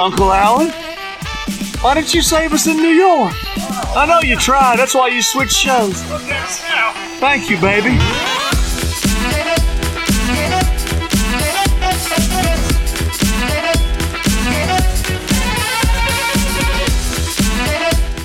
Uncle 0.00 0.32
Alan? 0.32 0.70
Why 1.82 1.92
didn't 1.92 2.14
you 2.14 2.22
save 2.22 2.54
us 2.54 2.66
in 2.66 2.78
New 2.78 2.88
York? 2.88 3.34
I 3.94 4.06
know 4.08 4.26
you 4.26 4.34
tried. 4.36 4.78
That's 4.78 4.94
why 4.94 5.08
you 5.08 5.20
switched 5.20 5.52
shows. 5.52 6.02
Thank 7.20 7.50
you, 7.50 7.60
baby. 7.60 7.98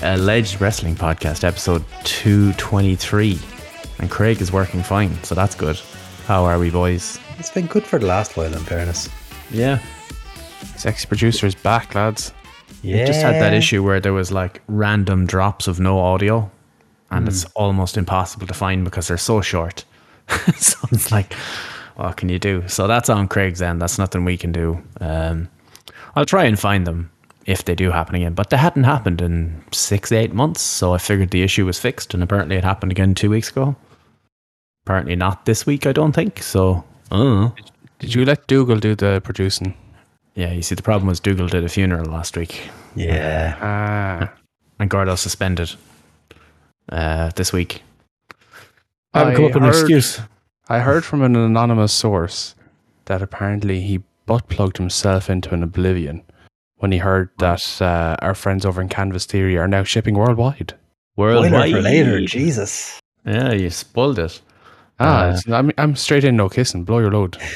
Alleged 0.02 0.62
Wrestling 0.62 0.96
Podcast, 0.96 1.44
episode 1.44 1.84
223. 2.06 3.38
And 4.00 4.10
Craig 4.10 4.40
is 4.40 4.50
working 4.54 4.82
fine, 4.82 5.22
so 5.26 5.36
that's 5.36 5.56
good. 5.56 5.78
How 6.26 6.46
are 6.46 6.58
we, 6.58 6.70
boys? 6.70 7.20
It's 7.38 7.52
been 7.52 7.66
good 7.68 7.84
for 7.84 8.00
the 8.00 8.06
last 8.06 8.38
while, 8.38 8.54
in 8.54 8.60
fairness. 8.60 9.10
Yeah. 9.52 9.80
Sexy 10.86 11.08
producer's 11.08 11.56
back, 11.56 11.96
lads. 11.96 12.32
Yeah. 12.84 13.00
We 13.00 13.06
just 13.08 13.20
had 13.20 13.42
that 13.42 13.56
issue 13.56 13.82
where 13.82 14.00
there 14.00 14.14
was 14.14 14.32
like 14.32 14.62
random 14.68 15.26
drops 15.26 15.68
of 15.68 15.80
no 15.80 15.98
audio, 15.98 16.52
and 17.10 17.28
it's 17.28 17.44
almost 17.56 17.98
impossible 17.98 18.46
to 18.46 18.54
find 18.54 18.86
because 18.86 19.08
they're 19.08 19.18
so 19.18 19.42
short. 19.42 19.84
so 20.58 20.78
it's 20.92 21.12
like, 21.12 21.34
what 21.96 22.18
can 22.18 22.30
you 22.30 22.38
do? 22.38 22.68
So 22.68 22.86
that's 22.86 23.10
on 23.10 23.28
Craig's 23.28 23.64
end. 23.64 23.82
That's 23.82 23.98
nothing 23.98 24.26
we 24.26 24.38
can 24.38 24.52
do. 24.52 24.80
Um, 25.02 25.50
I'll 26.16 26.24
try 26.24 26.44
and 26.44 26.60
find 26.60 26.86
them 26.86 27.10
if 27.48 27.66
they 27.66 27.74
do 27.74 27.90
happen 27.90 28.14
again, 28.14 28.36
but 28.36 28.52
they 28.52 28.58
hadn't 28.58 28.84
happened 28.84 29.24
in 29.24 29.64
six, 29.72 30.12
eight 30.12 30.36
months. 30.36 30.62
So 30.62 30.94
I 30.94 31.00
figured 31.00 31.32
the 31.32 31.42
issue 31.42 31.66
was 31.66 31.80
fixed, 31.80 32.14
and 32.14 32.22
apparently 32.22 32.58
it 32.58 32.64
happened 32.64 32.92
again 32.92 33.16
two 33.16 33.32
weeks 33.32 33.50
ago. 33.50 33.76
Apparently 34.86 35.16
not 35.16 35.46
this 35.48 35.66
week, 35.66 35.88
I 35.88 35.94
don't 35.94 36.14
think. 36.14 36.44
So, 36.44 36.84
I 37.10 37.18
don't 37.18 37.42
know. 37.42 37.56
Did 37.98 38.14
you 38.14 38.24
let 38.24 38.46
Dougal 38.46 38.78
do 38.78 38.94
the 38.94 39.20
producing? 39.24 39.76
Yeah, 40.36 40.52
you 40.52 40.62
see, 40.62 40.76
the 40.76 40.84
problem 40.84 41.08
was 41.08 41.20
Dougal 41.20 41.48
did 41.48 41.64
a 41.64 41.70
funeral 41.70 42.12
last 42.12 42.36
week. 42.36 42.70
Yeah. 42.96 43.58
Ah. 43.62 44.34
and 44.80 44.90
Gordo 44.90 45.16
suspended 45.16 45.74
uh, 46.90 47.32
this 47.36 47.54
week. 47.54 47.82
I 49.14 49.20
haven't 49.20 49.36
come 49.36 49.46
up 49.46 49.54
with 49.54 49.64
an 49.64 49.70
excuse. 49.70 50.20
I 50.68 50.80
heard 50.80 51.06
from 51.06 51.22
an 51.22 51.36
anonymous 51.36 51.94
source 51.94 52.54
that 53.06 53.22
apparently 53.22 53.80
he 53.82 54.04
butt 54.26 54.50
plugged 54.50 54.78
himself 54.78 55.30
into 55.30 55.54
an 55.54 55.64
oblivion 55.64 56.24
when 56.78 56.92
he 56.92 56.98
heard 56.98 57.30
that 57.40 57.82
uh, 57.82 58.18
our 58.22 58.36
friends 58.36 58.66
over 58.66 58.82
in 58.82 58.90
Canvas 58.90 59.26
Theory 59.26 59.58
are 59.58 59.68
now 59.68 59.84
shipping 59.84 60.16
worldwide. 60.16 60.74
Boiler 61.16 61.42
Worldwide. 61.42 61.72
for 61.72 61.82
later, 61.82 62.20
Jesus. 62.22 63.00
Yeah, 63.26 63.54
you 63.54 63.70
spoiled 63.70 64.20
it. 64.20 64.42
Ah, 65.00 65.26
Uh, 65.26 65.30
it's- 65.30 65.48
I'm, 65.50 65.72
I'm 65.78 65.96
straight 65.96 66.24
in, 66.24 66.36
no 66.38 66.48
kissing. 66.50 66.84
Blow 66.86 67.00
your 67.00 67.12
load. 67.12 67.38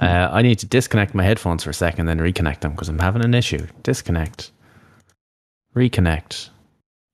Uh, 0.00 0.28
I 0.32 0.42
need 0.42 0.58
to 0.60 0.66
disconnect 0.66 1.14
my 1.14 1.22
headphones 1.24 1.64
for 1.64 1.70
a 1.70 1.74
second, 1.74 2.06
then 2.06 2.18
reconnect 2.18 2.60
them 2.60 2.72
because 2.72 2.88
I'm 2.88 2.98
having 3.00 3.24
an 3.24 3.34
issue. 3.34 3.66
Disconnect. 3.82 4.50
Reconnect. 5.76 6.50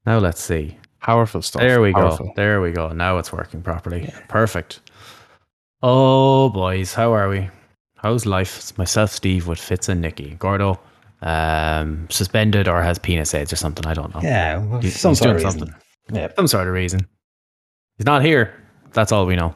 Now 0.06 0.18
let's 0.18 0.40
see. 0.40 0.76
Powerful 1.00 1.42
stuff. 1.42 1.60
There 1.62 1.80
we 1.80 1.92
Powerful. 1.92 2.26
go. 2.26 2.32
There 2.36 2.60
we 2.60 2.72
go. 2.72 2.88
Now 2.88 3.18
it's 3.18 3.32
working 3.32 3.62
properly. 3.62 4.12
Perfect. 4.28 4.80
Oh, 5.82 6.50
boys, 6.50 6.92
how 6.94 7.12
are 7.14 7.28
we? 7.28 7.48
How's 7.96 8.26
life? 8.26 8.56
It's 8.58 8.76
myself, 8.78 9.10
Steve, 9.12 9.46
with 9.46 9.58
Fitz 9.60 9.88
and 9.88 10.00
Nikki. 10.00 10.34
Gordo, 10.38 10.78
um, 11.22 12.06
suspended 12.10 12.68
or 12.68 12.82
has 12.82 12.98
penis 12.98 13.34
aids 13.34 13.52
or 13.52 13.56
something. 13.56 13.86
I 13.86 13.94
don't 13.94 14.14
know. 14.14 14.20
Yeah, 14.22 14.58
well, 14.58 14.80
He's- 14.80 14.96
some 15.00 15.10
he's 15.12 15.18
sort 15.18 15.30
of 15.36 15.36
reason. 15.42 15.50
something. 15.60 15.74
Yeah. 16.12 16.28
Some 16.36 16.46
sort 16.48 16.66
of 16.68 16.74
reason. 16.74 17.06
He's 17.96 18.06
not 18.06 18.22
here. 18.24 18.52
That's 18.92 19.12
all 19.12 19.26
we 19.26 19.36
know. 19.36 19.54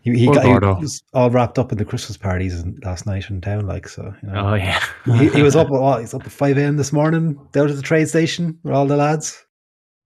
He, 0.00 0.16
he 0.16 0.26
got 0.26 0.44
he 0.44 0.50
Gordo. 0.50 0.78
was 0.78 1.02
all 1.14 1.30
wrapped 1.30 1.58
up 1.58 1.72
in 1.72 1.78
the 1.78 1.84
Christmas 1.84 2.16
parties 2.16 2.64
last 2.84 3.06
night 3.06 3.28
in 3.28 3.40
town, 3.40 3.66
like 3.66 3.88
so. 3.88 4.14
You 4.22 4.28
know. 4.28 4.50
Oh 4.50 4.54
yeah. 4.54 4.80
he, 5.04 5.28
he 5.30 5.42
was 5.42 5.56
up 5.56 5.66
at 5.66 5.72
what? 5.72 6.00
He's 6.00 6.14
up 6.14 6.24
at 6.24 6.30
five 6.30 6.56
a.m. 6.58 6.76
this 6.76 6.92
morning, 6.92 7.34
down 7.50 7.68
at 7.68 7.74
the 7.74 7.82
trade 7.82 8.08
station 8.08 8.56
with 8.62 8.72
all 8.72 8.86
the 8.86 8.96
lads. 8.96 9.44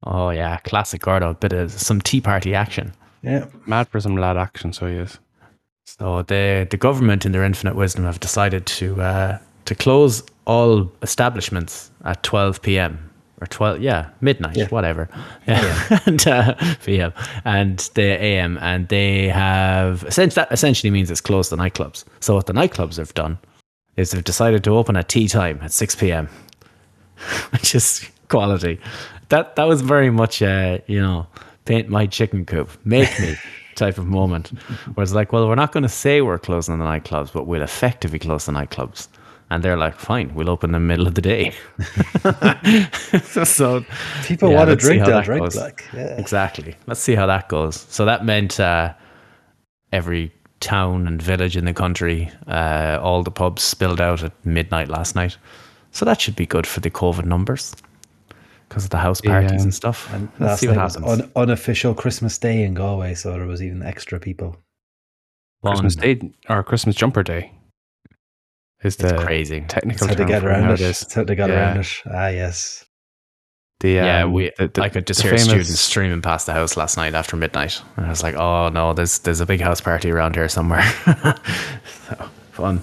Oh 0.05 0.31
yeah. 0.31 0.57
Classic 0.59 1.03
Gordo. 1.03 1.35
Bit 1.35 1.53
of 1.53 1.71
some 1.73 2.01
tea 2.01 2.23
party 2.23 2.55
action. 2.55 2.95
Yeah, 3.23 3.45
Mad 3.67 3.89
for 3.89 4.01
some 4.01 4.17
lad 4.17 4.39
action, 4.39 4.73
so 4.73 4.87
he 4.87 4.95
is. 4.95 5.19
So 5.85 6.23
the 6.23 6.67
the 6.71 6.79
government, 6.79 7.27
in 7.27 7.33
their 7.33 7.45
infinite 7.45 7.77
wisdom, 7.77 8.05
have 8.05 8.21
decided 8.21 8.65
to 8.67 9.03
uh, 9.03 9.39
to 9.67 9.75
close 9.75 10.23
all 10.47 10.91
establishments 11.03 11.91
at 12.05 12.23
12 12.23 12.63
p.m. 12.63 13.10
or 13.41 13.47
12, 13.47 13.81
yeah, 13.81 14.11
midnight, 14.21 14.57
Yeah. 14.57 14.67
whatever, 14.69 15.09
yeah, 15.47 15.99
and 16.07 16.27
uh, 16.27 16.55
p.m. 16.85 17.13
and 17.45 17.79
the 17.95 18.03
a.m. 18.23 18.59
and 18.61 18.89
they 18.89 19.29
have 19.29 20.03
essentially 20.05 20.35
that 20.43 20.53
essentially 20.53 20.91
means 20.91 21.11
it's 21.11 21.21
closed 21.21 21.51
the 21.51 21.57
nightclubs. 21.57 22.05
So 22.21 22.35
what 22.35 22.47
the 22.47 22.53
nightclubs 22.53 22.97
have 22.99 23.15
done 23.15 23.39
is 23.97 24.11
they've 24.11 24.23
decided 24.25 24.63
to 24.65 24.77
open 24.77 24.97
at 24.97 25.09
tea 25.09 25.27
time 25.29 25.59
at 25.63 25.73
6 25.73 25.95
p.m., 25.97 26.29
which 27.53 27.75
is 27.75 28.09
quality. 28.29 28.79
That 29.31 29.57
that 29.57 29.65
was 29.65 29.81
very 29.83 30.11
much 30.11 30.43
uh, 30.43 30.79
you 30.87 31.01
know 31.01 31.27
paint 31.65 31.89
my 31.89 32.07
chicken 32.07 32.45
coop, 32.45 32.69
make 32.85 33.09
me 33.21 33.37
type 33.77 33.97
of 33.99 34.07
moment. 34.07 34.49
Where 34.95 35.03
it's 35.03 35.13
like, 35.15 35.33
well, 35.33 35.49
we're 35.49 35.55
not 35.55 35.73
going 35.73 35.83
to 35.85 35.89
say 35.89 36.21
we're 36.21 36.39
closing 36.39 36.79
the 36.79 36.85
nightclubs, 36.85 37.33
but 37.33 37.47
we'll 37.47 37.63
effectively 37.63 38.19
close 38.19 38.47
the 38.47 38.53
nightclubs. 38.53 39.09
And 39.53 39.65
they're 39.65 39.77
like, 39.77 39.97
fine, 39.99 40.33
we'll 40.35 40.49
open 40.49 40.71
them 40.73 40.87
middle 40.87 41.09
of 41.09 41.15
the 41.17 41.21
day. 41.23 41.53
so 43.45 43.85
people 44.25 44.51
Yeah, 44.51 44.57
want 44.59 44.71
to 44.71 44.77
drink, 44.77 45.01
how 45.03 45.09
that 45.09 45.25
drink. 45.25 45.43
goes. 45.43 45.57
Like, 45.57 45.85
yeah. 45.93 46.17
Exactly. 46.19 46.77
Let's 46.87 47.01
see 47.01 47.15
how 47.15 47.27
that 47.27 47.49
goes. 47.49 47.77
So 47.89 48.05
that 48.05 48.25
meant 48.25 48.61
uh, 48.61 48.95
every 49.93 50.33
town 50.61 51.07
and 51.09 51.21
village 51.21 51.57
in 51.57 51.65
the 51.65 51.73
country, 51.75 52.31
uh, 52.47 52.99
all 53.03 53.23
the 53.23 53.31
pubs 53.31 53.63
spilled 53.63 54.01
out 54.01 54.23
at 54.23 54.33
midnight 54.45 54.89
last 54.89 55.15
night. 55.17 55.37
So 55.93 56.05
that 56.05 56.21
should 56.21 56.37
be 56.37 56.47
good 56.47 56.67
for 56.67 56.79
the 56.81 56.91
COVID 56.91 57.25
numbers 57.25 57.75
because 58.69 58.85
of 58.85 58.91
the 58.91 58.99
house 58.99 59.21
parties 59.21 59.51
Yeah. 59.51 59.63
and 59.63 59.75
stuff. 59.75 60.09
And 60.15 60.29
Let's 60.39 60.41
last 60.41 60.61
see 60.61 60.69
what 60.69 60.77
night 60.77 60.85
was 60.85 60.95
happens. 60.95 61.23
un- 61.23 61.33
unofficial 61.35 61.95
Christmas 61.95 62.39
Day 62.39 62.63
in 62.63 62.75
Galway, 62.75 63.15
so 63.15 63.33
there 63.33 63.47
was 63.47 63.63
even 63.63 63.83
extra 63.83 64.21
people. 64.21 64.57
Christmas 65.65 65.97
Day 65.97 66.21
or 66.49 66.63
Christmas 66.63 66.95
Jumper 66.95 67.23
Day 67.25 67.53
is 68.83 68.95
It's 68.97 69.13
the 69.13 69.17
crazy. 69.19 69.61
technical 69.69 70.07
That's 70.07 70.19
how 70.19 70.25
they 70.27 70.33
term 70.33 70.43
get 70.43 70.45
around 70.49 70.61
it. 70.65 70.67
nowadays. 70.67 71.01
That's 71.01 71.15
how 71.15 71.25
they 71.25 71.35
got 71.35 71.51
Yeah. 71.51 71.57
around 71.75 71.81
it. 71.81 71.93
Ah, 72.07 72.29
yes. 72.29 72.85
The, 73.81 73.91
yeah, 73.93 74.25
um, 74.25 74.33
we. 74.35 74.51
the- 74.59 74.69
the- 74.69 74.83
I 74.83 74.89
could 74.91 75.07
just 75.07 75.23
hear 75.23 75.31
famous- 75.31 75.45
students 75.45 75.81
streaming 75.81 76.21
past 76.21 76.45
the 76.47 76.53
house 76.53 76.77
last 76.77 76.97
night 76.99 77.15
after 77.15 77.35
midnight, 77.37 77.81
and 77.97 78.05
I 78.05 78.11
was 78.11 78.23
like, 78.23 78.35
"Oh 78.35 78.69
no, 78.69 78.93
there's 78.93 79.21
there's 79.21 79.41
a 79.41 79.47
big 79.47 79.61
house 79.63 79.81
party 79.81 80.11
around 80.11 80.35
here 80.37 80.49
somewhere." 80.51 80.83
so, 82.09 82.29
fun. 82.53 82.83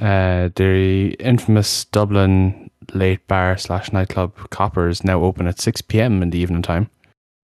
Uh, 0.00 0.50
the 0.56 1.16
infamous 1.20 1.84
Dublin 1.86 2.70
late 2.92 3.26
bar 3.26 3.56
slash 3.56 3.92
nightclub 3.92 4.50
Coppers 4.50 5.04
now 5.04 5.22
open 5.22 5.46
at 5.46 5.60
6 5.60 5.80
p.m. 5.82 6.22
in 6.22 6.30
the 6.30 6.38
evening 6.38 6.62
time 6.62 6.90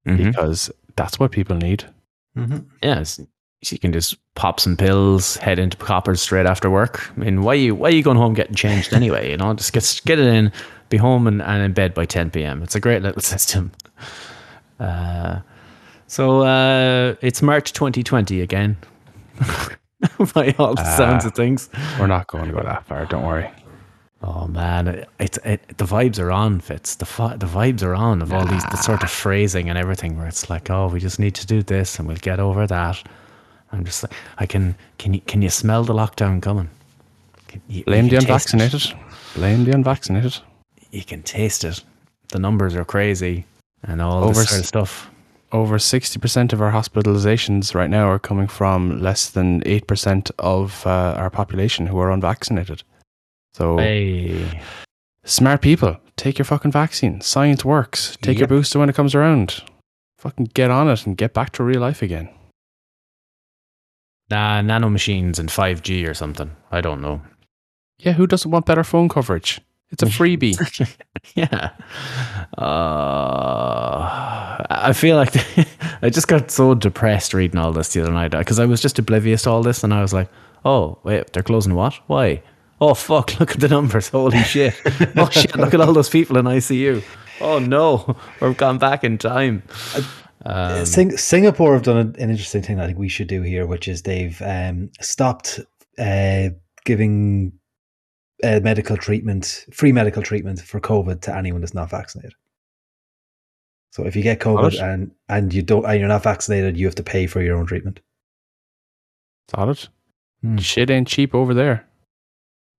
Mhm. 0.06 0.16
because 0.32 0.70
that's 0.96 1.18
what 1.18 1.30
people 1.32 1.56
need. 1.56 1.84
Mm-hmm. 2.36 2.58
Yeah, 2.82 3.00
it's- 3.00 3.20
so 3.62 3.74
you 3.74 3.78
can 3.78 3.92
just 3.92 4.16
pop 4.34 4.58
some 4.60 4.76
pills, 4.76 5.36
head 5.36 5.58
into 5.58 5.76
coppers 5.76 6.20
straight 6.22 6.46
after 6.46 6.70
work. 6.70 7.10
I 7.16 7.20
mean, 7.20 7.42
why 7.42 7.54
you 7.54 7.74
why 7.74 7.90
you 7.90 8.02
going 8.02 8.16
home 8.16 8.34
getting 8.34 8.54
changed 8.54 8.92
anyway? 8.92 9.30
You 9.30 9.36
know, 9.36 9.52
just 9.54 9.72
get 9.72 10.00
get 10.06 10.18
it 10.18 10.26
in, 10.26 10.50
be 10.88 10.96
home 10.96 11.26
and, 11.26 11.42
and 11.42 11.62
in 11.62 11.72
bed 11.72 11.92
by 11.94 12.06
ten 12.06 12.30
p.m. 12.30 12.62
It's 12.62 12.74
a 12.74 12.80
great 12.80 13.02
little 13.02 13.22
system. 13.34 13.72
Uh, 14.78 15.40
so 16.06 16.40
uh, 16.42 17.14
it's 17.20 17.42
March 17.42 17.72
2020 17.72 18.40
again. 18.40 18.76
by 20.34 20.54
all 20.58 20.74
the 20.74 20.96
sounds 20.96 21.24
Ah. 21.24 21.28
of 21.28 21.34
things. 21.34 21.68
We're 21.98 22.06
not 22.06 22.26
going 22.26 22.46
to 22.46 22.52
go 22.52 22.62
that 22.62 22.86
far. 22.86 23.04
Don't 23.06 23.24
worry. 23.24 23.50
Oh 24.22 24.46
man, 24.48 24.88
it, 24.88 25.08
it's 25.18 25.38
it, 25.44 25.78
the 25.78 25.84
vibes 25.84 26.18
are 26.18 26.30
on, 26.30 26.60
Fitz. 26.60 26.96
The 26.96 27.06
fi- 27.06 27.36
the 27.36 27.46
vibes 27.46 27.82
are 27.82 27.94
on 27.94 28.20
of 28.20 28.32
all 28.34 28.44
these 28.44 28.64
the 28.64 28.76
sort 28.76 29.02
of 29.02 29.10
phrasing 29.10 29.70
and 29.70 29.78
everything, 29.78 30.18
where 30.18 30.26
it's 30.26 30.50
like, 30.50 30.68
oh, 30.70 30.88
we 30.88 31.00
just 31.00 31.18
need 31.18 31.34
to 31.36 31.46
do 31.46 31.62
this 31.62 31.98
and 31.98 32.06
we'll 32.06 32.18
get 32.18 32.38
over 32.40 32.66
that. 32.66 33.02
I'm 33.72 33.84
just 33.84 34.02
like, 34.02 34.12
I 34.38 34.46
can 34.46 34.74
can 34.98 35.14
you 35.14 35.20
can 35.20 35.42
you 35.42 35.50
smell 35.50 35.84
the 35.84 35.94
lockdown 35.94 36.42
coming? 36.42 36.68
Can, 37.48 37.62
you, 37.68 37.84
Blame 37.84 38.04
you 38.06 38.10
the 38.10 38.16
can 38.18 38.26
taste 38.26 38.48
it. 38.48 38.54
unvaccinated. 38.54 38.98
Blame 39.34 39.64
the 39.64 39.72
unvaccinated. 39.72 40.38
You 40.90 41.04
can 41.04 41.22
taste 41.22 41.64
it. 41.64 41.82
The 42.28 42.38
numbers 42.38 42.74
are 42.76 42.84
crazy 42.84 43.44
and 43.82 44.00
all 44.00 44.24
Over 44.24 44.40
this 44.40 44.48
sort 44.50 44.60
of 44.60 44.66
stuff. 44.66 45.10
Over 45.52 45.78
60% 45.78 46.52
of 46.52 46.62
our 46.62 46.70
hospitalizations 46.70 47.74
right 47.74 47.90
now 47.90 48.08
are 48.08 48.20
coming 48.20 48.46
from 48.46 49.00
less 49.00 49.28
than 49.30 49.62
8% 49.62 50.30
of 50.38 50.86
uh, 50.86 51.14
our 51.16 51.28
population 51.28 51.88
who 51.88 51.98
are 51.98 52.12
unvaccinated. 52.12 52.84
So, 53.54 53.76
Hey, 53.78 54.60
smart 55.24 55.60
people, 55.60 55.96
take 56.16 56.38
your 56.38 56.44
fucking 56.44 56.70
vaccine. 56.70 57.20
Science 57.20 57.64
works. 57.64 58.16
Take 58.22 58.38
your 58.38 58.46
booster 58.46 58.78
when 58.78 58.88
it 58.88 58.94
comes 58.94 59.12
around. 59.12 59.64
Fucking 60.18 60.50
get 60.54 60.70
on 60.70 60.88
it 60.88 61.04
and 61.04 61.16
get 61.16 61.34
back 61.34 61.50
to 61.54 61.64
real 61.64 61.80
life 61.80 62.00
again. 62.00 62.28
Nah, 64.30 64.60
nano 64.60 64.88
machines 64.88 65.38
and 65.38 65.48
5G 65.48 66.08
or 66.08 66.14
something. 66.14 66.54
I 66.70 66.80
don't 66.80 67.00
know. 67.00 67.20
Yeah, 67.98 68.12
who 68.12 68.26
doesn't 68.26 68.50
want 68.50 68.66
better 68.66 68.84
phone 68.84 69.08
coverage? 69.08 69.60
It's 69.90 70.02
a 70.02 70.06
freebie. 70.06 70.56
yeah. 71.34 71.70
Uh, 72.56 73.96
I 74.70 74.92
feel 74.94 75.16
like 75.16 75.34
I 76.02 76.10
just 76.10 76.28
got 76.28 76.50
so 76.50 76.74
depressed 76.74 77.34
reading 77.34 77.58
all 77.58 77.72
this 77.72 77.92
the 77.92 78.02
other 78.02 78.12
night 78.12 78.30
because 78.30 78.60
I 78.60 78.66
was 78.66 78.80
just 78.80 78.98
oblivious 78.98 79.42
to 79.42 79.50
all 79.50 79.62
this 79.62 79.82
and 79.82 79.92
I 79.92 80.00
was 80.00 80.14
like, 80.14 80.28
oh, 80.64 80.98
wait, 81.02 81.32
they're 81.32 81.42
closing 81.42 81.74
what? 81.74 81.94
Why? 82.06 82.42
oh 82.80 82.94
fuck, 82.94 83.38
look 83.40 83.52
at 83.52 83.60
the 83.60 83.68
numbers. 83.68 84.08
Holy 84.08 84.42
shit. 84.42 84.74
Oh 85.16 85.28
shit, 85.30 85.56
look 85.56 85.74
at 85.74 85.80
all 85.80 85.92
those 85.92 86.08
people 86.08 86.36
in 86.38 86.46
ICU. 86.46 87.02
Oh 87.40 87.58
no, 87.58 88.16
we've 88.40 88.56
gone 88.56 88.78
back 88.78 89.04
in 89.04 89.18
time. 89.18 89.62
Um, 90.46 90.86
Sing- 90.86 91.16
Singapore 91.16 91.74
have 91.74 91.82
done 91.82 91.98
an, 91.98 92.16
an 92.18 92.30
interesting 92.30 92.62
thing 92.62 92.80
I 92.80 92.86
think 92.86 92.98
we 92.98 93.08
should 93.08 93.28
do 93.28 93.42
here, 93.42 93.66
which 93.66 93.88
is 93.88 94.02
they've 94.02 94.40
um, 94.42 94.90
stopped 95.00 95.60
uh, 95.98 96.48
giving 96.84 97.52
uh, 98.42 98.60
medical 98.62 98.96
treatment, 98.96 99.66
free 99.72 99.92
medical 99.92 100.22
treatment 100.22 100.60
for 100.60 100.80
COVID 100.80 101.20
to 101.22 101.36
anyone 101.36 101.60
that's 101.60 101.74
not 101.74 101.90
vaccinated. 101.90 102.32
So 103.92 104.06
if 104.06 104.16
you 104.16 104.22
get 104.22 104.38
COVID 104.38 104.62
What? 104.62 104.74
and 104.74 105.10
and 105.28 105.52
you 105.52 105.62
don't 105.62 105.84
and 105.84 105.98
you're 105.98 106.08
not 106.08 106.22
vaccinated, 106.22 106.76
you 106.76 106.86
have 106.86 106.94
to 106.94 107.02
pay 107.02 107.26
for 107.26 107.42
your 107.42 107.56
own 107.56 107.66
treatment. 107.66 108.00
Solid. 109.50 109.88
Hmm. 110.42 110.58
Shit 110.58 110.90
ain't 110.90 111.08
cheap 111.08 111.34
over 111.34 111.52
there. 111.52 111.86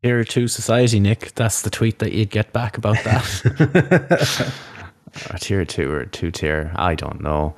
Here 0.02 0.24
to 0.24 0.48
society, 0.48 1.00
Nick. 1.00 1.36
That's 1.36 1.62
the 1.62 1.69
tweet 1.69 2.00
that 2.00 2.12
you'd 2.12 2.31
get 2.31 2.54
back 2.54 2.78
about 2.78 3.04
that. 3.04 4.54
a 5.30 5.40
tier 5.40 5.66
2 5.66 5.92
or 5.92 6.06
2 6.06 6.31
tier. 6.31 6.72
I 6.75 6.96
don't 6.96 7.22
know. 7.22 7.56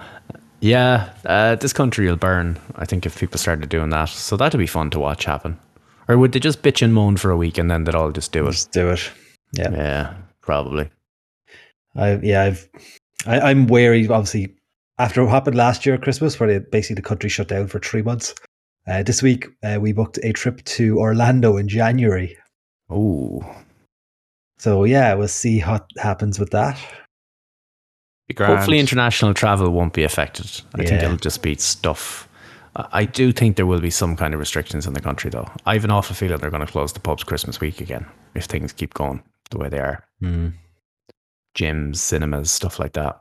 Yeah, 0.59 1.09
uh, 1.25 1.55
this 1.55 1.73
country 1.73 2.07
will 2.07 2.15
burn, 2.15 2.57
I 2.75 2.85
think, 2.85 3.05
if 3.05 3.19
people 3.19 3.37
started 3.37 3.67
doing 3.69 3.89
that. 3.89 4.09
So 4.09 4.37
that'd 4.37 4.57
be 4.57 4.67
fun 4.67 4.89
to 4.91 4.99
watch 4.99 5.25
happen. 5.25 5.59
Or 6.07 6.17
would 6.17 6.31
they 6.31 6.39
just 6.39 6.61
bitch 6.61 6.81
and 6.81 6.93
moan 6.93 7.17
for 7.17 7.31
a 7.31 7.37
week 7.37 7.57
and 7.57 7.69
then 7.69 7.83
they'd 7.83 7.95
all 7.95 8.11
just 8.11 8.31
do 8.31 8.47
it? 8.47 8.51
Just 8.51 8.71
do 8.71 8.89
it. 8.89 9.11
Yeah. 9.51 9.71
Yeah, 9.71 10.13
probably. 10.41 10.89
I 11.95 12.15
yeah, 12.15 12.43
I've 12.43 12.69
I, 13.25 13.39
I'm 13.39 13.67
wary. 13.67 14.07
Obviously, 14.07 14.55
after 14.99 15.23
what 15.23 15.31
happened 15.31 15.55
last 15.55 15.85
year 15.85 15.95
at 15.95 16.01
Christmas, 16.01 16.39
where 16.39 16.47
they, 16.47 16.59
basically 16.59 16.95
the 16.95 17.01
country 17.01 17.29
shut 17.29 17.47
down 17.47 17.67
for 17.67 17.79
three 17.79 18.01
months. 18.01 18.33
Uh, 18.87 19.03
this 19.03 19.21
week, 19.21 19.47
uh, 19.63 19.77
we 19.79 19.93
booked 19.93 20.19
a 20.23 20.33
trip 20.33 20.63
to 20.65 20.99
Orlando 20.99 21.57
in 21.57 21.67
January. 21.67 22.37
Ooh. 22.91 23.45
So 24.57 24.83
yeah, 24.83 25.13
we'll 25.13 25.27
see 25.27 25.61
what 25.61 25.87
happens 25.97 26.39
with 26.39 26.51
that. 26.51 26.79
Hopefully, 28.37 28.79
international 28.79 29.33
travel 29.33 29.69
won't 29.69 29.93
be 29.93 30.03
affected. 30.03 30.61
I 30.73 30.83
think 30.83 31.03
it'll 31.03 31.17
just 31.17 31.41
be 31.41 31.55
stuff. 31.55 32.27
I 32.75 33.05
do 33.05 33.31
think 33.31 33.55
there 33.55 33.67
will 33.67 33.81
be 33.81 33.91
some 33.91 34.15
kind 34.15 34.33
of 34.33 34.39
restrictions 34.39 34.87
in 34.87 34.93
the 34.93 35.01
country, 35.01 35.29
though. 35.29 35.47
I 35.65 35.73
have 35.75 35.83
an 35.83 35.91
awful 35.91 36.15
feeling 36.15 36.39
they're 36.39 36.49
going 36.49 36.65
to 36.65 36.71
close 36.71 36.93
the 36.93 36.99
pubs 36.99 37.23
Christmas 37.23 37.59
week 37.59 37.81
again 37.81 38.05
if 38.33 38.45
things 38.45 38.73
keep 38.73 38.93
going 38.93 39.21
the 39.51 39.59
way 39.59 39.69
they 39.69 39.79
are. 39.79 40.03
Hmm. 40.19 40.49
Gyms, 41.55 41.97
cinemas, 41.97 42.49
stuff 42.49 42.79
like 42.79 42.93
that. 42.93 43.19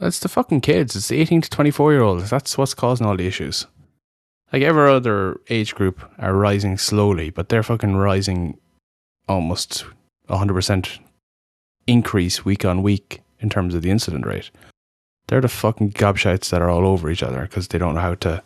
It's 0.00 0.20
the 0.20 0.28
fucking 0.28 0.60
kids. 0.60 0.94
It's 0.94 1.08
the 1.08 1.18
18 1.20 1.42
to 1.42 1.50
24 1.50 1.92
year 1.92 2.02
olds. 2.02 2.28
That's 2.28 2.58
what's 2.58 2.74
causing 2.74 3.06
all 3.06 3.16
the 3.16 3.26
issues. 3.26 3.66
Like 4.52 4.62
every 4.62 4.90
other 4.90 5.40
age 5.48 5.74
group 5.74 6.08
are 6.18 6.34
rising 6.34 6.76
slowly, 6.76 7.30
but 7.30 7.48
they're 7.48 7.62
fucking 7.62 7.96
rising 7.96 8.58
almost 9.28 9.84
100% 10.28 10.98
increase 11.86 12.44
week 12.44 12.64
on 12.64 12.82
week 12.82 13.22
in 13.40 13.50
terms 13.50 13.74
of 13.74 13.82
the 13.82 13.90
incident 13.90 14.26
rate. 14.26 14.50
They're 15.28 15.40
the 15.40 15.48
fucking 15.48 15.92
gobshites 15.92 16.50
that 16.50 16.62
are 16.62 16.70
all 16.70 16.86
over 16.86 17.10
each 17.10 17.22
other 17.22 17.42
because 17.42 17.68
they 17.68 17.78
don't 17.78 17.94
know 17.94 18.00
how 18.00 18.14
to 18.16 18.42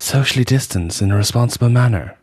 socially 0.00 0.44
distance 0.44 1.00
in 1.00 1.10
a 1.10 1.16
responsible 1.16 1.68
manner. 1.68 2.16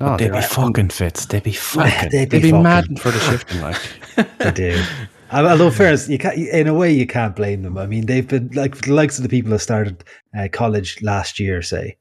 No, 0.00 0.06
But 0.06 0.16
they'd 0.18 0.32
they're 0.32 0.40
be 0.42 0.46
fucking 0.46 0.88
fits. 0.90 1.26
They'd 1.30 1.42
be 1.42 1.52
fucking. 1.52 2.10
They'd 2.10 2.30
They'd 2.30 2.42
be 2.42 2.50
fucking- 2.50 2.62
mad 2.62 2.98
for 3.00 3.10
the 3.10 3.18
shifting, 3.20 3.60
like. 3.60 3.76
They 4.38 4.50
do. 4.50 4.82
Al- 5.30 5.48
Although, 5.48 5.70
fairness, 5.70 6.08
you 6.08 6.18
can't. 6.18 6.36
In 6.36 6.66
a 6.68 6.74
way, 6.74 6.92
you 6.92 7.06
can't 7.06 7.34
blame 7.34 7.62
them. 7.62 7.78
I 7.78 7.86
mean, 7.86 8.06
they've 8.06 8.26
been 8.26 8.50
like 8.54 8.76
the 8.82 8.92
likes 8.92 9.18
of 9.18 9.22
the 9.22 9.28
people 9.28 9.50
that 9.52 9.58
started 9.60 10.04
uh, 10.38 10.48
college 10.52 11.00
last 11.02 11.38
year. 11.40 11.62
Say 11.62 11.96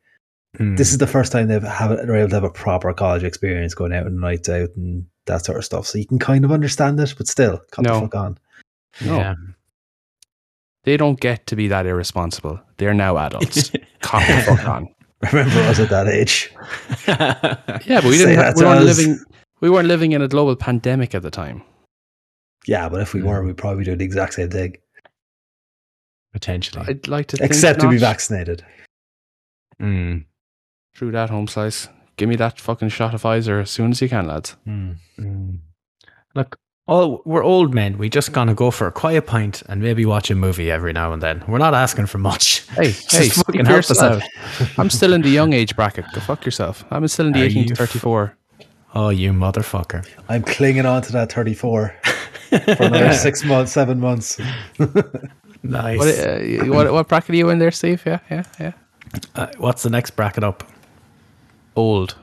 Hmm. 0.58 0.76
this 0.76 0.92
is 0.92 1.00
the 1.00 1.08
first 1.08 1.32
time 1.32 1.48
they've 1.48 1.64
have 1.64 1.90
they're 1.90 2.16
able 2.16 2.30
to 2.30 2.36
have 2.36 2.44
a 2.44 2.50
proper 2.52 2.94
college 2.94 3.24
experience, 3.24 3.74
going 3.74 3.94
out 3.94 4.06
and 4.06 4.20
nights 4.20 4.50
out 4.50 4.70
and 4.76 5.06
that 5.26 5.46
sort 5.46 5.58
of 5.58 5.66
stuff. 5.66 5.88
So 5.88 5.98
you 5.98 6.06
can 6.06 6.20
kind 6.20 6.46
of 6.46 6.52
understand 6.52 7.00
it, 7.00 7.14
but 7.18 7.28
still, 7.28 7.60
come 7.72 7.84
No. 7.86 7.96
the 7.96 8.02
fuck 8.02 8.16
on. 8.16 8.38
No. 9.02 9.18
Yeah. 9.18 9.36
They 10.84 10.98
don't 10.98 11.20
get 11.20 11.48
to 11.48 11.56
be 11.56 11.68
that 11.70 11.86
irresponsible. 11.86 12.60
They're 12.78 12.94
now 12.94 13.18
adults. 13.18 13.72
Calm 14.02 14.24
the 14.28 14.44
fuck 14.44 14.68
on. 14.68 14.94
Remember 15.32 15.60
us 15.62 15.80
at 15.80 15.90
that 15.90 16.08
age. 16.08 16.54
Yeah, 17.86 18.02
but 18.02 18.06
we 18.06 18.18
didn't. 18.18 18.38
Have, 18.38 18.56
we 18.58 18.66
weren't 18.66 18.88
us. 18.88 18.98
living. 18.98 19.20
We 19.62 19.70
weren't 19.70 19.88
living 19.88 20.12
in 20.12 20.22
a 20.22 20.28
global 20.28 20.56
pandemic 20.56 21.16
at 21.16 21.22
the 21.22 21.32
time. 21.32 21.64
Yeah, 22.68 22.90
but 22.90 23.02
if 23.02 23.14
we 23.14 23.22
were, 23.22 23.44
we'd 23.44 23.58
probably 23.58 23.84
do 23.84 23.96
the 23.96 24.06
exact 24.06 24.34
same 24.34 24.50
thing, 24.50 24.78
Potentially. 26.34 26.86
I'd 26.88 27.08
like 27.08 27.28
to, 27.28 27.38
think 27.38 27.52
except 27.52 27.80
to 27.82 27.90
be 27.90 27.98
vaccinated. 27.98 28.66
Mm. 29.80 30.26
True 30.96 31.12
that, 31.12 31.30
home 31.30 31.48
slice. 31.48 31.88
Give 32.18 32.28
me 32.28 32.36
that 32.38 32.60
fucking 32.60 32.90
shot 32.90 33.14
of 33.14 33.22
Pfizer 33.22 33.62
as 33.62 33.70
soon 33.70 33.92
as 33.92 34.02
you 34.02 34.10
can, 34.10 34.28
lads. 34.28 34.56
Mm. 34.68 34.98
Mm. 35.20 35.60
Look, 36.34 36.58
all 36.88 37.22
we're 37.26 37.44
old 37.44 37.74
men. 37.74 37.98
We 37.98 38.10
just 38.10 38.32
gonna 38.34 38.54
go 38.54 38.72
for 38.72 38.88
a 38.88 38.92
quiet 38.92 39.26
pint 39.26 39.64
and 39.68 39.82
maybe 39.82 40.06
watch 40.06 40.30
a 40.30 40.36
movie 40.36 40.70
every 40.70 40.94
now 40.94 41.14
and 41.14 41.22
then. 41.22 41.44
We're 41.48 41.58
not 41.58 41.74
asking 41.74 42.08
for 42.08 42.18
much. 42.18 42.64
Hey, 42.74 42.92
Just 42.92 43.12
hey, 43.12 43.30
fucking 43.30 43.44
fucking 43.44 43.66
help 43.66 43.86
help 43.86 43.92
us 43.92 44.02
out. 44.02 44.24
I'm 44.80 44.90
still 44.90 45.14
in 45.14 45.22
the 45.22 45.30
young 45.30 45.54
age 45.54 45.76
bracket. 45.76 46.06
Go 46.12 46.22
fuck 46.22 46.44
yourself. 46.44 46.84
I'm 46.90 47.08
still 47.08 47.28
in 47.28 47.34
the 47.34 47.42
Are 47.42 47.46
18 47.46 47.64
to 47.66 47.70
you 47.70 47.76
34. 47.76 48.36
Oh, 48.96 49.10
you 49.10 49.32
motherfucker! 49.32 50.08
I'm 50.28 50.42
clinging 50.42 50.88
on 50.88 51.04
to 51.04 51.12
that 51.12 51.32
34 51.32 51.96
for 52.50 52.84
another 52.84 53.14
six 53.28 53.44
months, 53.44 53.72
seven 53.72 54.00
months. 54.00 54.40
Nice. 55.64 56.00
What, 56.00 56.08
uh, 56.08 56.66
what, 56.74 56.92
what 56.92 57.08
bracket 57.08 57.30
are 57.32 57.36
you 57.38 57.50
in 57.50 57.60
there, 57.60 57.72
Steve? 57.72 58.04
Yeah, 58.06 58.20
yeah, 58.30 58.44
yeah. 58.60 58.72
Uh, 59.36 59.48
what's 59.58 59.84
the 59.84 59.90
next 59.90 60.12
bracket 60.12 60.44
up? 60.44 60.64
Old. 61.76 62.16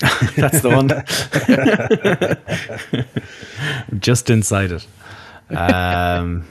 That's 0.36 0.60
the 0.60 0.70
one. 0.70 0.88
Just 4.00 4.30
inside 4.30 4.72
it. 4.72 4.86
Um, 5.56 6.46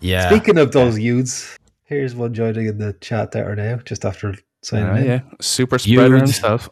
yeah. 0.00 0.28
Speaking 0.28 0.58
of 0.58 0.72
those 0.72 0.98
youths, 0.98 1.56
here's 1.84 2.14
one 2.14 2.34
joining 2.34 2.66
in 2.66 2.78
the 2.78 2.92
chat 2.94 3.30
there 3.32 3.54
now, 3.56 3.76
just 3.76 4.04
after 4.04 4.34
signing 4.62 4.88
Uh, 4.90 4.94
in. 4.96 5.04
yeah. 5.06 5.20
Super 5.40 5.78
spreader 5.78 6.02
You'd- 6.16 6.18
himself. 6.18 6.68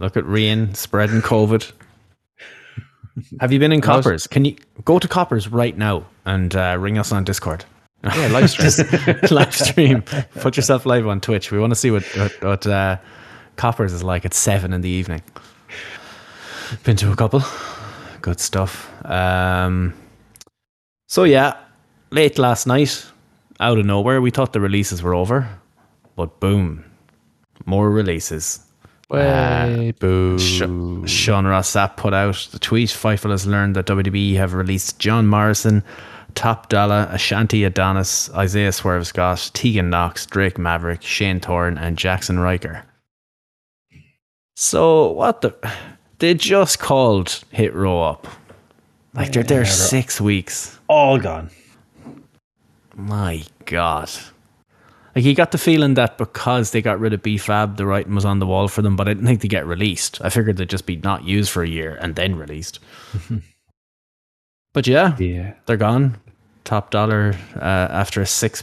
Look 0.00 0.16
at 0.16 0.24
Rian 0.24 0.74
spreading 0.74 1.20
COVID. 1.20 1.70
Have 3.40 3.52
you 3.52 3.58
been 3.58 3.72
in 3.72 3.78
I 3.78 3.82
Coppers? 3.82 4.26
Can 4.26 4.44
you 4.46 4.56
go 4.84 4.98
to 4.98 5.06
Coppers 5.06 5.46
right 5.48 5.76
now 5.76 6.06
and 6.24 6.54
uh, 6.56 6.76
ring 6.80 6.98
us 6.98 7.12
on 7.12 7.24
Discord? 7.24 7.64
Yeah, 8.02 8.28
live 8.28 8.50
stream. 8.50 9.22
live 9.30 9.54
stream. 9.54 10.02
Put 10.40 10.56
yourself 10.56 10.86
live 10.86 11.06
on 11.06 11.20
Twitch. 11.20 11.52
We 11.52 11.58
want 11.60 11.70
to 11.72 11.76
see 11.76 11.90
what 11.92 12.02
what, 12.16 12.32
what 12.42 12.66
uh, 12.66 12.96
Coppers 13.56 13.92
is 13.92 14.02
like 14.02 14.24
at 14.24 14.34
seven 14.34 14.72
in 14.72 14.80
the 14.80 14.88
evening. 14.88 15.22
Been 16.84 16.96
to 16.96 17.12
a 17.12 17.16
couple. 17.16 17.42
Good 18.20 18.40
stuff. 18.40 18.90
Um, 19.04 19.94
so 21.08 21.24
yeah, 21.24 21.56
late 22.10 22.38
last 22.38 22.66
night, 22.66 23.04
out 23.60 23.78
of 23.78 23.86
nowhere, 23.86 24.20
we 24.20 24.30
thought 24.30 24.52
the 24.52 24.60
releases 24.60 25.02
were 25.02 25.14
over, 25.14 25.48
but 26.16 26.40
boom, 26.40 26.84
more 27.66 27.90
releases. 27.90 28.60
Way 29.08 29.92
boo. 29.98 30.38
Sh- 30.38 31.10
Sean 31.10 31.46
Ross 31.46 31.70
Sapp 31.70 31.96
put 31.96 32.14
out 32.14 32.48
the 32.50 32.58
tweet. 32.58 32.88
Fightful 32.88 33.30
has 33.30 33.46
learned 33.46 33.76
that 33.76 33.86
WWE 33.86 34.36
have 34.36 34.54
released 34.54 34.98
John 34.98 35.26
Morrison, 35.26 35.84
Top 36.34 36.70
Dollar, 36.70 37.06
Ashanti 37.10 37.64
Adonis, 37.64 38.30
Isaiah 38.32 38.72
Swerve 38.72 39.06
Scott, 39.06 39.50
Tegan 39.52 39.90
Nox, 39.90 40.24
Drake 40.24 40.56
Maverick, 40.58 41.02
Shane 41.02 41.40
Thorne, 41.40 41.76
and 41.76 41.98
Jaxson 41.98 42.42
Ryker. 42.42 42.84
So 44.56 45.10
what 45.12 45.42
the? 45.42 45.54
They 46.22 46.34
just 46.34 46.78
called 46.78 47.42
Hit 47.50 47.74
Row 47.74 48.00
up. 48.00 48.28
Like 49.12 49.32
they're 49.32 49.42
there 49.42 49.58
Yeah, 49.62 49.64
they're- 49.64 49.72
six 49.72 50.20
weeks. 50.20 50.78
All 50.86 51.18
gone. 51.18 51.50
My 52.94 53.42
God. 53.64 54.08
Like 55.16 55.24
you 55.24 55.34
got 55.34 55.50
the 55.50 55.58
feeling 55.58 55.94
that 55.94 56.18
because 56.18 56.70
they 56.70 56.80
got 56.80 57.00
rid 57.00 57.12
of 57.12 57.22
BFAB, 57.22 57.76
the 57.76 57.86
writing 57.86 58.14
was 58.14 58.24
on 58.24 58.38
the 58.38 58.46
wall 58.46 58.68
for 58.68 58.82
them, 58.82 58.94
but 58.94 59.08
I 59.08 59.14
didn't 59.14 59.26
think 59.26 59.40
they'd 59.40 59.48
get 59.48 59.66
released. 59.66 60.20
I 60.22 60.30
figured 60.30 60.58
they'd 60.58 60.70
just 60.70 60.86
be 60.86 60.94
not 60.94 61.24
used 61.24 61.50
for 61.50 61.64
a 61.64 61.68
year 61.68 61.98
and 62.00 62.14
then 62.14 62.36
released. 62.36 62.78
but 64.72 64.86
yeah, 64.86 65.16
Yeah. 65.18 65.54
they're 65.66 65.76
gone. 65.76 66.18
Top 66.62 66.92
dollar 66.92 67.34
uh, 67.56 67.58
after 67.90 68.24
six 68.24 68.62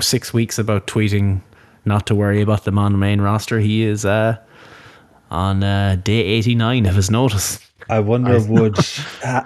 six 0.00 0.34
weeks 0.34 0.58
about 0.58 0.86
tweeting 0.86 1.40
not 1.86 2.04
to 2.08 2.14
worry 2.14 2.42
about 2.42 2.64
them 2.64 2.78
on 2.78 2.92
the 2.92 2.98
main 2.98 3.22
roster. 3.22 3.60
He 3.60 3.82
is 3.82 4.04
uh, 4.04 4.36
on 5.30 5.62
uh, 5.62 5.96
day 6.02 6.18
eighty 6.20 6.54
nine 6.54 6.86
of 6.86 6.94
his 6.94 7.10
notice. 7.10 7.58
I 7.90 8.00
wonder 8.00 8.38
would 8.42 8.76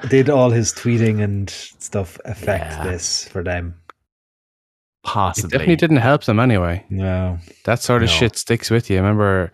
did 0.09 0.29
all 0.29 0.51
his 0.51 0.73
tweeting 0.73 1.23
and 1.23 1.49
stuff 1.51 2.19
affect 2.25 2.73
Yeah. 2.73 2.85
this 2.85 3.29
for 3.29 3.43
them? 3.45 3.75
It 3.89 5.09
Possibly. 5.09 5.51
definitely 5.51 5.77
didn't 5.77 5.97
help 5.99 6.25
them 6.25 6.41
anyway. 6.41 6.85
No. 6.91 7.39
That 7.65 7.81
sort 7.83 8.03
of 8.03 8.09
No. 8.09 8.15
shit 8.15 8.37
sticks 8.37 8.71
with 8.71 8.91
you. 8.91 8.97
I 8.97 9.01
remember 9.01 9.53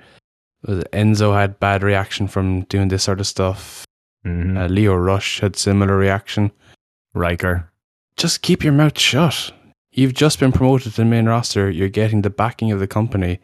was 0.67 0.85
Enzo 0.93 1.35
had 1.35 1.61
bad 1.61 1.83
reaction 1.83 2.29
from 2.29 2.63
doing 2.63 2.89
this 2.89 3.05
sort 3.05 3.21
of 3.21 3.27
stuff. 3.27 3.85
Mhm. 4.27 4.59
Uh, 4.59 4.67
Lio 4.69 4.95
Rush 4.95 5.41
had 5.41 5.57
similar 5.57 5.97
reaction. 5.97 6.51
Ryker. 7.15 7.71
Just 8.17 8.43
keep 8.43 8.65
your 8.65 8.73
mouth 8.73 8.99
shut. 8.99 9.53
You've 9.93 10.15
just 10.15 10.39
been 10.41 10.53
promoted 10.53 10.93
to 10.93 10.97
the 11.03 11.05
main 11.05 11.27
roster. 11.27 11.71
You're 11.71 11.89
getting 11.89 12.23
the 12.23 12.31
backing 12.31 12.73
of 12.73 12.81
the 12.81 12.87
company. 12.87 13.39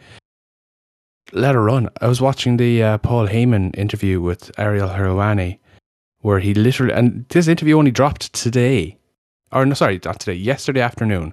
Let 1.33 1.55
her 1.55 1.63
run. 1.63 1.89
I 2.01 2.09
was 2.09 2.21
watching 2.21 2.57
the 2.57 2.83
uh, 2.83 2.99
Paul 2.99 3.29
Heyman 3.29 3.77
interview 3.77 4.21
with 4.21 4.51
Ariel 4.59 4.89
Helwani, 4.89 5.59
where 6.21 6.41
he 6.41 6.55
literally 6.55 6.93
and 6.93 7.27
this 7.29 7.49
interview 7.49 7.79
only 7.79 7.91
dropped 7.91 8.33
today, 8.33 8.97
or 9.53 9.65
no, 9.67 9.75
sorry, 9.75 10.01
not 10.05 10.21
today, 10.21 10.35
yesterday 10.35 10.81
afternoon. 10.81 11.33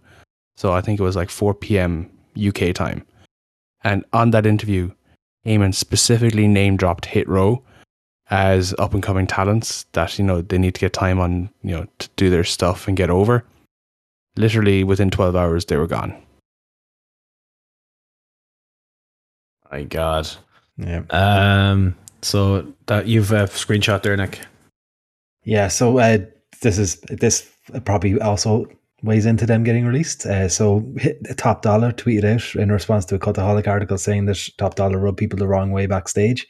So 0.56 0.74
I 0.74 0.82
think 0.82 1.00
it 1.00 1.04
was 1.04 1.16
like 1.16 1.30
4 1.30 1.54
p.m. 1.56 2.10
UK 2.38 2.74
time, 2.74 3.06
and 3.84 4.06
on 4.14 4.32
that 4.32 4.46
interview, 4.46 4.92
Heyman 5.46 5.74
specifically 5.74 6.48
name 6.48 6.78
dropped 6.78 7.06
Hit 7.06 7.28
Row 7.28 7.64
as 8.30 8.74
up 8.80 8.94
and 8.94 9.04
coming 9.04 9.28
talents 9.28 9.86
that 9.92 10.18
you 10.18 10.24
know 10.24 10.42
they 10.42 10.58
need 10.58 10.74
to 10.76 10.80
get 10.80 10.94
time 10.94 11.20
on 11.20 11.50
you 11.64 11.76
know 11.76 11.86
to 12.00 12.10
do 12.16 12.30
their 12.30 12.44
stuff 12.44 12.88
and 12.88 12.98
get 12.98 13.10
over. 13.10 13.44
Literally 14.38 14.86
within 14.86 15.10
12 15.10 15.36
hours, 15.36 15.66
they 15.66 15.76
were 15.76 15.88
gone. 15.88 16.16
My 19.72 19.84
God. 19.84 20.30
Yeah. 20.78 21.04
Um. 21.10 21.96
So 22.22 22.74
that 22.86 23.08
you've 23.08 23.32
a 23.32 23.46
screenshot 23.46 24.04
there, 24.04 24.16
Nick. 24.16 24.40
Yeah, 25.44 25.70
so 25.70 25.98
uh, 25.98 26.20
this 26.62 26.78
is 26.78 27.02
this 27.02 27.50
probably 27.86 28.20
also 28.22 28.68
weighs 29.04 29.26
into 29.26 29.46
them 29.46 29.64
getting 29.64 29.86
released. 29.86 30.26
Uh, 30.26 30.48
so 30.48 30.86
Top 31.38 31.62
Dollar 31.62 31.92
tweeted 31.92 32.24
out 32.24 32.56
in 32.56 32.72
response 32.72 33.06
to 33.06 33.16
a 33.16 33.20
Cultaholic 33.20 33.68
article 33.68 33.98
saying 33.98 34.26
that 34.26 34.50
Top 34.58 34.76
Dollar 34.76 35.00
rubbed 35.00 35.18
people 35.18 35.40
the 35.40 35.48
wrong 35.48 35.72
way 35.72 35.88
backstage. 35.88 36.48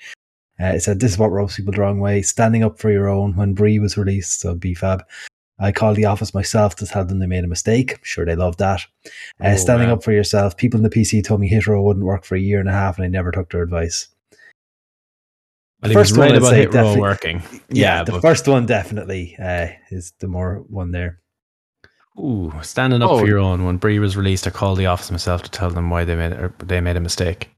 Uh, 0.59 0.67
it 0.67 0.81
said, 0.81 0.99
This 0.99 1.13
is 1.13 1.17
what 1.17 1.31
rubs 1.31 1.55
people 1.55 1.71
the 1.71 1.79
wrong 1.79 1.99
way. 1.99 2.21
Standing 2.21 2.63
up 2.63 2.77
for 2.77 2.91
your 2.91 3.07
own 3.07 3.35
when 3.35 3.53
Brie 3.53 3.79
was 3.79 3.97
released, 3.97 4.41
so 4.41 4.55
BFAB. 4.55 5.01
I 5.61 5.71
called 5.71 5.95
the 5.95 6.05
office 6.05 6.33
myself 6.33 6.75
to 6.77 6.85
tell 6.87 7.05
them 7.05 7.19
they 7.19 7.27
made 7.27 7.43
a 7.43 7.47
mistake. 7.47 7.93
I'm 7.93 7.99
sure 8.03 8.25
they 8.25 8.35
loved 8.35 8.59
that. 8.59 8.81
Uh, 9.39 9.49
Oh, 9.49 9.55
standing 9.55 9.89
wow. 9.89 9.93
up 9.95 10.03
for 10.03 10.11
yourself. 10.11 10.57
People 10.57 10.79
in 10.79 10.83
the 10.83 10.89
PC 10.89 11.23
told 11.23 11.39
me 11.39 11.47
Hit 11.47 11.67
Row 11.67 11.81
wouldn't 11.83 12.05
work 12.05 12.25
for 12.25 12.35
a 12.35 12.39
year 12.39 12.59
and 12.59 12.67
a 12.67 12.73
half, 12.73 12.97
and 12.97 13.05
I 13.05 13.07
never 13.09 13.31
took 13.31 13.51
their 13.51 13.61
advice. 13.61 14.07
Well, 15.81 15.83
The 15.83 15.87
he 15.89 15.93
first 15.93 16.11
one 16.17 16.21
right 16.21 16.31
I'd 16.31 16.37
about 16.37 16.49
say 16.49 16.55
hit 16.57 16.73
roll 16.73 16.83
definitely- 16.83 17.01
working. 17.01 17.43
Yeah, 17.69 18.03
the 18.03 18.11
but- 18.13 18.21
first 18.21 18.47
one 18.47 18.65
definitely 18.65 19.35
uh, 19.41 19.67
is 19.89 20.13
the 20.19 20.27
more 20.27 20.63
one 20.67 20.91
there. 20.91 21.19
Ooh, 22.19 22.51
standing 22.61 23.01
up 23.01 23.09
Oh. 23.11 23.19
for 23.19 23.27
your 23.27 23.39
own. 23.39 23.63
When 23.65 23.77
Brie 23.77 23.97
was 23.99 24.17
released, 24.17 24.45
I 24.45 24.49
called 24.49 24.77
the 24.77 24.85
office 24.87 25.09
myself 25.11 25.43
to 25.43 25.49
tell 25.51 25.69
them 25.69 25.89
why 25.89 26.03
they 26.03 26.15
made 26.15 26.33
or 26.33 26.53
they 26.59 26.81
made 26.81 26.97
a 26.97 26.99
mistake. 26.99 27.49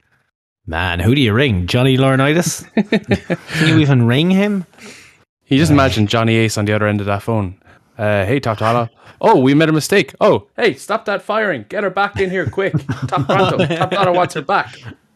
Man, 0.66 1.00
who 1.00 1.16
do 1.16 1.22
you 1.22 1.34
ring? 1.34 1.68
Johnny 1.68 1.98
Laurinaitis? 1.98 2.64
Can 3.58 3.68
you 3.68 3.80
even 3.80 4.06
ring 4.08 4.30
him? 4.30 4.66
You 5.48 5.58
just 5.58 5.72
imagine 5.72 6.08
Johnny 6.08 6.36
Ace 6.36 6.58
on 6.58 6.66
the 6.66 6.74
other 6.74 6.88
end 6.88 7.02
of 7.02 7.08
that 7.08 7.22
phone. 7.24 7.60
Uh, 7.98 8.26
hey, 8.26 8.40
Top 8.40 8.90
Oh, 9.22 9.40
we 9.40 9.54
made 9.54 9.70
a 9.70 9.74
mistake. 9.74 10.14
Oh, 10.20 10.48
hey, 10.58 10.74
stop 10.74 11.06
that 11.06 11.22
firing. 11.22 11.66
Get 11.70 11.84
her 11.84 11.90
back 11.90 12.20
in 12.20 12.30
here 12.30 12.50
quick. 12.50 12.74
Top 13.08 13.26
Pronto. 13.26 13.66
Top 13.66 14.16
wants 14.16 14.34
her 14.34 14.42
back. 14.42 14.76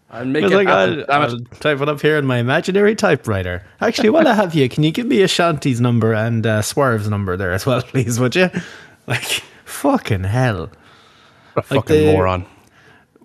And 0.09 0.31
make 0.31 0.45
it 0.45 0.49
like, 0.49 0.67
happen. 0.67 1.05
I'll. 1.09 1.23
I'll 1.23 1.39
type 1.59 1.81
it 1.81 1.89
up 1.89 2.01
here 2.01 2.17
in 2.17 2.25
my 2.25 2.37
imaginary 2.37 2.95
typewriter. 2.95 3.65
Actually, 3.81 4.11
while 4.11 4.27
I 4.27 4.33
have 4.33 4.55
you, 4.55 4.69
can 4.69 4.83
you 4.83 4.91
give 4.91 5.05
me 5.07 5.17
Ashanti's 5.17 5.81
number 5.81 6.13
and 6.13 6.45
uh, 6.45 6.61
Swerve's 6.61 7.09
number 7.09 7.35
there 7.35 7.51
as 7.51 7.65
well, 7.65 7.81
please, 7.83 8.19
would 8.19 8.35
you? 8.35 8.49
Like, 9.05 9.43
fucking 9.65 10.23
hell. 10.23 10.69
A 11.55 11.59
like 11.59 11.65
fucking 11.65 12.05
the- 12.05 12.13
moron. 12.13 12.45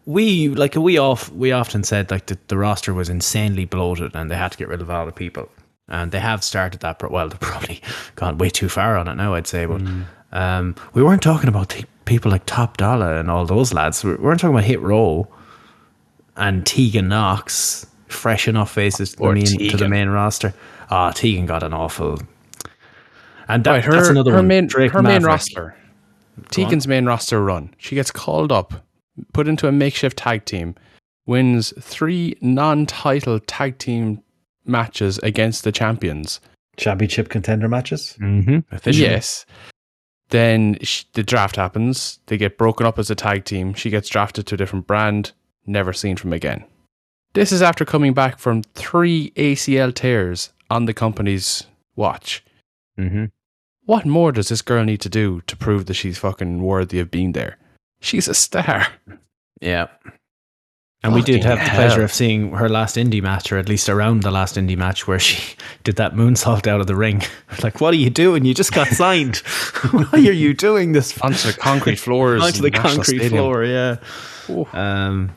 we 0.06 0.48
like 0.48 0.74
we 0.74 0.98
off 0.98 1.30
we 1.30 1.52
often 1.52 1.84
said 1.84 2.10
like 2.10 2.26
the, 2.26 2.38
the 2.48 2.56
roster 2.58 2.92
was 2.92 3.08
insanely 3.08 3.64
bloated 3.64 4.16
and 4.16 4.30
they 4.30 4.36
had 4.36 4.50
to 4.50 4.58
get 4.58 4.68
rid 4.68 4.80
of 4.80 4.88
a 4.88 4.92
lot 4.92 5.06
of 5.06 5.14
people 5.14 5.48
and 5.92 6.10
they 6.10 6.18
have 6.18 6.42
started 6.42 6.80
that 6.80 6.98
But 6.98 7.12
well 7.12 7.28
they've 7.30 7.38
probably 7.40 7.80
gone 8.16 8.38
way 8.38 8.50
too 8.50 8.68
far 8.68 8.96
on 8.96 9.06
it 9.06 9.14
now 9.14 9.34
i'd 9.34 9.46
say 9.46 9.66
but 9.66 9.80
um, 10.32 10.74
we 10.94 11.02
weren't 11.02 11.22
talking 11.22 11.48
about 11.48 11.74
people 12.06 12.30
like 12.30 12.46
top 12.46 12.78
dollar 12.78 13.16
and 13.16 13.30
all 13.30 13.44
those 13.46 13.72
lads. 13.74 14.02
We 14.02 14.14
weren't 14.14 14.40
talking 14.40 14.54
about 14.54 14.64
hit 14.64 14.80
row 14.80 15.28
and 16.36 16.64
Tegan 16.66 17.08
Nox 17.08 17.86
fresh 18.08 18.48
enough 18.48 18.72
faces 18.72 19.14
Or 19.18 19.32
I 19.32 19.34
mean, 19.34 19.44
to 19.46 19.76
the 19.76 19.88
main 19.88 20.08
roster. 20.08 20.54
Ah 20.90 21.10
tegan 21.10 21.46
got 21.46 21.62
an 21.62 21.72
awful 21.74 22.18
and 23.48 23.64
that, 23.64 23.70
Right, 23.70 23.84
her, 23.84 23.92
that's 23.92 24.08
another 24.08 24.30
her 24.30 24.38
one. 24.38 24.46
main, 24.46 24.66
Drake 24.68 24.92
her 24.92 25.02
main 25.02 25.22
roster. 25.22 25.76
Tegan's 26.50 26.88
main 26.88 27.04
roster 27.04 27.42
run. 27.44 27.74
She 27.76 27.94
gets 27.94 28.10
called 28.10 28.50
up, 28.50 28.72
put 29.34 29.46
into 29.48 29.68
a 29.68 29.72
makeshift 29.72 30.16
tag 30.16 30.44
team, 30.46 30.74
wins 31.26 31.74
three 31.80 32.36
non-title 32.40 33.40
tag 33.40 33.76
team 33.78 34.22
matches 34.64 35.18
against 35.18 35.64
the 35.64 35.72
champions. 35.72 36.40
Championship 36.76 37.28
contender 37.28 37.68
matches. 37.68 38.16
Mhm, 38.20 38.64
officially. 38.72 39.06
Yes. 39.08 39.44
Then 40.30 40.78
sh- 40.82 41.04
the 41.12 41.22
draft 41.22 41.56
happens. 41.56 42.18
They 42.26 42.38
get 42.38 42.56
broken 42.56 42.86
up 42.86 42.98
as 42.98 43.10
a 43.10 43.14
tag 43.14 43.44
team. 43.44 43.74
She 43.74 43.90
gets 43.90 44.08
drafted 44.08 44.46
to 44.46 44.54
a 44.54 44.58
different 44.58 44.86
brand. 44.86 45.32
Never 45.66 45.92
seen 45.92 46.16
from 46.16 46.32
again. 46.32 46.64
This 47.34 47.52
is 47.52 47.62
after 47.62 47.84
coming 47.84 48.14
back 48.14 48.38
from 48.38 48.62
three 48.74 49.32
ACL 49.36 49.92
tears 49.94 50.50
on 50.70 50.86
the 50.86 50.94
company's 50.94 51.64
watch. 51.96 52.42
Mhm. 52.98 53.30
What 53.84 54.06
more 54.06 54.32
does 54.32 54.48
this 54.48 54.62
girl 54.62 54.84
need 54.84 55.00
to 55.02 55.08
do 55.08 55.42
to 55.46 55.56
prove 55.56 55.86
that 55.86 55.94
she's 55.94 56.18
fucking 56.18 56.62
worthy 56.62 56.98
of 57.00 57.10
being 57.10 57.32
there? 57.32 57.58
She's 58.00 58.28
a 58.28 58.34
star. 58.34 58.86
Yeah. 59.60 59.88
And 61.04 61.12
we 61.12 61.20
did 61.22 61.42
Fucking 61.42 61.56
have 61.58 61.68
the 61.68 61.74
pleasure 61.74 62.02
of 62.04 62.12
seeing 62.12 62.52
her 62.52 62.68
last 62.68 62.94
indie 62.96 63.20
match, 63.20 63.50
or 63.50 63.58
at 63.58 63.68
least 63.68 63.88
around 63.88 64.22
the 64.22 64.30
last 64.30 64.54
indie 64.56 64.76
match, 64.76 65.08
where 65.08 65.18
she 65.18 65.56
did 65.84 65.96
that 65.96 66.14
moonsault 66.14 66.66
out 66.68 66.80
of 66.80 66.86
the 66.86 66.94
ring. 66.96 67.22
Like, 67.62 67.80
what 67.80 67.92
are 67.92 67.98
you 67.98 68.08
doing? 68.08 68.44
You 68.44 68.54
just 68.54 68.72
got 68.72 68.86
signed. 69.02 69.36
Why 69.90 70.08
are 70.14 70.32
you 70.32 70.54
doing 70.54 70.92
this? 70.92 71.18
Onto 71.20 71.50
the 71.52 71.58
concrete 71.58 71.96
floors. 71.96 72.42
Onto 72.42 72.62
the 72.62 72.70
concrete 72.70 73.18
Stadium. 73.18 73.30
floor, 73.32 73.64
yeah. 73.64 73.96
Um, 74.72 75.32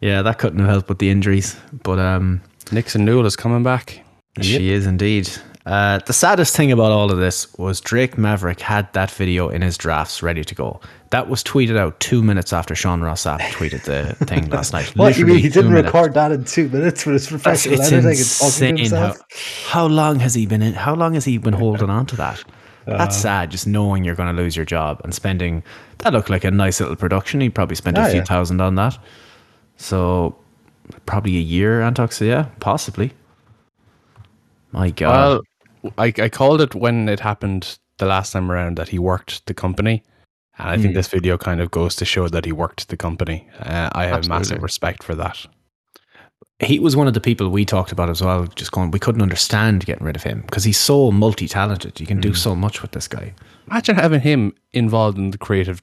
yeah, 0.00 0.22
that 0.22 0.38
couldn't 0.38 0.58
have 0.58 0.68
helped 0.68 0.88
with 0.88 0.98
the 0.98 1.08
injuries, 1.08 1.56
but 1.82 1.98
um, 1.98 2.42
Nixon 2.72 3.04
Newell 3.04 3.24
is 3.26 3.36
coming 3.36 3.62
back. 3.62 4.04
she 4.40 4.70
is 4.70 4.86
indeed. 4.86 5.30
Uh, 5.66 5.98
the 6.06 6.12
saddest 6.12 6.54
thing 6.56 6.70
about 6.70 6.92
all 6.92 7.10
of 7.10 7.18
this 7.18 7.52
was 7.58 7.80
Drake 7.80 8.16
Maverick 8.16 8.60
had 8.60 8.92
that 8.92 9.10
video 9.10 9.48
in 9.48 9.62
his 9.62 9.76
drafts 9.76 10.22
ready 10.22 10.44
to 10.44 10.54
go. 10.54 10.80
That 11.10 11.28
was 11.28 11.42
tweeted 11.42 11.76
out 11.76 11.98
two 11.98 12.22
minutes 12.22 12.52
after 12.52 12.76
Sean 12.76 13.00
Ross 13.00 13.24
Sapp 13.24 13.40
tweeted 13.40 13.82
the 13.82 14.14
thing 14.26 14.48
last 14.48 14.72
night. 14.72 14.94
What 14.96 15.18
you 15.18 15.26
mean? 15.26 15.38
He 15.38 15.48
didn't 15.48 15.72
minutes. 15.72 15.86
record 15.86 16.14
that 16.14 16.30
in 16.30 16.44
two 16.44 16.68
minutes 16.68 17.02
for 17.02 17.12
his 17.12 17.26
professional 17.26 17.80
it's 17.80 17.90
editing 17.92 18.10
and 18.10 18.16
talking 18.38 18.76
to 18.76 18.82
insane. 18.82 18.98
How, 19.00 19.14
how 19.66 19.86
long 19.86 20.20
has 20.20 20.34
he 20.34 20.46
been 20.46 20.62
in? 20.62 20.74
How 20.74 20.94
long 20.94 21.14
has 21.14 21.24
he 21.24 21.36
been 21.38 21.54
holding 21.54 21.90
on 21.90 22.06
to 22.06 22.16
that? 22.16 22.44
Uh, 22.86 22.96
That's 22.98 23.16
sad. 23.16 23.50
Just 23.50 23.66
knowing 23.66 24.04
you're 24.04 24.14
going 24.14 24.34
to 24.34 24.40
lose 24.40 24.54
your 24.54 24.64
job 24.64 25.00
and 25.02 25.12
spending 25.12 25.64
that 25.98 26.12
looked 26.12 26.30
like 26.30 26.44
a 26.44 26.50
nice 26.52 26.78
little 26.78 26.94
production. 26.94 27.40
He 27.40 27.50
probably 27.50 27.74
spent 27.74 27.98
Oh, 27.98 28.02
a 28.06 28.10
few 28.10 28.18
yeah. 28.20 28.24
thousand 28.24 28.60
on 28.60 28.76
that. 28.76 28.96
So 29.78 30.36
probably 31.06 31.36
a 31.38 31.40
year. 31.40 31.82
Antox, 31.82 32.20
yeah, 32.20 32.50
possibly. 32.60 33.12
My 34.70 34.90
God. 34.90 35.10
Well, 35.10 35.42
I, 35.98 36.12
I 36.18 36.28
called 36.28 36.60
it 36.60 36.74
when 36.74 37.08
it 37.08 37.20
happened 37.20 37.78
the 37.98 38.06
last 38.06 38.32
time 38.32 38.50
around 38.50 38.76
that 38.76 38.88
he 38.88 38.98
worked 38.98 39.46
the 39.46 39.54
company. 39.54 40.02
And 40.58 40.68
I 40.70 40.76
think 40.76 40.88
Hmm. 40.92 40.94
this 40.94 41.08
video 41.08 41.36
kind 41.38 41.60
of 41.60 41.70
goes 41.70 41.96
to 41.96 42.04
show 42.04 42.28
that 42.28 42.44
he 42.46 42.52
worked 42.52 42.88
the 42.88 42.96
company. 42.96 43.48
Uh, 43.60 43.90
I 43.92 44.06
have 44.06 44.28
massive 44.28 44.62
respect 44.62 45.02
for 45.02 45.14
that. 45.14 45.46
he 46.58 46.78
was 46.78 46.96
one 46.96 47.06
of 47.06 47.12
the 47.12 47.20
people 47.20 47.50
we 47.50 47.64
talked 47.66 47.92
about 47.92 48.08
as 48.08 48.22
well. 48.22 48.46
Just 48.46 48.72
going, 48.72 48.90
we 48.90 48.98
couldn't 48.98 49.20
understand 49.20 49.84
getting 49.84 50.04
rid 50.06 50.16
of 50.16 50.22
him 50.22 50.40
because 50.46 50.64
he's 50.64 50.78
so 50.78 51.10
multi-talented. 51.10 52.00
You 52.00 52.06
can 52.06 52.16
Hmm. 52.18 52.22
do 52.28 52.34
so 52.34 52.54
much 52.56 52.80
with 52.80 52.92
this 52.92 53.08
guy. 53.08 53.34
Imagine 53.70 53.96
having 53.96 54.20
him 54.22 54.54
involved 54.72 55.18
in 55.18 55.30
the 55.32 55.38
creative 55.38 55.82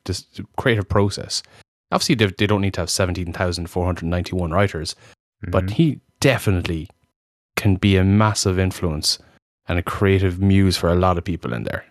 creative 0.57 0.89
process. 0.89 1.43
Obviously, 1.91 2.15
they, 2.15 2.25
they 2.37 2.47
don't 2.47 2.61
need 2.61 2.73
to 2.73 2.81
have 2.81 2.89
17,491 2.89 4.51
writers, 4.51 4.95
but 5.47 5.65
Mhm. 5.67 5.71
he 5.71 5.99
definitely 6.19 6.89
can 7.55 7.75
be 7.75 7.95
a 7.97 8.03
massive 8.03 8.57
influence 8.57 9.19
and 9.67 9.79
a 9.79 9.83
creative 9.83 10.39
muse 10.39 10.77
for 10.77 10.89
a 10.89 10.95
lot 10.95 11.17
of 11.17 11.23
people 11.23 11.53
in 11.53 11.63
there. 11.63 11.85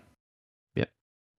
Yeah. 0.74 0.84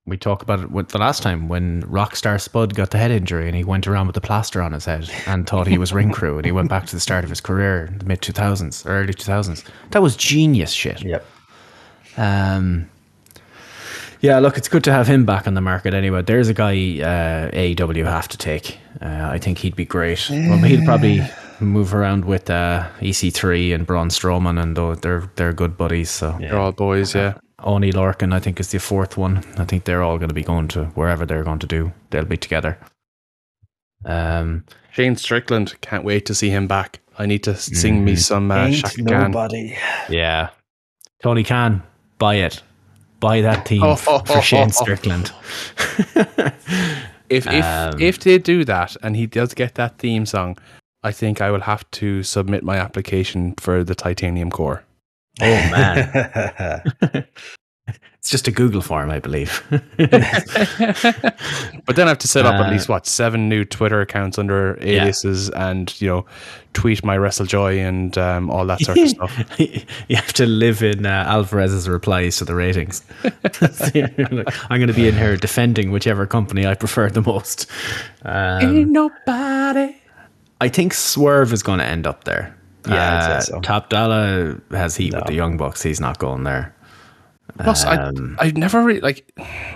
We 0.06 0.18
talked 0.18 0.42
about 0.42 0.60
it 0.60 0.72
with 0.72 0.90
the 0.90 0.98
last 0.98 1.24
time 1.24 1.48
when 1.48 1.84
Rockstar 1.84 2.40
Spud 2.42 2.76
got 2.76 2.92
the 2.92 2.98
head 2.98 3.12
injury 3.12 3.48
and 3.48 3.56
he 3.56 3.64
went 3.64 3.88
around 3.88 4.08
with 4.08 4.16
the 4.16 4.22
plaster 4.22 4.62
on 4.62 4.74
his 4.74 4.86
head 4.86 5.10
and 5.28 5.48
thought 5.48 5.68
he 5.68 5.78
was 5.78 5.94
ring 5.94 6.12
crew 6.12 6.38
and 6.38 6.46
he 6.46 6.52
went 6.52 6.70
back 6.70 6.86
to 6.88 6.96
the 6.96 7.00
start 7.00 7.24
of 7.24 7.30
his 7.30 7.42
career 7.42 7.94
the 7.98 8.06
mid 8.06 8.22
2000s, 8.22 8.84
early 8.86 9.14
2000s. 9.14 9.64
That 9.92 10.02
was 10.02 10.16
genius 10.16 10.72
shit. 10.72 11.04
Yep. 11.04 11.26
Um, 12.18 12.90
yeah, 14.24 14.40
look, 14.40 14.58
it's 14.58 14.70
good 14.70 14.86
to 14.86 14.92
have 14.94 15.06
him 15.06 15.26
back 15.26 15.48
on 15.48 15.54
the 15.54 15.62
market 15.62 15.94
anyway. 15.94 16.22
There's 16.22 16.48
a 16.48 16.54
guy 16.54 16.72
uh, 16.72 17.52
AEW 17.52 18.06
have 18.06 18.30
to 18.30 18.38
take. 18.38 18.78
Uh, 19.02 19.28
I 19.30 19.38
think 19.38 19.58
he'd 19.58 19.76
be 19.76 19.84
great. 19.84 20.30
Well, 20.30 20.60
he'd 20.60 20.86
probably 20.86 21.20
move 21.68 21.94
around 21.94 22.26
with 22.26 22.50
uh, 22.50 22.88
EC3 23.00 23.74
and 23.76 23.86
Braun 23.88 24.10
Strowman, 24.10 24.62
and 24.62 24.76
though 24.76 24.96
they're 24.96 25.30
they're 25.36 25.54
good 25.54 25.78
buddies. 25.78 26.10
So 26.10 26.36
They're 26.40 26.58
all 26.60 26.72
boys, 26.72 27.14
yeah. 27.16 27.36
Oney 27.64 27.92
Lorcan, 27.94 28.34
I 28.34 28.40
think, 28.40 28.60
is 28.60 28.72
the 28.72 28.80
fourth 28.80 29.18
one. 29.18 29.38
I 29.58 29.64
think 29.66 29.86
they're 29.86 30.04
all 30.04 30.18
going 30.18 30.28
to 30.30 30.36
be 30.36 30.44
going 30.44 30.68
to 30.70 30.86
wherever 30.96 31.26
they're 31.26 31.44
going 31.46 31.60
to 31.60 31.68
do. 31.68 31.92
They'll 32.10 32.26
be 32.26 32.36
together. 32.38 32.78
Um, 34.06 34.66
Shane 34.92 35.16
Strickland, 35.16 35.76
can't 35.82 36.04
wait 36.04 36.26
to 36.26 36.36
see 36.36 36.50
him 36.50 36.68
back. 36.68 37.00
I 37.18 37.26
need 37.26 37.44
to 37.44 37.56
sing 37.56 38.04
me 38.04 38.14
Mhm. 38.14 38.20
some 38.20 38.52
uh, 38.52 38.66
Ain't 38.66 38.78
Chaka 38.82 39.04
Khan. 39.04 39.32
nobody. 39.32 39.78
yeah, 40.10 40.50
Tony 41.22 41.44
Khan, 41.44 41.82
buy 42.18 42.36
it, 42.36 42.62
buy 43.20 43.42
that 43.42 43.66
team 43.66 43.84
Oh. 43.84 43.96
for 44.26 44.42
Shane 44.42 44.72
Strickland. 44.72 45.32
If 47.30 47.48
if 47.48 47.64
Um, 47.66 48.00
if 48.02 48.20
they 48.20 48.38
do 48.40 48.66
that 48.66 48.98
and 49.02 49.16
he 49.16 49.26
does 49.26 49.54
get 49.54 49.76
that 49.76 49.98
theme 50.00 50.26
song, 50.26 50.58
I 51.04 51.12
think 51.12 51.42
I 51.42 51.52
will 51.52 51.62
have 51.62 51.90
to 51.92 52.24
submit 52.24 52.64
my 52.64 52.78
application 52.78 53.54
for 53.58 53.84
the 53.84 53.96
titanium 53.96 54.50
core. 54.50 54.84
Oh 55.42 55.46
man, 55.46 56.10
it's 57.88 58.30
just 58.30 58.48
a 58.48 58.52
Google 58.52 58.82
form, 58.82 59.10
I 59.10 59.20
believe. 59.20 59.64
but 59.98 61.96
then 61.96 62.06
I 62.08 62.10
have 62.10 62.20
to 62.20 62.28
set 62.28 62.46
up 62.46 62.60
Uh, 62.60 62.64
at 62.64 62.72
least 62.72 62.88
what 62.88 63.06
seven 63.08 63.50
new 63.50 63.66
Twitter 63.66 64.00
accounts 64.00 64.38
under 64.38 64.78
aliases, 64.82 65.50
and 65.50 66.00
you 66.00 66.08
know, 66.08 66.26
tweet 66.74 67.04
my 67.04 67.18
WrestleJoy 67.18 67.80
and 67.86 68.18
um, 68.18 68.50
all 68.52 68.66
that 68.68 68.80
sort 68.82 69.00
of 69.00 69.10
stuff. 69.18 69.60
you 69.60 70.16
have 70.16 70.34
to 70.34 70.46
live 70.46 70.84
in 70.84 71.06
uh, 71.06 71.26
Alvarez's 71.28 71.90
replies 71.90 72.38
to 72.38 72.46
the 72.46 72.56
ratings. 72.56 73.04
I'm 73.44 74.80
going 74.80 74.88
to 74.88 74.94
be 74.94 75.08
in 75.08 75.16
here 75.16 75.36
defending 75.36 75.92
whichever 75.92 76.26
company 76.28 76.66
I 76.68 76.76
prefer 76.76 77.10
the 77.10 77.22
most. 77.22 77.66
Um, 78.24 78.92
nobody. 78.92 79.96
I 80.64 80.70
think 80.70 80.94
Swerve 80.94 81.52
is 81.54 81.62
going 81.64 81.80
to 81.80 81.86
end 81.86 82.08
up 82.08 82.24
there. 82.24 82.56
Yeah, 82.88 82.94
I'd 82.96 83.32
Uh, 83.32 83.42
say 83.42 83.52
so. 83.52 83.62
Top 83.62 83.90
Dollar 83.90 84.62
has 84.72 84.96
heat 84.96 85.14
with 85.14 85.26
the 85.26 85.34
Young 85.34 85.58
Bucks. 85.58 85.82
He's 85.82 86.00
not 86.00 86.20
going 86.20 86.44
there. 86.44 86.76
Plus, 87.60 87.86
Um, 87.86 88.38
I 88.40 88.48
I 88.48 88.52
never 88.52 88.82
really 88.84 89.02
like. 89.02 89.30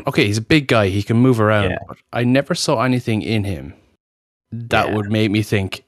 Okay, 0.07 0.25
he's 0.25 0.37
a 0.37 0.41
big 0.41 0.67
guy. 0.67 0.87
He 0.87 1.03
can 1.03 1.17
move 1.17 1.39
around. 1.39 1.69
Yeah. 1.71 1.77
But 1.87 1.97
I 2.13 2.23
never 2.23 2.55
saw 2.55 2.81
anything 2.81 3.21
in 3.21 3.43
him 3.43 3.73
that 4.51 4.87
Yeah. 4.89 4.95
would 4.95 5.11
make 5.11 5.29
me 5.31 5.43
think 5.43 5.83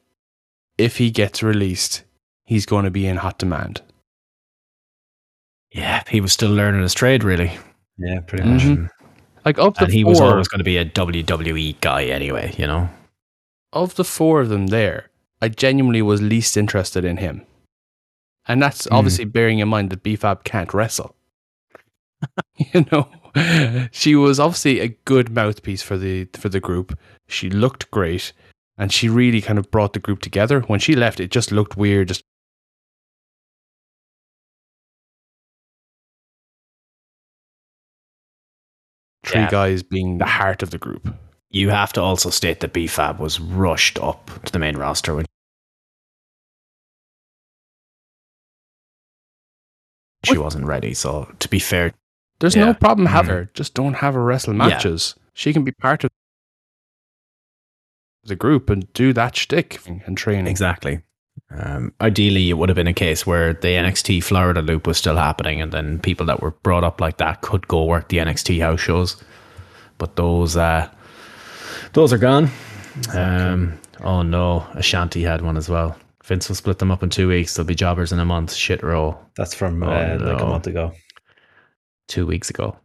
if 0.77 0.97
he 0.97 1.09
gets 1.11 1.41
released, 1.41 2.03
he's 2.45 2.65
going 2.65 2.85
to 2.85 2.91
be 2.91 3.07
in 3.07 3.17
hot 3.17 3.37
demand. 3.39 3.81
Yeah, 5.71 6.03
he 6.09 6.19
was 6.21 6.33
still 6.33 6.51
learning 6.51 6.81
his 6.81 6.93
trade, 6.93 7.23
really. 7.23 7.51
yeah, 7.97 8.19
pretty 8.21 8.43
much. 8.47 8.61
Mhm. 8.63 8.71
Um, 8.71 8.89
Like 9.45 9.57
of 9.57 9.73
the 9.75 9.85
and 9.85 9.93
he 9.93 10.03
four, 10.03 10.09
was 10.11 10.21
always 10.21 10.47
going 10.47 10.59
to 10.59 10.63
be 10.65 10.77
a 10.77 10.85
WWE 10.85 11.75
guy 11.81 12.03
anyway, 12.05 12.53
you 12.57 12.67
know? 12.67 12.89
Of 13.73 13.95
the 13.95 14.03
four 14.03 14.41
of 14.41 14.49
them 14.49 14.67
there, 14.67 15.09
I 15.41 15.49
genuinely 15.49 16.01
was 16.01 16.21
least 16.21 16.57
interested 16.57 17.05
in 17.05 17.17
him. 17.17 17.45
And 18.47 18.61
that's 18.61 18.85
Hmm. 18.85 18.95
obviously 18.95 19.25
bearing 19.25 19.59
in 19.59 19.67
mind 19.67 19.89
that 19.91 20.03
BFAB 20.03 20.43
can't 20.43 20.73
wrestle. 20.73 21.15
you 22.73 22.85
know, 22.91 23.09
she 23.91 24.15
was 24.15 24.39
obviously 24.39 24.79
a 24.79 24.89
good 25.05 25.29
mouthpiece 25.29 25.81
for 25.81 25.97
the 25.97 26.25
for 26.33 26.49
the 26.49 26.59
group. 26.59 26.97
She 27.27 27.49
looked 27.49 27.89
great, 27.91 28.33
and 28.77 28.91
she 28.91 29.07
really 29.07 29.41
kind 29.41 29.59
of 29.59 29.71
brought 29.71 29.93
the 29.93 29.99
group 29.99 30.21
together. 30.21 30.61
When 30.61 30.79
she 30.79 30.95
left, 30.95 31.19
it 31.19 31.31
just 31.31 31.51
looked 31.51 31.77
weird. 31.77 32.09
Just 32.09 32.23
three 39.25 39.41
Yeah. 39.41 39.49
guys 39.49 39.83
being 39.83 40.17
the 40.17 40.25
heart 40.25 40.63
of 40.63 40.71
the 40.71 40.77
group. 40.77 41.13
You 41.51 41.69
have 41.69 41.93
to 41.93 42.01
also 42.01 42.29
state 42.29 42.59
that 42.59 42.73
BFAB 42.73 43.17
was 43.19 43.39
rushed 43.39 43.97
up 43.99 44.29
to 44.45 44.51
the 44.51 44.59
main 44.59 44.77
roster 44.77 45.15
when 45.15 45.25
she 50.23 50.37
wasn't 50.37 50.65
ready. 50.65 50.93
So, 50.93 51.33
to 51.39 51.47
be 51.49 51.59
fair, 51.59 51.93
There's 52.41 52.55
Yeah. 52.55 52.67
no 52.67 52.73
problem 52.73 53.07
having 53.07 53.31
Mhm. 53.31 53.33
her. 53.33 53.49
Just 53.53 53.73
don't 53.73 53.95
have 53.95 54.13
her 54.13 54.23
wrestle 54.23 54.53
Yeah. 54.53 54.59
matches. 54.69 55.13
She 55.33 55.51
can 55.51 55.65
be 55.65 55.73
part 55.73 56.05
of 56.05 56.09
the 58.23 58.37
group 58.37 58.69
and 58.69 58.93
do 58.93 59.11
that 59.11 59.35
shtick 59.35 59.81
and 59.85 60.15
training. 60.17 60.47
Exactly. 60.47 61.01
Um, 61.51 61.93
ideally, 61.99 62.49
it 62.49 62.53
would 62.53 62.69
have 62.69 62.77
been 62.77 62.87
a 62.87 62.93
case 62.93 63.27
where 63.27 63.51
the 63.51 63.75
NXT 63.75 64.21
Florida 64.21 64.61
loop 64.61 64.87
was 64.87 64.97
still 64.97 65.17
happening, 65.17 65.61
and 65.61 65.73
then 65.73 65.99
people 65.99 66.25
that 66.27 66.41
were 66.41 66.51
brought 66.51 66.85
up 66.85 67.01
like 67.01 67.17
that 67.17 67.41
could 67.41 67.67
go 67.67 67.83
work 67.83 68.07
the 68.07 68.19
NXT 68.19 68.59
house 68.59 68.79
shows. 68.79 69.21
But 69.97 70.15
those, 70.15 70.55
uh, 70.55 70.89
those 71.93 72.13
are 72.13 72.17
gone. 72.17 72.49
Um, 73.13 73.79
oh 74.01 74.21
no, 74.21 74.65
Ashanti 74.73 75.23
had 75.23 75.41
one 75.41 75.57
as 75.57 75.69
well. 75.69 75.97
Vince 76.23 76.47
will 76.47 76.55
split 76.55 76.77
them 76.79 76.91
up 76.91 77.01
in 77.03 77.09
two 77.09 77.27
weeks. 77.27 77.53
There'll 77.55 77.67
be 77.67 77.75
jobbers 77.75 78.11
in 78.11 78.19
a 78.19 78.25
month. 78.25 78.53
Shit 78.53 78.83
row. 78.83 79.17
That's 79.35 79.53
from 79.53 79.81
Oh, 79.81 79.87
uh, 79.89 80.17
like 80.21 80.41
a 80.41 80.45
month 80.45 80.67
ago. 80.67 80.93
Two 82.07 82.25
weeks 82.27 82.49
ago. 82.49 82.77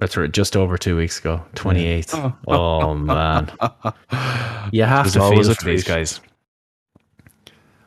That's 0.00 0.16
right, 0.16 0.30
just 0.30 0.56
over 0.56 0.76
two 0.76 0.96
weeks 0.96 1.18
ago. 1.18 1.42
Twenty 1.54 1.86
eighth. 1.86 2.14
Oh. 2.14 2.32
Oh 2.48 2.94
man, 2.94 3.50
you 4.72 4.82
have 4.82 5.04
There's 5.06 5.14
to 5.14 5.22
always 5.22 5.46
feel 5.46 5.52
a 5.52 5.54
for 5.54 5.64
these 5.64 5.84
guys. 5.84 6.20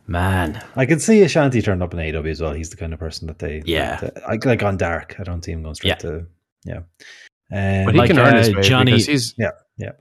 Man, 0.08 0.64
I 0.78 0.86
can 0.86 1.00
see 1.00 1.22
Ashanti 1.22 1.62
turned 1.62 1.84
up 1.84 1.94
in 1.94 2.00
AEW 2.00 2.30
as 2.30 2.42
well. 2.42 2.54
He's 2.54 2.70
the 2.70 2.78
kind 2.78 2.94
of 2.94 3.00
person 3.00 3.28
that 3.28 3.40
they 3.40 3.62
Yeah. 3.66 3.98
that- 4.00 4.24
like, 4.28 4.46
like 4.46 4.64
on 4.64 4.78
Dark. 4.78 5.16
I 5.20 5.24
don't 5.24 5.44
see 5.44 5.52
him 5.52 5.64
going 5.64 5.76
straight 5.76 5.90
Yeah. 5.90 5.96
to 5.96 6.26
yeah. 6.66 6.78
Um, 7.52 7.86
But 7.86 7.94
he 7.94 8.00
Like, 8.00 8.10
can 8.10 8.20
earn 8.20 8.36
his 8.38 8.50
uh, 8.50 8.54
way 8.56 8.62
Johnny- 8.62 8.92
because 8.94 9.06
he's 9.08 9.34
yeah, 9.38 9.52
yeah. 9.78 9.92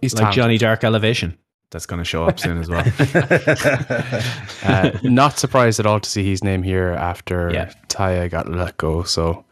He's 0.00 0.12
like 0.14 0.20
talented. 0.20 0.34
Johnny 0.42 0.58
Dark 0.58 0.84
Elevation. 0.84 1.36
That's 1.70 1.84
going 1.86 1.98
to 1.98 2.04
show 2.04 2.24
up 2.24 2.40
soon 2.40 2.58
as 2.58 2.68
well. 2.70 2.82
uh, 4.64 4.90
not 5.02 5.38
surprised 5.38 5.80
at 5.80 5.86
all 5.86 6.00
to 6.00 6.08
see 6.08 6.24
his 6.24 6.42
name 6.42 6.62
here 6.62 6.88
after 6.90 7.50
Yeah. 7.52 7.70
Taya 7.88 8.30
got 8.30 8.48
let 8.50 8.76
go. 8.78 9.02
So 9.02 9.44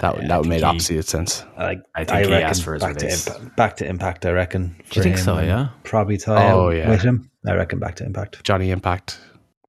that 0.00 0.16
Yeah, 0.16 0.24
I 0.24 0.26
that 0.42 0.44
made 0.48 0.58
he- 0.58 0.64
opposite 0.64 1.06
sense. 1.06 1.44
like, 1.56 1.80
I 1.94 2.04
think 2.04 2.26
he 2.26 2.34
asked 2.34 2.64
for 2.64 2.74
his 2.74 2.82
back 2.82 2.96
release. 2.96 3.24
to 3.26 3.34
Impact, 3.36 3.56
back 3.56 3.76
to 3.76 3.86
Impact. 3.86 4.26
I 4.26 4.30
reckon. 4.32 4.74
Do 4.90 4.98
you 4.98 5.02
think 5.04 5.18
so? 5.18 5.38
Yeah. 5.38 5.68
Probably 5.84 6.16
tie 6.16 6.50
Oh, 6.52 6.70
yeah. 6.70 6.88
with 6.88 7.02
him. 7.02 7.30
I 7.46 7.54
reckon 7.54 7.78
back 7.78 7.96
to 7.96 8.04
Impact. 8.04 8.42
Johnny 8.44 8.70
Impact. 8.70 9.18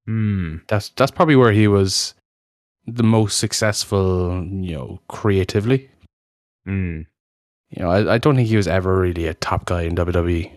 Hmm. 0.08 0.58
That's 0.68 0.90
that's 0.90 1.12
probably 1.12 1.36
where 1.36 1.52
he 1.52 1.68
was 1.68 2.16
the 2.88 3.04
most 3.04 3.38
successful. 3.38 4.44
You 4.44 4.76
know, 4.76 5.00
creatively. 5.08 5.90
Hmm. 6.66 7.02
You 7.72 7.84
know, 7.84 7.90
I, 7.92 8.16
I 8.16 8.18
don't 8.18 8.36
think 8.36 8.48
he 8.48 8.58
was 8.58 8.68
ever 8.68 8.98
really 9.00 9.28
a 9.28 9.34
top 9.34 9.66
guy 9.66 9.84
in 9.84 9.96
WWE. 9.96 10.52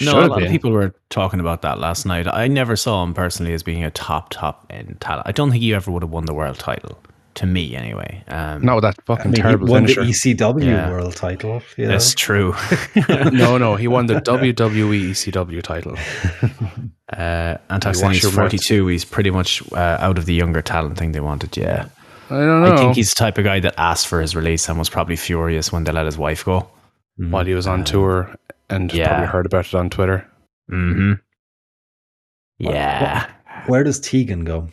No, 0.00 0.06
Should 0.10 0.16
a 0.16 0.20
have 0.22 0.30
lot 0.30 0.42
of 0.42 0.48
people 0.50 0.70
were 0.72 0.92
talking 1.08 1.38
about 1.40 1.62
that 1.62 1.78
last 1.78 2.04
night. 2.04 2.26
I 2.26 2.48
never 2.48 2.74
saw 2.76 3.02
him 3.04 3.14
personally 3.14 3.52
as 3.54 3.62
being 3.62 3.84
a 3.84 3.90
top, 3.90 4.30
top 4.30 4.66
end 4.70 4.96
talent. 5.00 5.26
I 5.26 5.32
don't 5.32 5.50
think 5.50 5.62
he 5.62 5.72
ever 5.72 5.90
would 5.90 6.02
have 6.02 6.10
won 6.10 6.26
the 6.26 6.34
world 6.34 6.58
title. 6.58 6.98
To 7.36 7.46
me, 7.46 7.74
anyway. 7.74 8.22
Um, 8.28 8.62
Not 8.64 8.76
with 8.76 8.82
that 8.82 8.96
I 9.00 9.02
fucking 9.06 9.30
mean, 9.32 9.36
he 9.36 9.42
terrible 9.42 9.66
won 9.66 9.86
finisher. 9.88 10.04
the 10.04 10.10
ECW 10.12 10.64
Yeah. 10.64 10.88
World 10.90 11.16
Title. 11.16 11.62
You 11.76 11.86
know? 11.86 11.90
that's 11.90 12.14
true. 12.14 12.54
no, 13.32 13.58
no, 13.58 13.74
he 13.74 13.88
won 13.88 14.06
the 14.06 14.14
WWE 14.20 15.10
ECW 15.10 15.60
title. 15.60 15.96
Uh, 17.12 17.56
Antox 17.70 18.00
You 18.00 18.08
he's 18.10 18.22
your 18.22 18.30
mouth. 18.32 18.36
42. 18.50 18.86
He's 18.86 19.04
pretty 19.04 19.30
much 19.30 19.62
uh, 19.72 19.96
out 20.00 20.16
of 20.18 20.26
the 20.26 20.34
younger 20.34 20.62
talent 20.62 20.96
thing 20.96 21.10
they 21.12 21.18
wanted. 21.20 21.56
Yeah. 21.56 21.86
I 22.30 22.36
don't 22.36 22.62
know. 22.62 22.72
I 22.72 22.76
think 22.76 22.96
he's 22.96 23.10
the 23.10 23.16
type 23.16 23.38
of 23.38 23.44
guy 23.44 23.60
that 23.60 23.74
asked 23.78 24.06
for 24.06 24.20
his 24.20 24.34
release 24.34 24.68
and 24.68 24.78
was 24.78 24.88
probably 24.88 25.16
furious 25.16 25.70
when 25.72 25.84
they 25.84 25.92
let 25.92 26.06
his 26.06 26.18
wife 26.18 26.44
go. 26.44 26.68
Mhm. 27.20 27.30
while 27.30 27.44
he 27.44 27.54
was 27.54 27.68
on 27.68 27.82
Uh, 27.82 27.84
tour 27.84 28.34
and 28.68 28.92
yeah. 28.92 29.06
probably 29.08 29.26
heard 29.28 29.46
about 29.46 29.66
it 29.66 29.74
on 29.74 29.88
Twitter. 29.88 30.26
Mm-hmm. 30.68 31.12
What- 32.58 32.74
Yeah. 32.74 33.26
Where 33.66 33.84
does 33.84 34.00
Tegan 34.00 34.44
go? 34.44 34.68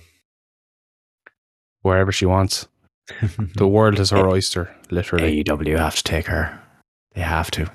Wherever 1.84 2.12
she 2.12 2.26
wants. 2.26 2.68
The 3.56 3.68
world 3.68 4.00
is 4.00 4.10
her 4.12 4.28
oyster, 4.28 4.74
literally. 4.90 5.44
AEW 5.44 5.78
have 5.78 5.96
to 5.98 6.04
take 6.04 6.28
her. 6.28 6.58
They 7.14 7.22
have 7.22 7.52
to. 7.52 7.70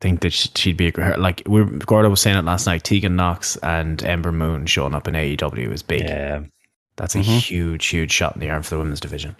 Think 0.00 0.20
that 0.20 0.32
she'd 0.32 0.76
be 0.76 0.86
a 0.88 0.92
gr- 0.92 1.14
like 1.16 1.42
we 1.46 1.64
Gordo 1.64 2.08
was 2.10 2.20
saying 2.20 2.36
it 2.38 2.44
last 2.44 2.66
night. 2.66 2.84
Tegan 2.84 3.16
Nox 3.16 3.56
and 3.58 4.02
Ember 4.02 4.32
Moon 4.32 4.66
showing 4.66 4.94
up 4.94 5.06
in 5.08 5.14
AEW 5.14 5.70
is 5.72 5.82
big. 5.82 6.02
yeah, 6.02 6.40
That's 6.96 7.14
a 7.14 7.18
Mhm. 7.18 7.38
huge, 7.40 7.86
huge 7.86 8.12
shot 8.12 8.34
in 8.34 8.40
the 8.40 8.50
arm 8.50 8.62
for 8.62 8.70
the 8.70 8.78
women's 8.78 9.00
division. 9.00 9.36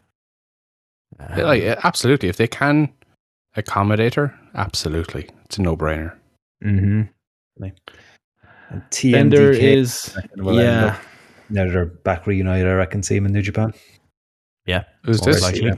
Um, 1.21 1.41
like, 1.43 1.63
absolutely. 1.63 2.29
If 2.29 2.37
they 2.39 2.47
can 2.49 2.93
accommodate 3.57 4.15
her, 4.15 4.39
absolutely. 4.55 5.29
It's 5.45 5.59
a 5.59 5.63
no 5.63 5.77
brainer. 5.77 6.17
mhm. 6.65 7.09
and 7.59 8.83
TMDK. 8.91 9.75
is, 9.77 10.15
reckon 10.17 10.55
yeah, 10.55 10.99
Now 11.51 11.65
that 11.67 11.73
they're 11.73 11.85
back 11.87 12.27
reunited, 12.27 12.67
I 12.67 12.73
reckon 12.75 13.03
see 13.03 13.17
him 13.17 13.27
in 13.27 13.33
New 13.33 13.43
Japan. 13.43 13.75
yeah. 14.65 14.85
Who's 15.05 15.21
More 15.21 15.33
this? 15.35 15.43
likely. 15.43 15.67
yeah. 15.67 15.75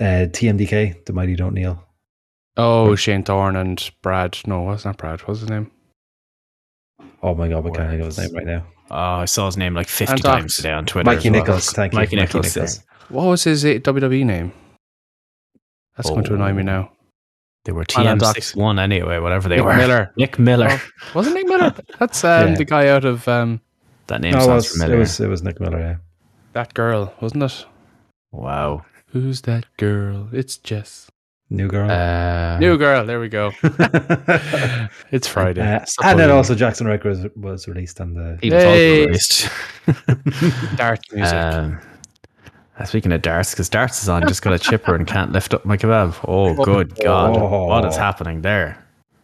Uh, 0.00 0.26
TMDK, 0.26 1.04
the 1.04 1.12
Mighty 1.12 1.36
Don't 1.36 1.54
Kneel. 1.54 1.84
Oh, 2.56 2.94
Shane 2.96 3.22
Thorne 3.22 3.54
and 3.56 3.90
Brad. 4.02 4.38
No, 4.46 4.62
what's 4.62 4.84
not 4.84 4.96
Brad? 4.96 5.20
What's 5.20 5.40
his 5.40 5.50
name? 5.50 5.70
Oh 7.22 7.34
my 7.34 7.48
god, 7.48 7.66
I 7.66 7.70
can't 7.70 7.90
think 7.90 8.00
of 8.00 8.06
his 8.06 8.18
name 8.18 8.34
right 8.34 8.46
now. 8.46 8.66
Oh, 8.92 9.20
I 9.20 9.24
saw 9.24 9.46
his 9.46 9.56
name 9.56 9.74
like 9.74 9.88
fifty 9.88 10.12
And 10.12 10.22
times 10.22 10.54
today 10.56 10.72
on 10.72 10.84
Twitter. 10.86 11.06
Mikey 11.10 11.30
well. 11.30 11.40
Nichols, 11.40 11.70
thank 11.70 11.92
you. 11.94 11.98
Mikey 11.98 12.16
Nichols. 12.16 12.56
yeah. 12.56 12.66
What 13.08 13.24
was 13.26 13.44
his 13.44 13.64
uh, 13.64 13.68
WWE 13.68 14.24
name? 14.24 14.52
That's 15.96 16.08
going 16.10 16.24
to 16.24 16.34
annoy 16.34 16.52
me 16.52 16.60
Oh. 16.62 16.64
now. 16.64 16.92
They 17.64 17.72
were 17.72 17.84
Alan 17.96 18.18
Docs. 18.18 18.52
TM61 18.54 18.80
anyway, 18.80 19.18
whatever 19.18 19.48
they 19.48 19.56
Nick 19.56 19.64
were. 19.64 19.76
Miller. 19.76 20.12
Nick 20.16 20.38
Miller. 20.38 20.68
Oh, 20.70 20.80
wasn't 21.14 21.36
Nick 21.36 21.46
Miller? 21.46 21.74
That's 21.98 22.24
um, 22.24 22.48
Yeah. 22.50 22.54
the 22.56 22.64
guy 22.64 22.88
out 22.88 23.04
of 23.04 23.28
um, 23.28 23.60
That 24.08 24.20
name 24.20 24.32
No, 24.32 24.38
it 24.38 24.42
sounds 24.42 24.48
was, 24.64 24.66
it 24.70 24.78
familiar. 24.78 24.98
was 24.98 25.20
it 25.20 25.28
was 25.28 25.42
Nick 25.42 25.60
Miller. 25.60 25.78
Yeah. 25.78 25.96
that 26.54 26.74
girl, 26.74 27.14
wasn't 27.20 27.44
it? 27.44 27.64
wow. 28.32 28.84
Who's 29.12 29.42
that 29.42 29.66
girl? 29.76 30.28
It's 30.32 30.56
Jess. 30.56 31.10
New 31.52 31.68
girl. 31.68 31.90
Uh, 31.90 32.58
New 32.58 32.78
girl. 32.78 33.04
There 33.04 33.20
we 33.20 33.28
go. 33.28 33.52
it's 35.10 35.26
Friday. 35.28 35.60
Uh, 35.60 35.84
and 36.02 36.18
then 36.18 36.30
also 36.30 36.54
Jaxson 36.54 36.86
Ryker 36.86 37.10
was, 37.10 37.26
was 37.36 37.68
released 37.68 38.00
on 38.00 38.14
the. 38.14 38.38
he 38.40 38.48
was 38.50 38.64
also 38.64 38.74
Hey. 38.74 39.06
released. 39.06 39.50
Dart 40.76 41.00
music. 41.12 41.34
um, 41.34 41.78
uh, 42.78 42.84
speaking 42.86 43.12
of 43.12 43.20
darts, 43.20 43.50
because 43.50 43.68
darts 43.68 44.02
is 44.02 44.08
on, 44.08 44.26
just 44.26 44.40
got 44.40 44.54
a 44.54 44.58
chipper 44.58 44.94
and 44.94 45.06
can't 45.06 45.30
lift 45.32 45.52
up 45.52 45.66
my 45.66 45.76
kebab. 45.76 46.16
Oh, 46.26 46.54
good 46.64 46.94
God. 47.04 47.36
Oh. 47.36 47.66
What 47.66 47.84
is 47.84 47.96
happening 47.96 48.40
there? 48.40 48.78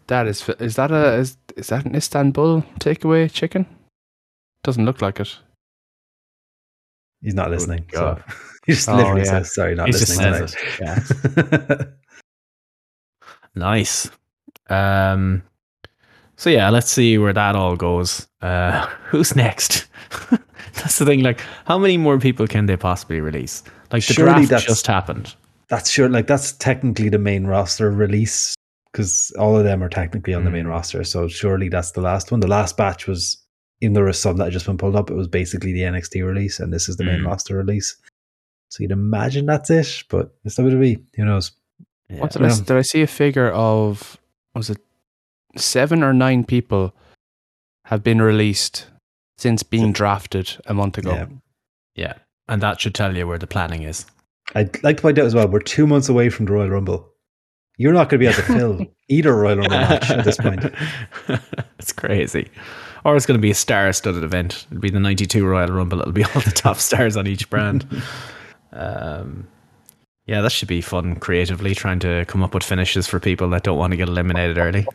that 0.09 0.27
is. 0.27 0.47
Is 0.61 0.77
that 0.77 0.91
a? 0.91 1.15
Is 1.15 1.37
is 1.57 1.69
that 1.69 1.87
an 1.87 1.95
Istanbul 1.95 2.63
takeaway 2.79 3.31
chicken? 3.33 3.65
Doesn't 4.65 4.85
look 4.85 5.01
like 5.01 5.19
it. 5.21 5.35
He's 7.23 7.35
not 7.35 7.51
listening. 7.51 7.87
God. 7.91 8.23
So. 8.27 8.35
he 8.67 8.73
just 8.75 8.89
Oh, 8.89 8.97
literally 8.97 9.23
yeah. 9.23 9.31
says, 9.31 9.55
"Sorry, 9.55 9.75
not 9.75 9.87
He 9.87 9.93
just 9.93 10.09
listening." 10.11 10.47
says 10.47 10.55
it. 10.55 10.81
Yeah. 10.81 11.85
Nice. 13.55 14.11
Um. 14.69 15.43
So 16.37 16.51
yeah, 16.51 16.71
let's 16.71 16.91
see 16.91 17.19
where 17.19 17.33
that 17.33 17.57
all 17.57 17.77
goes. 17.77 18.27
Uh, 18.41 18.87
who's 19.07 19.35
next? 19.35 19.87
that's 20.75 20.99
the 20.99 21.05
thing. 21.05 21.23
Like, 21.23 21.41
how 21.65 21.79
many 21.79 21.97
more 21.97 22.19
people 22.19 22.47
can 22.47 22.67
they 22.67 22.77
possibly 22.77 23.21
release? 23.21 23.63
Like 23.93 24.07
the 24.07 24.13
Surely 24.15 24.47
draft 24.47 24.67
just 24.67 24.87
happened. 24.87 25.35
that's 25.69 25.91
sure. 25.91 26.09
Like 26.09 26.27
that's 26.29 26.53
technically 26.53 27.09
the 27.09 27.19
main 27.19 27.47
roster 27.47 27.91
release 27.91 28.55
because 28.93 29.33
all 29.39 29.57
of 29.57 29.65
them 29.65 29.83
are 29.83 29.89
technically 29.89 30.35
on 30.35 30.45
the 30.45 30.51
main 30.51 30.65
Mm. 30.67 30.71
roster. 30.71 31.03
So 31.05 31.27
surely 31.29 31.69
that's 31.69 31.93
the 31.93 32.01
last 32.01 32.31
one. 32.31 32.41
The 32.41 32.47
last 32.49 32.77
batch 32.77 33.07
was, 33.07 33.37
even 33.81 33.93
though 33.95 33.99
there 34.01 34.07
was 34.07 34.19
some 34.21 34.37
that 34.37 34.45
had 34.45 34.53
just 34.53 34.67
been 34.67 34.79
pulled 34.79 34.97
up, 34.97 35.11
it 35.11 35.15
was 35.15 35.29
basically 35.29 35.73
the 35.73 35.83
NXT 35.83 36.25
release, 36.25 36.61
and 36.61 36.73
this 36.73 36.89
is 36.89 36.97
the 36.97 37.05
main 37.05 37.21
Mm. 37.21 37.27
roster 37.27 37.57
release. 37.57 37.97
So 38.71 38.83
you'd 38.83 38.93
imagine 38.93 39.47
that's 39.47 39.71
it, 39.71 40.05
but 40.11 40.35
it's 40.45 40.57
WWE. 40.57 41.03
Who 41.17 41.25
knows? 41.25 41.53
Yeah. 42.09 42.21
What 42.21 42.33
did 42.33 42.43
I, 42.43 42.49
did 42.49 42.71
I 42.71 42.83
see 42.83 43.03
a 43.03 43.07
figure 43.07 43.51
of? 43.51 44.19
Was 44.55 44.71
it 44.71 44.79
seven 45.57 46.03
or 46.03 46.13
nine 46.13 46.45
people 46.45 46.95
have 47.85 48.03
been 48.03 48.21
released 48.21 48.87
since 49.37 49.63
being 49.63 49.93
drafted 49.93 50.57
a 50.67 50.75
month 50.75 50.99
ago? 50.99 51.13
Yeah. 51.13 51.27
Yeah, 51.99 52.15
and 52.47 52.63
that 52.63 52.81
should 52.81 52.95
tell 52.95 53.17
you 53.17 53.27
where 53.27 53.39
the 53.39 53.49
planning 53.49 53.83
is. 53.83 54.07
I'd 54.55 54.83
like 54.85 54.99
to 54.99 55.03
point 55.03 55.19
out 55.19 55.27
as 55.27 55.35
well, 55.35 55.49
we're 55.49 55.59
two 55.59 55.85
months 55.87 56.09
away 56.09 56.31
from 56.31 56.47
the 56.47 56.53
Royal 56.53 56.71
Rumble. 56.71 57.09
You're 57.77 57.93
not 57.93 58.09
going 58.09 58.21
to 58.21 58.25
be 58.25 58.27
able 58.27 58.37
to 58.37 58.43
fill 58.43 58.87
either 59.09 59.35
Royal 59.35 59.57
Rumble 59.59 59.71
match 59.71 60.09
at 60.11 60.25
this 60.25 60.37
point. 60.37 60.65
it's 61.79 61.93
crazy. 61.93 62.49
Or 63.05 63.17
it's 63.17 63.27
going 63.27 63.37
to 63.39 63.43
be 63.43 63.51
a 63.51 63.55
star-studded 63.55 64.23
event. 64.23 64.67
It'll 64.71 64.81
be 64.81 64.91
the 64.91 65.01
'92 65.01 65.45
Royal 65.45 65.69
Rumble. 65.69 66.01
It'll 66.01 66.13
be 66.13 66.25
all 66.25 66.41
the 66.41 66.53
top 66.53 66.77
stars 66.79 67.17
on 67.17 67.27
each 67.27 67.51
brand. 67.51 67.87
Um, 68.71 69.49
yeah, 70.29 70.41
that 70.43 70.53
should 70.53 70.69
be 70.69 70.81
fun. 70.81 71.17
Creatively 71.17 71.75
trying 71.75 71.99
to 72.01 72.25
come 72.27 72.43
up 72.45 72.55
with 72.55 72.63
finishes 72.63 73.09
for 73.09 73.19
people 73.19 73.49
that 73.51 73.65
don't 73.65 73.79
want 73.79 73.91
to 73.93 73.97
get 73.97 74.09
eliminated 74.09 74.59
early. 74.59 74.87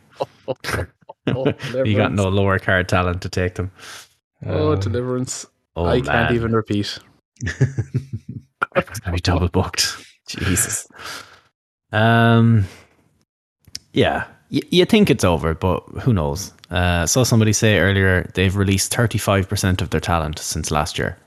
you 1.86 1.96
got 1.98 2.14
no 2.14 2.30
lower 2.30 2.60
card 2.60 2.88
talent 2.88 3.22
to 3.24 3.30
take 3.30 3.56
them. 3.56 3.72
Oh, 4.46 4.72
Uh, 4.74 4.76
deliverance! 4.76 5.46
Oh, 5.76 5.86
I 5.86 5.96
man. 6.02 6.06
can't 6.06 6.32
even 6.36 6.54
repeat. 6.54 7.00
It's 8.76 9.00
gonna 9.00 9.16
be 9.16 9.20
double 9.22 9.50
booked. 9.50 9.98
Jesus. 10.28 10.88
Um. 11.92 12.66
Yeah, 13.94 14.26
y- 14.52 14.62
you 14.72 14.86
think 14.86 15.10
it's 15.10 15.24
over, 15.24 15.54
but 15.54 15.82
who 16.02 16.14
knows? 16.14 16.52
Uh, 16.72 17.06
saw 17.06 17.24
somebody 17.24 17.54
say 17.54 17.78
earlier 17.80 18.30
they've 18.34 18.56
released 18.56 18.94
thirty 18.94 19.18
five 19.18 19.48
percent 19.48 19.82
of 19.82 19.90
their 19.92 20.02
talent 20.02 20.40
since 20.40 20.72
last 20.72 20.98
year. 20.98 21.18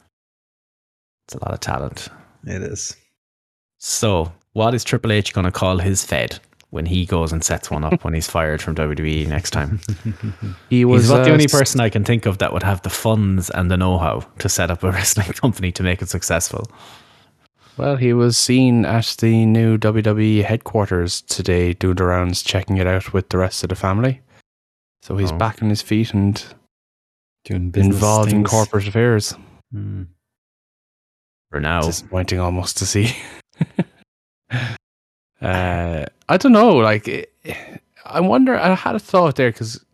It's 1.27 1.35
a 1.35 1.45
lot 1.45 1.55
of 1.55 1.61
talent. 1.61 2.09
It 2.47 2.62
is. 2.62 2.97
So, 3.79 4.33
what 4.53 4.75
is 4.75 4.85
Triple 4.85 5.12
H 5.12 5.33
going 5.33 5.45
to 5.45 5.51
call 5.53 5.79
his 5.79 6.05
Fed 6.05 6.39
when 6.71 6.87
he 6.87 7.07
goes 7.07 7.33
and 7.33 7.45
sets 7.45 7.71
one 7.71 7.85
up 7.85 8.03
when 8.05 8.15
he's 8.15 8.29
fired 8.29 8.61
from 8.62 8.75
WWE 8.75 9.27
next 9.29 9.51
time? 9.51 9.81
He 10.71 10.85
was 10.85 11.03
He's 11.03 11.11
about 11.11 11.25
the 11.25 11.31
uh, 11.31 11.35
only 11.35 11.47
person 11.47 11.81
I 11.81 11.91
can 11.91 12.05
think 12.05 12.27
of 12.27 12.39
that 12.39 12.53
would 12.53 12.62
have 12.62 12.83
the 12.83 12.91
funds 12.91 13.51
and 13.51 13.71
the 13.71 13.77
know 13.77 13.99
how 13.99 14.21
to 14.39 14.49
set 14.49 14.71
up 14.71 14.83
a 14.83 14.91
wrestling 14.93 15.29
company 15.33 15.73
to 15.73 15.83
make 15.83 16.03
it 16.03 16.09
successful. 16.09 16.65
Well, 17.77 17.97
he 17.97 18.15
was 18.15 18.39
seen 18.39 18.87
at 18.87 19.17
the 19.21 19.45
new 19.45 19.77
WWE 19.77 20.43
headquarters 20.45 21.21
today, 21.21 21.75
doing 21.75 21.97
the 21.97 22.05
rounds, 22.05 22.43
checking 22.43 22.79
it 22.79 22.87
out 22.87 23.12
with 23.12 23.29
the 23.29 23.37
rest 23.39 23.62
of 23.62 23.69
the 23.69 23.75
family. 23.77 24.23
So 25.03 25.19
he's 25.19 25.31
Oh. 25.33 25.37
back 25.37 25.62
on 25.62 25.69
his 25.69 25.83
feet 25.83 26.15
and 26.15 26.43
Doing 27.45 27.71
business 27.71 27.95
involved 27.95 28.33
in 28.33 28.43
corporate 28.43 28.89
affairs. 28.89 29.35
Hmm. 29.71 30.05
For 31.51 31.61
now. 31.61 31.83
Disappointing 31.83 32.41
almost 32.41 32.79
to 32.79 32.87
see. 32.87 33.15
uh, 35.40 36.05
I 36.29 36.37
don't 36.37 36.53
know. 36.53 36.77
Like, 36.77 37.31
I 38.05 38.21
wonder. 38.21 38.57
I 38.57 38.75
had 38.75 38.95
a 38.95 39.01
thought 39.01 39.37
there 39.37 39.51
because 39.51 39.85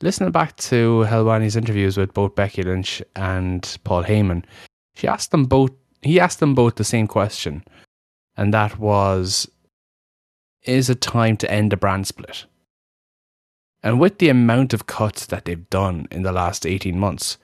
listening 0.00 0.30
back 0.30 0.56
to 0.56 1.04
Helwani's 1.08 1.56
interviews 1.56 1.96
with 1.96 2.14
both 2.14 2.34
Becky 2.34 2.62
Lynch 2.62 3.02
and 3.16 3.78
Paul 3.84 4.04
Heyman, 4.04 4.44
she 4.94 5.06
asked 5.06 5.30
them 5.30 5.44
both. 5.44 5.70
He 6.02 6.20
asked 6.20 6.40
them 6.40 6.54
both 6.54 6.76
the 6.76 6.84
same 6.84 7.06
question, 7.06 7.64
and 8.36 8.52
that 8.52 8.78
was, 8.78 9.48
"Is 10.62 10.90
it 10.90 11.00
time 11.00 11.36
to 11.38 11.50
end 11.50 11.72
the 11.72 11.76
brand 11.76 12.06
split?" 12.06 12.46
And 13.82 14.00
with 14.00 14.18
the 14.18 14.30
amount 14.30 14.72
of 14.72 14.86
cuts 14.86 15.26
that 15.26 15.44
they've 15.44 15.68
done 15.70 16.08
in 16.10 16.22
the 16.22 16.32
last 16.32 16.66
eighteen 16.66 16.98
months, 16.98 17.38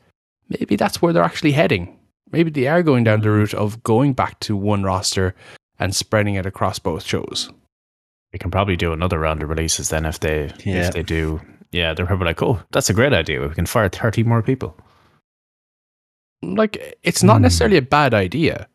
maybe 0.49 0.75
that's 0.77 1.01
where 1.01 1.12
they're 1.12 1.23
actually 1.23 1.53
heading 1.53 2.00
maybe 2.33 2.51
they 2.51 2.66
are 2.69 2.83
going 2.83 3.05
down 3.05 3.21
the 3.21 3.31
route 3.31 3.55
of 3.55 3.83
going 3.83 4.12
back 4.12 4.38
to 4.40 4.57
one 4.57 4.83
roster 4.83 5.35
and 5.79 5.95
spreading 5.95 6.35
it 6.35 6.47
across 6.47 6.79
both 6.79 7.05
shows. 7.05 7.51
They 8.33 8.38
can 8.38 8.51
probably 8.51 8.77
do 8.77 8.93
another 8.93 9.19
round 9.19 9.43
of 9.43 9.49
releases 9.49 9.88
then 9.88 10.07
if 10.07 10.21
they 10.21 10.53
Yeah. 10.64 10.87
if 10.88 10.93
they 10.95 11.03
do. 11.03 11.40
Yeah, 11.73 11.95
they're 11.95 12.07
probably 12.07 12.27
like, 12.27 12.43
oh, 12.43 12.61
that's 12.73 12.90
a 12.90 12.95
great 12.95 13.12
idea. 13.12 13.40
We 13.47 13.55
can 13.55 13.66
fire 13.66 13.88
thirty 13.88 14.23
more 14.25 14.43
people. 14.43 14.77
Like 16.43 16.99
it's 17.03 17.23
not 17.23 17.37
Hmm. 17.38 17.43
necessarily 17.43 17.77
a 17.77 17.83
bad 17.83 18.14
idea. 18.14 18.69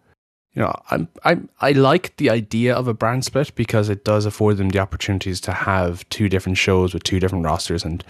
You 0.56 0.62
know, 0.62 0.74
I'm 0.90 1.10
I'm 1.26 1.50
I 1.60 1.74
like 1.74 2.16
the 2.16 2.30
idea 2.30 2.74
of 2.74 2.88
a 2.88 2.94
brand 2.94 3.26
split 3.26 3.54
because 3.56 3.90
it 3.90 4.06
does 4.06 4.26
afford 4.26 4.56
them 4.56 4.70
the 4.70 4.80
opportunities 4.80 5.42
to 5.42 5.52
have 5.52 6.08
two 6.10 6.30
different 6.30 6.58
shows 6.58 6.94
with 6.94 7.04
two 7.04 7.20
different 7.20 7.44
rosters 7.44 7.84
and 7.84 8.04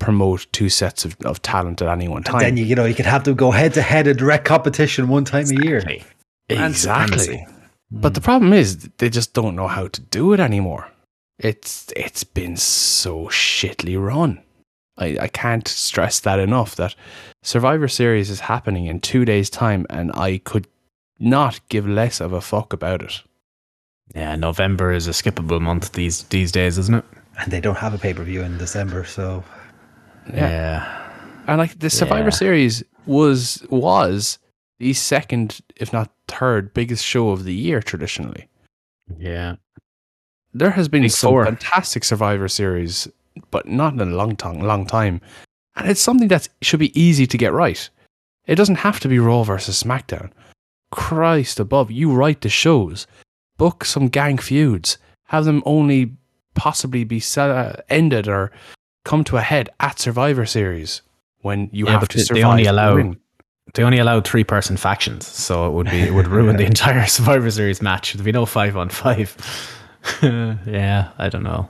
promote 0.00 0.46
two 0.50 0.68
sets 0.68 1.04
of, 1.04 1.16
of 1.24 1.40
talent 1.42 1.80
at 1.80 1.88
any 1.88 2.08
one 2.08 2.18
And 2.18 2.26
time. 2.26 2.40
then 2.40 2.56
you, 2.56 2.64
you 2.64 2.74
know 2.74 2.84
you 2.86 2.94
could 2.94 3.06
have 3.06 3.22
them 3.22 3.36
go 3.36 3.52
head 3.52 3.74
to 3.74 3.82
head 3.82 4.08
in 4.08 4.16
direct 4.16 4.44
competition 4.44 5.06
one 5.06 5.24
time 5.24 5.46
a 5.48 5.64
year. 5.64 5.80
Exactly. 6.48 7.18
supremacy. 7.18 7.46
But 7.92 8.08
hmm. 8.08 8.14
the 8.14 8.20
problem 8.20 8.52
is 8.52 8.88
they 8.98 9.08
just 9.08 9.32
don't 9.32 9.54
know 9.54 9.68
how 9.68 9.86
to 9.86 10.00
do 10.00 10.32
it 10.32 10.40
anymore. 10.40 10.88
It's 11.38 11.92
it's 11.96 12.24
been 12.24 12.56
so 12.56 13.26
shittily 13.26 13.96
run. 14.00 14.42
I, 14.98 15.16
I 15.20 15.28
can't 15.28 15.66
stress 15.66 16.20
that 16.20 16.38
enough 16.38 16.76
that 16.76 16.94
Survivor 17.42 17.88
Series 17.88 18.28
is 18.28 18.40
happening 18.40 18.86
in 18.86 19.00
two 19.00 19.24
days' 19.24 19.48
time 19.50 19.86
and 19.88 20.12
I 20.14 20.38
could 20.38 20.66
not 21.22 21.60
give 21.68 21.86
less 21.88 22.20
of 22.20 22.32
a 22.32 22.40
fuck 22.40 22.72
about 22.72 23.00
it. 23.02 23.22
Yeah, 24.14 24.34
November 24.36 24.92
is 24.92 25.06
a 25.06 25.12
skippable 25.12 25.60
month 25.60 25.92
these 25.92 26.24
these 26.24 26.52
days, 26.52 26.76
isn't 26.78 26.96
it? 26.96 27.04
And 27.40 27.50
they 27.52 27.60
don't 27.60 27.78
have 27.78 27.94
a 27.94 27.98
pay 27.98 28.12
per 28.12 28.24
view 28.24 28.42
in 28.42 28.58
December, 28.58 29.04
so 29.04 29.42
Yeah. 30.32 30.84
And 31.46 31.58
like 31.58 31.78
the 31.78 31.88
Survivor 31.90 32.24
Yeah. 32.28 32.30
Series 32.44 32.82
was 33.06 33.64
was 33.70 34.38
the 34.78 34.92
second, 34.92 35.60
if 35.76 35.92
not 35.92 36.10
third, 36.28 36.74
biggest 36.74 37.04
show 37.04 37.30
of 37.30 37.44
the 37.44 37.54
year 37.54 37.80
traditionally. 37.80 38.48
Yeah. 39.18 39.56
there 40.54 40.70
has 40.72 40.88
been 40.88 41.02
Big 41.02 41.10
some 41.12 41.30
Four. 41.30 41.44
fantastic 41.46 42.04
Survivor 42.04 42.48
Series, 42.48 43.08
but 43.50 43.66
not 43.66 43.94
in 43.94 44.00
a 44.00 44.04
long 44.04 44.36
time, 44.36 44.60
long 44.60 44.84
time. 44.86 45.20
And 45.76 45.88
it's 45.88 46.00
something 46.00 46.28
that 46.28 46.48
should 46.60 46.80
be 46.80 46.92
easy 47.00 47.26
to 47.26 47.38
get 47.38 47.52
right. 47.54 47.88
It 48.46 48.56
doesn't 48.56 48.76
have 48.84 49.00
to 49.00 49.08
be 49.08 49.18
Raw 49.18 49.44
versus 49.44 49.82
SmackDown. 49.82 50.30
Christ 50.92 51.58
above, 51.58 51.90
you 51.90 52.12
write 52.12 52.42
the 52.42 52.48
shows, 52.48 53.06
book 53.58 53.84
some 53.84 54.06
gang 54.08 54.38
feuds, 54.38 54.98
have 55.24 55.44
them 55.44 55.62
only 55.66 56.12
possibly 56.54 57.02
be 57.02 57.20
uh, 57.36 57.72
ended 57.88 58.28
or 58.28 58.52
come 59.04 59.24
to 59.24 59.36
a 59.38 59.40
head 59.40 59.70
at 59.80 59.98
Survivor 59.98 60.46
Series 60.46 61.02
when 61.40 61.68
you 61.72 61.86
Yeah, 61.86 61.98
have 61.98 62.08
to 62.08 62.20
survive. 62.20 62.40
they 62.40 62.44
only 62.44 62.66
allow-. 62.66 63.14
They 63.74 63.84
only 63.84 63.98
allowed 63.98 64.26
three 64.26 64.44
person 64.44 64.76
factions, 64.76 65.26
so 65.26 65.66
it 65.66 65.70
would 65.72 65.88
be 65.90 66.00
it 66.00 66.12
would 66.12 66.28
ruin 66.28 66.56
the 66.56 66.66
entire 66.74 67.06
Survivor 67.06 67.50
Series 67.50 67.80
match. 67.80 68.12
There'd 68.12 68.24
be 68.24 68.32
no 68.32 68.44
five 68.44 68.76
on 68.76 68.90
five. 68.90 69.34
yeah, 70.22 71.08
I 71.16 71.28
don't 71.30 71.42
know. 71.44 71.68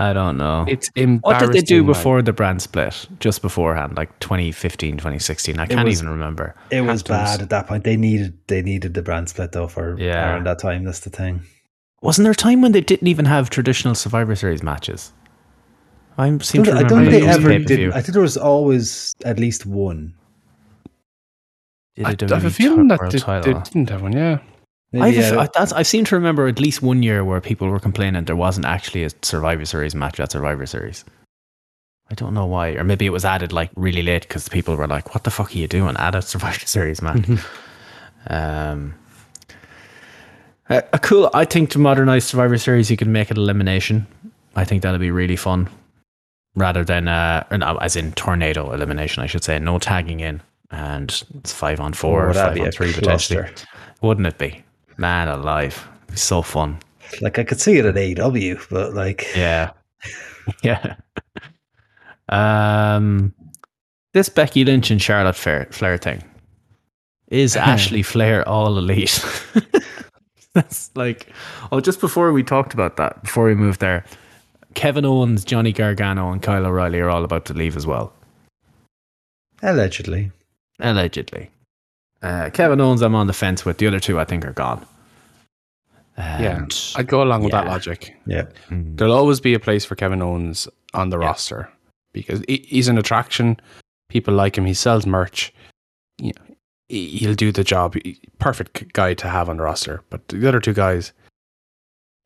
I 0.00 0.12
don't 0.12 0.36
know. 0.38 0.64
It's 0.68 0.90
What 1.22 1.38
did 1.40 1.52
they 1.52 1.60
do 1.60 1.78
man. 1.82 1.86
before 1.86 2.22
the 2.22 2.32
brand 2.32 2.62
split? 2.62 3.06
Just 3.20 3.42
beforehand, 3.42 3.96
like 3.96 4.16
2015, 4.20 4.96
2016. 4.96 5.58
I 5.58 5.66
can't 5.66 5.84
was- 5.84 5.98
even 5.98 6.08
remember. 6.10 6.54
it 6.70 6.82
was 6.82 7.00
Hamptons. 7.00 7.08
bad 7.08 7.42
at 7.42 7.50
that 7.50 7.66
point. 7.66 7.84
They 7.84 7.96
needed 7.96 8.38
they 8.46 8.62
needed 8.62 8.94
the 8.94 9.02
brand 9.02 9.28
split 9.28 9.52
though 9.52 9.66
for 9.68 9.96
Yeah. 9.98 10.32
around 10.34 10.46
that 10.46 10.58
time. 10.58 10.84
That's 10.84 11.00
the 11.00 11.10
thing. 11.10 11.42
Wasn't 12.00 12.22
there 12.24 12.32
a 12.32 12.34
time 12.34 12.62
when 12.62 12.72
they 12.72 12.80
didn't 12.80 13.08
even 13.08 13.24
have 13.24 13.50
traditional 13.50 13.94
Survivor 13.94 14.36
Series 14.36 14.62
matches? 14.62 15.12
I 16.16 16.26
seem 16.38 16.62
to 16.64 16.70
I 16.70 16.74
remember 16.82 16.88
don't 16.88 16.98
think 17.00 17.10
they 17.12 17.20
they 17.20 17.26
used 17.26 17.38
ever 17.40 17.48
pay-per-view. 17.50 17.76
did. 17.88 17.90
I 17.92 18.00
think 18.00 18.12
there 18.12 18.22
was 18.22 18.36
always 18.36 19.14
at 19.24 19.38
least 19.38 19.66
one. 19.66 20.14
Did 21.96 22.06
I, 22.06 22.10
a 22.10 22.12
I 22.12 22.34
have 22.36 22.44
a 22.44 22.48
WWE 22.48 22.52
feeling 22.52 22.88
that 22.88 23.00
they, 23.10 23.52
they 23.52 23.58
didn't 23.60 23.90
have 23.90 24.02
one, 24.02 24.12
yeah. 24.12 24.38
Maybe, 24.92 25.18
I've, 25.18 25.32
uh, 25.36 25.40
I, 25.40 25.48
that's, 25.54 25.72
I 25.72 25.82
seem 25.82 26.04
to 26.06 26.14
remember 26.14 26.46
at 26.46 26.58
least 26.58 26.80
one 26.82 27.02
year 27.02 27.22
where 27.24 27.40
people 27.40 27.68
were 27.68 27.78
complaining 27.80 28.24
there 28.24 28.36
wasn't 28.36 28.64
actually 28.66 29.04
a 29.04 29.10
Survivor 29.22 29.64
Series 29.66 29.94
match 29.94 30.18
at 30.18 30.32
Survivor 30.32 30.64
Series. 30.66 31.04
I 32.10 32.14
don't 32.14 32.32
know 32.32 32.46
why, 32.46 32.70
or 32.70 32.84
maybe 32.84 33.04
it 33.04 33.10
was 33.10 33.26
added 33.26 33.52
like 33.52 33.70
really 33.76 34.02
late 34.02 34.22
because 34.22 34.48
people 34.48 34.76
were 34.76 34.86
like, 34.86 35.14
"What 35.14 35.24
the 35.24 35.30
fuck 35.30 35.54
are 35.54 35.58
you 35.58 35.68
doing? 35.68 35.94
Add 35.98 36.14
a 36.14 36.22
Survivor 36.22 36.60
Series 36.66 37.02
match." 37.02 37.28
um, 38.28 38.94
a, 40.70 40.82
a 40.94 40.98
cool. 40.98 41.30
I 41.34 41.44
think 41.44 41.68
to 41.70 41.78
modernize 41.78 42.24
Survivor 42.24 42.56
Series, 42.56 42.90
you 42.90 42.96
can 42.96 43.12
make 43.12 43.30
it 43.30 43.36
elimination. 43.36 44.06
I 44.56 44.64
think 44.64 44.82
that'll 44.82 44.98
be 44.98 45.10
really 45.10 45.36
fun. 45.36 45.68
rather 46.56 46.82
than 46.84 47.08
uh, 47.08 47.44
as 47.80 47.94
in 47.94 48.12
tornado 48.12 48.72
elimination, 48.72 49.22
I 49.22 49.26
should 49.26 49.44
say. 49.44 49.58
No 49.58 49.78
tagging 49.78 50.20
in, 50.20 50.40
and 50.70 51.10
it's 51.36 51.52
five 51.52 51.78
on 51.78 51.92
four, 51.92 52.24
Oh, 52.24 52.30
or 52.30 52.32
that'd 52.32 52.48
five 52.48 52.54
be 52.54 52.62
on 52.62 52.68
a 52.68 52.72
three 52.72 52.92
potentially. 52.94 53.48
Wouldn't 54.00 54.26
it 54.26 54.38
be? 54.38 54.62
Man 54.98 55.28
alive, 55.28 55.88
It'd 56.08 56.18
so 56.18 56.42
fun. 56.42 56.78
Like 57.22 57.38
I 57.38 57.44
could 57.44 57.60
see 57.60 57.78
it 57.78 57.86
at 57.86 58.20
AW, 58.20 58.60
but 58.70 58.94
like 58.94 59.26
Yeah. 59.34 59.70
yeah. 60.62 60.96
Um, 62.28 63.32
this 64.12 64.28
Becky 64.28 64.64
Lynch 64.64 64.90
and 64.90 65.00
Charlotte 65.00 65.36
Flair, 65.36 65.68
Flair 65.70 65.96
thing 65.96 66.22
is 67.28 67.56
Ashley 67.56 68.02
Flair 68.02 68.46
all 68.48 68.76
elite. 68.76 69.24
That's 70.54 70.90
like, 70.96 71.28
oh, 71.70 71.80
just 71.80 72.00
before 72.00 72.32
we 72.32 72.42
talked 72.42 72.74
about 72.74 72.96
that, 72.96 73.22
before 73.22 73.44
we 73.44 73.54
moved 73.54 73.80
there, 73.80 74.04
Kevin 74.74 75.04
Owens, 75.04 75.44
Johnny 75.44 75.72
Gargano, 75.72 76.32
and 76.32 76.42
Kyle 76.42 76.66
O'Reilly 76.66 77.00
are 77.00 77.10
all 77.10 77.24
about 77.24 77.44
to 77.46 77.54
leave 77.54 77.76
as 77.76 77.86
well, 77.86 78.12
allegedly. 79.62 80.32
allegedly. 80.80 81.50
Uh, 82.22 82.50
Kevin 82.50 82.80
Owens, 82.80 83.02
I'm 83.02 83.14
on 83.14 83.26
the 83.26 83.32
fence 83.32 83.64
with. 83.64 83.78
The 83.78 83.86
other 83.86 84.00
two, 84.00 84.18
I 84.18 84.24
think, 84.24 84.44
are 84.44 84.52
gone. 84.52 84.84
Yeah, 86.16 86.66
I'd 86.96 87.06
go 87.06 87.22
along 87.22 87.44
with 87.44 87.52
that 87.52 87.66
logic. 87.66 88.16
Yeah. 88.26 88.46
Mm. 88.70 88.96
There'll 88.96 89.14
always 89.14 89.38
be 89.40 89.54
a 89.54 89.60
place 89.60 89.84
for 89.84 89.94
Kevin 89.94 90.20
Owens 90.20 90.66
on 90.94 91.10
the 91.10 91.18
Yeah. 91.18 91.26
roster 91.26 91.68
because 92.12 92.42
he's 92.48 92.88
an 92.88 92.98
attraction. 92.98 93.60
People 94.08 94.34
like 94.34 94.58
him. 94.58 94.64
He 94.66 94.74
sells 94.74 95.06
merch. 95.06 95.52
You 96.20 96.32
know, 96.36 96.54
he- 96.88 97.06
he'll 97.18 97.34
do 97.36 97.52
the 97.52 97.62
job. 97.62 97.94
Perfect 98.40 98.92
guy 98.94 99.14
to 99.14 99.28
have 99.28 99.48
on 99.48 99.58
the 99.58 99.62
roster. 99.62 100.02
But 100.10 100.26
the 100.26 100.48
other 100.48 100.58
two 100.58 100.72
guys, 100.74 101.12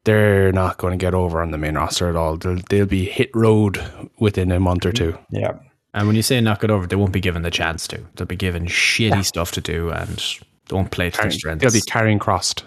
they're 0.06 0.52
not 0.52 0.78
going 0.78 0.98
to 0.98 1.04
get 1.04 1.12
over 1.12 1.42
on 1.42 1.50
the 1.50 1.58
main 1.58 1.74
roster 1.74 2.08
at 2.08 2.16
all. 2.16 2.38
They'll, 2.38 2.60
they'll 2.70 2.86
be 2.86 3.04
hit 3.04 3.30
road 3.34 3.84
within 4.18 4.50
a 4.52 4.58
month 4.58 4.86
or 4.86 4.92
two. 4.92 5.18
Yeah. 5.30 5.58
And 5.94 6.06
when 6.06 6.16
you 6.16 6.22
say 6.22 6.40
knock 6.40 6.64
it 6.64 6.70
over, 6.70 6.86
they 6.86 6.96
won't 6.96 7.12
be 7.12 7.20
given 7.20 7.42
the 7.42 7.50
chance 7.50 7.86
to. 7.88 8.00
They'll 8.16 8.26
be 8.26 8.36
given 8.36 8.66
shitty 8.66 9.24
stuff 9.24 9.52
to 9.52 9.60
do 9.60 9.90
and 9.90 10.22
don't 10.68 10.90
play 10.90 11.10
to 11.10 11.16
their 11.16 11.22
Carrying- 11.24 11.38
strengths. 11.38 11.62
they'll 11.64 11.72
be 11.82 11.90
carrying 11.90 12.18
crossed. 12.18 12.64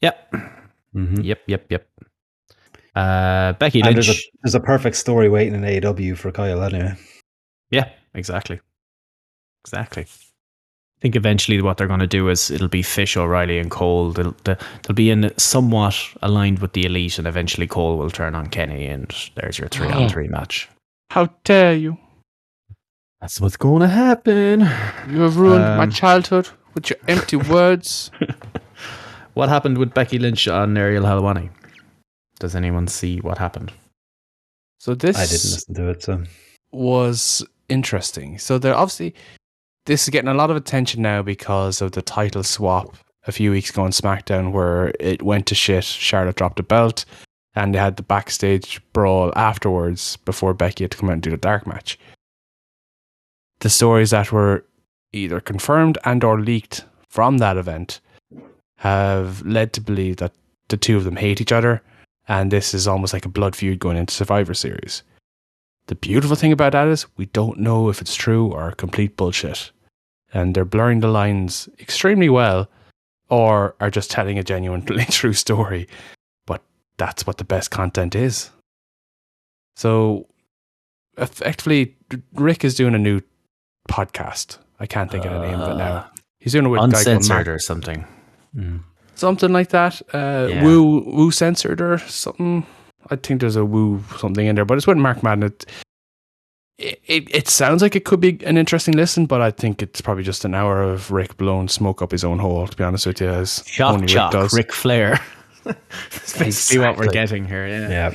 yep, 0.00 0.32
Mhm. 0.94 1.24
yep, 1.24 1.40
yep, 1.46 1.66
yep. 1.70 1.88
Uh, 2.94 3.52
Becky 3.54 3.80
And 3.80 3.94
Lynch. 3.94 4.06
there's 4.06 4.18
a 4.18 4.22
there's 4.42 4.54
a 4.54 4.60
perfect 4.60 4.96
story 4.96 5.28
waiting 5.28 5.54
in 5.54 5.64
AW 5.84 6.14
for 6.16 6.32
Kyle 6.32 6.62
anyway. 6.62 6.94
yeah, 7.70 7.88
exactly, 8.14 8.60
exactly. 9.64 10.02
I 10.04 11.00
think 11.00 11.14
eventually 11.14 11.62
what 11.62 11.76
they're 11.76 11.86
going 11.86 12.00
to 12.00 12.08
do 12.08 12.28
is 12.28 12.50
it'll 12.50 12.66
be 12.66 12.82
Fish, 12.82 13.16
O'Reilly, 13.16 13.58
and 13.60 13.70
Cole. 13.70 14.10
They'll, 14.10 14.34
they'll 14.42 14.56
they'll 14.82 14.94
be 14.96 15.10
in 15.10 15.32
somewhat 15.38 15.96
aligned 16.22 16.58
with 16.58 16.72
the 16.72 16.86
elite, 16.86 17.18
and 17.18 17.28
eventually 17.28 17.68
Cole 17.68 17.98
will 17.98 18.10
turn 18.10 18.34
on 18.34 18.48
Kenny, 18.48 18.86
and 18.86 19.14
there's 19.36 19.58
your 19.58 19.68
three 19.68 19.88
on 19.88 20.08
three 20.08 20.26
match. 20.28 20.68
How 21.10 21.26
dare 21.44 21.74
you? 21.74 21.98
That's 23.20 23.40
what's 23.40 23.56
going 23.56 23.80
to 23.80 23.88
happen. 23.88 24.60
You 25.10 25.20
have 25.22 25.36
ruined 25.36 25.64
my 25.64 25.84
Um, 25.84 25.90
childhood 25.90 26.48
with 26.74 26.90
your 26.90 26.98
empty 27.08 27.36
words. 27.54 28.10
What 29.34 29.48
happened 29.48 29.78
with 29.78 29.94
Becky 29.94 30.18
Lynch 30.18 30.46
on 30.48 30.76
Ariel 30.76 31.04
Helwani? 31.04 31.50
Does 32.38 32.54
anyone 32.54 32.86
see 32.86 33.18
what 33.20 33.38
happened? 33.38 33.72
So 34.78 34.94
this 34.94 35.16
I 35.16 35.22
didn't 35.26 35.50
listen 35.52 35.74
to 35.74 35.88
it, 35.88 36.02
so 36.04 36.22
was 36.70 37.44
interesting. 37.68 38.38
So 38.38 38.58
they're 38.58 38.74
obviously 38.76 39.14
this 39.86 40.02
is 40.04 40.10
getting 40.10 40.28
a 40.28 40.34
lot 40.34 40.50
of 40.50 40.56
attention 40.56 41.02
now 41.02 41.22
because 41.22 41.80
of 41.80 41.92
the 41.92 42.02
title 42.02 42.42
swap 42.44 42.96
a 43.26 43.32
few 43.32 43.50
weeks 43.50 43.70
ago 43.70 43.82
on 43.82 43.90
SmackDown 43.90 44.52
where 44.52 44.92
it 45.00 45.22
went 45.22 45.46
to 45.46 45.54
shit. 45.54 45.82
Charlotte 45.84 46.36
dropped 46.36 46.60
a 46.60 46.62
belt 46.62 47.04
and 47.56 47.74
they 47.74 47.78
had 47.78 47.96
the 47.96 48.02
backstage 48.02 48.80
brawl 48.92 49.32
afterwards 49.34 50.16
before 50.18 50.54
Becky 50.54 50.84
had 50.84 50.90
to 50.92 50.98
come 50.98 51.08
out 51.08 51.14
and 51.14 51.22
do 51.22 51.30
the 51.30 51.36
dark 51.36 51.66
match. 51.66 51.98
The 53.60 53.70
stories 53.70 54.10
that 54.10 54.32
were 54.32 54.64
either 55.12 55.40
confirmed 55.40 55.98
and 56.04 56.22
or 56.22 56.40
leaked 56.40 56.84
from 57.08 57.38
that 57.38 57.56
event 57.56 58.00
have 58.76 59.42
led 59.44 59.72
to 59.72 59.80
believe 59.80 60.18
that 60.18 60.32
the 60.68 60.76
two 60.76 60.96
of 60.96 61.04
them 61.04 61.16
hate 61.16 61.40
each 61.40 61.52
other 61.52 61.82
and 62.28 62.50
this 62.50 62.74
is 62.74 62.86
almost 62.86 63.14
like 63.14 63.24
a 63.24 63.30
blood 63.30 63.56
feud 63.56 63.78
going 63.78 63.96
into 63.96 64.12
Survivor 64.12 64.52
Series. 64.52 65.02
The 65.86 65.94
beautiful 65.94 66.36
thing 66.36 66.52
about 66.52 66.72
that 66.72 66.86
is 66.86 67.06
we 67.16 67.24
don't 67.26 67.58
know 67.58 67.88
if 67.88 68.02
it's 68.02 68.14
true 68.14 68.52
or 68.52 68.72
complete 68.72 69.16
bullshit. 69.16 69.70
And 70.34 70.54
they're 70.54 70.66
blurring 70.66 71.00
the 71.00 71.08
lines 71.08 71.70
extremely 71.80 72.28
well 72.28 72.68
or 73.30 73.74
are 73.80 73.90
just 73.90 74.10
telling 74.10 74.38
a 74.38 74.44
genuinely 74.44 75.04
true 75.10 75.32
story. 75.32 75.88
But 76.46 76.62
that's 76.98 77.26
what 77.26 77.38
the 77.38 77.44
best 77.44 77.70
content 77.70 78.14
is. 78.14 78.50
So 79.76 80.26
effectively, 81.16 81.96
Ric 82.34 82.62
is 82.62 82.74
doing 82.74 82.94
a 82.94 82.98
new 82.98 83.22
podcast. 83.88 84.58
I 84.80 84.86
can't 84.86 85.10
think 85.10 85.24
of 85.24 85.32
the 85.32 85.40
name 85.40 85.60
of 85.60 85.72
it 85.72 85.78
now. 85.78 86.08
He's 86.38 86.52
doing 86.52 86.66
it 86.66 86.68
with 86.68 86.80
Uncensored 86.80 87.48
or 87.48 87.58
something. 87.58 88.06
Mm. 88.56 88.82
something 89.14 89.52
like 89.52 89.70
that. 89.70 90.00
Uh, 90.14 90.46
Yeah. 90.50 90.64
Woo 90.64 91.00
Woo 91.00 91.30
censored 91.30 91.80
or 91.80 91.98
something. 91.98 92.66
I 93.10 93.16
think 93.16 93.40
there's 93.40 93.56
a 93.56 93.64
Woo 93.64 94.02
something 94.18 94.46
in 94.46 94.54
there, 94.54 94.64
but 94.64 94.78
it's 94.78 94.86
with 94.86 94.98
Mark 94.98 95.22
Madden. 95.22 95.44
It, 95.44 95.66
it, 96.78 97.34
it, 97.34 97.48
sounds 97.48 97.82
like 97.82 97.96
it 97.96 98.04
could 98.04 98.20
be 98.20 98.38
an 98.44 98.56
interesting 98.56 98.94
listen, 98.94 99.26
but 99.26 99.40
I 99.40 99.50
think 99.50 99.82
it's 99.82 100.00
probably 100.00 100.22
just 100.22 100.44
an 100.44 100.54
hour 100.54 100.80
of 100.82 101.10
Ric 101.10 101.36
blowing 101.36 101.66
smoke 101.68 102.02
up 102.02 102.12
his 102.12 102.22
own 102.22 102.38
hole. 102.38 102.68
To 102.68 102.76
be 102.76 102.84
honest 102.84 103.06
with 103.06 103.20
you, 103.20 103.28
as 103.28 103.64
Shock, 103.66 103.94
only 103.94 104.06
Ric 104.06 104.30
does. 104.30 104.52
Ric 104.52 104.72
Flair. 104.72 105.20
That's 105.64 106.38
basically 106.38 106.86
what 106.86 106.96
we're 106.96 107.08
getting 107.08 107.44
here. 107.46 107.66
Yeah. 107.66 107.88
yeah. 107.88 108.14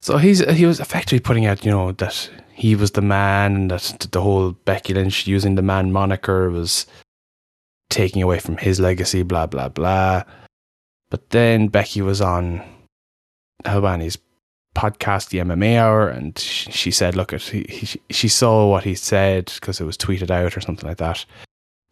So 0.00 0.16
he's 0.16 0.40
he 0.52 0.64
was 0.64 0.80
effectively 0.80 1.20
putting 1.20 1.44
out, 1.44 1.64
you 1.64 1.70
know, 1.70 1.92
that 1.92 2.30
he 2.54 2.76
was 2.76 2.92
the 2.92 3.02
man, 3.02 3.56
and 3.56 3.70
that 3.70 4.06
the 4.12 4.20
whole 4.20 4.52
Becky 4.52 4.94
Lynch 4.94 5.26
using 5.26 5.56
the 5.56 5.62
man 5.62 5.92
moniker 5.92 6.50
was 6.50 6.86
taking 7.90 8.22
away 8.22 8.38
from 8.38 8.56
his 8.56 8.78
legacy, 8.78 9.22
blah 9.22 9.46
blah 9.46 9.68
blah. 9.68 10.22
But 11.10 11.30
then 11.30 11.68
Becky 11.68 12.00
was 12.00 12.20
on 12.20 12.62
Helwani's 13.64 14.18
podcast, 14.76 15.30
the 15.30 15.38
MMA 15.38 15.78
Hour, 15.78 16.08
and 16.08 16.38
she, 16.38 16.70
she 16.70 16.90
said, 16.92 17.16
"Look, 17.16 17.32
at 17.32 17.42
he, 17.42 17.66
he, 17.68 18.00
she 18.10 18.28
saw 18.28 18.70
what 18.70 18.84
he 18.84 18.94
said 18.94 19.52
because 19.56 19.80
it 19.80 19.84
was 19.84 19.98
tweeted 19.98 20.30
out 20.30 20.56
or 20.56 20.60
something 20.60 20.88
like 20.88 20.98
that." 20.98 21.24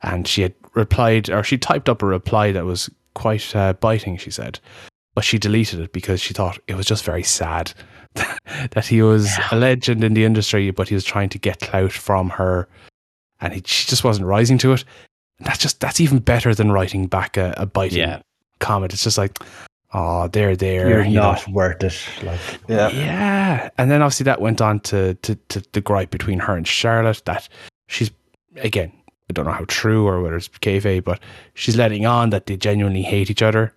And 0.03 0.27
she 0.29 0.43
had 0.43 0.55
replied, 0.75 1.29
or 1.29 1.43
she 1.43 1.59
typed 1.59 1.89
up 1.89 2.03
a 2.03 2.07
reply 2.07 2.53
that 2.53 2.65
was 2.65 2.89
quite 3.15 3.55
uh, 3.55 3.73
biting. 3.75 4.17
She 4.17 4.31
said, 4.31 4.59
but 5.15 5.25
she 5.25 5.39
deleted 5.39 5.81
it 5.81 5.93
because 5.93 6.21
she 6.21 6.35
thought 6.35 6.59
it 6.67 6.77
was 6.77 6.87
just 6.87 7.05
very 7.05 7.23
sad 7.23 7.73
that 8.71 8.87
he 8.87 9.03
was 9.03 9.31
a 9.51 9.57
legend 9.57 10.05
in 10.05 10.15
the 10.15 10.25
industry, 10.25 10.71
but 10.71 10.89
he 10.89 10.95
was 10.95 11.05
trying 11.05 11.29
to 11.31 11.39
get 11.39 11.61
clout 11.61 11.93
from 11.93 12.31
her, 12.31 12.69
and 13.41 13.53
he, 13.53 13.63
she 13.65 13.89
just 13.89 14.05
wasn't 14.05 14.27
rising 14.27 14.59
to 14.59 14.73
it. 14.73 14.85
And 15.39 15.47
that's 15.47 15.59
just 15.59 15.81
that's 15.81 16.01
even 16.01 16.19
better 16.19 16.55
than 16.55 16.73
writing 16.73 17.07
back 17.07 17.37
a, 17.37 17.55
a 17.57 17.67
biting 17.67 17.99
Yeah. 17.99 18.21
comment. 18.61 18.93
It's 18.93 19.05
just 19.05 19.19
like, 19.19 19.39
oh, 19.95 20.29
they're 20.29 20.57
there. 20.57 20.89
You're 20.89 21.05
you 21.05 21.17
know. 21.17 21.33
not 21.33 21.49
worth 21.49 21.83
it. 21.83 21.99
Like 22.23 22.41
Yeah. 22.69 23.71
And 23.79 23.91
then 23.91 24.03
obviously 24.03 24.25
that 24.25 24.41
went 24.41 24.61
on 24.61 24.81
to, 24.81 25.15
to, 25.15 25.35
to 25.49 25.63
the 25.73 25.81
gripe 25.81 26.11
between 26.11 26.39
her 26.41 26.55
and 26.57 26.67
Charlotte 26.67 27.23
that 27.27 27.49
she's, 27.89 28.11
again, 28.57 28.93
I 29.29 29.33
don't 29.33 29.47
know 29.47 29.53
how 29.53 29.65
true 29.69 30.07
or 30.07 30.21
whether 30.21 30.37
it's 30.37 30.49
kayfabe, 30.49 31.05
but 31.05 31.21
she's 31.55 31.77
letting 31.77 32.07
on 32.07 32.31
that 32.31 32.47
they 32.47 32.57
genuinely 32.57 33.03
hate 33.03 33.31
each 33.31 33.43
other. 33.43 33.75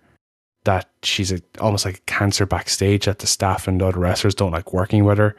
That 0.66 0.90
she's 1.02 1.32
a, 1.32 1.40
almost 1.60 1.84
like 1.84 1.96
a 1.98 2.00
cancer 2.02 2.44
backstage 2.44 3.06
that 3.06 3.20
the 3.20 3.26
staff 3.26 3.66
and 3.66 3.80
other 3.80 3.98
wrestlers 3.98 4.34
don't 4.34 4.52
like 4.52 4.72
working 4.72 5.04
with 5.04 5.16
her. 5.18 5.34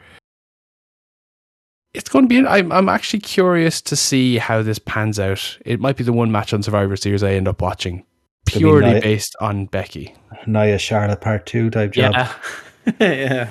It's 1.94 2.08
going 2.08 2.24
to 2.24 2.28
be, 2.28 2.46
I'm, 2.46 2.70
I'm 2.72 2.88
actually 2.88 3.20
curious 3.20 3.80
to 3.82 3.96
see 3.96 4.38
how 4.38 4.62
this 4.62 4.78
pans 4.78 5.18
out. 5.18 5.58
It 5.64 5.80
might 5.80 5.96
be 5.96 6.04
the 6.04 6.12
one 6.12 6.30
match 6.30 6.52
on 6.52 6.62
Survivor 6.62 6.96
Series 6.96 7.22
I 7.22 7.32
end 7.32 7.48
up 7.48 7.60
watching 7.62 8.04
Could 8.46 8.58
purely 8.58 8.92
nice. 8.92 9.02
based 9.02 9.36
on 9.40 9.66
Becky. 9.66 10.14
Nia 10.46 10.78
Charlotte 10.78 11.20
Part 11.20 11.46
Two 11.46 11.70
type 11.70 11.92
job. 11.92 12.14
Yeah. 12.14 12.94
yeah. 13.00 13.50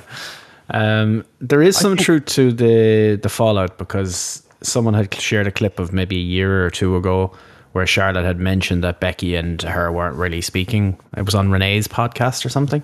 Um, 0.70 1.26
there 1.40 1.62
is 1.62 1.78
some 1.78 1.96
think- 1.96 2.06
truth 2.06 2.26
to 2.26 2.52
the 2.52 3.20
the 3.22 3.30
fallout 3.30 3.78
because 3.78 4.44
someone 4.62 4.94
had 4.94 5.14
shared 5.14 5.48
a 5.48 5.52
clip 5.52 5.80
of 5.80 5.94
maybe 5.94 6.18
a 6.18 6.22
year 6.22 6.66
or 6.66 6.70
two 6.70 6.96
ago 6.96 7.32
where 7.78 7.86
Charlotte 7.86 8.26
had 8.26 8.40
mentioned 8.40 8.84
that 8.84 9.00
Becky 9.00 9.36
and 9.36 9.62
her 9.62 9.92
weren't 9.92 10.16
really 10.16 10.42
speaking. 10.42 11.00
It 11.16 11.24
was 11.24 11.36
on 11.36 11.52
Renee's 11.52 11.88
podcast 11.88 12.44
or 12.44 12.50
something. 12.50 12.82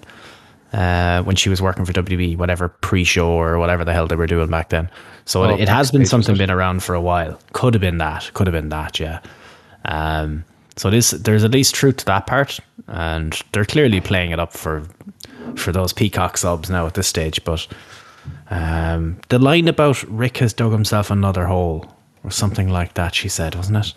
Uh, 0.72 1.24
when 1.24 1.36
she 1.36 1.50
was 1.50 1.64
working 1.64 1.84
for 1.84 1.94
WWE, 1.94 2.38
whatever 2.38 2.70
pre-show 2.70 3.28
or 3.28 3.58
whatever 3.58 3.84
the 3.84 3.92
hell 3.92 4.06
they 4.06 4.16
were 4.16 4.28
doing 4.28 4.50
back 4.50 4.70
then. 4.70 4.88
So 5.26 5.44
Oh, 5.44 5.50
it, 5.56 5.62
it 5.62 5.70
has 5.70 5.90
been 5.90 6.06
something 6.06 6.38
been 6.38 6.52
around 6.52 6.84
for 6.84 6.94
a 6.94 7.02
while. 7.02 7.40
Could 7.54 7.74
have 7.74 7.82
been 7.82 7.98
that. 7.98 8.30
Could 8.36 8.46
have 8.46 8.54
been 8.54 8.70
that. 8.70 9.00
Yeah. 9.00 9.20
Um, 9.86 10.46
so 10.76 10.92
this 10.92 11.10
there's 11.12 11.44
at 11.44 11.52
least 11.52 11.74
truth 11.74 11.98
to 11.98 12.06
that 12.06 12.28
part, 12.28 12.60
and 12.88 13.40
they're 13.52 13.66
clearly 13.66 14.00
playing 14.00 14.30
it 14.30 14.40
up 14.40 14.54
for 14.54 14.84
for 15.56 15.72
those 15.72 15.92
peacock 15.92 16.38
subs 16.38 16.70
now 16.70 16.86
at 16.86 16.94
this 16.94 17.08
stage. 17.08 17.44
But 17.44 17.68
um, 18.52 19.20
the 19.30 19.40
line 19.40 19.68
about 19.68 20.04
Ric 20.04 20.38
has 20.38 20.54
dug 20.54 20.72
himself 20.72 21.10
another 21.10 21.46
hole 21.46 21.92
or 22.24 22.32
something 22.32 22.70
like 22.70 22.94
that, 22.94 23.16
she 23.16 23.30
said, 23.30 23.56
wasn't 23.56 23.86
it? 23.86 23.94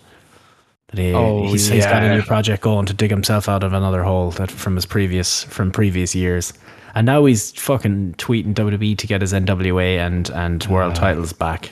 That 0.87 0.99
he, 0.99 1.13
Oh, 1.13 1.47
he's, 1.47 1.67
he's 1.67 1.85
got 1.85 2.03
a 2.03 2.15
new 2.15 2.21
project 2.21 2.63
going 2.63 2.85
to 2.85 2.93
dig 2.93 3.09
himself 3.09 3.49
out 3.49 3.63
of 3.63 3.73
another 3.73 4.03
hole 4.03 4.31
that 4.31 4.49
from 4.51 4.75
his 4.75 4.85
previous 4.85 5.43
from 5.43 5.71
previous 5.71 6.15
years. 6.15 6.53
And 6.95 7.05
now 7.05 7.25
he's 7.25 7.51
fucking 7.51 8.15
tweeting 8.17 8.55
WWE 8.55 8.97
to 8.97 9.07
get 9.07 9.21
his 9.21 9.31
NWA 9.31 9.99
and, 9.99 10.29
and 10.31 10.65
world 10.65 10.95
titles 10.95 11.31
back. 11.31 11.71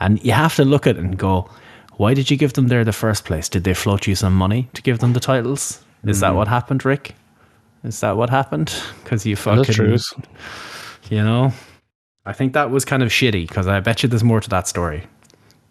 And 0.00 0.22
you 0.24 0.32
have 0.32 0.56
to 0.56 0.64
look 0.64 0.86
at 0.88 0.96
it 0.96 1.00
and 1.00 1.16
go, 1.16 1.48
why 1.96 2.14
did 2.14 2.30
you 2.30 2.36
give 2.36 2.54
them 2.54 2.66
there 2.66 2.80
in 2.80 2.86
the 2.86 2.92
first 2.92 3.24
place? 3.24 3.48
Did 3.48 3.62
they 3.62 3.74
float 3.74 4.08
you 4.08 4.16
some 4.16 4.34
money 4.34 4.68
to 4.74 4.82
give 4.82 4.98
them 4.98 5.12
the 5.12 5.20
titles? 5.20 5.84
Is 6.04 6.18
that 6.20 6.32
mm. 6.32 6.36
what 6.36 6.48
happened, 6.48 6.84
Ric? 6.84 7.14
Is 7.84 8.00
that 8.00 8.16
what 8.16 8.30
happened? 8.30 8.74
Because 9.04 9.24
you 9.24 9.36
fucking, 9.36 9.98
you 11.08 11.22
know, 11.22 11.52
I 12.24 12.32
think 12.32 12.52
that 12.54 12.70
was 12.70 12.84
kind 12.84 13.02
of 13.02 13.10
shitty 13.10 13.46
because 13.48 13.66
I 13.66 13.80
bet 13.80 14.02
you 14.02 14.08
there's 14.08 14.24
more 14.24 14.40
to 14.40 14.50
that 14.50 14.66
story. 14.66 15.04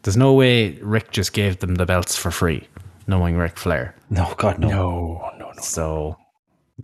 There's 0.04 0.18
no 0.18 0.34
way 0.34 0.72
Ric 0.82 1.12
just 1.12 1.34
gave 1.34 1.60
them 1.60 1.76
the 1.76 1.86
belts 1.86 2.16
for 2.16 2.32
free, 2.32 2.68
knowing 3.08 3.38
Ric 3.38 3.58
Flair. 3.58 3.96
No, 4.10 4.34
God, 4.38 4.60
no. 4.60 4.68
No, 4.70 5.32
no, 5.38 5.52
no. 5.52 5.62
So, 5.62 6.18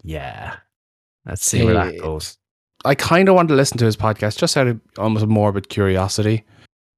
yeah, 0.03 0.57
let's 1.25 1.45
see 1.45 1.63
where 1.63 1.73
that 1.73 1.95
Eh, 1.95 1.97
goes. 1.97 2.37
I 2.85 2.93
kind 2.95 3.27
of 3.27 3.35
want 3.35 3.49
to 3.49 3.55
listen 3.55 3.77
to 3.79 3.85
his 3.85 3.97
podcast 3.97 4.37
just 4.37 4.55
out 4.55 4.67
of 4.67 4.79
almost 4.97 5.25
morbid 5.25 5.69
curiosity. 5.69 6.43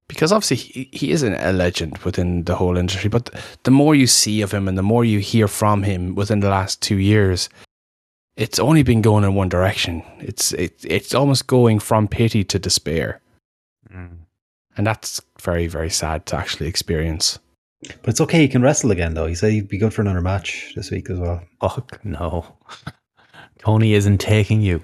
Because 0.08 0.32
obviously 0.32 0.56
he, 0.56 0.88
he 0.92 1.10
is 1.12 1.22
an, 1.22 1.34
a 1.34 1.52
legend 1.52 1.96
within 1.98 2.42
the 2.44 2.56
whole 2.56 2.76
industry, 2.76 3.08
but 3.08 3.30
the 3.62 3.70
more 3.70 3.94
you 3.94 4.08
see 4.08 4.42
of 4.42 4.50
him 4.52 4.66
and 4.66 4.76
the 4.76 4.82
more 4.82 5.04
you 5.04 5.20
hear 5.20 5.46
from 5.46 5.84
him 5.84 6.16
within 6.16 6.40
the 6.40 6.50
last 6.50 6.82
two 6.82 6.96
years, 6.96 7.48
it's 8.36 8.58
only 8.58 8.82
been 8.82 9.02
going 9.02 9.22
in 9.22 9.34
one 9.36 9.48
direction. 9.48 10.02
It's 10.18 10.52
it, 10.52 10.84
it's 10.84 11.14
almost 11.14 11.46
going 11.46 11.78
from 11.78 12.08
pity 12.08 12.42
to 12.42 12.58
despair, 12.58 13.20
and 14.80 14.86
that's 14.86 15.20
very 15.42 15.66
very 15.66 15.90
sad 15.90 16.24
to 16.24 16.36
actually 16.36 16.66
experience. 16.66 17.38
But 17.82 18.08
it's 18.08 18.20
okay. 18.22 18.38
He 18.40 18.48
can 18.48 18.62
wrestle 18.62 18.90
again, 18.90 19.12
though. 19.12 19.26
He 19.26 19.34
said 19.34 19.52
he'd 19.52 19.68
be 19.68 19.76
good 19.76 19.92
for 19.92 20.00
another 20.00 20.22
match 20.22 20.72
this 20.74 20.90
week 20.90 21.10
as 21.10 21.18
well. 21.18 21.42
Fuck 21.60 22.02
no. 22.02 22.56
Tony 23.58 23.92
isn't 23.92 24.18
taking 24.18 24.62
you. 24.62 24.82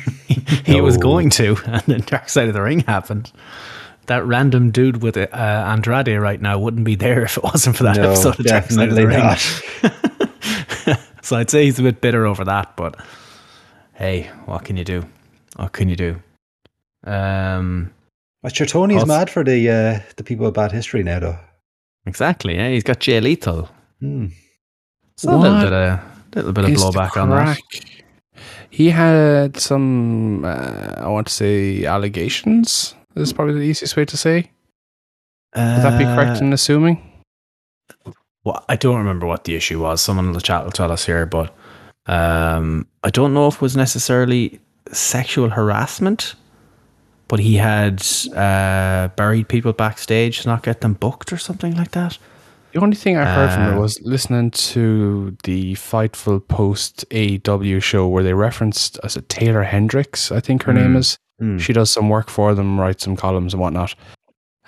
he 0.66 0.82
was 0.82 0.98
going 0.98 1.30
to, 1.30 1.56
and 1.66 1.82
then 1.86 2.00
Dark 2.02 2.28
Side 2.28 2.48
of 2.48 2.52
the 2.54 2.60
Ring 2.60 2.80
happened. 2.80 3.32
That 4.06 4.26
random 4.26 4.70
dude 4.70 5.02
with 5.02 5.16
uh, 5.16 5.28
Andrade 5.32 6.20
right 6.20 6.40
now 6.42 6.58
wouldn't 6.58 6.84
be 6.84 6.94
there 6.94 7.22
if 7.22 7.38
it 7.38 7.42
wasn't 7.42 7.76
for 7.76 7.84
that 7.84 7.96
No, 7.96 8.10
episode 8.10 8.38
of 8.38 8.44
Dark 8.44 8.66
Side 8.66 8.90
of 8.90 8.94
the 8.96 9.06
definitely 9.06 10.92
Ring. 10.92 11.00
so 11.22 11.36
I'd 11.36 11.48
say 11.48 11.64
he's 11.64 11.78
a 11.78 11.82
bit 11.82 12.02
bitter 12.02 12.26
over 12.26 12.44
that, 12.44 12.76
but 12.76 13.00
hey, 13.94 14.30
what 14.44 14.66
can 14.66 14.76
you 14.76 14.84
do? 14.84 15.06
What 15.56 15.72
can 15.72 15.88
you 15.88 15.96
do? 15.96 16.22
Um, 17.04 17.92
But 18.42 18.56
sure, 18.56 18.66
Tony's 18.66 19.00
Also- 19.02 19.06
mad 19.18 19.30
for 19.30 19.44
the 19.44 19.70
uh, 19.70 20.00
the 20.16 20.24
people 20.24 20.46
with 20.46 20.54
bad 20.54 20.72
history 20.72 21.02
now, 21.02 21.20
though. 21.20 21.38
exactly. 22.06 22.56
Yeah, 22.56 22.68
he's 22.70 22.82
got 22.82 22.98
Jay 23.00 23.20
Lethal. 23.20 23.68
Hmm. 24.00 24.26
So 25.16 25.30
a 25.34 25.36
little 25.36 25.60
bit 25.60 25.72
of 25.72 26.00
little 26.34 26.52
bit 26.52 26.64
of 26.64 26.70
blowback 26.70 27.16
on 27.20 27.30
that. 27.30 27.58
He 28.70 28.88
had 28.90 29.58
some, 29.58 30.44
uh, 30.44 30.94
I 30.96 31.08
want 31.08 31.26
to 31.26 31.32
say, 31.32 31.84
allegations. 31.84 32.94
This 33.14 33.28
is 33.28 33.32
probably 33.34 33.54
the 33.54 33.60
easiest 33.60 33.96
way 33.96 34.06
to 34.06 34.16
say. 34.16 34.50
Would 35.54 35.82
that 35.84 35.98
be 35.98 36.04
correct 36.04 36.40
Uh, 36.40 36.46
in 36.46 36.52
assuming? 36.54 36.96
Well, 38.44 38.64
I 38.70 38.76
don't 38.76 38.96
remember 38.96 39.26
what 39.26 39.44
the 39.44 39.54
issue 39.54 39.80
was. 39.80 40.00
Someone 40.00 40.26
in 40.26 40.32
the 40.32 40.40
chat 40.40 40.64
will 40.64 40.72
tell 40.72 40.90
us 40.90 41.04
here, 41.04 41.26
but 41.26 41.54
um, 42.06 42.86
I 43.04 43.10
don't 43.10 43.34
know 43.34 43.46
if 43.48 43.56
it 43.56 43.60
was 43.60 43.76
necessarily 43.76 44.58
sexual 44.90 45.50
harassment, 45.50 46.34
but 47.32 47.40
he 47.40 47.54
had 47.56 48.04
uh, 48.36 49.08
buried 49.16 49.48
people 49.48 49.72
backstage 49.72 50.42
to 50.42 50.48
not 50.48 50.62
get 50.62 50.82
them 50.82 50.92
booked 50.92 51.32
or 51.32 51.38
something 51.38 51.74
like 51.76 51.92
that. 51.92 52.18
The 52.72 52.80
only 52.80 52.94
thing 52.94 53.16
I 53.16 53.24
heard 53.24 53.50
from 53.54 53.62
Uh, 53.62 53.72
it 53.74 53.80
was 53.80 53.98
listening 54.02 54.50
to 54.50 55.34
the 55.44 55.72
Fightful 55.76 56.46
Post 56.46 57.06
AEW 57.10 57.80
show 57.82 58.06
where 58.06 58.22
they 58.22 58.34
referenced 58.34 59.00
as 59.02 59.16
a 59.16 59.22
Taylor 59.22 59.62
Hendricks, 59.62 60.30
I 60.30 60.40
think 60.40 60.64
her 60.64 60.74
name 60.74 60.92
Mm. 60.92 60.98
is. 60.98 61.16
Hmm. 61.38 61.56
She 61.56 61.72
does 61.72 61.90
some 61.90 62.10
work 62.10 62.28
for 62.28 62.54
them, 62.54 62.78
writes 62.78 63.02
some 63.04 63.16
columns 63.16 63.54
and 63.54 63.62
whatnot. 63.62 63.94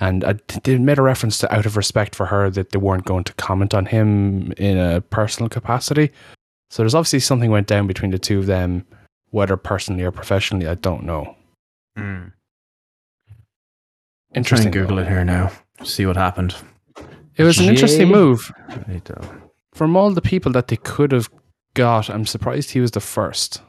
And 0.00 0.24
I, 0.24 0.37
they 0.62 0.79
made 0.79 0.96
a 0.98 1.03
reference 1.03 1.37
to 1.40 1.55
out 1.55 1.66
of 1.66 1.77
respect 1.77 2.14
for 2.14 2.24
her 2.27 2.48
that 2.48 2.70
they 2.70 2.79
weren't 2.79 3.05
going 3.05 3.24
to 3.24 3.35
comment 3.35 3.74
on 3.74 3.85
him 3.85 4.53
in 4.53 4.79
a 4.79 5.03
personal 5.03 5.50
capacity. 5.50 6.12
So 6.70 6.83
there's 6.83 6.94
obviously 6.94 7.20
something 7.20 7.50
went 7.50 7.66
down 7.66 7.87
between 7.87 8.11
the 8.11 8.18
two 8.18 8.38
of 8.38 8.46
them, 8.46 8.87
whether 9.33 9.55
personally 9.59 10.03
or 10.03 10.11
professionally, 10.11 10.66
I 10.66 10.77
don't 10.77 11.05
know. 11.05 11.37
Interesting. 11.96 12.33
Interesting. 14.35 14.70
Google 14.70 14.99
it 14.99 15.09
here 15.09 15.25
now. 15.25 15.51
See 15.83 16.07
what 16.07 16.16
happened. 16.16 16.55
It 17.37 17.42
was 17.44 17.59
an 17.59 17.66
interesting 17.68 18.09
move. 18.09 18.53
From 19.73 19.97
all 19.97 20.12
the 20.12 20.23
people 20.23 20.53
that 20.53 20.68
they 20.68 20.77
could 20.77 21.12
have 21.12 21.29
got, 21.75 22.09
I'm 22.09 22.27
surprised 22.27 22.70
he 22.70 22.81
was 22.81 22.92
the 22.92 23.01
first. 23.01 23.61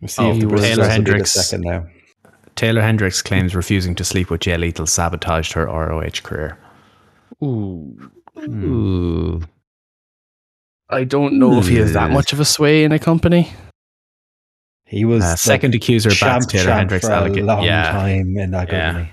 We'll 0.00 0.08
see 0.08 0.22
Oh, 0.22 0.30
if 0.32 0.34
the 0.34 0.40
Taylor 0.40 0.48
Brazilians 0.50 0.76
will 0.78 0.84
be 0.84 0.86
the 0.86 0.90
Hendricks. 0.92 1.32
second 1.32 1.64
now. 1.64 1.86
Taylor 2.54 2.82
Hendricks 2.82 3.22
claims 3.22 3.54
refusing 3.54 3.94
to 3.94 4.04
sleep 4.04 4.30
with 4.30 4.40
Jay 4.42 4.56
Lethal 4.56 4.86
sabotaged 4.86 5.52
her 5.54 5.66
ROH 5.66 6.22
career. 6.22 6.58
Ooh. 7.42 8.10
Ooh. 8.38 9.42
I 10.88 11.04
don't 11.04 11.38
know 11.38 11.58
if 11.58 11.68
he 11.68 11.76
has 11.76 11.94
that 11.94 12.10
much 12.10 12.32
of 12.32 12.40
a 12.40 12.44
sway 12.44 12.84
in 12.84 12.92
a 12.92 12.98
company. 12.98 13.52
He 14.86 15.04
was 15.04 15.24
Uh, 15.24 15.32
the 15.32 15.36
second 15.36 15.74
accuser 15.74 16.10
backs 16.10 16.46
Taylor 16.46 16.64
champ 16.64 16.78
Hendricks 16.78 17.06
for 17.06 17.12
allegation. 17.12 17.46
Yeah. 17.64 17.90
time 17.92 18.36
in 18.36 18.52
that 18.52 18.70
Yeah. 18.70 19.06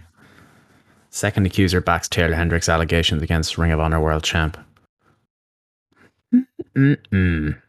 Second 1.10 1.46
accuser 1.46 1.82
backs 1.82 2.08
Taylor 2.08 2.36
Hendricks 2.36 2.70
allegations 2.70 3.22
against 3.22 3.58
Ring 3.58 3.72
of 3.72 3.80
Honor 3.80 4.00
world 4.00 4.24
champ. 4.24 4.58
Mm-mm. 6.76 7.62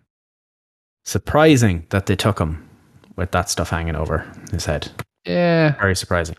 Surprising 1.04 1.86
that 1.90 2.06
they 2.06 2.16
took 2.16 2.38
him 2.38 2.68
with 3.16 3.30
that 3.32 3.50
stuff 3.50 3.70
hanging 3.70 3.96
over 3.96 4.30
his 4.50 4.66
head. 4.66 4.90
Yeah. 5.26 5.72
Very 5.78 5.96
surprising. 5.96 6.36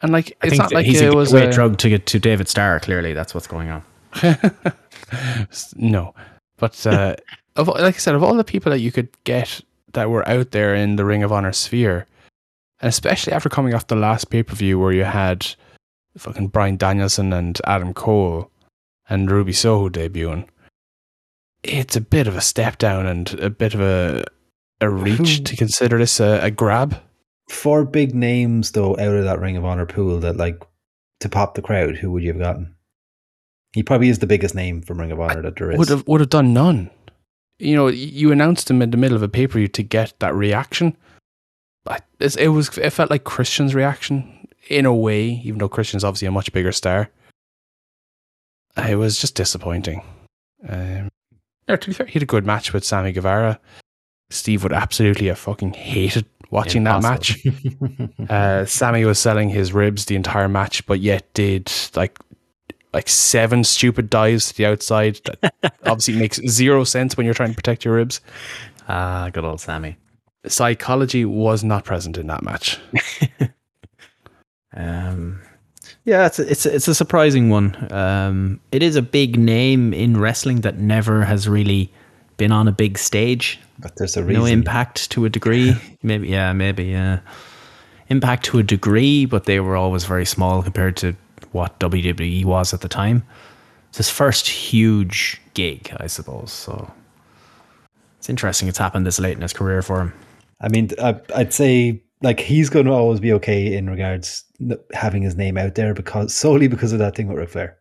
And 0.00 0.12
like, 0.12 0.36
I 0.42 0.46
it's 0.46 0.50
think 0.50 0.62
not 0.62 0.72
like 0.72 0.86
he's 0.86 1.00
it 1.00 1.12
a 1.12 1.16
was 1.16 1.30
gateway 1.32 1.46
a, 1.48 1.52
drug 1.52 1.78
to 1.78 1.88
get 1.88 2.06
to 2.06 2.18
David 2.18 2.48
Starr. 2.48 2.80
Clearly, 2.80 3.12
that's 3.12 3.34
what's 3.34 3.46
going 3.46 3.70
on. 3.70 3.84
no, 5.76 6.14
but 6.58 6.84
uh, 6.86 7.14
of 7.56 7.68
like 7.68 7.94
I 7.94 7.98
said, 7.98 8.14
of 8.16 8.22
all 8.22 8.34
the 8.34 8.44
people 8.44 8.70
that 8.70 8.80
you 8.80 8.90
could 8.90 9.08
get 9.24 9.60
that 9.92 10.10
were 10.10 10.28
out 10.28 10.50
there 10.50 10.74
in 10.74 10.96
the 10.96 11.04
Ring 11.04 11.22
of 11.22 11.32
Honor 11.32 11.52
sphere, 11.52 12.06
and 12.80 12.88
especially 12.88 13.32
after 13.32 13.48
coming 13.48 13.74
off 13.74 13.86
the 13.86 13.96
last 13.96 14.30
pay 14.30 14.42
per 14.42 14.54
view 14.54 14.78
where 14.78 14.92
you 14.92 15.04
had 15.04 15.54
fucking 16.16 16.48
Bryan 16.48 16.76
Danielson 16.76 17.32
and 17.32 17.60
Adam 17.64 17.94
Cole 17.94 18.50
and 19.08 19.30
Ruby 19.30 19.52
Soho 19.52 19.88
debuting, 19.88 20.46
it's 21.62 21.96
a 21.96 22.00
bit 22.00 22.26
of 22.26 22.36
a 22.36 22.40
step 22.40 22.78
down 22.78 23.06
and 23.06 23.32
a 23.40 23.50
bit 23.50 23.74
of 23.74 23.80
a 23.80 24.24
a 24.80 24.90
reach 24.90 25.44
to 25.44 25.56
consider 25.56 25.98
this 25.98 26.18
a, 26.18 26.40
a 26.42 26.50
grab. 26.50 27.00
Four 27.48 27.84
big 27.84 28.14
names 28.14 28.72
though 28.72 28.92
out 28.92 29.14
of 29.14 29.24
that 29.24 29.40
Ring 29.40 29.56
of 29.56 29.64
Honor 29.64 29.86
pool 29.86 30.18
that 30.20 30.36
like 30.36 30.62
to 31.20 31.28
pop 31.28 31.54
the 31.54 31.62
crowd. 31.62 31.96
Who 31.96 32.10
would 32.12 32.22
you 32.22 32.30
have 32.30 32.40
gotten? 32.40 32.74
He 33.74 33.82
probably 33.82 34.08
is 34.08 34.18
the 34.18 34.26
biggest 34.26 34.54
name 34.54 34.82
from 34.82 35.00
Ring 35.00 35.12
of 35.12 35.20
Honor 35.20 35.42
that 35.42 35.56
there 35.56 35.70
is. 35.70 35.78
Would 35.78 35.88
have 35.88 36.06
would 36.06 36.20
have 36.20 36.30
done 36.30 36.52
none. 36.52 36.90
You 37.62 37.76
know, 37.76 37.86
you 37.86 38.32
announced 38.32 38.68
him 38.68 38.82
in 38.82 38.90
the 38.90 38.96
middle 38.96 39.16
of 39.16 39.22
a 39.22 39.28
pay 39.28 39.46
per 39.46 39.58
view 39.58 39.68
to 39.68 39.82
get 39.82 40.18
that 40.18 40.34
reaction. 40.34 40.96
It 42.18 42.48
was 42.48 42.76
it 42.78 42.90
felt 42.90 43.10
like 43.10 43.24
Christian's 43.24 43.74
reaction 43.74 44.48
in 44.68 44.86
a 44.86 44.94
way, 44.94 45.40
even 45.44 45.58
though 45.58 45.68
Christian's 45.68 46.04
obviously 46.04 46.28
a 46.28 46.32
much 46.32 46.52
bigger 46.52 46.72
star. 46.72 47.10
It 48.76 48.96
was 48.96 49.20
just 49.20 49.34
disappointing. 49.34 50.02
Um, 50.68 51.08
to 51.68 51.86
be 51.86 51.92
fair, 51.92 52.06
he 52.06 52.14
had 52.14 52.22
a 52.22 52.26
good 52.26 52.46
match 52.46 52.72
with 52.72 52.84
Sammy 52.84 53.12
Guevara. 53.12 53.60
Steve 54.30 54.62
would 54.62 54.72
absolutely 54.72 55.26
have 55.26 55.38
fucking 55.38 55.74
hated 55.74 56.26
watching 56.50 56.84
that 56.84 57.02
match. 57.02 57.44
Uh, 58.28 58.64
Sammy 58.64 59.04
was 59.04 59.18
selling 59.18 59.48
his 59.48 59.72
ribs 59.72 60.06
the 60.06 60.16
entire 60.16 60.48
match, 60.48 60.86
but 60.86 61.00
yet 61.00 61.32
did 61.34 61.70
like 61.94 62.18
like 62.92 63.08
seven 63.08 63.64
stupid 63.64 64.10
dives 64.10 64.48
to 64.48 64.56
the 64.56 64.66
outside. 64.66 65.20
That 65.24 65.74
obviously 65.84 66.16
makes 66.16 66.40
zero 66.46 66.84
sense 66.84 67.16
when 67.16 67.24
you're 67.24 67.34
trying 67.34 67.50
to 67.50 67.56
protect 67.56 67.84
your 67.84 67.94
ribs. 67.94 68.20
Ah, 68.88 69.30
good 69.32 69.44
old 69.44 69.60
Sammy. 69.60 69.96
Psychology 70.46 71.24
was 71.24 71.62
not 71.62 71.84
present 71.84 72.18
in 72.18 72.26
that 72.26 72.42
match. 72.42 72.78
Um, 74.74 75.40
yeah, 76.04 76.26
it's 76.26 76.38
a, 76.38 76.50
it's 76.50 76.66
a, 76.66 76.74
it's 76.74 76.88
a 76.88 76.94
surprising 76.94 77.50
one. 77.50 77.92
Um, 77.92 78.60
it 78.72 78.82
is 78.82 78.96
a 78.96 79.02
big 79.02 79.38
name 79.38 79.92
in 79.92 80.18
wrestling 80.18 80.62
that 80.62 80.78
never 80.78 81.24
has 81.24 81.48
really 81.48 81.92
been 82.36 82.52
on 82.52 82.66
a 82.66 82.72
big 82.72 82.98
stage. 82.98 83.60
but 83.78 83.96
there's 83.96 84.16
a 84.16 84.24
reason. 84.24 84.42
No 84.42 84.46
impact 84.46 85.10
to 85.12 85.24
a 85.24 85.28
degree. 85.28 85.74
maybe 86.02 86.28
yeah, 86.28 86.52
maybe 86.52 86.84
yeah. 86.84 87.20
Impact 88.08 88.44
to 88.46 88.58
a 88.58 88.62
degree, 88.62 89.26
but 89.26 89.44
they 89.44 89.60
were 89.60 89.76
always 89.76 90.04
very 90.04 90.26
small 90.26 90.62
compared 90.62 90.96
to 90.98 91.14
what 91.52 91.78
WWE 91.80 92.44
was 92.44 92.72
at 92.74 92.80
the 92.80 92.88
time. 92.88 93.24
It's 93.88 93.98
his 93.98 94.10
first 94.10 94.48
huge 94.48 95.40
gig, 95.54 95.94
I 95.98 96.06
suppose. 96.06 96.50
So 96.52 96.90
it's 98.18 98.28
interesting. 98.30 98.68
It's 98.68 98.78
happened 98.78 99.06
this 99.06 99.18
late 99.20 99.36
in 99.36 99.42
his 99.42 99.52
career 99.52 99.82
for 99.82 100.00
him. 100.00 100.12
I 100.60 100.68
mean, 100.68 100.90
I, 101.02 101.20
I'd 101.34 101.52
say 101.52 102.02
like 102.22 102.40
he's 102.40 102.70
going 102.70 102.86
to 102.86 102.92
always 102.92 103.20
be 103.20 103.32
okay 103.34 103.74
in 103.76 103.90
regards 103.90 104.44
having 104.94 105.22
his 105.22 105.36
name 105.36 105.58
out 105.58 105.74
there 105.74 105.92
because 105.92 106.32
solely 106.34 106.68
because 106.68 106.92
of 106.92 107.00
that 107.00 107.16
thing 107.16 107.26
with 107.28 107.36
Ric 107.38 107.50
Flair. 107.50 107.78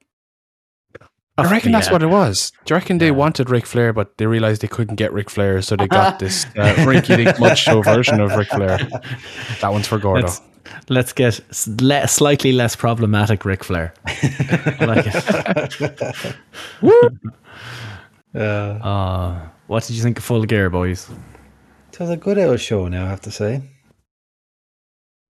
I 1.37 1.49
reckon 1.49 1.71
that's 1.71 1.89
what 1.89 2.03
it 2.03 2.07
was. 2.07 2.51
Do 2.65 2.73
you 2.73 2.77
reckon 2.77 2.97
they 2.97 3.05
Yeah. 3.07 3.11
wanted 3.11 3.49
Ric 3.49 3.65
Flair, 3.65 3.93
but 3.93 4.17
they 4.17 4.27
realized 4.27 4.61
they 4.61 4.67
couldn't 4.67 4.95
get 4.97 5.13
Ric 5.13 5.29
Flair, 5.29 5.61
so 5.61 5.75
they 5.75 5.87
got 5.87 6.19
this 6.19 6.45
uh, 6.57 6.73
Rinky 6.79 7.15
Dink 7.17 7.39
Mud 7.39 7.57
Show 7.57 7.81
version 7.81 8.19
of 8.19 8.35
Ric 8.35 8.49
Flair? 8.49 8.77
That 9.61 9.71
one's 9.71 9.87
for 9.87 9.97
Gordo. 9.97 10.23
Let's, 10.27 10.41
let's 10.89 11.13
get 11.13 11.39
le- 11.81 12.07
slightly 12.07 12.51
less 12.51 12.75
problematic 12.75 13.45
Ric 13.45 13.63
Flair. 13.63 13.93
I 14.05 14.85
like 14.85 15.05
it. 15.07 16.35
Uh, 18.33 18.39
Uh, 18.39 19.49
what 19.67 19.83
did 19.83 19.95
you 19.95 20.01
think 20.01 20.17
of 20.17 20.23
Full 20.23 20.45
Gear, 20.45 20.69
boys? 20.69 21.09
it 21.91 21.99
was 21.99 22.09
a 22.09 22.15
good 22.17 22.37
old 22.37 22.59
show 22.61 22.87
now, 22.87 23.05
I 23.05 23.09
have 23.09 23.21
to 23.21 23.31
say. 23.31 23.61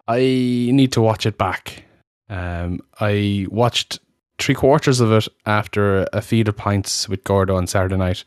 I 0.08 0.20
need 0.20 0.92
to 0.94 1.02
watch 1.02 1.26
it 1.26 1.38
back. 1.38 1.84
Um, 2.30 2.80
I 3.00 3.48
watched 3.50 4.00
three 4.38 4.56
quarters 4.56 5.00
of 5.00 5.12
it 5.12 5.28
after 5.46 6.08
a 6.14 6.22
feed 6.22 6.48
of 6.48 6.56
pints 6.58 7.10
with 7.10 7.24
Gordo 7.24 7.56
on 7.56 7.66
Saturday 7.68 7.98
night, 7.98 8.24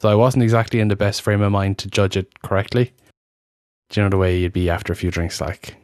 so 0.00 0.08
I 0.08 0.14
wasn't 0.14 0.42
exactly 0.42 0.80
in 0.80 0.88
the 0.88 0.96
best 0.96 1.22
frame 1.22 1.40
of 1.42 1.52
mind 1.52 1.78
to 1.78 1.88
judge 1.88 2.16
it 2.16 2.42
correctly. 2.42 2.92
Do 3.90 4.00
you 4.00 4.04
know 4.04 4.10
the 4.10 4.18
way 4.18 4.38
you'd 4.38 4.52
be 4.52 4.68
after 4.68 4.92
a 4.92 4.96
few 4.96 5.10
drinks? 5.10 5.40
Like, 5.40 5.76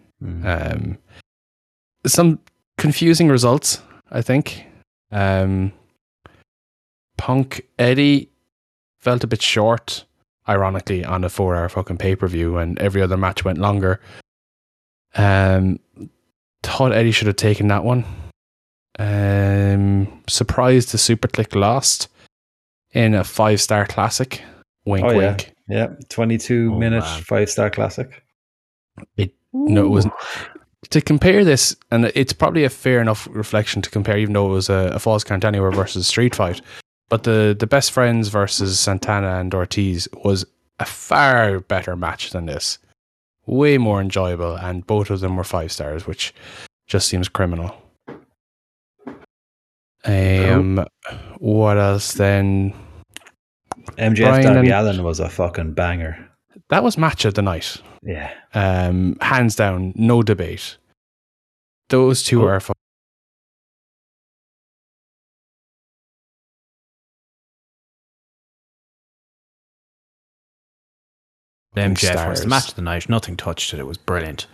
um, 0.45 0.99
some 2.07 2.39
confusing 2.79 3.29
results, 3.29 3.81
I 4.11 4.23
think. 4.23 4.65
Um, 5.13 5.73
Punk 7.17 7.67
Eddie 7.79 8.31
felt 9.01 9.23
a 9.25 9.27
bit 9.27 9.43
short, 9.43 10.05
ironically, 10.49 11.05
on 11.05 11.25
a 11.25 11.29
four-hour 11.29 11.69
fucking 11.69 11.99
pay-per-view, 11.99 12.57
and 12.59 12.79
every 12.79 13.03
other 13.03 13.17
match 13.17 13.45
went 13.45 13.59
longer. 13.59 14.01
Um, 15.15 15.79
thought 16.63 16.93
Eddie 16.93 17.13
should 17.13 17.27
have 17.29 17.37
taken 17.37 17.69
that 17.69 17.85
one. 17.85 18.05
Um, 18.99 20.23
surprised 20.29 20.93
the 20.93 20.99
SuperKliq 20.99 21.55
lost 21.55 22.09
in 22.93 23.15
a 23.15 23.25
five-star 23.25 23.87
classic. 23.87 24.43
Wink, 24.85 25.05
Oh, 25.07 25.11
yeah. 25.11 25.17
wink. 25.31 25.53
Yeah, 25.69 25.87
22 26.11 26.73
Oh, 26.75 26.79
minute 26.79 27.05
five 27.05 27.49
star 27.49 27.71
classic. 27.71 28.23
No, 29.55 29.87
it 29.87 29.89
wasn't. 29.89 30.15
To 30.91 31.01
compare 31.01 31.45
this, 31.45 31.75
and 31.91 32.07
it's 32.15 32.33
probably 32.35 32.65
a 32.65 32.69
fair 32.71 33.01
enough 33.01 33.27
reflection 33.31 33.81
to 33.83 33.91
compare, 33.91 34.19
even 34.19 34.35
though 34.35 34.47
it 34.47 34.53
was 34.53 34.69
a, 34.69 34.91
a 34.95 34.99
Falls 34.99 35.25
Count 35.25 35.45
Anywhere 35.45 35.71
versus 35.71 36.07
Street 36.07 36.35
Fight. 36.35 36.61
But 37.09 37.23
the, 37.23 37.57
the 37.59 37.67
best 37.67 37.93
friends 37.93 38.29
versus 38.29 38.79
Santana 38.79 39.39
and 39.39 39.55
Ortiz 39.55 40.09
was 40.25 40.45
a 40.81 40.85
far 40.85 41.61
better 41.61 41.97
match 41.97 42.31
than 42.31 42.47
this. 42.47 42.79
Way 43.47 43.79
more 43.79 44.01
enjoyable, 44.01 44.57
and 44.57 44.87
both 44.87 45.11
of 45.11 45.21
them 45.21 45.37
were 45.37 45.45
five 45.45 45.71
stars, 45.73 46.07
which 46.07 46.35
just 46.87 47.09
seems 47.09 47.29
criminal. 47.29 47.75
Um, 50.05 50.85
what 51.39 51.79
else 51.79 52.13
then? 52.13 52.75
MJF 53.97 54.17
Brian 54.17 54.43
Darby 54.43 54.59
and- 54.71 54.89
Allin 54.89 55.03
was 55.03 55.21
a 55.21 55.29
fucking 55.29 55.73
banger. 55.73 56.29
That 56.71 56.83
was 56.83 56.99
match 56.99 57.25
of 57.25 57.35
the 57.35 57.43
night. 57.43 57.81
Yeah. 58.05 58.33
Um, 58.53 59.17
hands 59.21 59.57
down, 59.57 59.93
no 59.97 60.23
debate. 60.23 60.77
Those 61.89 62.23
two 62.23 62.43
Oh. 62.43 62.49
are 62.49 62.61
fu- 62.61 62.73
MJF 71.77 71.89
was 71.91 72.01
stars. 72.01 72.41
the 72.43 72.47
match 72.49 72.69
of 72.69 72.75
the 72.77 72.83
night. 72.83 73.09
Nothing 73.09 73.37
touched 73.37 73.75
it. 73.75 73.81
It 73.81 73.87
was 73.87 73.97
brilliant. 73.99 74.47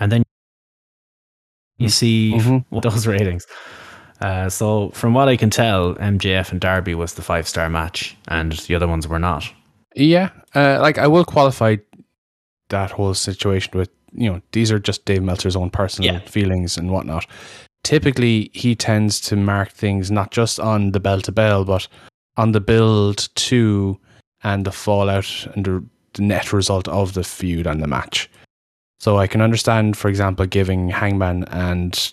And 0.00 0.12
then 0.12 0.22
you 1.78 1.88
see 1.88 2.32
Mhm. 2.36 2.64
those 2.82 3.06
ratings. 3.06 3.46
Uh, 4.20 4.48
so 4.48 4.90
from 4.90 5.14
what 5.14 5.28
I 5.28 5.36
can 5.36 5.50
tell, 5.50 5.94
MJF 5.94 6.50
and 6.50 6.60
Darby 6.60 6.94
was 6.94 7.14
the 7.14 7.22
five 7.22 7.46
star 7.46 7.68
match, 7.70 8.16
and 8.26 8.52
the 8.52 8.74
other 8.74 8.88
ones 8.88 9.06
were 9.06 9.18
not. 9.20 9.44
Yeah, 9.94 10.30
uh, 10.54 10.78
like 10.80 10.98
I 10.98 11.06
will 11.06 11.24
qualify 11.24 11.76
that 12.70 12.90
whole 12.90 13.14
situation 13.14 13.72
with 13.78 13.90
you 14.12 14.30
know 14.32 14.40
these 14.52 14.72
are 14.72 14.78
just 14.80 15.04
Dave 15.04 15.22
Meltzer's 15.22 15.56
own 15.56 15.70
personal 15.70 16.12
Yeah. 16.14 16.18
feelings 16.20 16.76
and 16.76 16.90
whatnot. 16.90 17.26
Typically, 17.84 18.50
he 18.52 18.74
tends 18.74 19.20
to 19.20 19.36
mark 19.36 19.70
things 19.70 20.10
not 20.10 20.30
just 20.32 20.58
on 20.58 20.90
the 20.92 21.00
bell 21.00 21.20
to 21.20 21.32
bell, 21.32 21.64
but 21.64 21.86
on 22.36 22.52
the 22.52 22.60
build 22.60 23.28
to 23.36 23.98
and 24.42 24.64
the 24.64 24.72
fallout 24.72 25.46
and 25.54 25.64
the, 25.64 25.84
the 26.14 26.22
net 26.22 26.52
result 26.52 26.88
of 26.88 27.12
the 27.14 27.24
feud 27.24 27.66
and 27.66 27.80
the 27.82 27.86
match. 27.86 28.28
So 29.00 29.16
I 29.16 29.26
can 29.26 29.40
understand, 29.40 29.96
for 29.96 30.08
example, 30.08 30.46
giving 30.46 30.88
Hangman 30.90 31.44
and 31.44 32.12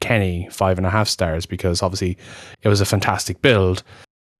Kenny 0.00 0.48
five 0.50 0.76
and 0.76 0.86
a 0.86 0.90
half 0.90 1.08
stars 1.08 1.46
because 1.46 1.82
obviously 1.82 2.18
it 2.62 2.68
was 2.68 2.80
a 2.80 2.86
fantastic 2.86 3.40
build, 3.42 3.82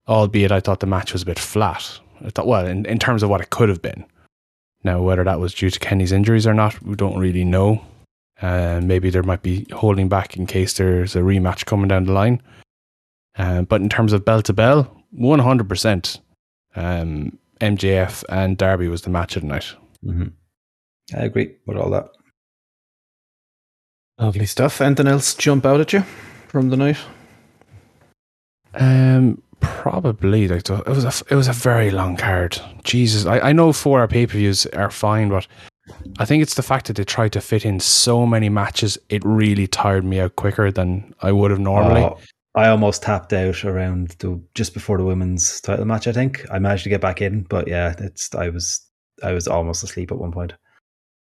albeit 0.08 0.52
I 0.52 0.60
thought 0.60 0.80
the 0.80 0.86
match 0.86 1.12
was 1.12 1.22
a 1.22 1.26
bit 1.26 1.38
flat. 1.38 2.00
I 2.24 2.30
thought, 2.30 2.46
well, 2.46 2.66
in, 2.66 2.84
in 2.86 2.98
terms 2.98 3.22
of 3.22 3.30
what 3.30 3.40
it 3.40 3.50
could 3.50 3.68
have 3.68 3.82
been. 3.82 4.04
Now, 4.82 5.00
whether 5.00 5.24
that 5.24 5.40
was 5.40 5.54
due 5.54 5.70
to 5.70 5.80
Kenny's 5.80 6.12
injuries 6.12 6.46
or 6.46 6.54
not, 6.54 6.80
we 6.82 6.94
don't 6.94 7.18
really 7.18 7.44
know. 7.44 7.82
Uh, 8.42 8.80
maybe 8.82 9.08
there 9.08 9.22
might 9.22 9.42
be 9.42 9.66
holding 9.72 10.08
back 10.08 10.36
in 10.36 10.46
case 10.46 10.74
there's 10.74 11.16
a 11.16 11.20
rematch 11.20 11.64
coming 11.64 11.88
down 11.88 12.04
the 12.04 12.12
line. 12.12 12.42
Uh, 13.38 13.62
but 13.62 13.80
in 13.80 13.88
terms 13.88 14.12
of 14.12 14.24
bell 14.24 14.42
to 14.42 14.52
bell, 14.52 15.02
100%. 15.18 16.20
Um, 16.76 17.38
MJF 17.60 18.24
and 18.28 18.58
Darby 18.58 18.88
was 18.88 19.02
the 19.02 19.10
match 19.10 19.36
of 19.36 19.42
the 19.42 19.48
night. 19.48 19.74
hmm 20.02 20.26
I 21.12 21.24
agree 21.24 21.56
with 21.66 21.76
all 21.76 21.90
that. 21.90 22.08
Lovely 24.18 24.46
stuff. 24.46 24.80
Anything 24.80 25.08
else 25.08 25.34
jump 25.34 25.66
out 25.66 25.80
at 25.80 25.92
you 25.92 26.04
from 26.48 26.70
the 26.70 26.76
night? 26.76 26.98
Um, 28.74 29.42
probably 29.60 30.48
like 30.48 30.68
it 30.68 30.86
was 30.86 31.04
a 31.04 31.24
it 31.32 31.36
was 31.36 31.48
a 31.48 31.52
very 31.52 31.90
long 31.90 32.16
card. 32.16 32.60
Jesus, 32.84 33.26
I, 33.26 33.40
I 33.40 33.52
know 33.52 33.72
four 33.72 34.00
hour 34.00 34.08
pay 34.08 34.26
per 34.26 34.38
views 34.38 34.66
are 34.66 34.90
fine, 34.90 35.28
but 35.28 35.46
I 36.18 36.24
think 36.24 36.42
it's 36.42 36.54
the 36.54 36.62
fact 36.62 36.86
that 36.86 36.96
they 36.96 37.04
tried 37.04 37.32
to 37.32 37.40
fit 37.40 37.64
in 37.64 37.80
so 37.80 38.24
many 38.24 38.48
matches. 38.48 38.98
It 39.08 39.24
really 39.24 39.66
tired 39.66 40.04
me 40.04 40.20
out 40.20 40.36
quicker 40.36 40.70
than 40.70 41.14
I 41.22 41.32
would 41.32 41.50
have 41.50 41.60
normally. 41.60 42.02
Oh, 42.02 42.18
I 42.54 42.68
almost 42.68 43.02
tapped 43.02 43.32
out 43.32 43.64
around 43.64 44.10
the 44.20 44.40
just 44.54 44.74
before 44.74 44.96
the 44.98 45.04
women's 45.04 45.60
title 45.60 45.84
match. 45.84 46.06
I 46.06 46.12
think 46.12 46.46
I 46.50 46.58
managed 46.58 46.84
to 46.84 46.90
get 46.90 47.00
back 47.00 47.20
in, 47.20 47.42
but 47.42 47.66
yeah, 47.66 47.94
it's 47.98 48.32
I 48.34 48.48
was 48.48 48.80
I 49.22 49.32
was 49.32 49.48
almost 49.48 49.82
asleep 49.82 50.12
at 50.12 50.18
one 50.18 50.32
point. 50.32 50.52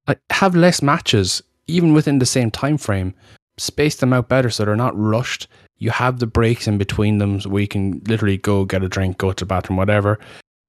I 0.07 0.17
have 0.31 0.55
less 0.55 0.83
matches 0.83 1.43
even 1.67 1.93
within 1.93 2.19
the 2.19 2.27
same 2.27 2.51
time 2.51 2.79
frame. 2.79 3.15
Space 3.59 3.97
them 3.97 4.13
out 4.13 4.29
better 4.29 4.51
so 4.51 4.65
they're 4.65 4.77
not 4.77 4.99
rushed. 4.99 5.47
You 5.79 5.91
have 5.91 6.19
the 6.19 6.27
breaks 6.27 6.67
in 6.67 6.79
between 6.79 7.19
them 7.19 7.41
where 7.41 7.63
you 7.63 7.69
can 7.69 8.03
literally 8.07 8.39
go 8.39 8.65
get 8.65 8.83
a 8.83 8.89
drink, 8.89 9.19
go 9.19 9.33
to 9.33 9.45
the 9.45 9.47
bathroom, 9.47 9.77
whatever, 9.77 10.19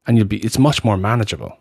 and 0.06 0.18
you'll 0.18 0.28
be. 0.28 0.38
It's 0.38 0.60
much 0.60 0.84
more 0.84 0.98
manageable. 0.98 1.58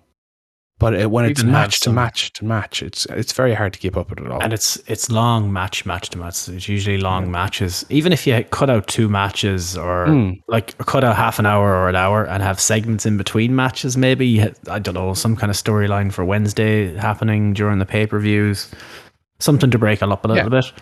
But 0.80 0.94
it, 0.94 1.10
when 1.10 1.26
it's 1.26 1.44
match 1.44 1.78
to 1.80 1.92
match 1.92 2.32
to 2.32 2.44
match, 2.44 2.82
it's 2.82 3.04
it's 3.06 3.32
very 3.34 3.54
hard 3.54 3.74
to 3.74 3.78
keep 3.78 3.96
up 3.98 4.08
with 4.10 4.18
it 4.20 4.30
all. 4.32 4.42
And 4.42 4.52
it's 4.52 4.76
it's 4.86 5.10
long 5.10 5.52
match 5.52 5.84
match 5.84 6.08
to 6.10 6.18
match. 6.18 6.48
It's 6.48 6.68
usually 6.68 6.96
long 6.98 7.30
matches. 7.30 7.84
Even 7.90 8.12
if 8.12 8.26
you 8.26 8.42
cut 8.50 8.70
out 8.70 8.86
two 8.86 9.08
matches 9.08 9.76
or 9.76 10.06
Mm. 10.06 10.40
like 10.48 10.76
cut 10.78 11.04
out 11.04 11.16
half 11.16 11.38
an 11.38 11.44
hour 11.44 11.68
or 11.74 11.88
an 11.90 11.96
hour 11.96 12.24
and 12.26 12.42
have 12.42 12.58
segments 12.58 13.04
in 13.06 13.16
between 13.18 13.54
matches, 13.54 13.96
maybe 13.96 14.42
I 14.70 14.78
don't 14.78 14.94
know 14.94 15.12
some 15.14 15.36
kind 15.36 15.50
of 15.50 15.56
storyline 15.56 16.10
for 16.12 16.24
Wednesday 16.24 16.96
happening 16.96 17.52
during 17.52 17.78
the 17.78 17.86
pay 17.86 18.06
per 18.06 18.18
views, 18.18 18.70
something 19.38 19.70
to 19.70 19.78
break 19.78 20.00
it 20.02 20.10
up 20.10 20.24
a 20.24 20.28
little 20.28 20.44
Yeah. 20.44 20.48
bit. 20.60 20.72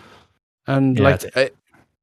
And 0.65 0.97
Yeah, 0.97 1.03
like 1.03 1.37
I, 1.37 1.49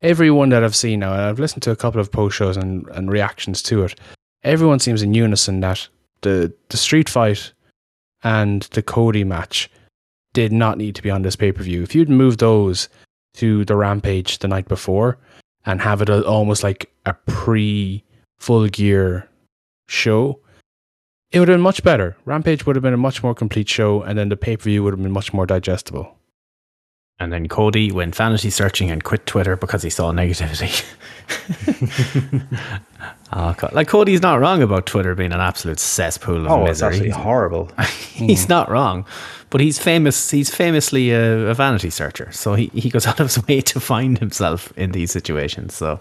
everyone 0.03 0.51
that 0.51 0.63
I've 0.63 0.77
seen 0.77 1.01
now, 1.01 1.13
and 1.15 1.23
I've 1.23 1.39
listened 1.39 1.63
to 1.63 1.71
a 1.71 1.77
couple 1.77 2.01
of 2.01 2.11
post 2.13 2.37
shows 2.37 2.57
and, 2.59 2.87
and 2.89 3.11
reactions 3.11 3.63
to 3.63 3.85
it, 3.85 3.95
everyone 4.43 4.81
seems 4.81 5.01
in 5.03 5.15
unison 5.15 5.61
that 5.61 5.89
the 6.23 6.53
the 6.69 6.77
street 6.77 7.09
fight 7.09 7.53
and 8.23 8.63
the 8.73 8.83
Cody 8.83 9.25
match 9.25 9.71
did 10.33 10.53
not 10.53 10.79
need 10.79 10.95
to 10.95 11.03
be 11.03 11.11
on 11.11 11.23
this 11.23 11.37
pay 11.37 11.53
per 11.53 11.63
view. 11.63 11.83
If 11.83 11.95
you'd 11.95 12.11
moved 12.11 12.41
those 12.41 12.89
to 13.35 13.65
the 13.65 13.77
Rampage 13.77 14.39
the 14.39 14.49
night 14.49 14.69
before 14.69 15.19
and 15.65 15.81
have 15.81 16.03
it 16.03 16.11
almost 16.11 16.63
like 16.63 16.91
a 17.05 17.15
pre 17.27 18.05
full 18.39 18.69
gear 18.69 19.29
show, 19.89 20.41
it 21.31 21.41
would 21.41 21.49
have 21.49 21.55
been 21.55 21.63
much 21.63 21.83
better. 21.83 22.17
Rampage 22.25 22.67
would 22.67 22.77
have 22.77 22.83
been 22.83 22.95
a 22.95 22.99
much 22.99 23.23
more 23.23 23.35
complete 23.35 23.69
show, 23.69 24.03
and 24.03 24.19
then 24.19 24.29
the 24.29 24.37
pay 24.37 24.57
per 24.57 24.65
view 24.65 24.83
would 24.83 24.93
have 24.93 25.03
been 25.03 25.13
much 25.13 25.33
more 25.33 25.47
digestible. 25.47 26.17
And 27.19 27.33
then 27.33 27.49
Cody 27.49 27.91
went 27.93 28.15
vanity 28.15 28.51
searching 28.51 28.91
and 28.91 29.03
quit 29.03 29.25
Twitter 29.25 29.57
because 29.57 29.83
he 29.83 29.89
saw 29.89 30.13
negativity. 30.13 30.85
oh, 33.33 33.55
God. 33.57 33.73
Like 33.73 33.89
Cody's 33.89 34.21
not 34.23 34.41
wrong 34.41 34.63
about 34.63 34.87
Twitter 34.87 35.15
being 35.15 35.33
an 35.33 35.41
absolute 35.41 35.79
cesspool 35.79 36.45
of 36.45 36.53
Oh, 36.53 36.61
it's 36.67 36.83
misery. 36.83 36.89
absolutely 36.89 37.11
horrible. 37.23 37.71
he's 38.13 38.49
not 38.49 38.71
wrong, 38.71 39.07
but 39.51 39.61
he's 39.61 39.79
famous. 39.79 40.31
He's 40.31 40.55
famously 40.55 41.11
a, 41.13 41.49
a 41.49 41.55
vanity 41.55 41.91
searcher, 41.91 42.31
so 42.33 42.55
he, 42.55 42.67
he 42.75 42.91
goes 42.91 43.07
out 43.07 43.19
of 43.21 43.33
his 43.33 43.47
way 43.47 43.61
to 43.63 43.81
find 43.81 44.19
himself 44.19 44.73
in 44.77 44.93
these 44.93 45.11
situations. 45.11 45.75
So, 45.75 45.99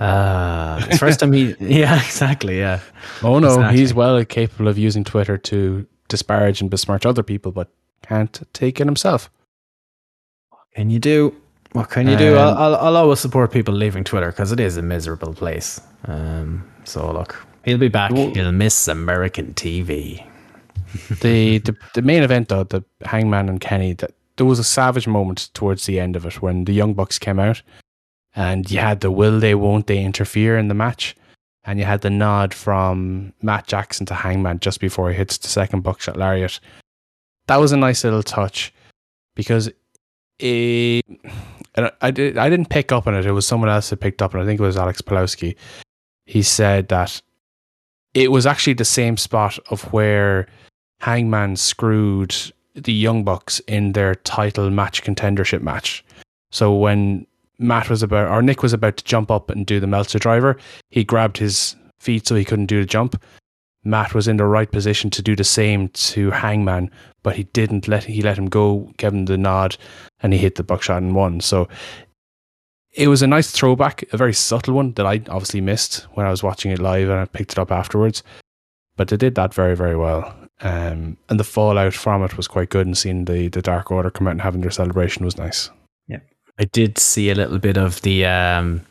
uh, 0.00 0.82
it's 0.88 0.98
first 0.98 1.20
time 1.20 1.32
he, 1.32 1.54
yeah, 1.60 1.96
exactly, 2.02 2.58
yeah. 2.58 2.80
Oh 3.22 3.38
no, 3.38 3.48
Exactly. 3.48 3.78
he's 3.78 3.94
well 3.94 4.24
capable 4.24 4.68
of 4.68 4.78
using 4.78 5.04
Twitter 5.04 5.36
to 5.38 5.86
disparage 6.08 6.60
and 6.60 6.70
besmirch 6.70 7.04
other 7.06 7.22
people, 7.22 7.52
but 7.52 7.68
can't 8.02 8.40
take 8.52 8.80
it 8.80 8.86
himself. 8.86 9.30
Can 10.76 10.90
you 10.90 10.98
do? 10.98 11.34
What 11.72 11.90
can 11.90 12.06
you 12.06 12.16
do? 12.16 12.36
I'll, 12.36 12.50
Um, 12.50 12.58
I'll, 12.58 12.76
I'll 12.76 12.96
always 12.96 13.18
support 13.20 13.50
people 13.50 13.74
leaving 13.74 14.04
Twitter 14.04 14.30
because 14.30 14.52
it 14.52 14.60
is 14.60 14.76
a 14.76 14.82
miserable 14.82 15.34
place. 15.34 15.80
Um, 16.06 16.62
so 16.84 17.10
look, 17.12 17.44
he'll 17.64 17.78
be 17.78 17.88
back. 17.88 18.12
Well- 18.12 18.32
he'll 18.32 18.52
miss 18.52 18.86
American 18.88 19.54
TV. 19.54 20.24
the, 21.22 21.58
the 21.58 21.76
the 21.94 22.02
main 22.02 22.22
event 22.22 22.48
though, 22.48 22.64
the 22.64 22.84
Hangman 23.04 23.48
and 23.48 23.60
Kenny, 23.60 23.94
that 23.94 24.12
there 24.36 24.46
was 24.46 24.58
a 24.58 24.64
savage 24.64 25.06
moment 25.08 25.48
towards 25.54 25.86
the 25.86 25.98
end 25.98 26.14
of 26.14 26.24
it 26.26 26.40
when 26.42 26.64
the 26.64 26.72
Young 26.72 26.94
Bucks 26.94 27.18
came 27.18 27.38
out, 27.38 27.62
and 28.34 28.70
you 28.70 28.78
had 28.78 29.00
the 29.00 29.10
will 29.10 29.40
they 29.40 29.54
won't 29.54 29.86
they 29.86 30.02
interfere 30.02 30.56
in 30.58 30.68
the 30.68 30.74
match, 30.74 31.16
and 31.64 31.78
you 31.78 31.84
had 31.86 32.02
the 32.02 32.10
nod 32.10 32.54
from 32.54 33.32
Matt 33.42 33.66
Jackson 33.66 34.06
to 34.06 34.14
Hangman 34.14 34.60
just 34.60 34.78
before 34.80 35.10
he 35.10 35.16
hits 35.16 35.38
the 35.38 35.48
second 35.48 35.80
buckshot 35.82 36.16
lariat. 36.16 36.60
That 37.46 37.56
was 37.60 37.72
a 37.72 37.76
nice 37.76 38.04
little 38.04 38.22
touch 38.22 38.72
because 39.34 39.70
it, 40.38 41.04
and 41.74 41.86
I- 41.86 41.92
I 42.02 42.10
did 42.10 42.38
I 42.38 42.48
didn't 42.50 42.68
pick 42.70 42.92
up 42.92 43.06
on 43.06 43.14
it. 43.14 43.26
It 43.26 43.32
was 43.32 43.46
someone 43.46 43.68
else 43.70 43.90
that 43.90 44.00
picked 44.00 44.22
up, 44.22 44.34
and 44.34 44.42
I 44.42 44.46
think 44.46 44.60
it 44.60 44.62
was 44.62 44.76
Alex 44.76 45.00
Pulowski. 45.00 45.56
He 46.26 46.42
said 46.42 46.88
that 46.88 47.20
it 48.14 48.30
was 48.30 48.46
actually 48.46 48.74
the 48.74 48.84
same 48.84 49.16
spot 49.16 49.58
of 49.70 49.92
where 49.92 50.46
Hangman 51.00 51.56
screwed 51.56 52.34
the 52.74 52.92
Young 52.92 53.24
Bucks 53.24 53.60
in 53.60 53.92
their 53.92 54.14
title 54.14 54.70
match 54.70 55.02
contendership 55.02 55.62
match. 55.62 56.04
So 56.50 56.74
when 56.74 57.26
Matt 57.58 57.88
was 57.88 58.02
about, 58.02 58.30
or 58.30 58.42
Nick 58.42 58.62
was 58.62 58.72
about 58.72 58.96
to 58.98 59.04
jump 59.04 59.30
up 59.30 59.50
and 59.50 59.64
do 59.66 59.80
the 59.80 59.86
Meltzer 59.86 60.18
driver, 60.18 60.56
he 60.90 61.04
grabbed 61.04 61.38
his 61.38 61.76
feet 62.00 62.26
so 62.26 62.34
he 62.34 62.44
couldn't 62.44 62.66
do 62.66 62.80
the 62.80 62.86
jump. 62.86 63.22
Matt 63.86 64.14
was 64.14 64.28
in 64.28 64.36
the 64.36 64.44
right 64.44 64.70
position 64.70 65.10
to 65.10 65.22
do 65.22 65.36
the 65.36 65.44
same 65.44 65.88
to 65.88 66.30
Hangman, 66.30 66.90
but 67.22 67.36
he 67.36 67.44
didn't 67.44 67.88
let 67.88 68.04
he 68.04 68.20
let 68.22 68.36
him 68.36 68.46
go, 68.46 68.92
gave 68.96 69.12
him 69.12 69.26
the 69.26 69.38
nod, 69.38 69.76
and 70.20 70.32
he 70.32 70.38
hit 70.38 70.56
the 70.56 70.64
buckshot 70.64 71.02
and 71.02 71.14
won. 71.14 71.40
So 71.40 71.68
it 72.96 73.08
was 73.08 73.22
a 73.22 73.26
nice 73.26 73.50
throwback, 73.50 74.04
a 74.12 74.16
very 74.16 74.32
subtle 74.32 74.74
one 74.74 74.92
that 74.94 75.06
I 75.06 75.20
obviously 75.28 75.60
missed 75.60 76.06
when 76.14 76.26
I 76.26 76.30
was 76.30 76.42
watching 76.42 76.72
it 76.72 76.78
live 76.78 77.08
and 77.08 77.20
I 77.20 77.26
picked 77.26 77.52
it 77.52 77.58
up 77.58 77.70
afterwards. 77.70 78.22
But 78.96 79.08
they 79.08 79.18
did 79.18 79.34
that 79.34 79.52
very, 79.52 79.76
very 79.76 79.96
well. 79.96 80.34
Um, 80.62 81.18
and 81.28 81.38
the 81.38 81.44
fallout 81.44 81.92
from 81.92 82.24
it 82.24 82.38
was 82.38 82.48
quite 82.48 82.70
good 82.70 82.86
and 82.86 82.96
seeing 82.96 83.26
the, 83.26 83.48
the 83.48 83.60
Dark 83.60 83.90
Order 83.90 84.10
come 84.10 84.26
out 84.26 84.32
and 84.32 84.40
having 84.40 84.62
their 84.62 84.70
celebration 84.70 85.26
was 85.26 85.36
nice. 85.36 85.70
Yeah. 86.08 86.20
I 86.58 86.64
did 86.64 86.96
see 86.96 87.28
a 87.28 87.34
little 87.34 87.58
bit 87.58 87.76
of 87.76 88.00
the 88.00 88.24
um, 88.24 88.86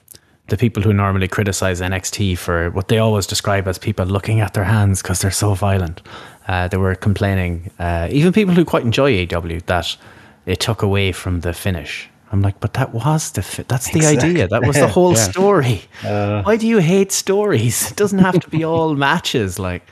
the 0.48 0.58
people 0.58 0.84
who 0.84 0.94
normally 0.94 1.28
criticize 1.28 1.82
NXT 1.82 2.38
for 2.38 2.70
what 2.72 2.88
they 2.88 2.98
always 3.00 3.26
describe 3.28 3.68
as 3.68 3.78
people 3.78 4.06
looking 4.06 4.42
at 4.42 4.54
their 4.54 4.64
hands 4.64 5.02
because 5.02 5.20
they're 5.22 5.32
so 5.32 5.54
violent. 5.56 6.02
Uh, 6.48 6.68
they 6.68 6.78
were 6.78 6.94
complaining, 6.96 7.72
uh, 7.80 8.08
even 8.12 8.32
people 8.32 8.54
who 8.54 8.64
quite 8.64 8.84
enjoy 8.84 9.12
AEW, 9.12 9.66
that 9.66 9.98
it 10.46 10.60
took 10.60 10.84
away 10.84 11.12
from 11.12 11.40
the 11.42 11.54
finish. 11.54 12.08
I'm 12.32 12.42
like, 12.42 12.60
but 12.60 12.74
that 12.74 12.94
was 12.94 13.32
the 13.32 13.42
fi- 13.42 13.64
that's 13.68 13.90
the 13.92 13.98
Exactly. 14.00 14.30
idea. 14.30 14.48
That 14.48 14.64
was 14.66 14.76
the 14.76 14.88
whole 14.98 15.14
Yeah. 15.14 15.30
story. 15.32 15.82
Uh, 16.04 16.44
Why 16.44 16.58
do 16.58 16.68
you 16.68 16.78
hate 16.80 17.12
stories? 17.12 17.90
It 17.92 17.98
doesn't 17.98 18.20
have 18.20 18.40
to 18.40 18.50
be 18.50 18.64
all 18.64 18.94
matches. 19.10 19.58
Like, 19.58 19.84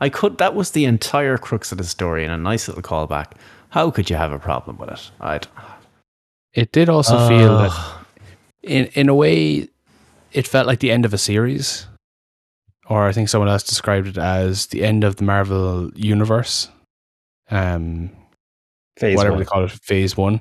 I 0.00 0.08
could. 0.08 0.38
That 0.38 0.54
was 0.54 0.70
the 0.70 0.84
entire 0.84 1.36
crux 1.38 1.72
of 1.72 1.78
the 1.78 1.84
story, 1.84 2.24
and 2.24 2.32
a 2.32 2.38
nice 2.38 2.68
little 2.68 2.82
callback. 2.82 3.32
How 3.70 3.90
could 3.90 4.08
you 4.10 4.16
have 4.16 4.32
a 4.32 4.38
problem 4.38 4.78
with 4.78 4.90
it? 4.90 5.10
I'd. 5.20 5.46
It 6.54 6.72
did 6.72 6.88
also 6.88 7.28
feel 7.28 7.58
that, 7.58 7.72
in, 8.62 8.86
in 8.94 9.08
a 9.08 9.14
way, 9.14 9.68
it 10.32 10.46
felt 10.46 10.66
like 10.66 10.80
the 10.80 10.90
end 10.90 11.04
of 11.04 11.14
a 11.14 11.18
series. 11.18 11.86
Or 12.88 13.06
I 13.06 13.12
think 13.12 13.28
someone 13.28 13.50
else 13.50 13.62
described 13.62 14.08
it 14.08 14.18
as 14.18 14.66
the 14.66 14.82
end 14.82 15.04
of 15.04 15.16
the 15.16 15.24
Marvel 15.24 15.90
universe. 15.94 16.70
Um, 17.50 18.10
phase 18.98 19.16
whatever 19.16 19.34
one. 19.34 19.40
they 19.40 19.46
call 19.46 19.64
it, 19.64 19.70
phase 19.70 20.16
one. 20.16 20.40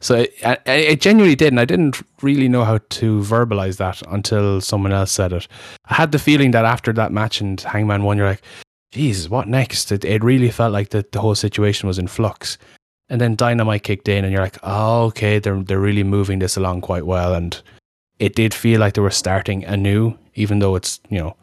So 0.00 0.16
it, 0.16 0.34
it, 0.42 0.60
it 0.66 1.00
genuinely 1.00 1.36
did, 1.36 1.48
and 1.48 1.60
I 1.60 1.64
didn't 1.64 2.02
really 2.22 2.48
know 2.48 2.64
how 2.64 2.78
to 2.78 3.20
verbalize 3.20 3.76
that 3.78 4.02
until 4.08 4.60
someone 4.60 4.92
else 4.92 5.12
said 5.12 5.32
it. 5.32 5.48
I 5.86 5.94
had 5.94 6.12
the 6.12 6.18
feeling 6.18 6.50
that 6.52 6.64
after 6.64 6.92
that 6.94 7.12
match 7.12 7.40
and 7.40 7.60
Hangman 7.60 8.02
won, 8.02 8.18
you're 8.18 8.26
like, 8.26 8.42
"Jesus, 8.92 9.28
what 9.28 9.48
next?" 9.48 9.90
It, 9.92 10.04
it 10.04 10.22
really 10.22 10.50
felt 10.50 10.72
like 10.72 10.90
the, 10.90 11.04
the 11.12 11.20
whole 11.20 11.34
situation 11.34 11.86
was 11.86 11.98
in 11.98 12.08
flux. 12.08 12.58
And 13.08 13.20
then 13.20 13.36
Dynamite 13.36 13.82
kicked 13.82 14.08
in, 14.08 14.24
and 14.24 14.32
you're 14.32 14.42
like, 14.42 14.58
"Oh, 14.62 15.04
okay, 15.06 15.38
they're 15.38 15.62
they're 15.62 15.80
really 15.80 16.04
moving 16.04 16.38
this 16.38 16.56
along 16.56 16.82
quite 16.82 17.06
well." 17.06 17.34
And 17.34 17.60
it 18.18 18.34
did 18.34 18.54
feel 18.54 18.80
like 18.80 18.94
they 18.94 19.00
were 19.02 19.10
starting 19.10 19.64
anew, 19.64 20.16
even 20.34 20.58
though 20.60 20.74
it's 20.76 21.00
you 21.10 21.18
know 21.18 21.36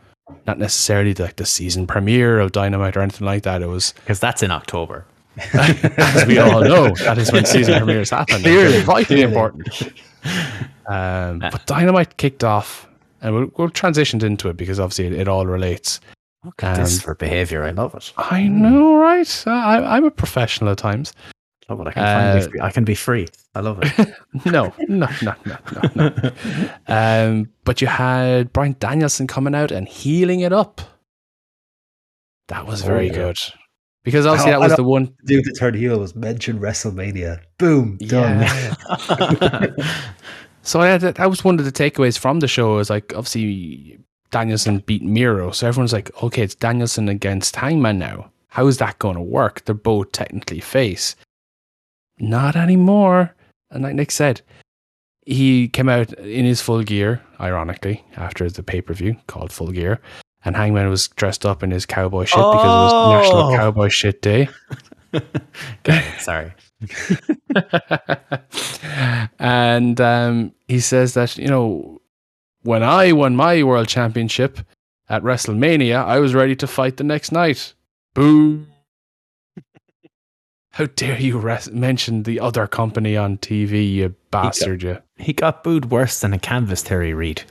not 0.48 0.58
necessarily 0.60 1.14
like 1.14 1.36
the 1.36 1.46
season 1.46 1.86
premiere 1.88 2.40
of 2.40 2.52
Dynamite 2.54 2.96
or 2.96 3.02
anything 3.02 3.26
like 3.28 3.44
that. 3.44 3.62
It 3.62 3.68
was 3.68 3.94
because 3.94 4.20
that's 4.20 4.42
in 4.44 4.52
October. 4.52 5.06
as 5.54 6.26
we 6.28 6.38
all 6.40 6.62
know, 6.62 6.90
that 7.06 7.18
is 7.18 7.32
when 7.32 7.46
season 7.46 7.78
premieres 7.78 8.10
happen. 8.10 8.42
Clearly, 8.42 8.72
They're 8.74 8.82
vitally 8.84 9.06
clearly. 9.06 9.24
important. 9.34 9.94
Um, 10.88 11.40
but 11.40 11.66
Dynamite 11.66 12.18
kicked 12.18 12.44
off, 12.44 12.88
and 13.22 13.34
we'll, 13.36 13.52
we'll 13.58 13.70
transitioned 13.70 14.24
into 14.24 14.50
it 14.50 14.58
because 14.58 14.80
obviously 14.80 15.08
it, 15.08 15.14
it 15.14 15.28
all 15.28 15.46
relates. 15.46 16.00
Look 16.44 16.64
at 16.64 16.78
this 16.78 16.96
Um, 16.98 17.02
for 17.02 17.16
behavior. 17.16 17.64
I 17.64 17.70
love 17.72 17.94
it. 17.96 18.12
I 18.18 18.48
know, 18.48 18.96
right? 18.96 19.44
I, 19.48 19.96
I'm 19.98 20.06
a 20.06 20.12
professional 20.12 20.72
at 20.72 20.78
times. 20.80 21.14
Love 21.72 21.80
it. 21.82 21.88
I 21.88 21.92
can, 21.94 22.04
Uh, 22.04 22.42
finally. 22.42 22.62
I 22.62 22.70
can 22.72 22.84
be 22.84 22.96
free. 22.96 23.28
I 23.56 23.62
love 23.62 23.80
it. 23.82 24.10
No, 24.46 24.74
no, 24.88 25.08
no, 25.22 25.34
no, 25.46 25.58
no, 25.96 26.10
no. 26.16 26.32
um, 26.88 27.50
but 27.64 27.80
you 27.82 27.88
had 27.88 28.52
Bryan 28.52 28.76
Danielson 28.80 29.28
coming 29.28 29.54
out 29.56 29.72
and 29.72 29.88
healing 29.88 30.40
it 30.42 30.52
up. 30.54 30.82
That 32.50 32.66
was 32.68 32.82
very 32.82 33.10
Oh, 33.10 33.14
yeah. 33.14 33.18
good 33.20 33.38
because 34.04 34.26
obviously 34.26 34.52
that 34.52 34.60
was 34.60 34.76
the 34.76 34.84
one. 34.84 35.14
Dude, 35.26 35.46
the 35.46 35.52
third 35.60 35.76
heel 35.76 36.00
was 36.00 36.16
mentioned 36.16 36.60
WrestleMania. 36.60 37.40
Boom, 37.58 37.98
done. 37.98 38.42
Yeah. 38.42 39.68
So 40.64 40.80
I 40.80 40.88
had, 40.90 41.02
that 41.02 41.28
was 41.30 41.44
one 41.44 41.58
of 41.58 41.66
the 41.66 41.72
takeaways 41.72 42.20
from 42.20 42.40
the 42.40 42.48
show. 42.48 42.78
Is 42.78 42.92
like 42.92 43.14
obviously 43.16 43.98
Danielson 44.30 44.80
beat 44.80 45.02
Miro, 45.04 45.50
so 45.50 45.68
everyone's 45.68 45.92
like, 45.94 46.12
okay, 46.22 46.44
it's 46.44 46.54
Danielson 46.54 47.10
against 47.10 47.56
Hangman 47.56 47.98
now. 47.98 48.32
How 48.50 48.68
is 48.68 48.78
that 48.78 49.00
going 49.00 49.16
to 49.16 49.22
work? 49.22 49.66
They're 49.66 49.74
both 49.74 50.12
technically 50.12 50.60
face. 50.60 51.16
Not 52.22 52.56
anymore. 52.56 53.36
And 53.72 53.84
like 53.84 53.96
Nick 53.96 54.12
said, 54.12 54.42
he 55.26 55.68
came 55.68 55.90
out 55.90 56.14
in 56.14 56.46
his 56.46 56.62
full 56.62 56.84
gear, 56.84 57.22
ironically, 57.40 58.06
after 58.16 58.50
the 58.50 58.64
pay 58.64 58.82
per 58.82 58.94
view 58.94 59.18
called 59.28 59.52
Full 59.52 59.72
Gear. 59.72 60.00
And 60.46 60.56
Hangman 60.56 60.90
was 60.90 61.08
dressed 61.10 61.46
up 61.46 61.62
in 61.64 61.72
his 61.72 61.86
cowboy 61.86 62.26
shit 62.26 62.38
because 62.38 62.64
it 62.64 62.68
was 62.68 63.24
National 63.24 63.54
Oh. 63.54 63.56
Cowboy 63.56 63.90
Shit 63.90 64.22
Day. 64.22 64.48
Sorry. 66.20 66.54
and 69.40 70.00
um, 70.02 70.54
he 70.68 70.80
says 70.80 71.14
that 71.14 71.38
you 71.38 71.48
know 71.48 72.02
when 72.64 72.84
I 72.84 73.12
won 73.12 73.36
my 73.36 73.64
world 73.64 73.88
championship 73.88 74.60
at 75.10 75.24
WrestleMania, 75.24 76.04
I 76.06 76.20
was 76.20 76.34
ready 76.34 76.56
to 76.56 76.68
fight 76.68 76.98
the 76.98 77.04
next 77.04 77.32
night. 77.32 77.74
Boo! 78.14 78.66
How 80.72 80.86
dare 80.96 81.20
you 81.20 81.38
res- 81.38 81.70
mention 81.72 82.24
the 82.24 82.40
other 82.40 82.66
company 82.68 83.18
on 83.18 83.38
TV, 83.40 83.92
you 83.94 84.16
bastard! 84.32 84.84
You. 84.84 84.98
He 85.18 85.34
got 85.34 85.64
booed 85.64 85.92
worse 85.92 86.20
than 86.22 86.34
a 86.34 86.40
canvas 86.40 86.82
Terry 86.82 87.14
Reid. 87.14 87.44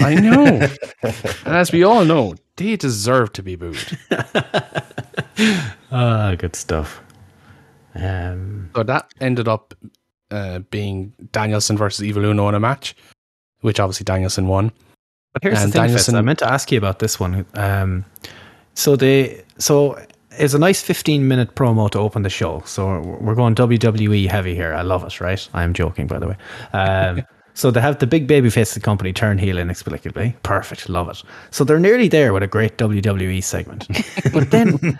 I 0.00 0.14
know, 0.16 0.44
and 1.02 1.54
as 1.54 1.70
we 1.70 1.84
all 1.84 2.04
know, 2.04 2.34
they 2.56 2.74
deserve 2.76 3.32
to 3.34 3.42
be 3.42 3.54
booed. 3.56 3.78
Ah, 5.90 6.34
good 6.36 6.56
stuff. 6.56 7.00
Um, 7.94 8.70
So 8.74 8.82
that 8.82 9.06
ended 9.20 9.48
up 9.48 9.72
uh, 10.30 10.58
being 10.70 11.12
Danielson 11.32 11.76
versus 11.76 12.04
Evil 12.04 12.24
Uno 12.24 12.48
in 12.48 12.54
a 12.54 12.60
match, 12.60 12.96
which 13.60 13.80
obviously 13.80 14.04
Danielson 14.04 14.48
won. 14.48 14.72
but 15.32 15.42
here's 15.44 15.62
And 15.62 15.72
the 15.72 15.78
thing, 15.80 15.90
Fitz, 15.92 16.08
I 16.12 16.20
meant 16.20 16.40
to 16.40 16.50
ask 16.52 16.70
you 16.72 16.78
about 16.78 16.98
this 16.98 17.18
one. 17.20 17.46
Um, 17.54 18.04
so 18.74 18.96
they, 18.96 19.44
so 19.58 19.98
it's 20.38 20.54
a 20.54 20.58
nice 20.58 20.82
15 20.82 21.26
minute 21.26 21.54
promo 21.54 21.90
to 21.90 21.98
open 21.98 22.22
the 22.22 22.30
show. 22.30 22.62
So 22.64 23.00
we're 23.20 23.34
going 23.34 23.54
WWE 23.54 24.28
heavy 24.28 24.54
here. 24.54 24.74
I 24.74 24.82
love 24.82 25.04
it, 25.04 25.20
right? 25.20 25.48
I'm 25.54 25.74
joking, 25.74 26.06
by 26.06 26.18
the 26.18 26.28
way. 26.28 26.36
Um, 26.72 27.24
so 27.54 27.70
they 27.70 27.80
have 27.80 27.98
the 27.98 28.06
big 28.06 28.28
babyface 28.28 28.68
of 28.68 28.74
the 28.74 28.80
company 28.80 29.12
turn 29.12 29.38
heel 29.38 29.58
inexplicably. 29.58 30.36
Perfect, 30.42 30.88
love 30.88 31.08
it. 31.08 31.22
So 31.50 31.64
they're 31.64 31.80
nearly 31.80 32.08
there 32.08 32.32
with 32.32 32.42
a 32.42 32.46
great 32.46 32.78
WWE 32.78 33.42
segment. 33.42 33.88
but 34.32 34.50
then 34.50 34.98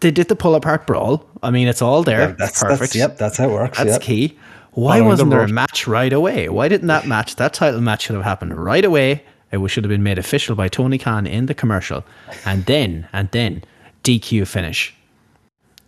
they 0.00 0.10
did 0.10 0.28
the 0.28 0.36
pull 0.36 0.54
apart 0.54 0.86
brawl. 0.86 1.28
I 1.42 1.50
mean, 1.50 1.68
it's 1.68 1.82
all 1.82 2.02
there. 2.02 2.30
Yeah, 2.30 2.36
that's, 2.38 2.62
Perfect. 2.62 2.80
that's 2.80 2.96
yep, 2.96 3.18
that's 3.18 3.36
how 3.36 3.48
it 3.48 3.52
works. 3.52 3.78
That's 3.78 3.90
yep. 3.92 4.02
key. 4.02 4.38
Why 4.72 5.00
wasn't 5.00 5.30
there 5.30 5.40
a 5.40 5.48
match 5.48 5.86
right 5.86 6.12
away? 6.12 6.50
Why 6.50 6.68
didn't 6.68 6.88
that 6.88 7.06
match, 7.06 7.36
that 7.36 7.54
title 7.54 7.80
match, 7.80 8.02
should 8.02 8.14
have 8.14 8.24
happened 8.24 8.54
right 8.62 8.84
away? 8.84 9.24
It 9.50 9.66
should 9.68 9.84
have 9.84 9.88
been 9.88 10.02
made 10.02 10.18
official 10.18 10.54
by 10.54 10.68
Tony 10.68 10.98
Khan 10.98 11.26
in 11.26 11.46
the 11.46 11.54
commercial, 11.54 12.04
and 12.44 12.66
then 12.66 13.08
and 13.14 13.30
then 13.30 13.62
DQ 14.06 14.46
finish, 14.46 14.94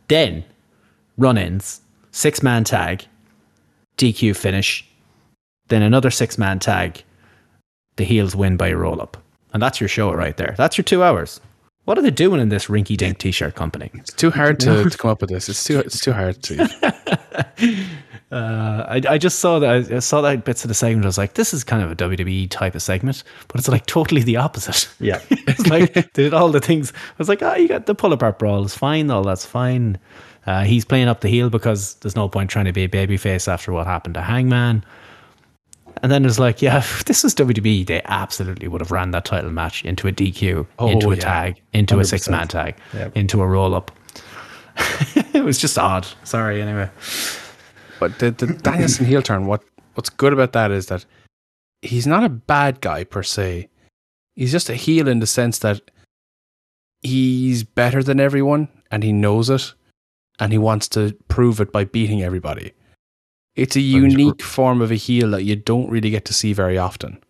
then 0.08 0.44
run-ins, 1.18 1.82
six-man 2.10 2.64
tag, 2.64 3.04
DQ 3.96 4.34
finish, 4.34 4.84
then 5.68 5.82
another 5.82 6.10
six-man 6.10 6.58
tag. 6.58 7.04
The 7.94 8.02
heels 8.02 8.34
win 8.34 8.56
by 8.56 8.68
a 8.68 8.76
roll-up, 8.76 9.18
and 9.52 9.62
that's 9.62 9.80
your 9.80 9.86
show 9.86 10.12
right 10.12 10.36
there. 10.36 10.56
That's 10.58 10.76
your 10.76 10.82
two 10.82 11.04
hours. 11.04 11.40
What 11.84 11.96
are 11.96 12.02
they 12.02 12.10
doing 12.10 12.40
in 12.40 12.48
this 12.48 12.66
rinky-dink 12.66 13.18
t-shirt 13.18 13.54
company? 13.54 13.88
It's 13.94 14.12
too 14.12 14.32
hard 14.32 14.58
to, 14.60 14.82
to 14.90 14.98
come 14.98 15.12
up 15.12 15.20
with 15.20 15.30
this. 15.30 15.48
It's 15.48 15.62
too 15.62 15.78
it's 15.78 16.00
too 16.00 16.12
hard 16.12 16.42
to. 16.42 17.06
Uh, 18.30 18.84
I, 18.88 19.14
I 19.14 19.18
just 19.18 19.38
saw 19.38 19.58
that 19.58 19.90
I 19.90 19.98
saw 20.00 20.20
that 20.20 20.44
bits 20.44 20.62
of 20.62 20.68
the 20.68 20.74
segment. 20.74 21.06
I 21.06 21.08
was 21.08 21.16
like, 21.16 21.34
this 21.34 21.54
is 21.54 21.64
kind 21.64 21.82
of 21.82 21.90
a 21.90 21.96
WWE 21.96 22.50
type 22.50 22.74
of 22.74 22.82
segment, 22.82 23.24
but 23.48 23.58
it's 23.58 23.68
like 23.68 23.86
totally 23.86 24.22
the 24.22 24.36
opposite. 24.36 24.86
Yeah. 25.00 25.20
it's 25.30 25.66
like 25.66 25.92
they 25.94 26.02
did 26.12 26.34
all 26.34 26.50
the 26.50 26.60
things. 26.60 26.92
I 26.94 27.14
was 27.16 27.28
like, 27.28 27.42
oh, 27.42 27.54
you 27.54 27.68
got 27.68 27.86
the 27.86 27.94
pull 27.94 28.12
apart 28.12 28.38
brawl. 28.38 28.64
It's 28.64 28.76
fine, 28.76 29.10
all 29.10 29.22
that's 29.24 29.46
fine. 29.46 29.98
Uh, 30.46 30.64
he's 30.64 30.84
playing 30.84 31.08
up 31.08 31.20
the 31.20 31.28
heel 31.28 31.48
because 31.50 31.94
there's 31.96 32.16
no 32.16 32.28
point 32.28 32.50
trying 32.50 32.64
to 32.66 32.72
be 32.72 32.84
a 32.84 32.88
babyface 32.88 33.48
after 33.48 33.72
what 33.72 33.86
happened 33.86 34.14
to 34.14 34.22
Hangman. 34.22 34.84
And 36.02 36.12
then 36.12 36.24
it's 36.24 36.38
like, 36.38 36.60
yeah, 36.62 36.78
if 36.78 37.04
this 37.06 37.24
was 37.24 37.34
WWE, 37.34 37.86
they 37.86 38.02
absolutely 38.04 38.68
would 38.68 38.80
have 38.82 38.90
ran 38.90 39.10
that 39.12 39.24
title 39.24 39.50
match 39.50 39.84
into 39.84 40.06
a 40.06 40.12
DQ, 40.12 40.66
Oh, 40.78 40.88
into 40.90 41.10
a 41.10 41.14
yeah. 41.16 41.20
tag, 41.20 41.62
into 41.72 41.96
a 41.96 42.02
100%. 42.02 42.06
six 42.06 42.28
man 42.28 42.46
tag, 42.46 42.76
Yep. 42.94 43.16
into 43.16 43.40
a 43.42 43.46
roll 43.46 43.74
up. 43.74 43.90
it 45.34 45.44
was 45.44 45.58
just 45.58 45.78
odd. 45.78 46.06
Sorry, 46.24 46.62
anyway. 46.62 46.88
But 48.00 48.18
the, 48.18 48.30
the 48.30 48.46
Danielson 48.46 49.06
heel 49.06 49.22
turn, 49.22 49.46
what 49.46 49.62
what's 49.94 50.10
good 50.10 50.32
about 50.32 50.52
that 50.52 50.70
is 50.70 50.86
that 50.86 51.04
he's 51.82 52.06
not 52.06 52.24
a 52.24 52.28
bad 52.28 52.80
guy 52.80 53.04
per 53.04 53.22
se. 53.22 53.68
He's 54.36 54.52
just 54.52 54.68
a 54.70 54.74
heel 54.74 55.08
in 55.08 55.18
the 55.18 55.26
sense 55.26 55.58
that 55.60 55.80
he's 57.02 57.64
better 57.64 58.02
than 58.02 58.20
everyone 58.20 58.68
and 58.90 59.02
he 59.02 59.12
knows 59.12 59.50
it 59.50 59.74
and 60.38 60.52
he 60.52 60.58
wants 60.58 60.88
to 60.88 61.16
prove 61.28 61.60
it 61.60 61.72
by 61.72 61.84
beating 61.84 62.22
everybody. 62.22 62.72
It's 63.56 63.76
a 63.76 63.80
he's 63.80 63.92
unique 63.92 64.42
form 64.42 64.80
of 64.80 64.90
a 64.92 64.96
heel 64.96 65.30
that 65.32 65.42
you 65.42 65.56
don't 65.56 65.90
really 65.90 66.10
get 66.10 66.24
to 66.26 66.34
see 66.34 66.52
very 66.52 66.78
often 66.78 67.20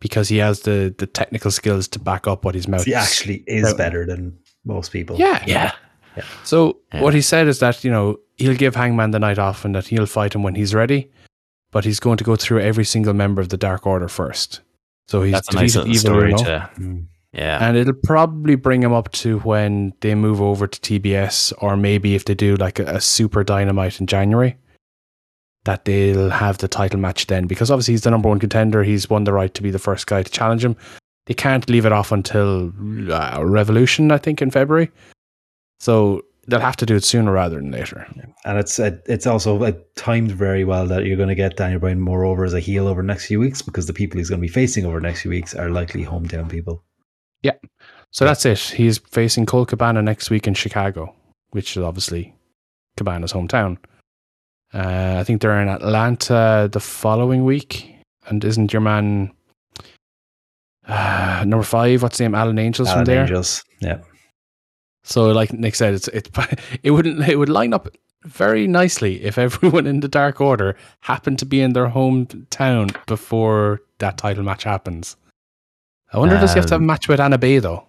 because 0.00 0.28
he 0.28 0.38
has 0.38 0.60
the, 0.60 0.94
the 0.96 1.06
technical 1.06 1.50
skills 1.50 1.88
to 1.88 1.98
back 1.98 2.26
up 2.26 2.44
what 2.44 2.54
he's 2.54 2.66
mouth. 2.66 2.84
He 2.84 2.94
actually 2.94 3.44
is 3.46 3.74
better 3.74 4.06
than 4.06 4.36
most 4.64 4.92
people. 4.92 5.16
Yeah. 5.18 5.44
Yeah. 5.46 5.72
So 6.44 6.78
Yeah. 6.92 7.02
what 7.02 7.14
he 7.14 7.20
said 7.20 7.48
is 7.48 7.58
that 7.60 7.84
you 7.84 7.90
know 7.90 8.18
he'll 8.42 8.56
give 8.56 8.74
Hangman 8.74 9.12
the 9.12 9.18
night 9.18 9.38
off 9.38 9.64
and 9.64 9.74
that 9.74 9.86
he'll 9.86 10.06
fight 10.06 10.34
him 10.34 10.42
when 10.42 10.54
he's 10.54 10.74
ready, 10.74 11.10
but 11.70 11.84
he's 11.84 12.00
going 12.00 12.18
to 12.18 12.24
go 12.24 12.36
through 12.36 12.60
every 12.60 12.84
single 12.84 13.14
member 13.14 13.40
of 13.40 13.48
the 13.48 13.56
Dark 13.56 13.86
Order 13.86 14.08
first. 14.08 14.60
So 15.08 15.22
he's 15.22 15.32
That's 15.32 15.48
a 15.48 15.54
nice 15.54 15.76
Evil 15.76 15.94
story 15.94 16.32
to. 16.34 16.70
Mm. 16.78 17.06
Yeah. 17.32 17.66
and 17.66 17.78
it'll 17.78 17.94
probably 17.94 18.56
bring 18.56 18.82
him 18.82 18.92
up 18.92 19.10
to 19.12 19.38
when 19.38 19.94
they 20.00 20.14
move 20.14 20.42
over 20.42 20.66
to 20.66 20.80
TBS, 20.80 21.52
or 21.58 21.78
maybe 21.78 22.14
if 22.14 22.26
they 22.26 22.34
do 22.34 22.56
like 22.56 22.78
a, 22.78 22.84
a 22.84 23.00
Super 23.00 23.42
Dynamite 23.42 24.00
in 24.00 24.06
January, 24.06 24.56
that 25.64 25.84
they'll 25.84 26.30
have 26.30 26.58
the 26.58 26.68
title 26.68 27.00
match 27.00 27.28
then 27.28 27.46
because 27.46 27.70
obviously 27.70 27.92
he's 27.94 28.02
the 28.02 28.10
number 28.10 28.28
one 28.28 28.38
contender. 28.38 28.82
He's 28.82 29.08
won 29.08 29.24
the 29.24 29.32
right 29.32 29.52
to 29.54 29.62
be 29.62 29.70
the 29.70 29.78
first 29.78 30.06
guy 30.06 30.22
to 30.22 30.30
challenge 30.30 30.64
him. 30.64 30.76
They 31.26 31.34
can't 31.34 31.68
leave 31.70 31.86
it 31.86 31.92
off 31.92 32.10
until 32.10 32.72
uh, 33.10 33.40
Revolution, 33.44 34.10
I 34.10 34.18
think, 34.18 34.42
in 34.42 34.50
February. 34.50 34.90
So 35.78 36.22
they'll 36.46 36.60
have 36.60 36.76
to 36.76 36.86
do 36.86 36.96
it 36.96 37.04
sooner 37.04 37.32
rather 37.32 37.56
than 37.56 37.70
later. 37.70 38.06
And 38.44 38.58
it's 38.58 38.78
it's 38.78 39.26
also 39.26 39.62
uh, 39.62 39.72
timed 39.96 40.32
very 40.32 40.64
well 40.64 40.86
that 40.86 41.04
you're 41.04 41.16
going 41.16 41.28
to 41.28 41.34
get 41.34 41.56
Daniel 41.56 41.80
Bryan 41.80 42.00
more 42.00 42.24
over 42.24 42.44
as 42.44 42.54
a 42.54 42.60
heel 42.60 42.88
over 42.88 43.02
the 43.02 43.06
next 43.06 43.26
few 43.26 43.38
weeks 43.38 43.62
because 43.62 43.86
the 43.86 43.92
people 43.92 44.18
he's 44.18 44.28
going 44.28 44.40
to 44.40 44.46
be 44.46 44.52
facing 44.52 44.84
over 44.84 44.98
the 45.00 45.06
next 45.06 45.22
few 45.22 45.30
weeks 45.30 45.54
are 45.54 45.70
likely 45.70 46.04
hometown 46.04 46.48
people. 46.48 46.82
Yeah. 47.42 47.54
So 48.10 48.24
that's 48.24 48.44
it. 48.44 48.58
He's 48.58 48.98
facing 48.98 49.46
Colt 49.46 49.68
Cabana 49.68 50.02
next 50.02 50.30
week 50.30 50.46
in 50.46 50.54
Chicago, 50.54 51.14
which 51.50 51.76
is 51.76 51.82
obviously 51.82 52.34
Cabana's 52.96 53.32
hometown. 53.32 53.78
Uh, 54.74 55.16
I 55.18 55.24
think 55.24 55.40
they're 55.40 55.60
in 55.60 55.68
Atlanta 55.68 56.68
the 56.70 56.80
following 56.80 57.44
week. 57.44 57.88
And 58.26 58.44
isn't 58.44 58.72
your 58.72 58.82
man 58.82 59.32
uh, 60.86 61.44
number 61.46 61.64
five? 61.64 62.02
What's 62.02 62.18
his 62.18 62.24
name? 62.24 62.34
Alan 62.34 62.58
Angels 62.58 62.88
Alan 62.88 63.00
from 63.00 63.04
there. 63.12 63.22
Angels. 63.22 63.64
Yeah. 63.80 63.98
So, 65.04 65.30
like 65.32 65.52
Nick 65.52 65.74
said, 65.74 65.94
it's 65.94 66.08
it 66.08 66.28
it 66.82 66.90
wouldn't 66.92 67.26
it 67.28 67.36
would 67.36 67.48
line 67.48 67.72
up 67.74 67.88
very 68.24 68.66
nicely 68.68 69.22
if 69.24 69.36
everyone 69.38 69.86
in 69.86 70.00
the 70.00 70.08
Dark 70.08 70.40
Order 70.40 70.76
happened 71.00 71.38
to 71.40 71.46
be 71.46 71.60
in 71.60 71.72
their 71.72 71.88
hometown 71.88 72.94
before 73.06 73.80
that 73.98 74.16
title 74.16 74.44
match 74.44 74.62
happens. 74.64 75.16
I 76.12 76.18
wonder 76.18 76.38
does 76.38 76.52
he 76.52 76.58
have 76.58 76.66
to 76.66 76.74
have 76.74 76.80
a 76.80 76.84
Um, 76.84 76.86
match 76.86 77.08
with 77.08 77.20
Anna 77.20 77.38
Jay 77.38 77.58
though? 77.58 77.84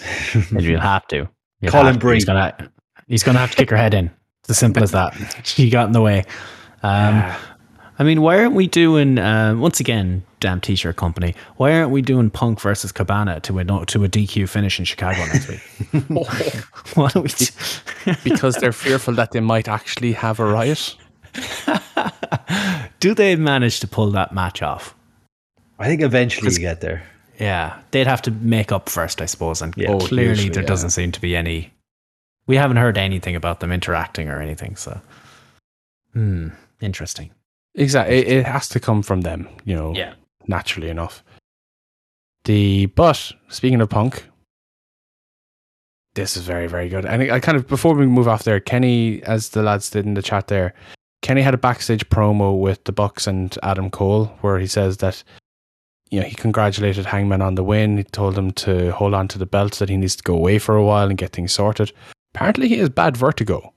And 0.34 0.62
you'll 0.62 0.80
have 0.80 1.06
to. 1.08 1.28
You'll 1.60 1.72
Colin 1.72 1.86
have 1.94 2.00
to. 2.00 2.10
He's 2.10 2.24
gonna, 2.24 2.70
he's 3.08 3.22
gonna 3.22 3.38
have 3.38 3.50
to 3.50 3.56
kick 3.56 3.70
her 3.70 3.76
head 3.76 3.94
in. 3.94 4.10
It's 4.40 4.50
as 4.50 4.58
simple 4.58 4.82
as 4.82 4.90
that. 4.92 5.14
She 5.44 5.70
got 5.70 5.86
in 5.86 5.92
the 5.92 6.00
way. 6.02 6.24
Um, 6.82 7.16
Yeah. 7.16 7.36
I 7.98 8.02
mean, 8.02 8.22
why 8.22 8.38
aren't 8.38 8.54
we 8.54 8.66
doing 8.66 9.18
um, 9.18 9.60
once 9.60 9.78
again, 9.78 10.24
damn 10.40 10.60
t-shirt 10.60 10.96
company? 10.96 11.34
Why 11.56 11.72
aren't 11.72 11.90
we 11.90 12.02
doing 12.02 12.28
Punk 12.28 12.60
versus 12.60 12.90
Cabana 12.90 13.40
to 13.40 13.58
a 13.60 13.64
to 13.64 14.04
a 14.04 14.08
DQ 14.08 14.48
finish 14.48 14.78
in 14.78 14.84
Chicago 14.84 15.24
next 15.26 15.48
week? 15.48 15.60
Why 16.94 17.08
don't 17.08 17.22
we? 17.22 17.28
Do, 17.28 18.14
because 18.24 18.56
they're 18.56 18.72
fearful 18.72 19.14
that 19.14 19.30
they 19.30 19.40
might 19.40 19.68
actually 19.68 20.12
have 20.12 20.40
a 20.40 20.44
riot. 20.44 20.96
do 23.00 23.14
they 23.14 23.36
manage 23.36 23.80
to 23.80 23.88
pull 23.88 24.10
that 24.10 24.32
match 24.34 24.62
off? 24.62 24.94
I 25.78 25.86
think 25.86 26.02
eventually 26.02 26.52
you 26.52 26.58
get 26.58 26.80
there. 26.80 27.04
Yeah, 27.38 27.78
they'd 27.90 28.06
have 28.06 28.22
to 28.22 28.30
make 28.30 28.72
up 28.72 28.88
first, 28.88 29.20
I 29.20 29.26
suppose. 29.26 29.62
And 29.62 29.74
Yeah. 29.76 29.90
Oh, 29.90 29.98
clearly, 29.98 30.30
usually, 30.30 30.48
there 30.50 30.62
yeah. 30.62 30.68
doesn't 30.68 30.90
seem 30.90 31.12
to 31.12 31.20
be 31.20 31.36
any. 31.36 31.72
We 32.46 32.56
haven't 32.56 32.76
heard 32.76 32.98
anything 32.98 33.36
about 33.36 33.60
them 33.60 33.72
interacting 33.72 34.28
or 34.28 34.40
anything. 34.40 34.76
So, 34.76 35.00
hmm, 36.12 36.48
interesting. 36.80 37.30
Exactly, 37.74 38.18
it, 38.18 38.28
it 38.28 38.46
has 38.46 38.68
to 38.70 38.80
come 38.80 39.02
from 39.02 39.22
them, 39.22 39.48
you 39.64 39.74
know, 39.74 39.92
Yeah. 39.94 40.14
naturally 40.46 40.88
enough. 40.90 41.24
The 42.44 42.86
but 42.86 43.32
speaking 43.48 43.80
of 43.80 43.88
Punk, 43.88 44.26
this 46.14 46.36
is 46.36 46.44
very 46.44 46.66
very 46.66 46.88
good. 46.88 47.04
And 47.04 47.22
I 47.32 47.40
kind 47.40 47.56
of 47.56 47.66
before 47.66 47.94
we 47.94 48.06
move 48.06 48.28
off 48.28 48.44
there, 48.44 48.60
Kenny, 48.60 49.22
as 49.24 49.50
the 49.50 49.62
lads 49.62 49.90
did 49.90 50.06
in 50.06 50.14
the 50.14 50.22
chat 50.22 50.46
there, 50.48 50.74
Kenny 51.22 51.42
had 51.42 51.54
a 51.54 51.58
backstage 51.58 52.08
promo 52.10 52.58
with 52.60 52.84
the 52.84 52.92
Bucks 52.92 53.26
and 53.26 53.56
Adam 53.62 53.90
Cole 53.90 54.26
where 54.42 54.58
he 54.58 54.66
says 54.66 54.98
that 54.98 55.24
you 56.10 56.20
know 56.20 56.26
he 56.26 56.34
congratulated 56.34 57.06
Hangman 57.06 57.42
on 57.42 57.54
the 57.56 57.64
win. 57.64 57.96
He 57.96 58.04
told 58.04 58.36
him 58.38 58.52
to 58.52 58.92
hold 58.92 59.14
on 59.14 59.26
to 59.28 59.38
the 59.38 59.46
belt, 59.46 59.72
that 59.78 59.88
he 59.88 59.96
needs 59.96 60.14
to 60.16 60.22
go 60.22 60.34
away 60.34 60.58
for 60.58 60.76
a 60.76 60.84
while 60.84 61.08
and 61.08 61.18
get 61.18 61.32
things 61.32 61.52
sorted. 61.52 61.92
Apparently, 62.34 62.68
he 62.68 62.78
has 62.78 62.90
bad 62.90 63.16
vertigo. 63.16 63.72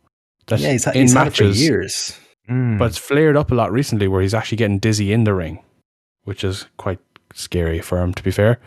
That 0.48 0.60
Yeah, 0.60 0.72
he's, 0.74 0.86
ha- 0.86 0.92
in 0.92 1.02
he's 1.02 1.14
had 1.14 1.28
it 1.28 1.36
for 1.36 1.44
matches, 1.44 1.62
years. 1.62 2.20
Hmm. 2.48 2.78
but 2.78 2.86
it's 2.86 2.98
flared 2.98 3.36
up 3.36 3.52
a 3.52 3.56
lot 3.56 3.72
recently 3.72 4.08
where 4.08 4.22
he's 4.22 4.34
actually 4.34 4.58
getting 4.58 4.80
dizzy 4.80 5.12
in 5.12 5.24
the 5.26 5.34
ring, 5.34 5.60
which 6.24 6.44
is 6.44 6.66
quite 6.78 7.00
scary 7.34 7.80
for 7.82 8.02
him, 8.02 8.14
to 8.14 8.24
be 8.24 8.32
fair. 8.32 8.60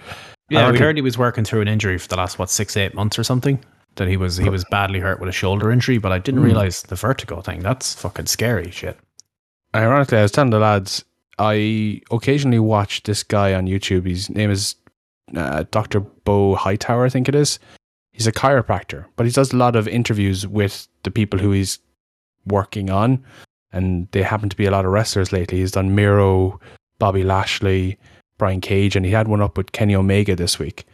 Yeah, 0.50 0.66
I 0.66 0.70
we 0.72 0.78
heard 0.78 0.96
he 0.96 1.02
was 1.02 1.16
working 1.16 1.44
through 1.44 1.62
an 1.62 1.68
injury 1.68 1.96
for 1.96 2.08
the 2.08 2.16
last 2.16 2.38
what 2.38 2.50
six, 2.50 2.76
eight 2.76 2.94
months 2.94 3.18
or 3.18 3.24
something. 3.24 3.64
That 3.96 4.06
he 4.08 4.16
was 4.16 4.36
he 4.36 4.48
was 4.48 4.64
badly 4.70 5.00
hurt 5.00 5.18
with 5.20 5.28
a 5.28 5.32
shoulder 5.32 5.70
injury, 5.70 5.98
but 5.98 6.12
I 6.12 6.18
didn't 6.18 6.40
Hmm. 6.40 6.46
realize 6.46 6.82
the 6.82 6.94
vertigo 6.94 7.40
thing. 7.40 7.60
That's 7.60 7.94
fucking 7.94 8.26
scary 8.26 8.70
shit. 8.70 8.98
Ironically, 9.74 10.18
I 10.18 10.22
was 10.22 10.32
telling 10.32 10.50
the 10.50 10.58
lads, 10.58 11.04
I 11.38 12.00
occasionally 12.10 12.58
watch 12.58 13.02
this 13.04 13.22
guy 13.22 13.54
on 13.54 13.66
YouTube. 13.66 14.06
His 14.06 14.28
name 14.30 14.50
is 14.50 14.74
uh, 15.34 15.64
Dr. 15.70 16.00
Beau 16.00 16.54
Hightower, 16.56 17.04
I 17.06 17.08
think 17.08 17.28
it 17.28 17.34
is. 17.34 17.58
He's 18.12 18.26
a 18.26 18.32
chiropractor, 18.32 19.06
but 19.16 19.26
he 19.26 19.32
does 19.32 19.52
a 19.52 19.56
lot 19.56 19.76
of 19.76 19.86
interviews 19.88 20.46
with 20.46 20.88
the 21.04 21.10
people 21.10 21.38
who 21.38 21.52
he's 21.52 21.78
working 22.46 22.90
on, 22.90 23.24
and 23.72 24.08
they 24.12 24.22
happen 24.22 24.48
to 24.48 24.56
be 24.56 24.66
a 24.66 24.70
lot 24.70 24.84
of 24.84 24.92
wrestlers 24.92 25.32
lately. 25.32 25.58
He's 25.58 25.72
done 25.72 25.94
Miro, 25.94 26.60
Bobby 26.98 27.22
Lashley, 27.22 27.98
Brian 28.38 28.60
Cage, 28.60 28.96
and 28.96 29.04
he 29.04 29.12
had 29.12 29.28
one 29.28 29.40
up 29.40 29.56
with 29.56 29.72
Kenny 29.72 29.94
Omega 29.94 30.34
this 30.34 30.58
week. 30.58 30.84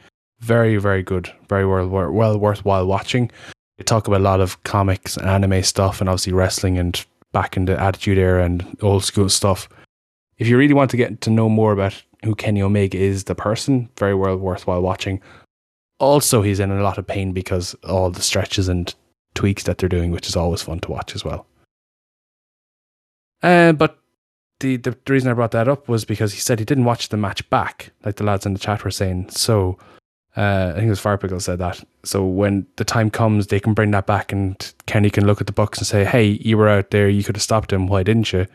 Very, 0.41 0.77
very 0.77 1.03
good. 1.03 1.33
Very 1.49 1.66
well, 1.66 1.89
well 1.89 2.39
worthwhile 2.39 2.87
watching. 2.87 3.31
They 3.79 3.85
talk 3.85 4.07
about 4.07 4.20
a 4.20 4.24
lot 4.24 4.41
of 4.41 4.62
comics 4.64 5.16
and 5.16 5.29
anime 5.29 5.62
stuff, 5.62 6.01
and 6.01 6.09
obviously 6.09 6.33
wrestling 6.33 6.79
and 6.79 7.05
back 7.33 7.57
in 7.57 7.66
the 7.66 7.81
Attitude 7.81 8.18
Era 8.18 8.45
and 8.45 8.77
old 8.83 9.05
school 9.05 9.29
stuff. 9.29 9.68
If 10.39 10.49
you 10.49 10.59
really 10.59 10.74
want 10.74 10.91
to 10.91 10.97
get 10.97 11.20
to 11.22 11.31
know 11.31 11.49
more 11.49 11.72
about 11.72 12.03
who 12.24 12.35
Kenny 12.35 12.62
Omega 12.62 12.99
is, 12.99 13.24
the 13.24 13.35
person, 13.35 13.89
very 13.99 14.14
well 14.14 14.37
worthwhile 14.37 14.83
watching. 14.83 15.20
Also, 15.99 16.43
he's 16.43 16.61
in 16.61 16.70
a 16.70 16.83
lot 16.83 16.99
of 16.99 17.07
pain 17.07 17.33
because 17.33 17.74
all 17.89 18.11
the 18.11 18.22
stretches 18.22 18.68
and 18.68 18.95
tweaks 19.35 19.62
that 19.62 19.79
they're 19.79 19.89
doing, 19.89 20.11
which 20.11 20.29
is 20.29 20.37
always 20.37 20.62
fun 20.62 20.81
to 20.81 20.91
watch 20.91 21.14
as 21.14 21.24
well. 21.24 21.47
Uh, 23.47 23.72
but 23.72 23.99
the, 24.61 24.76
the 24.76 24.97
reason 25.09 25.30
I 25.30 25.34
brought 25.34 25.53
that 25.53 25.68
up 25.68 25.88
was 25.88 26.05
because 26.05 26.32
he 26.32 26.40
said 26.40 26.59
he 26.59 26.64
didn't 26.64 26.84
watch 26.84 27.11
the 27.11 27.16
match 27.16 27.49
back, 27.51 27.92
like 28.05 28.16
the 28.16 28.24
lads 28.24 28.47
in 28.47 28.55
the 28.55 28.59
chat 28.59 28.84
were 28.84 28.90
saying. 28.90 29.30
So 29.30 29.78
uh, 30.36 30.70
I 30.70 30.72
think 30.72 30.86
it 30.86 30.90
was 30.90 31.01
Firepickle 31.01 31.40
said 31.40 31.59
that. 31.59 31.82
So 32.05 32.24
when 32.24 32.66
the 32.76 32.84
time 32.84 33.11
comes, 33.11 33.47
they 33.47 33.61
can 33.61 33.74
bring 33.74 33.90
that 33.92 34.07
back, 34.07 34.32
and 34.32 34.72
Kenny 34.86 35.11
can 35.11 35.26
look 35.26 35.40
at 35.40 35.47
the 35.47 35.53
Bucks 35.53 35.78
and 35.78 35.86
say, 35.86 36.05
"Hey, 36.05 36.38
you 36.42 36.59
were 36.59 36.68
out 36.68 36.90
there. 36.90 37.09
You 37.09 37.22
could 37.22 37.36
have 37.36 37.42
stopped 37.42 37.72
him. 37.72 37.86
Why 37.86 38.03
didn't 38.03 38.32
you?" 38.32 38.47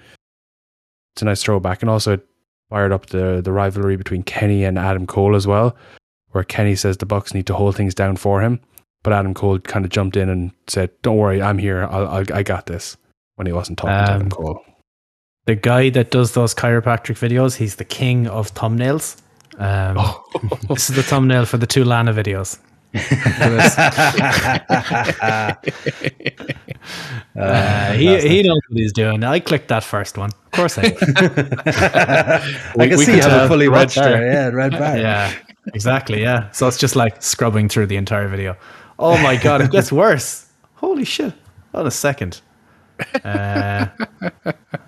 it's 1.14 1.22
a 1.22 1.26
nice 1.26 1.44
throwback, 1.44 1.82
and 1.82 1.90
also 1.90 2.14
it 2.14 2.28
fired 2.70 2.92
up 2.92 3.08
the 3.08 3.42
the 3.42 3.52
rivalry 3.52 3.96
between 3.98 4.24
Kenny 4.24 4.64
and 4.64 4.78
Adam 4.78 5.06
Cole 5.08 5.36
as 5.36 5.48
well, 5.48 5.76
where 6.32 6.44
Kenny 6.44 6.76
says 6.76 6.98
the 6.98 7.06
Bucks 7.06 7.34
need 7.34 7.48
to 7.48 7.54
hold 7.56 7.76
things 7.76 7.96
down 7.96 8.16
for 8.16 8.42
him, 8.42 8.60
but 9.04 9.14
Adam 9.14 9.34
Cole 9.34 9.60
kind 9.60 9.86
of 9.86 9.92
jumped 9.92 10.18
in 10.18 10.30
and 10.30 10.52
said, 10.68 10.90
"Don't 11.02 11.18
worry, 11.18 11.42
I'm 11.42 11.58
here. 11.58 11.88
I'll, 11.92 12.08
I'll 12.08 12.34
I 12.34 12.44
got 12.44 12.66
this." 12.66 12.98
When 13.36 13.48
he 13.48 13.54
wasn't 13.54 13.80
talking 13.80 13.96
to 13.96 14.12
Um, 14.12 14.16
Adam 14.16 14.30
Cole. 14.30 14.62
The 15.52 15.56
guy 15.56 15.90
that 15.90 16.12
does 16.12 16.32
those 16.32 16.56
chiropractic 16.56 17.20
videos, 17.20 17.58
he's 17.58 17.76
the 17.76 17.84
king 17.84 18.26
of 18.26 18.54
thumbnails. 18.54 19.18
Um, 19.58 19.98
This 20.70 20.90
is 20.90 20.96
the 20.96 21.04
thumbnail 21.04 21.44
for 21.44 21.58
the 21.58 21.68
two 21.68 21.84
Lana 21.84 22.14
videos. 22.14 22.58
Uh, 27.36 27.92
he 27.94 28.08
he 28.30 28.44
knows 28.44 28.62
what 28.70 28.80
he's 28.80 28.94
doing. 28.94 29.26
I 29.26 29.42
clicked 29.42 29.68
that 29.68 29.84
first 29.84 30.18
one. 30.18 30.30
Of 30.30 30.52
course 30.52 30.78
I 30.78 30.84
did. 30.84 30.98
I 32.80 32.88
can 32.88 32.98
we 32.98 33.06
see 33.06 33.14
could 33.16 33.24
how 33.24 33.30
tell 33.30 33.48
fully 33.50 33.68
red 33.68 33.78
watched 33.88 33.98
bar. 33.98 34.10
there. 34.10 34.32
Yeah, 34.32 34.48
red 34.56 34.72
bar. 34.82 34.98
yeah, 34.98 35.34
exactly. 35.74 36.22
Yeah. 36.22 36.50
So 36.52 36.68
it's 36.70 36.78
just 36.78 36.96
like 36.96 37.22
scrubbing 37.22 37.68
through 37.68 37.88
the 37.88 37.98
entire 37.98 38.30
video. 38.30 38.56
Oh 38.98 39.18
my 39.22 39.36
god, 39.36 39.60
it 39.62 39.72
gets 39.72 39.92
worse. 39.92 40.48
Holy 40.76 41.04
shit! 41.06 41.34
Hold 41.74 41.88
a 41.88 41.92
second. 41.92 42.40
Uh, 43.24 43.88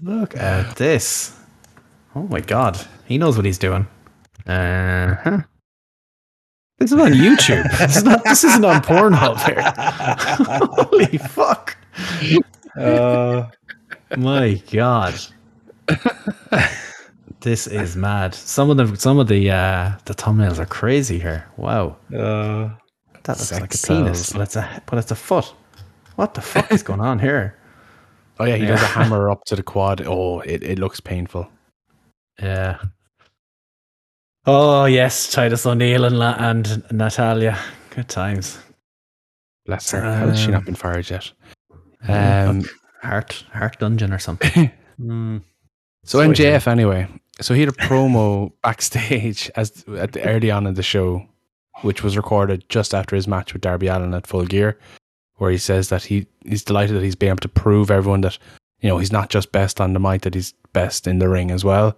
look 0.02 0.36
at 0.38 0.76
this. 0.76 1.38
Oh 2.16 2.24
my 2.24 2.40
god, 2.42 2.80
he 3.06 3.18
knows 3.18 3.36
what 3.38 3.46
he's 3.46 3.58
doing. 3.58 3.88
Uh 4.48 5.16
huh. 5.16 5.42
This 6.80 6.92
is 6.92 7.00
on 7.00 7.12
YouTube. 7.14 7.64
this, 7.78 7.98
is 7.98 8.04
not, 8.04 8.24
this 8.24 8.44
isn't 8.44 8.66
on 8.66 8.82
Pornhub 8.82 9.38
here. 9.46 9.62
Holy 10.90 11.18
fuck! 11.18 11.78
Uh, 12.78 13.46
My 14.18 14.62
God. 14.72 15.14
this 17.42 17.68
is 17.68 17.96
mad. 17.96 18.34
Some 18.36 18.70
of 18.70 18.78
the 18.78 18.96
some 18.98 19.20
of 19.20 19.28
the 19.28 19.52
uh 19.52 19.92
the 20.06 20.14
thumbnails 20.14 20.60
are 20.60 20.66
crazy 20.66 21.20
here. 21.20 21.46
Wow. 21.58 21.98
uh, 22.14 22.70
That 23.24 23.38
looks 23.40 23.52
like 23.52 23.74
a 23.74 23.78
penis, 23.88 24.28
cells. 24.28 24.34
but 24.34 24.42
it's 24.42 24.56
a 24.56 24.82
but 24.86 25.00
it's 25.00 25.12
a 25.12 25.16
foot. 25.16 25.54
What 26.16 26.34
the 26.34 26.42
fuck 26.42 26.72
is 26.72 26.84
going 26.84 27.02
on 27.02 27.20
here? 27.20 27.58
Oh 28.40 28.46
yeah, 28.46 28.56
he 28.56 28.66
does 28.66 28.82
a 28.82 28.86
hammer 28.86 29.30
up 29.30 29.44
to 29.48 29.56
the 29.56 29.64
quad. 29.64 30.02
Oh, 30.06 30.40
it, 30.42 30.64
it 30.64 30.80
looks 30.80 31.00
painful. 31.00 31.48
Yeah. 32.42 32.80
Oh 34.46 34.86
yes, 34.86 35.32
Titus 35.32 35.66
O'Neil 35.66 36.04
and, 36.06 36.18
La- 36.20 36.36
and 36.38 36.84
Natalya. 36.92 37.58
Good 37.92 38.10
times. 38.10 38.60
Bless 39.66 39.92
her. 39.92 40.02
How 40.02 40.28
has 40.28 40.40
she 40.40 40.48
not 40.52 40.60
Um, 40.60 40.66
been 40.66 40.76
fired 40.76 41.10
yet? 41.10 41.32
Um, 42.08 42.64
Hart 43.02 43.46
Hart 43.54 43.80
Dungeon 43.80 44.12
or 44.12 44.20
something. 44.20 44.70
mm, 45.00 45.42
so 46.04 46.18
Sorry, 46.20 46.28
MJF 46.28 46.68
anyway. 46.68 47.08
So 47.40 47.54
he 47.54 47.62
had 47.62 47.70
a 47.70 47.72
promo 47.88 48.52
backstage 48.62 49.50
as 49.56 49.86
at 49.98 50.12
the 50.12 50.24
early 50.28 50.52
on 50.52 50.68
in 50.68 50.74
the 50.74 50.84
show, 50.84 51.26
which 51.84 52.04
was 52.04 52.18
recorded 52.18 52.68
just 52.68 52.94
after 52.94 53.16
his 53.16 53.28
match 53.28 53.54
with 53.54 53.62
Darby 53.62 53.88
Allin 53.88 54.14
at 54.14 54.28
Full 54.28 54.46
Gear, 54.46 54.78
where 55.44 55.52
he 55.52 55.58
says 55.58 55.90
that 55.90 56.04
he 56.04 56.26
he's 56.46 56.64
delighted 56.64 56.96
that 56.96 57.04
he's 57.04 57.16
been 57.18 57.30
able 57.30 57.38
to 57.40 57.50
prove 57.50 57.92
everyone 57.92 58.22
that 58.22 58.38
you 58.80 58.88
know 58.88 58.98
he's 58.98 59.12
not 59.12 59.30
just 59.30 59.52
best 59.52 59.82
on 59.82 59.92
the 59.92 60.00
mic, 60.00 60.22
that 60.22 60.34
he's 60.34 60.54
best 60.72 61.06
in 61.06 61.20
the 61.20 61.28
ring 61.28 61.52
as 61.52 61.66
well. 61.66 61.98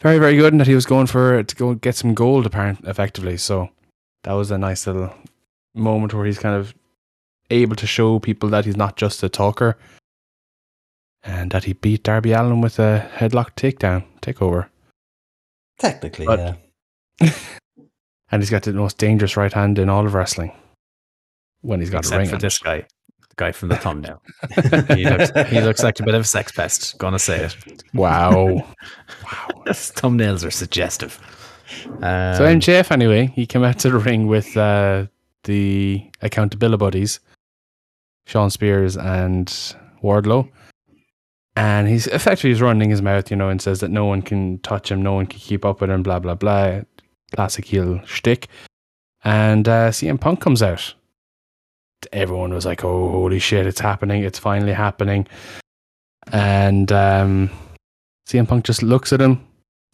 Very 0.00 0.18
very 0.18 0.36
good, 0.36 0.52
and 0.52 0.60
that 0.60 0.68
he 0.68 0.74
was 0.76 0.86
going 0.86 1.08
for 1.08 1.42
to 1.42 1.56
go 1.56 1.74
get 1.74 1.96
some 1.96 2.14
gold, 2.14 2.46
apparently, 2.46 2.88
effectively. 2.88 3.36
So 3.36 3.70
that 4.22 4.34
was 4.34 4.52
a 4.52 4.58
nice 4.58 4.86
little 4.86 5.12
moment 5.74 6.14
where 6.14 6.24
he's 6.26 6.38
kind 6.38 6.54
of 6.54 6.72
able 7.50 7.74
to 7.76 7.86
show 7.86 8.18
people 8.20 8.48
that 8.50 8.64
he's 8.64 8.76
not 8.76 8.96
just 8.96 9.22
a 9.22 9.28
talker 9.28 9.76
and 11.24 11.50
that 11.50 11.64
he 11.64 11.72
beat 11.72 12.02
Darby 12.04 12.32
Allin 12.32 12.60
with 12.60 12.78
a 12.78 13.10
headlock 13.16 13.50
takedown 13.56 14.04
takeover. 14.22 14.68
technically, 15.78 16.26
But- 16.26 16.56
yeah. 17.20 17.32
And 18.32 18.42
he's 18.42 18.50
got 18.50 18.64
the 18.64 18.72
most 18.72 18.98
dangerous 18.98 19.36
right 19.36 19.52
hand 19.52 19.78
in 19.78 19.88
all 19.88 20.04
of 20.04 20.12
wrestling. 20.14 20.50
When 21.66 21.80
he's 21.80 21.90
got 21.90 21.98
a 21.98 21.98
Except 22.00 22.18
ring 22.18 22.28
for 22.28 22.36
on 22.36 22.40
this 22.40 22.58
guy. 22.58 22.86
The 23.28 23.34
guy 23.36 23.52
from 23.52 23.70
the 23.70 23.76
thumbnail. 23.76 24.22
he, 24.94 25.04
looks, 25.04 25.50
he 25.50 25.60
looks 25.60 25.82
like 25.82 25.98
a 25.98 26.04
bit 26.04 26.14
of 26.14 26.20
a 26.20 26.24
sex 26.24 26.52
pest. 26.52 26.96
Gonna 26.98 27.18
say 27.18 27.44
it. 27.44 27.56
Wow. 27.92 28.46
His 29.66 29.90
thumbnails 29.90 30.46
are 30.46 30.50
suggestive. 30.52 31.18
Um, 31.84 32.36
so 32.36 32.44
MJF 32.44 32.92
anyway, 32.92 33.32
he 33.34 33.46
came 33.46 33.64
out 33.64 33.80
to 33.80 33.90
the 33.90 33.98
ring 33.98 34.28
with 34.28 34.56
uh, 34.56 35.06
the 35.42 36.08
accountability 36.22 36.78
buddies, 36.78 37.18
Shawn 38.26 38.50
Spears 38.50 38.96
and 38.96 39.48
Wardlow. 40.04 40.48
And 41.56 41.88
he's 41.88 42.06
effectively 42.06 42.50
he's 42.50 42.62
running 42.62 42.90
his 42.90 43.02
mouth, 43.02 43.28
you 43.28 43.36
know, 43.36 43.48
and 43.48 43.60
says 43.60 43.80
that 43.80 43.90
no 43.90 44.04
one 44.04 44.22
can 44.22 44.58
touch 44.60 44.90
him, 44.90 45.02
no 45.02 45.14
one 45.14 45.26
can 45.26 45.40
keep 45.40 45.64
up 45.64 45.80
with 45.80 45.90
him, 45.90 46.04
blah 46.04 46.20
blah 46.20 46.36
blah. 46.36 46.82
Classic 47.34 47.64
heel 47.64 48.00
shtick. 48.04 48.46
And 49.24 49.66
uh, 49.66 49.90
CM 49.90 50.20
Punk 50.20 50.40
comes 50.40 50.62
out. 50.62 50.94
Everyone 52.12 52.52
was 52.52 52.66
like, 52.66 52.84
"Oh, 52.84 53.10
holy 53.10 53.38
shit! 53.38 53.66
It's 53.66 53.80
happening! 53.80 54.22
It's 54.22 54.38
finally 54.38 54.72
happening!" 54.72 55.26
And 56.32 56.90
um, 56.92 57.50
CM 58.28 58.48
Punk 58.48 58.64
just 58.64 58.82
looks 58.82 59.12
at 59.12 59.20
him, 59.20 59.46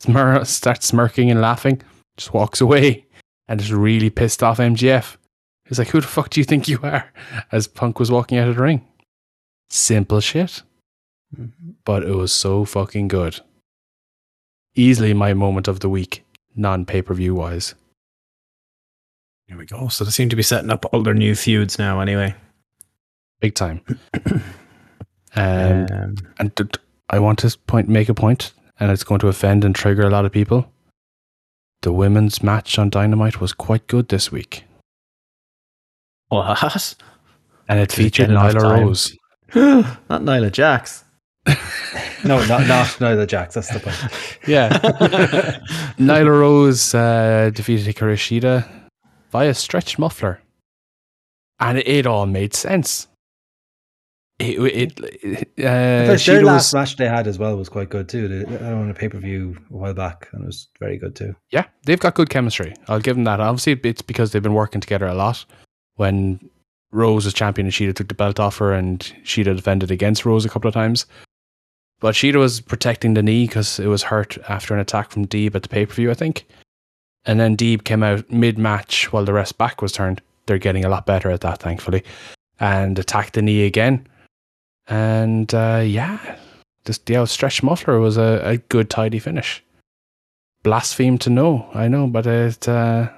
smir- 0.02 0.46
starts 0.46 0.86
smirking 0.86 1.30
and 1.30 1.40
laughing, 1.40 1.82
just 2.16 2.32
walks 2.32 2.60
away, 2.60 3.06
and 3.48 3.60
is 3.60 3.72
really 3.72 4.10
pissed 4.10 4.42
off 4.42 4.58
MJF. 4.58 5.16
He's 5.66 5.78
like, 5.78 5.88
"Who 5.88 6.00
the 6.00 6.06
fuck 6.06 6.30
do 6.30 6.40
you 6.40 6.44
think 6.44 6.68
you 6.68 6.78
are?" 6.82 7.12
As 7.50 7.66
Punk 7.66 7.98
was 7.98 8.10
walking 8.10 8.38
out 8.38 8.48
of 8.48 8.56
the 8.56 8.62
ring. 8.62 8.86
Simple 9.70 10.20
shit, 10.20 10.62
but 11.84 12.02
it 12.02 12.14
was 12.14 12.32
so 12.32 12.64
fucking 12.64 13.08
good. 13.08 13.40
Easily 14.74 15.12
my 15.14 15.34
moment 15.34 15.68
of 15.68 15.80
the 15.80 15.88
week, 15.88 16.24
non 16.56 16.84
pay 16.84 17.02
per 17.02 17.14
view 17.14 17.34
wise. 17.34 17.74
Here 19.46 19.56
we 19.58 19.66
go. 19.66 19.88
So 19.88 20.04
they 20.04 20.10
seem 20.10 20.28
to 20.30 20.36
be 20.36 20.42
setting 20.42 20.70
up 20.70 20.86
all 20.92 21.02
their 21.02 21.14
new 21.14 21.34
feuds 21.34 21.78
now, 21.78 22.00
anyway. 22.00 22.34
Big 23.40 23.54
time. 23.54 23.82
um, 25.36 25.86
Um, 25.90 26.16
and 26.38 26.78
I 27.10 27.18
want 27.18 27.38
to 27.40 27.56
point, 27.66 27.88
make 27.88 28.08
a 28.08 28.14
point, 28.14 28.52
and 28.78 28.90
it's 28.90 29.04
going 29.04 29.20
to 29.20 29.28
offend 29.28 29.64
and 29.64 29.74
trigger 29.74 30.02
a 30.02 30.10
lot 30.10 30.24
of 30.24 30.32
people. 30.32 30.70
The 31.82 31.92
women's 31.92 32.42
match 32.42 32.78
on 32.78 32.90
Dynamite 32.90 33.40
was 33.40 33.52
quite 33.52 33.86
good 33.88 34.08
this 34.08 34.30
week, 34.30 34.64
what? 36.28 36.94
and 37.68 37.80
it 37.80 37.88
Did 37.88 37.98
it 37.98 38.02
featured 38.02 38.30
Nyla 38.30 38.52
time? 38.60 38.84
Rose. 38.86 39.16
Not 39.54 40.22
Nyla 40.22 40.52
Jax. 40.52 41.04
No, 42.24 42.38
not 42.46 42.68
not 42.68 43.00
neither 43.00 43.26
Jacks. 43.26 43.54
That's 43.54 43.68
the 43.72 43.80
point. 43.80 43.96
Yeah, 44.46 44.68
Nyla 45.98 46.28
Rose 46.28 46.94
uh, 46.94 47.50
defeated 47.52 47.92
Hikaru 47.92 48.14
Shida 48.14 48.64
via 49.32 49.54
stretched 49.54 49.98
muffler, 49.98 50.40
and 51.58 51.78
it, 51.78 51.88
it 51.88 52.06
all 52.06 52.26
made 52.26 52.54
sense. 52.54 53.08
It, 54.38 54.58
it, 54.58 55.00
it 55.22 55.48
uh, 55.58 56.16
their 56.16 56.42
last 56.42 56.72
was, 56.72 56.74
match 56.74 56.96
they 56.96 57.06
had 57.08 57.26
as 57.26 57.38
well 57.38 57.56
was 57.56 57.68
quite 57.68 57.90
good 57.90 58.08
too. 58.08 58.28
They, 58.28 58.44
they 58.44 58.66
on 58.66 58.90
a 58.90 58.94
pay 58.94 59.08
per 59.08 59.18
view 59.18 59.56
a 59.70 59.76
while 59.76 59.94
back, 59.94 60.28
and 60.32 60.42
it 60.42 60.46
was 60.46 60.68
very 60.78 60.98
good 60.98 61.16
too. 61.16 61.34
yeah, 61.50 61.64
they've 61.84 62.00
got 62.00 62.14
good 62.14 62.30
chemistry. 62.30 62.74
I'll 62.88 63.00
give 63.00 63.16
them 63.16 63.24
that. 63.24 63.40
Obviously, 63.40 63.80
it's 63.84 64.02
because 64.02 64.32
they've 64.32 64.42
been 64.42 64.54
working 64.54 64.80
together 64.80 65.06
a 65.06 65.14
lot. 65.14 65.44
When 65.96 66.40
Rose 66.90 67.24
was 67.24 67.34
champion 67.34 67.66
and 67.66 67.74
Shida 67.74 67.94
took 67.94 68.08
the 68.08 68.14
belt 68.14 68.40
off 68.40 68.58
her, 68.58 68.72
and 68.72 69.00
Shida 69.24 69.56
defended 69.56 69.90
against 69.90 70.26
Rose 70.26 70.44
a 70.44 70.48
couple 70.48 70.68
of 70.68 70.74
times. 70.74 71.06
But 72.00 72.16
Shida 72.16 72.36
was 72.36 72.60
protecting 72.60 73.14
the 73.14 73.22
knee 73.22 73.46
because 73.46 73.78
it 73.78 73.86
was 73.86 74.02
hurt 74.02 74.36
after 74.48 74.74
an 74.74 74.80
attack 74.80 75.12
from 75.12 75.26
Deeb 75.26 75.54
at 75.54 75.62
the 75.62 75.68
pay 75.68 75.86
per 75.86 75.94
view, 75.94 76.10
I 76.10 76.14
think. 76.14 76.46
And 77.24 77.38
then 77.38 77.56
Deeb 77.56 77.84
came 77.84 78.02
out 78.02 78.30
mid 78.30 78.58
match 78.58 79.12
while 79.12 79.24
the 79.24 79.32
rest 79.32 79.58
back 79.58 79.80
was 79.80 79.92
turned. 79.92 80.20
They're 80.46 80.58
getting 80.58 80.84
a 80.84 80.88
lot 80.88 81.06
better 81.06 81.30
at 81.30 81.40
that, 81.42 81.60
thankfully, 81.60 82.02
and 82.58 82.98
attacked 82.98 83.34
the 83.34 83.42
knee 83.42 83.64
again. 83.64 84.06
And 84.88 85.52
uh, 85.54 85.82
yeah, 85.84 86.36
just 86.84 87.06
the 87.06 87.16
outstretched 87.16 87.62
muffler 87.62 88.00
was 88.00 88.16
a, 88.16 88.40
a 88.44 88.56
good, 88.56 88.90
tidy 88.90 89.20
finish. 89.20 89.62
Blaspheme 90.64 91.18
to 91.18 91.30
know, 91.30 91.68
I 91.74 91.88
know, 91.88 92.06
but 92.06 92.26
it 92.26 92.68
uh, 92.68 93.10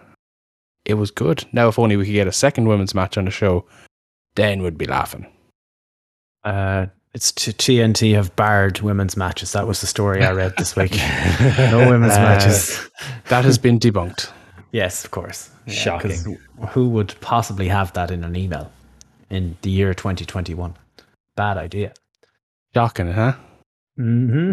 it 0.84 0.94
was 0.94 1.10
good. 1.10 1.44
Now, 1.52 1.68
if 1.68 1.78
only 1.78 1.96
we 1.96 2.04
could 2.04 2.12
get 2.12 2.26
a 2.26 2.32
second 2.32 2.68
women's 2.68 2.94
match 2.94 3.16
on 3.16 3.24
the 3.24 3.30
show, 3.30 3.66
then 4.34 4.62
we'd 4.62 4.78
be 4.78 4.86
laughing. 4.86 5.26
Uh, 6.42 6.86
it's 7.14 7.32
t- 7.32 7.52
TNT 7.52 8.14
have 8.14 8.34
barred 8.36 8.80
women's 8.80 9.16
matches. 9.16 9.52
That 9.52 9.66
was 9.66 9.80
the 9.80 9.86
story 9.86 10.24
I 10.24 10.32
read 10.32 10.54
this 10.58 10.74
week. 10.76 10.92
no 11.70 11.88
women's 11.90 12.14
Uh, 12.14 12.20
matches. 12.20 12.90
That 13.28 13.44
has 13.44 13.56
been 13.58 13.78
debunked. 13.78 14.30
Yes, 14.72 15.04
of 15.04 15.10
course. 15.12 15.50
Yeah, 15.66 15.74
Shocking. 15.74 16.10
'cause 16.10 16.28
Who 16.70 16.88
would 16.90 17.14
possibly 17.20 17.68
have 17.68 17.92
that 17.94 18.10
in 18.10 18.24
an 18.24 18.36
email 18.36 18.70
in 19.30 19.56
the 19.62 19.70
year 19.70 19.94
2021? 19.94 20.74
Bad 21.36 21.56
idea. 21.58 21.92
Shocking, 22.74 23.12
huh? 23.12 23.34
Mm-hmm. 23.98 24.52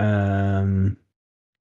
Um, 0.00 0.96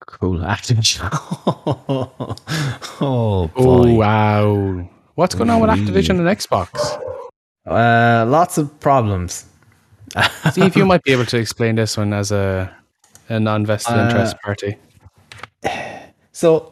cool. 0.08 0.40
Activision. 0.40 1.08
oh, 3.02 3.48
boy. 3.48 3.52
Oh 3.56 3.94
wow! 3.94 4.90
What's 5.16 5.36
going 5.36 5.50
on 5.50 5.60
with 5.62 5.70
Activision 5.70 6.18
and 6.20 6.28
Xbox? 6.28 6.70
Uh, 7.66 8.26
lots 8.28 8.58
of 8.58 8.80
problems. 8.80 9.46
See 10.54 10.62
if 10.62 10.76
you 10.76 10.86
might 10.86 11.04
be 11.04 11.12
able 11.12 11.26
to 11.26 11.38
explain 11.38 11.76
this 11.76 11.98
one 11.98 12.14
as 12.14 12.32
a 12.32 12.72
a 13.30 13.40
non-vested 13.40 13.96
Uh, 13.96 14.06
interest 14.08 14.38
party. 14.42 14.76
So, 16.32 16.72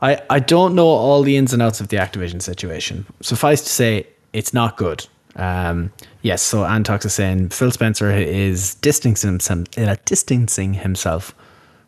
I 0.00 0.20
I 0.30 0.38
don't 0.38 0.74
know 0.74 0.86
all 0.86 1.22
the 1.22 1.36
ins 1.36 1.52
and 1.52 1.60
outs 1.62 1.80
of 1.80 1.88
the 1.88 1.98
Activision 1.98 2.40
situation. 2.40 3.04
Suffice 3.20 3.60
to 3.62 3.68
say, 3.68 4.06
it's 4.32 4.54
not 4.54 4.76
good. 4.78 5.06
Um, 5.36 5.92
yes, 6.22 6.40
so 6.42 6.64
Antox 6.64 7.04
is 7.04 7.12
saying 7.14 7.50
Phil 7.50 7.70
Spencer 7.70 8.10
is 8.10 8.74
distancing 8.76 9.32
himself, 9.32 9.66
uh, 9.76 9.96
distancing 10.06 10.74
himself 10.74 11.34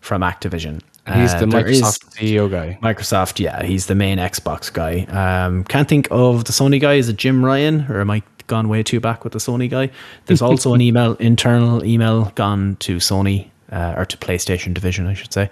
from 0.00 0.20
Activision. 0.22 0.80
He's 1.14 1.34
Uh, 1.34 1.40
the 1.40 1.46
Microsoft 1.46 2.04
CEO 2.14 2.48
guy. 2.50 2.78
Microsoft, 2.82 3.40
yeah, 3.40 3.64
he's 3.64 3.86
the 3.86 3.94
main 3.96 4.18
Xbox 4.18 4.72
guy. 4.72 5.04
Um, 5.10 5.64
can't 5.64 5.88
think 5.88 6.06
of 6.10 6.44
the 6.44 6.52
Sony 6.52 6.78
guy. 6.80 6.94
Is 6.94 7.08
it 7.08 7.16
Jim 7.16 7.44
Ryan, 7.44 7.86
or 7.88 8.00
am 8.00 8.10
I 8.10 8.22
gone 8.46 8.68
way 8.68 8.82
too 8.82 9.00
back 9.00 9.24
with 9.24 9.32
the 9.32 9.38
Sony 9.38 9.68
guy? 9.68 9.90
There's 10.26 10.42
also 10.42 10.74
an 10.74 10.80
email, 10.80 11.14
internal 11.14 11.84
email, 11.84 12.26
gone 12.34 12.76
to 12.80 12.96
Sony 12.96 13.50
uh, 13.70 13.94
or 13.96 14.04
to 14.04 14.16
PlayStation 14.16 14.74
division, 14.74 15.06
I 15.06 15.14
should 15.14 15.32
say, 15.32 15.50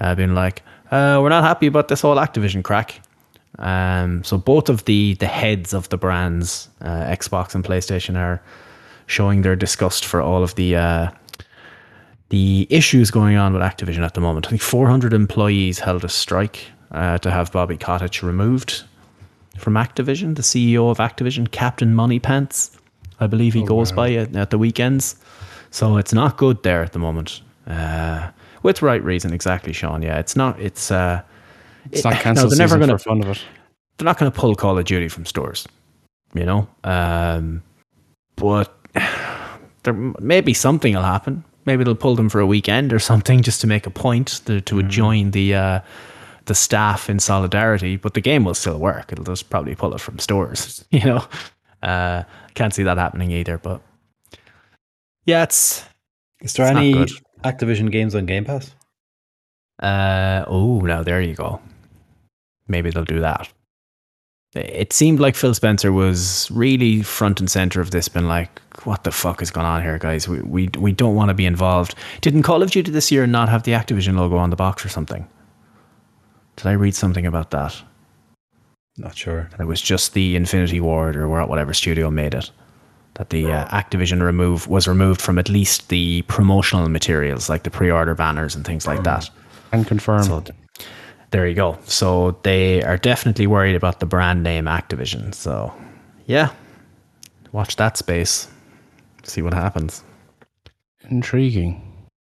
uh, 0.00 0.14
being 0.14 0.34
like, 0.34 0.62
uh, 0.90 1.18
"We're 1.22 1.28
not 1.28 1.44
happy 1.44 1.66
about 1.66 1.88
this 1.88 2.00
whole 2.00 2.16
Activision 2.16 2.62
crack." 2.62 3.00
Um, 3.58 4.24
so 4.24 4.36
both 4.36 4.68
of 4.68 4.84
the 4.84 5.14
the 5.14 5.26
heads 5.26 5.72
of 5.72 5.88
the 5.88 5.96
brands, 5.96 6.68
uh, 6.80 7.04
Xbox 7.04 7.54
and 7.54 7.64
PlayStation, 7.64 8.16
are 8.16 8.42
showing 9.06 9.42
their 9.42 9.56
disgust 9.56 10.04
for 10.04 10.20
all 10.20 10.42
of 10.42 10.54
the 10.56 10.76
uh, 10.76 11.10
the 12.30 12.66
issues 12.70 13.10
going 13.10 13.36
on 13.36 13.52
with 13.52 13.62
Activision 13.62 14.04
at 14.04 14.14
the 14.14 14.20
moment. 14.20 14.46
I 14.46 14.50
think 14.50 14.62
400 14.62 15.12
employees 15.12 15.78
held 15.78 16.04
a 16.04 16.08
strike 16.08 16.66
uh, 16.90 17.18
to 17.18 17.30
have 17.30 17.52
Bobby 17.52 17.76
Kotick 17.76 18.22
removed 18.22 18.84
from 19.58 19.74
Activision. 19.74 20.36
The 20.36 20.42
CEO 20.42 20.90
of 20.90 20.98
Activision, 20.98 21.50
Captain 21.50 21.94
Moneypants, 21.94 22.76
I 23.20 23.26
believe 23.26 23.54
he 23.54 23.62
goes 23.64 23.92
by 23.92 24.12
at, 24.14 24.34
at 24.36 24.50
the 24.50 24.58
weekends. 24.58 25.16
So 25.70 25.96
it's 25.96 26.12
not 26.12 26.36
good 26.36 26.62
there 26.62 26.82
at 26.82 26.92
the 26.92 26.98
moment. 26.98 27.40
Uh, 27.66 28.30
with 28.62 28.82
right 28.82 29.02
reason, 29.02 29.32
exactly, 29.32 29.72
Sean. 29.72 30.02
Yeah, 30.02 30.18
it's 30.18 30.36
not. 30.36 30.58
It's 30.60 30.90
uh, 30.90 31.22
It's 31.90 32.00
it- 32.00 32.04
not 32.04 32.14
no, 32.14 32.20
cancelled 32.20 32.50
they're 32.52 32.58
never 32.58 32.78
gonna 32.78 32.98
fun 32.98 33.22
of 33.22 33.28
it. 33.30 33.42
they're 33.98 34.04
not 34.06 34.18
going 34.18 34.30
to 34.30 34.38
pull 34.38 34.54
Call 34.54 34.78
of 34.78 34.84
Duty 34.84 35.08
from 35.08 35.24
stores, 35.26 35.66
you 36.34 36.44
know. 36.44 36.66
Um, 36.84 37.62
but 38.36 38.74
there 39.84 39.92
maybe 40.20 40.54
something 40.54 40.94
will 40.94 41.02
happen. 41.02 41.44
Maybe 41.66 41.82
they'll 41.84 41.94
pull 41.94 42.14
them 42.16 42.28
for 42.28 42.40
a 42.40 42.46
weekend 42.46 42.92
or 42.92 42.98
something 42.98 43.42
just 43.42 43.60
to 43.62 43.66
make 43.66 43.86
a 43.86 43.90
point 43.90 44.42
to, 44.46 44.60
to 44.62 44.82
join 44.82 45.30
the 45.30 45.54
uh, 45.54 45.80
the 46.46 46.54
staff 46.54 47.08
in 47.10 47.18
solidarity. 47.18 47.96
But 47.96 48.14
the 48.14 48.20
game 48.20 48.44
will 48.44 48.54
still 48.54 48.78
work. 48.78 49.12
It'll 49.12 49.24
just 49.24 49.50
probably 49.50 49.74
pull 49.74 49.94
it 49.94 50.00
from 50.00 50.18
stores, 50.18 50.84
you 50.90 51.04
know. 51.04 51.24
Uh, 51.82 52.24
can't 52.54 52.74
see 52.74 52.82
that 52.82 52.98
happening 52.98 53.30
either. 53.30 53.58
But 53.58 53.80
yeah, 55.26 55.42
it's 55.42 55.84
Is 56.40 56.54
there 56.54 56.66
It's 56.66 56.76
any. 56.76 57.06
Activision 57.44 57.90
games 57.90 58.14
on 58.14 58.24
Game 58.24 58.46
Pass? 58.46 58.74
Uh, 59.82 60.44
oh, 60.46 60.80
now 60.80 61.02
there 61.02 61.20
you 61.20 61.34
go. 61.34 61.60
Maybe 62.68 62.90
they'll 62.90 63.04
do 63.04 63.20
that. 63.20 63.52
It 64.54 64.92
seemed 64.92 65.18
like 65.20 65.34
Phil 65.34 65.52
Spencer 65.52 65.92
was 65.92 66.48
really 66.50 67.02
front 67.02 67.40
and 67.40 67.50
center 67.50 67.80
of 67.80 67.90
this, 67.90 68.08
been 68.08 68.28
like, 68.28 68.62
"What 68.84 69.02
the 69.02 69.10
fuck 69.10 69.42
is 69.42 69.50
going 69.50 69.66
on 69.66 69.82
here, 69.82 69.98
guys? 69.98 70.28
We 70.28 70.40
we 70.42 70.70
we 70.78 70.92
don't 70.92 71.16
want 71.16 71.30
to 71.30 71.34
be 71.34 71.44
involved." 71.44 71.96
Didn't 72.20 72.44
Call 72.44 72.62
of 72.62 72.70
Duty 72.70 72.92
this 72.92 73.10
year 73.10 73.26
not 73.26 73.48
have 73.48 73.64
the 73.64 73.72
Activision 73.72 74.16
logo 74.16 74.36
on 74.36 74.50
the 74.50 74.56
box 74.56 74.84
or 74.84 74.88
something? 74.88 75.26
Did 76.56 76.66
I 76.66 76.72
read 76.72 76.94
something 76.94 77.26
about 77.26 77.50
that? 77.50 77.74
Not 78.96 79.16
sure. 79.16 79.48
That 79.50 79.60
it 79.60 79.66
was 79.66 79.80
just 79.80 80.14
the 80.14 80.36
Infinity 80.36 80.80
Ward 80.80 81.16
or 81.16 81.28
whatever 81.46 81.74
studio 81.74 82.10
made 82.10 82.34
it. 82.34 82.50
That 83.14 83.30
the 83.30 83.46
uh, 83.46 83.68
Activision 83.68 84.20
remove 84.22 84.66
was 84.66 84.88
removed 84.88 85.20
from 85.20 85.38
at 85.38 85.48
least 85.48 85.88
the 85.88 86.22
promotional 86.22 86.88
materials, 86.88 87.48
like 87.48 87.62
the 87.62 87.70
pre-order 87.70 88.14
banners 88.14 88.56
and 88.56 88.64
things 88.64 88.86
like 88.86 89.04
that. 89.04 89.30
And 89.72 89.86
confirm. 89.86 90.24
So 90.24 90.44
there 91.30 91.46
you 91.46 91.54
go. 91.54 91.78
So 91.84 92.38
they 92.42 92.82
are 92.82 92.96
definitely 92.96 93.46
worried 93.46 93.76
about 93.76 94.00
the 94.00 94.06
brand 94.06 94.42
name 94.42 94.64
Activision. 94.66 95.34
So 95.34 95.72
yeah, 96.26 96.50
watch 97.52 97.76
that 97.76 97.96
space. 97.96 98.48
See 99.24 99.42
what 99.42 99.54
happens. 99.54 100.02
Intriguing. 101.08 101.80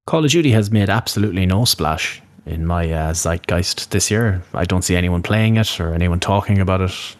Call 0.07 0.25
of 0.25 0.31
Duty 0.31 0.51
has 0.53 0.71
made 0.71 0.89
absolutely 0.89 1.47
no 1.47 1.65
splash 1.65 2.23
in 2.47 2.65
my 2.65 2.91
uh, 2.91 3.13
zeitgeist 3.13 3.91
this 3.91 4.11
year. 4.11 4.43
I 4.55 4.65
don't 4.65 4.83
see 4.83 4.97
anyone 4.97 5.23
playing 5.23 5.57
it 5.57 5.81
or 5.81 5.93
anyone 5.93 6.21
talking 6.21 6.61
about 6.61 6.81
it. 6.81 7.17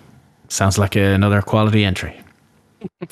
Sounds 0.49 0.79
like 0.79 0.97
another 0.97 1.43
quality 1.43 1.85
entry. 1.85 2.19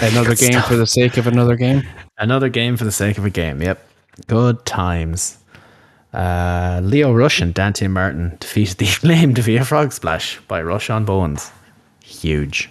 Another 0.00 0.36
game 0.36 0.52
stuff. 0.52 0.68
for 0.68 0.76
the 0.76 0.86
sake 0.86 1.16
of 1.16 1.26
another 1.26 1.56
game. 1.56 1.82
Another 2.18 2.48
game 2.48 2.76
for 2.76 2.84
the 2.84 2.92
sake 2.92 3.18
of 3.18 3.24
a 3.24 3.30
game. 3.30 3.60
Yep. 3.60 3.84
Good 4.28 4.64
times. 4.64 5.38
Uh, 6.12 6.80
Lio 6.82 7.12
Rush 7.12 7.40
and 7.40 7.52
Dante 7.52 7.88
Martin 7.88 8.36
defeated 8.38 8.78
the 8.78 8.86
acclaimed 8.96 9.38
via 9.38 9.64
Frog 9.64 9.92
Splash 9.92 10.38
by 10.46 10.62
Rush 10.62 10.90
on 10.90 11.04
Bowens. 11.04 11.50
Huge. 12.04 12.70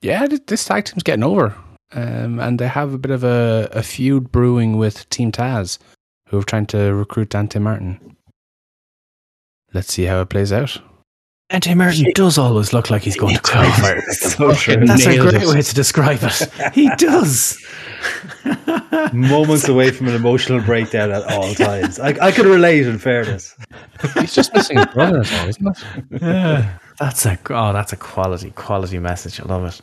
Yeah, 0.00 0.26
this 0.26 0.64
tag 0.64 0.84
team's 0.84 1.02
getting 1.02 1.24
over. 1.24 1.54
Um, 1.92 2.38
and 2.38 2.58
they 2.58 2.68
have 2.68 2.92
a 2.92 2.98
bit 2.98 3.10
of 3.10 3.24
a, 3.24 3.68
a 3.72 3.82
feud 3.82 4.30
brewing 4.30 4.76
with 4.76 5.08
Team 5.10 5.32
Taz, 5.32 5.78
who 6.28 6.38
are 6.38 6.44
trying 6.44 6.66
to 6.66 6.94
recruit 6.94 7.30
Dante 7.30 7.58
Martin. 7.58 8.16
Let's 9.72 9.92
see 9.92 10.04
how 10.04 10.20
it 10.22 10.28
plays 10.28 10.52
out. 10.52 10.80
Dante 11.50 11.74
Martin 11.74 12.12
does 12.14 12.36
always 12.36 12.74
look 12.74 12.90
like 12.90 13.02
he's 13.02 13.16
going 13.16 13.34
to 13.34 13.40
cry. 13.40 14.00
so. 14.10 14.48
That's 14.48 14.68
a 15.06 15.18
great 15.18 15.42
it. 15.42 15.46
way 15.46 15.62
to 15.62 15.74
describe 15.74 16.18
it. 16.22 16.74
He 16.74 16.90
does. 16.96 17.58
Moments 19.14 19.66
away 19.66 19.90
from 19.90 20.08
an 20.08 20.14
emotional 20.14 20.60
breakdown 20.60 21.10
at 21.10 21.24
all 21.32 21.54
times. 21.54 21.98
I, 21.98 22.08
I 22.20 22.32
could 22.32 22.44
relate, 22.44 22.86
in 22.86 22.98
fairness. 22.98 23.56
He's 24.20 24.34
just 24.34 24.54
missing 24.54 24.76
his 24.76 24.86
brother, 24.86 25.20
as 25.20 25.30
well, 25.30 25.48
isn't 25.48 25.68
it? 25.68 26.22
Yeah, 26.22 26.78
that's 26.98 27.24
a 27.24 27.38
oh, 27.48 27.72
that's 27.72 27.94
a 27.94 27.96
quality 27.96 28.50
quality 28.50 28.98
message. 28.98 29.40
I 29.40 29.44
love 29.44 29.64
it. 29.64 29.80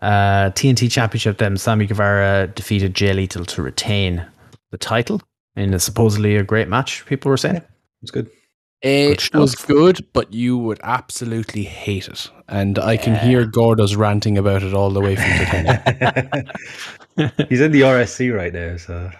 Uh, 0.00 0.50
TNT 0.50 0.90
Championship. 0.90 1.38
Then 1.38 1.56
Sammy 1.56 1.86
Guevara 1.86 2.46
defeated 2.46 2.94
Jay 2.94 3.12
Lethal 3.12 3.44
to 3.46 3.62
retain 3.62 4.24
the 4.70 4.78
title 4.78 5.20
in 5.56 5.74
a 5.74 5.78
supposedly 5.78 6.36
a 6.36 6.42
great 6.42 6.68
match. 6.68 7.04
People 7.06 7.30
were 7.30 7.36
saying. 7.36 7.62
It's 8.02 8.10
good. 8.10 8.30
It 8.82 9.20
stuff. 9.20 9.40
was 9.40 9.54
good, 9.54 10.04
but 10.12 10.32
you 10.32 10.58
would 10.58 10.80
absolutely 10.82 11.62
hate 11.62 12.08
it. 12.08 12.28
And 12.48 12.80
I 12.80 12.96
can 12.96 13.14
hear 13.24 13.46
Gordo's 13.46 13.94
ranting 13.94 14.36
about 14.36 14.64
it 14.64 14.74
all 14.74 14.90
the 14.90 15.00
way 15.00 15.14
from 15.14 15.24
Titania. 15.38 16.44
He's 17.48 17.60
in 17.60 17.70
the 17.70 17.82
RSC 17.82 18.34
right 18.36 18.52
now, 18.52 18.76
so 18.78 19.10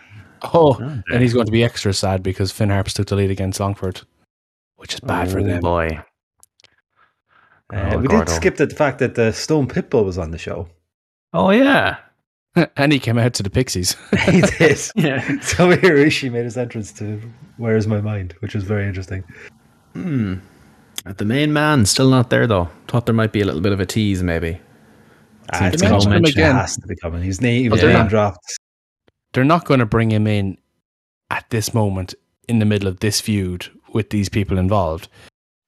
oh, 0.43 0.75
and 1.13 1.23
he's 1.23 1.33
going 1.35 1.47
to 1.47 1.53
be 1.53 1.63
extra 1.63 1.93
sad 1.95 2.23
because 2.25 2.51
Finn 2.51 2.71
Harps 2.71 2.93
took 2.95 3.07
the 3.07 3.15
lead 3.15 3.31
against 3.31 3.61
Longford, 3.61 4.01
which 4.77 4.95
is 4.95 5.01
bad 5.01 5.31
for 5.31 5.39
Oh, 5.39 5.45
them. 5.45 5.61
boy. 5.61 6.03
uh, 7.73 7.91
Oh, 7.93 7.99
we 7.99 8.09
Gordo. 8.09 8.25
did 8.25 8.35
skip 8.35 8.57
the 8.57 8.69
fact 8.69 8.99
that 8.99 9.15
the 9.15 9.33
Stone 9.33 9.69
Pitbull 9.69 10.05
was 10.05 10.19
on 10.19 10.31
the 10.33 10.39
show. 10.39 10.69
Oh 11.33 11.51
yeah, 11.51 11.99
and 12.77 12.93
he 12.93 12.99
came 12.99 13.19
out 13.19 13.35
to 13.35 13.43
the 13.43 13.51
Pixies. 13.51 13.97
he 14.27 14.41
did. 14.43 14.79
yeah. 14.95 15.41
So 15.41 15.71
Hiroshi 15.75 16.31
made 16.31 16.45
his 16.45 16.57
entrance 16.57 16.93
to 16.95 17.21
"Where's 17.57 17.87
My 17.87 18.01
Mind," 18.01 18.35
which 18.41 18.55
was 18.55 18.65
very 18.65 18.87
interesting. 18.87 19.25
Hmm. 19.95 20.37
At 21.05 21.19
the 21.19 21.25
main 21.25 21.53
man 21.53 21.85
still 21.87 22.09
not 22.11 22.31
there 22.31 22.47
though. 22.47 22.69
Thought 22.89 23.07
there 23.07 23.15
might 23.15 23.33
be 23.33 23.41
a 23.41 23.45
little 23.45 23.61
bit 23.61 23.73
of 23.73 23.81
a 23.81 23.87
tease, 23.87 24.23
maybe. 24.23 24.61
Ah, 25.53 25.67
it's 25.69 25.83
to 25.83 25.89
coming. 25.89 25.93
mention 25.93 26.13
him 26.13 26.25
It 26.25 26.31
again. 26.31 26.55
has 26.57 26.77
to 26.77 26.87
be 26.87 26.95
coming. 26.97 27.23
His 27.23 27.41
name, 27.41 27.71
But 27.71 27.77
his 27.81 27.83
they're 27.85 27.99
not- 27.99 28.09
dropped. 28.09 28.59
They're 29.33 29.45
not 29.45 29.65
going 29.65 29.81
to 29.81 29.87
bring 29.87 30.11
him 30.13 30.27
in 30.27 30.59
at 31.31 31.49
this 31.51 31.73
moment 31.75 32.15
in 32.49 32.59
the 32.59 32.65
middle 32.67 32.87
of 32.87 33.01
this 33.01 33.21
feud 33.21 33.67
with 33.95 34.11
these 34.11 34.29
people 34.29 34.59
involved. 34.59 35.09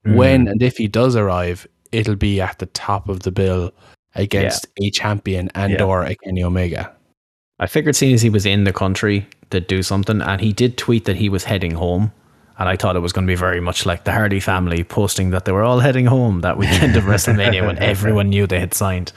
Hmm. 0.04 0.14
When 0.14 0.48
and 0.48 0.62
if 0.62 0.76
he 0.76 0.86
does 0.86 1.16
arrive, 1.16 1.66
it'll 1.90 2.14
be 2.16 2.40
at 2.40 2.58
the 2.58 2.66
top 2.66 3.08
of 3.08 3.20
the 3.20 3.32
bill 3.32 3.72
against 4.14 4.66
a 4.80 4.90
champion 4.90 5.50
and 5.54 5.74
Yeah. 5.74 5.84
or 5.84 6.04
a 6.04 6.14
Kenny 6.14 6.42
Omega. 6.42 6.92
I 7.58 7.66
figured, 7.66 7.96
seeing 7.96 8.14
as 8.14 8.22
he 8.22 8.30
was 8.30 8.46
in 8.46 8.64
the 8.64 8.72
country, 8.72 9.26
to 9.50 9.60
do 9.60 9.82
something, 9.82 10.20
and 10.20 10.40
he 10.40 10.52
did 10.52 10.76
tweet 10.76 11.04
that 11.04 11.16
he 11.16 11.28
was 11.28 11.44
heading 11.44 11.72
home. 11.72 12.12
And 12.58 12.68
I 12.68 12.76
thought 12.76 12.94
it 12.94 13.00
was 13.00 13.12
going 13.12 13.26
to 13.26 13.30
be 13.30 13.36
very 13.36 13.60
much 13.60 13.84
like 13.84 14.04
the 14.04 14.12
Hardy 14.12 14.38
family 14.38 14.84
posting 14.84 15.30
that 15.30 15.44
they 15.44 15.52
were 15.52 15.64
all 15.64 15.80
heading 15.80 16.06
home 16.06 16.40
that 16.42 16.56
weekend 16.56 16.96
of 16.96 17.04
WrestleMania 17.10 17.66
when 17.66 17.78
everyone 17.78 18.28
knew 18.28 18.46
they 18.46 18.60
had 18.60 18.74
signed. 18.74 19.12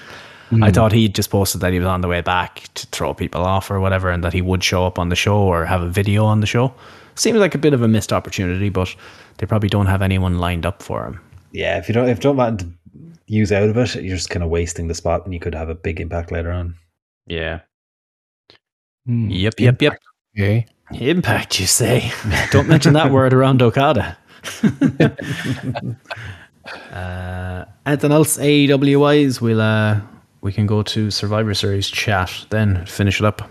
I 0.51 0.55
hmm. 0.55 0.69
thought 0.69 0.91
he 0.91 1.09
just 1.09 1.29
posted 1.29 1.61
that 1.61 1.73
he 1.73 1.79
was 1.79 1.87
on 1.87 2.01
the 2.01 2.07
way 2.07 2.21
back 2.21 2.63
to 2.75 2.87
throw 2.87 3.13
people 3.13 3.43
off 3.43 3.69
or 3.69 3.79
whatever, 3.79 4.09
and 4.09 4.23
that 4.23 4.33
he 4.33 4.41
would 4.41 4.63
show 4.63 4.85
up 4.85 4.97
on 4.97 5.09
the 5.09 5.15
show 5.15 5.37
or 5.37 5.65
have 5.65 5.81
a 5.81 5.89
video 5.89 6.25
on 6.25 6.39
the 6.39 6.47
show. 6.47 6.73
Seems 7.15 7.37
like 7.37 7.53
a 7.53 7.57
bit 7.57 7.73
of 7.73 7.81
a 7.81 7.87
missed 7.87 8.13
opportunity, 8.13 8.69
but 8.69 8.95
they 9.37 9.45
probably 9.45 9.69
don't 9.69 9.87
have 9.87 10.01
anyone 10.01 10.37
lined 10.37 10.65
up 10.65 10.81
for 10.81 11.05
him. 11.05 11.19
Yeah, 11.51 11.77
if 11.77 11.87
you 11.87 11.93
don't, 11.93 12.07
if 12.07 12.17
you 12.23 12.33
don't 12.33 12.57
to 12.59 12.65
use 13.27 13.51
out 13.51 13.69
of 13.69 13.77
it, 13.77 13.95
you're 13.95 14.15
just 14.15 14.29
kind 14.29 14.43
of 14.43 14.49
wasting 14.49 14.87
the 14.87 14.95
spot, 14.95 15.25
and 15.25 15.33
you 15.33 15.39
could 15.39 15.55
have 15.55 15.69
a 15.69 15.75
big 15.75 15.99
impact 15.99 16.31
later 16.31 16.51
on. 16.51 16.75
Yeah. 17.25 17.61
Hmm. 19.05 19.29
Yep. 19.29 19.59
Yep. 19.59 19.81
Yep. 19.81 19.99
Okay. 20.35 20.65
Impact, 20.91 21.59
you 21.59 21.65
say? 21.65 22.11
Don't 22.51 22.67
mention 22.67 22.93
that 22.93 23.11
word 23.11 23.33
around 23.33 23.61
Okada. 23.61 24.17
uh, 26.91 27.65
anything 27.85 28.11
else 28.11 28.37
AEW 28.37 28.99
wise? 28.99 29.41
We'll 29.41 29.61
uh, 29.61 29.99
we 30.41 30.53
can 30.53 30.65
go 30.65 30.81
to 30.83 31.11
Survivor 31.11 31.53
Series 31.53 31.89
chat. 31.89 32.45
Then 32.49 32.85
finish 32.85 33.19
it 33.19 33.25
up. 33.25 33.49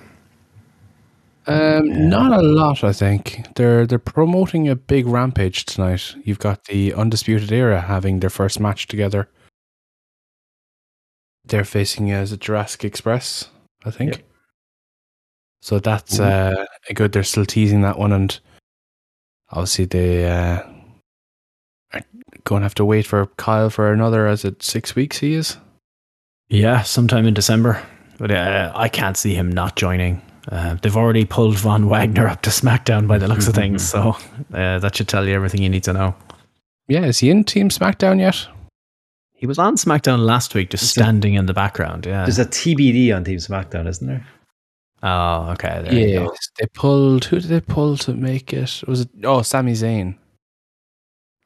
Um, 1.47 2.09
Not 2.09 2.33
a 2.33 2.43
lot, 2.43 2.83
I 2.83 2.93
think. 2.93 3.47
They're 3.55 3.87
they're 3.87 3.99
promoting 3.99 4.68
a 4.68 4.74
big 4.74 5.07
rampage 5.07 5.64
tonight. 5.64 6.14
You've 6.24 6.39
got 6.39 6.64
the 6.64 6.93
Undisputed 6.95 7.53
Era 7.53 7.81
having 7.83 8.20
their 8.20 8.31
first 8.31 8.59
match 8.59 8.89
together. 8.89 9.29
They're 11.47 11.65
facing 11.65 12.11
as 12.11 12.33
a 12.33 12.37
Jurassic 12.37 12.85
Express, 12.85 13.49
I 13.85 13.91
think. 13.91 14.17
Yep. 14.17 14.23
So 15.61 15.79
that's 15.79 16.21
uh, 16.21 16.65
good. 16.95 17.13
They're 17.13 17.25
still 17.25 17.45
teasing 17.47 17.83
that 17.83 17.99
one, 17.99 18.13
and 18.13 18.39
obviously 19.51 19.85
they 19.85 20.25
uh, 20.25 20.63
are 21.93 22.03
going 22.45 22.61
to 22.61 22.65
have 22.65 22.75
to 22.77 22.85
wait 22.85 23.07
for 23.07 23.27
Kyle 23.37 23.71
for 23.71 23.93
another. 23.93 24.27
As 24.27 24.45
it 24.45 24.63
six 24.63 24.95
weeks 24.95 25.19
he 25.19 25.35
is. 25.35 25.57
Yeah, 26.49 26.83
sometime 26.83 27.27
in 27.27 27.35
December. 27.35 27.83
But 28.19 28.31
uh, 28.31 28.73
I 28.75 28.89
can't 28.89 29.17
see 29.17 29.35
him 29.35 29.51
not 29.51 29.77
joining. 29.77 30.23
Uh, 30.49 30.77
they've 30.81 30.97
already 30.97 31.25
pulled 31.25 31.59
Von 31.59 31.89
Wagner 31.89 32.29
up 32.29 32.43
to 32.43 32.51
SmackDown 32.51 33.09
by 33.09 33.19
the 33.19 33.27
looks 33.27 33.49
of 33.49 33.55
things, 33.55 33.87
so 33.89 34.17
uh, 34.55 34.79
that 34.79 34.95
should 34.95 35.09
tell 35.09 35.27
you 35.27 35.35
everything 35.35 35.63
you 35.63 35.69
need 35.69 35.85
to 35.85 35.93
know. 35.93 36.15
Yeah, 36.89 37.05
is 37.05 37.19
he 37.19 37.31
in 37.31 37.43
Team 37.43 37.69
SmackDown 37.69 38.21
yet? 38.21 38.47
He 39.37 39.47
was 39.47 39.59
on 39.59 39.76
SmackDown 39.76 40.24
last 40.24 40.55
week, 40.55 40.70
just 40.70 40.82
Is 40.84 40.91
it- 40.91 40.93
standing 40.95 41.34
in 41.34 41.47
the 41.47 41.53
background. 41.55 42.07
Yeah. 42.07 42.24
There's 42.24 42.39
a 42.39 42.47
TBD 42.47 43.14
on 43.14 43.22
Team 43.24 43.37
SmackDown, 43.39 43.87
isn't 43.87 44.07
there? 44.07 44.26
oh, 45.03 45.51
okay. 45.53 45.82
There 45.84 45.93
you 45.93 46.18
go. 46.20 46.34
They 46.59 46.66
pulled. 46.72 47.26
Who 47.26 47.39
did 47.41 47.51
they 47.51 47.61
pull 47.61 47.97
to 47.99 48.14
make 48.14 48.53
it? 48.55 48.82
Was 48.89 49.03
it? 49.03 49.11
Oh, 49.24 49.43
Sami 49.43 49.72
Zayn 49.72 50.16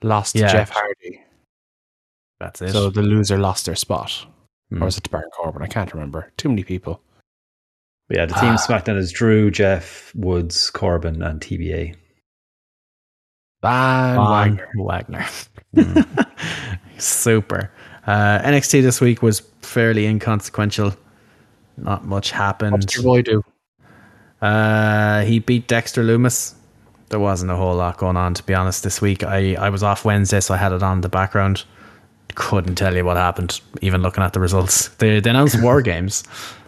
lost 0.02 0.34
Yeah. 0.36 0.46
to 0.46 0.52
Jeff 0.52 0.70
Hardy, 0.70 1.20
That's 2.38 2.62
it. 2.62 2.70
so 2.72 2.90
the 2.90 3.02
loser 3.02 3.38
lost 3.38 3.66
their 3.66 3.74
spot, 3.76 4.24
Hmm. 4.70 4.82
or 4.82 4.86
was 4.86 4.96
it 4.98 5.04
to 5.04 5.10
Baron 5.10 5.28
Corbin? 5.36 5.62
I 5.62 5.66
can't 5.66 5.92
remember. 5.92 6.30
Too 6.36 6.48
many 6.48 6.62
people. 6.62 7.02
But 8.08 8.16
yeah, 8.18 8.26
the 8.26 8.34
Team 8.34 8.52
Ah. 8.52 8.56
SmackDown 8.56 8.96
is 8.98 9.12
Drew, 9.12 9.50
Jeff, 9.50 10.12
Woods, 10.14 10.70
Corbin, 10.70 11.20
and 11.22 11.40
TBA. 11.40 11.96
Van 13.62 14.16
Von 14.16 14.60
Wagner. 14.76 15.26
Wagner. 15.74 16.04
Super. 16.98 17.70
Uh, 18.06 18.38
NXT 18.40 18.82
this 18.82 19.00
week 19.00 19.22
was 19.22 19.40
fairly 19.62 20.06
inconsequential. 20.06 20.94
Not 21.76 22.04
much 22.04 22.30
happened. 22.30 22.72
What's 22.72 22.96
your 22.96 23.04
boy 23.04 23.22
do? 23.22 23.42
Uh, 24.40 25.22
he 25.22 25.38
beat 25.38 25.66
Dexter 25.68 26.02
Lumis. 26.02 26.54
There 27.10 27.20
wasn't 27.20 27.50
a 27.50 27.56
whole 27.56 27.74
lot 27.74 27.98
going 27.98 28.16
on, 28.16 28.34
to 28.34 28.42
be 28.44 28.54
honest, 28.54 28.84
this 28.84 29.00
week. 29.00 29.24
I, 29.24 29.54
I 29.54 29.68
was 29.68 29.82
off 29.82 30.04
Wednesday, 30.04 30.40
so 30.40 30.54
I 30.54 30.56
had 30.56 30.72
it 30.72 30.82
on 30.82 30.98
in 30.98 31.00
the 31.00 31.08
background. 31.08 31.64
Couldn't 32.36 32.76
tell 32.76 32.94
you 32.96 33.04
what 33.04 33.16
happened, 33.16 33.60
even 33.82 34.00
looking 34.02 34.22
at 34.22 34.32
the 34.32 34.40
results. 34.40 34.88
They, 34.98 35.18
they 35.20 35.30
announced 35.30 35.60
War 35.62 35.82
Games. 35.82 36.22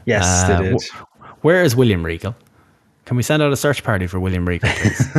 Yes, 0.04 0.24
Uh, 0.26 0.58
they 0.60 0.70
did. 0.70 0.82
wh- 0.82 1.44
Where 1.44 1.62
is 1.62 1.76
William 1.76 2.04
Regal? 2.04 2.34
Can 3.04 3.16
we 3.16 3.22
send 3.22 3.42
out 3.42 3.52
a 3.52 3.56
search 3.56 3.84
party 3.84 4.06
for 4.06 4.18
William 4.20 4.46
Regal, 4.46 4.68
please? 4.76 5.00
Is 5.00 5.06
he 5.14 5.18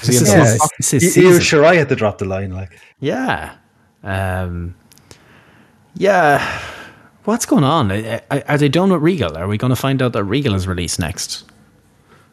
This 0.00 0.20
is 0.22 0.28
the 0.32 0.70
this 0.78 0.94
is 0.94 1.16
You, 1.16 1.28
his 1.28 1.52
you 1.52 1.58
were 1.58 1.64
I 1.66 1.74
had 1.76 1.88
to 1.90 1.96
drop 1.96 2.18
the 2.18 2.24
line, 2.24 2.52
like. 2.52 2.78
Yeah. 3.00 3.54
Um, 4.02 4.74
yeah. 5.96 6.62
What's 7.24 7.44
going 7.44 7.64
on? 7.64 7.90
Are 7.90 8.58
they 8.58 8.68
done 8.68 8.92
with 8.92 9.02
Regal? 9.02 9.36
Are 9.36 9.48
we 9.48 9.58
going 9.58 9.70
to 9.70 9.76
find 9.76 10.00
out 10.00 10.12
that 10.12 10.24
Regal 10.24 10.54
is 10.54 10.68
released 10.68 11.00
next? 11.00 11.44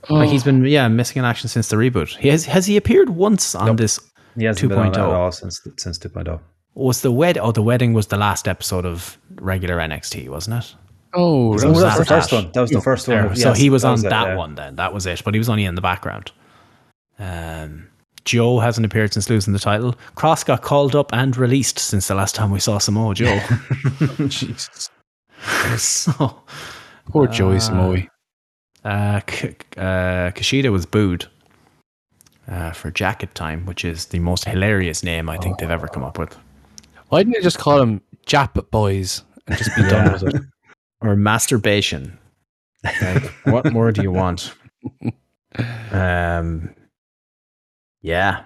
Like 0.09 0.29
he's 0.29 0.43
been, 0.43 0.65
yeah, 0.65 0.87
missing 0.87 1.19
in 1.19 1.25
action 1.25 1.49
since 1.49 1.69
the 1.69 1.77
reboot. 1.77 2.15
He 2.17 2.27
has 2.27 2.45
has 2.45 2.65
he 2.65 2.75
appeared 2.75 3.09
once 3.09 3.55
on 3.55 3.77
this? 3.77 3.99
He 4.37 4.43
hasn't 4.43 4.69
been 4.69 4.77
on 4.77 4.87
at 4.87 4.93
2.0. 4.93 5.13
all 5.13 5.31
since 5.31 5.61
since 5.77 5.99
oh. 6.05 6.09
2.0. 6.09 6.39
Was 6.75 7.01
the 7.01 7.11
wed? 7.11 7.37
Oh, 7.37 7.51
the 7.51 7.61
wedding 7.61 7.93
was 7.93 8.07
the 8.07 8.17
last 8.17 8.47
episode 8.47 8.85
of 8.85 9.17
regular 9.35 9.77
NXT, 9.77 10.27
wasn't 10.27 10.63
it? 10.63 10.75
Oh, 11.13 11.57
That 11.57 11.69
was 11.69 11.81
that 11.81 11.97
the 11.97 12.05
first 12.05 12.31
one. 12.31 12.51
That 12.53 12.61
was 12.61 12.71
the 12.71 12.81
first 12.81 13.07
one. 13.07 13.17
Of- 13.19 13.37
so 13.37 13.49
yes, 13.49 13.57
he 13.57 13.69
was 13.69 13.85
on 13.85 13.99
it, 13.99 14.09
that 14.09 14.29
yeah. 14.29 14.35
one 14.35 14.55
then. 14.55 14.75
That 14.75 14.93
was 14.93 15.05
it. 15.05 15.21
But 15.23 15.35
he 15.35 15.37
was 15.37 15.49
only 15.49 15.65
in 15.65 15.75
the 15.75 15.81
background. 15.81 16.31
Um, 17.19 17.87
Joe 18.25 18.59
hasn't 18.59 18.85
appeared 18.85 19.13
since 19.13 19.29
losing 19.29 19.53
the 19.53 19.59
title. 19.59 19.95
Cross 20.15 20.45
got 20.45 20.61
called 20.61 20.95
up 20.95 21.11
and 21.13 21.35
released 21.35 21.79
since 21.79 22.07
the 22.07 22.15
last 22.15 22.35
time 22.35 22.51
we 22.51 22.59
saw 22.59 22.77
Samoa 22.77 23.13
Joe. 23.15 23.39
Jesus. 24.27 24.89
so 25.77 26.41
Poor 27.07 27.27
Joey 27.27 27.59
Samoa. 27.59 27.97
uh, 28.85 29.19
K- 29.27 29.55
uh, 29.77 30.31
Kushida 30.31 30.71
was 30.71 30.85
booed 30.85 31.27
uh, 32.47 32.71
for 32.71 32.91
Jacket 32.91 33.35
Time, 33.35 33.65
which 33.65 33.83
is 33.83 34.05
the 34.05 34.19
most 34.19 34.45
hilarious 34.45 35.03
name 35.03 35.29
I 35.29 35.37
think 35.37 35.57
they've 35.57 35.69
ever 35.69 35.87
come 35.87 36.03
up 36.03 36.17
with. 36.17 36.37
Why 37.09 37.19
didn't 37.23 37.33
they 37.35 37.41
just 37.41 37.59
call 37.59 37.81
him 37.81 38.01
Jap 38.25 38.69
Boys 38.71 39.21
and 39.47 39.57
just 39.57 39.75
be 39.75 39.83
done 39.83 40.13
with 40.13 40.23
it? 40.33 40.41
Or 41.01 41.17
masturbation. 41.17 42.17
Like, 43.01 43.25
what 43.43 43.73
more 43.73 43.91
do 43.91 44.01
you 44.01 44.09
want? 44.11 44.53
Um, 45.91 46.73
yeah. 48.03 48.43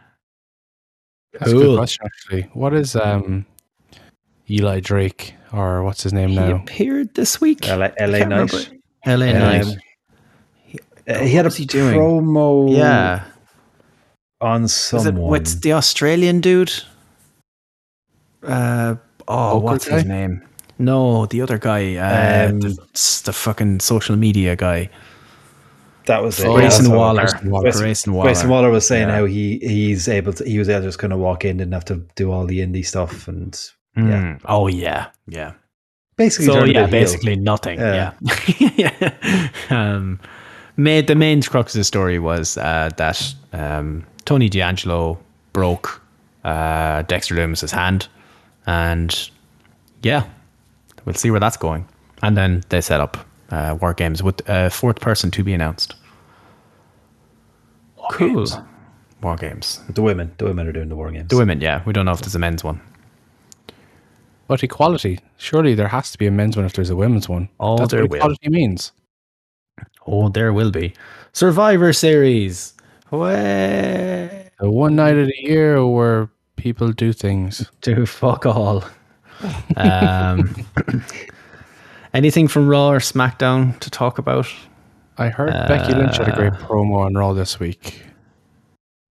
That's 1.34 1.52
a 1.52 1.56
good 1.56 1.78
question, 1.78 2.06
actually. 2.06 2.44
What 2.54 2.74
is 2.74 2.96
um 2.96 3.46
Eli 4.50 4.80
Drake 4.80 5.34
or 5.54 5.84
what's 5.84 6.02
his 6.04 6.14
name 6.14 6.30
He 6.30 6.36
now? 6.36 6.56
appeared 6.56 7.14
this 7.16 7.42
week. 7.42 7.68
LA, 7.68 7.90
LA 8.00 8.20
Can't 8.20 8.30
Knight. 8.30 8.30
remember. 8.32 8.58
LA 9.06 9.26
Um, 9.28 9.40
Knight. 9.40 9.78
Uh, 11.08 11.20
he 11.20 11.34
had 11.36 11.46
a 11.46 11.50
he 11.50 11.66
doing? 11.66 11.96
promo 12.00 12.76
yeah. 12.76 13.26
on 14.42 14.64
Was 14.64 14.72
it 14.74 15.04
someone. 15.04 15.30
with 15.32 15.62
the 15.62 15.74
Australian 15.74 16.42
dude? 16.42 16.72
Uh, 18.44 18.96
oh, 19.28 19.52
Poker 19.54 19.60
what's 19.64 19.86
his 19.86 20.06
name? 20.06 20.42
No, 20.80 21.26
the 21.26 21.42
other 21.42 21.58
guy. 21.58 21.96
Uh, 21.96 22.50
Um, 22.50 22.60
the, 22.60 23.22
the 23.26 23.34
fucking 23.34 23.80
social 23.80 24.16
media 24.16 24.56
guy. 24.56 24.90
That 26.08 26.24
was 26.24 26.40
it. 26.40 26.48
Oh, 26.48 26.56
yeah, 26.56 26.62
Grayson 26.62 26.86
that's 26.86 26.96
Waller. 26.96 27.22
Grayson 27.22 27.50
Waller. 27.52 27.62
Grayson- 27.64 27.82
Grayson 27.82 28.14
Waller. 28.14 28.26
Grayson 28.28 28.50
Waller 28.50 28.70
was 28.72 28.88
saying 28.88 29.08
Yeah. 29.10 29.16
how 29.18 29.26
he 29.26 29.60
he's 29.60 30.08
able 30.08 30.34
to 30.34 30.44
he 30.44 30.58
was 30.60 30.68
able 30.70 30.82
to 30.82 30.88
just 30.88 31.00
kind 31.00 31.14
of 31.14 31.20
walk 31.20 31.46
in, 31.46 31.58
didn't 31.58 31.74
have 31.74 31.86
to 31.86 32.02
do 32.16 32.32
all 32.32 32.46
the 32.46 32.60
indie 32.60 32.86
stuff, 32.86 33.28
and 33.28 33.58
Mm. 33.98 34.40
Oh 34.46 34.68
yeah, 34.68 35.08
yeah. 35.28 35.54
basically 36.18 36.46
So 36.48 36.64
yeah, 36.66 36.66
bit 36.66 36.76
heel. 36.76 36.88
basically 36.88 37.36
nothing. 37.36 37.80
Yeah. 37.80 38.14
Yeah. 38.78 38.92
yeah. 39.02 39.50
um, 39.72 40.20
made 40.78 41.08
the 41.08 41.16
main 41.16 41.42
crux 41.42 41.74
of 41.74 41.80
the 41.80 41.84
story 41.84 42.20
was 42.20 42.58
uh, 42.58 42.90
that 42.98 43.34
um, 43.54 44.06
Tony 44.26 44.50
D'Angelo 44.50 45.18
broke 45.52 46.00
uh, 46.44 47.02
Dexter 47.04 47.34
Lumis's 47.36 47.72
hand, 47.72 48.08
and 48.68 49.30
yeah, 50.04 50.24
we'll 51.06 51.16
see 51.16 51.32
where 51.32 51.40
that's 51.40 51.58
going. 51.58 51.88
And 52.22 52.38
then 52.38 52.64
they 52.70 52.82
set 52.82 53.00
up 53.00 53.18
uh, 53.52 53.78
war 53.82 53.94
games 53.94 54.22
with 54.24 54.48
a 54.50 54.70
fourth 54.70 55.00
person 55.00 55.32
to 55.32 55.44
be 55.44 55.54
announced. 55.54 55.96
cool. 58.12 58.46
War 59.22 59.36
games. 59.36 59.82
The 59.90 60.02
women, 60.02 60.32
the 60.38 60.46
women 60.46 60.68
are 60.68 60.72
doing 60.72 60.90
the 60.90 60.96
war 60.96 61.12
games. 61.12 61.30
The 61.30 61.38
women, 61.38 61.60
yeah. 61.62 61.82
We 61.86 61.94
don't 61.94 62.06
know 62.06 62.12
if 62.14 62.22
there's 62.22 62.36
a 62.36 62.40
men's 62.40 62.64
one. 62.64 62.80
But 64.48 64.64
equality. 64.64 65.20
Surely 65.38 65.76
there 65.76 65.88
has 65.90 66.12
to 66.12 66.18
be 66.18 66.28
a 66.28 66.32
men's 66.32 66.56
one 66.56 66.66
if 66.66 66.74
there's 66.74 66.90
a 66.90 66.96
women's 66.96 67.28
one. 67.28 67.50
Oh, 67.60 67.78
That's 67.78 67.92
there 67.92 68.06
what 68.06 68.22
will. 68.22 68.36
means. 68.52 68.92
Oh, 70.06 70.30
there 70.30 70.54
will 70.54 70.72
be. 70.72 70.94
Survivor 71.34 71.92
Series. 71.94 72.74
Way 73.12 74.50
The 74.60 74.70
one 74.72 74.96
night 74.96 75.18
of 75.18 75.28
the 75.28 75.36
year 75.40 75.86
where 75.86 76.30
people 76.56 76.92
do 76.92 77.12
things. 77.12 77.70
to 77.82 78.06
fuck 78.06 78.46
all. 78.46 78.86
Um, 79.76 80.56
anything 82.14 82.48
from 82.48 82.68
Raw 82.68 82.90
or 82.92 83.00
SmackDown 83.00 83.80
to 83.80 83.90
talk 83.90 84.18
about? 84.18 84.48
I 85.18 85.30
heard 85.30 85.52
Becky 85.68 85.94
Lynch 85.94 86.18
had 86.18 86.28
a 86.30 86.36
great 86.36 86.54
Uh, 86.54 86.58
promo 86.58 87.06
on 87.06 87.14
Raw 87.16 87.34
this 87.34 87.60
week. 87.60 88.04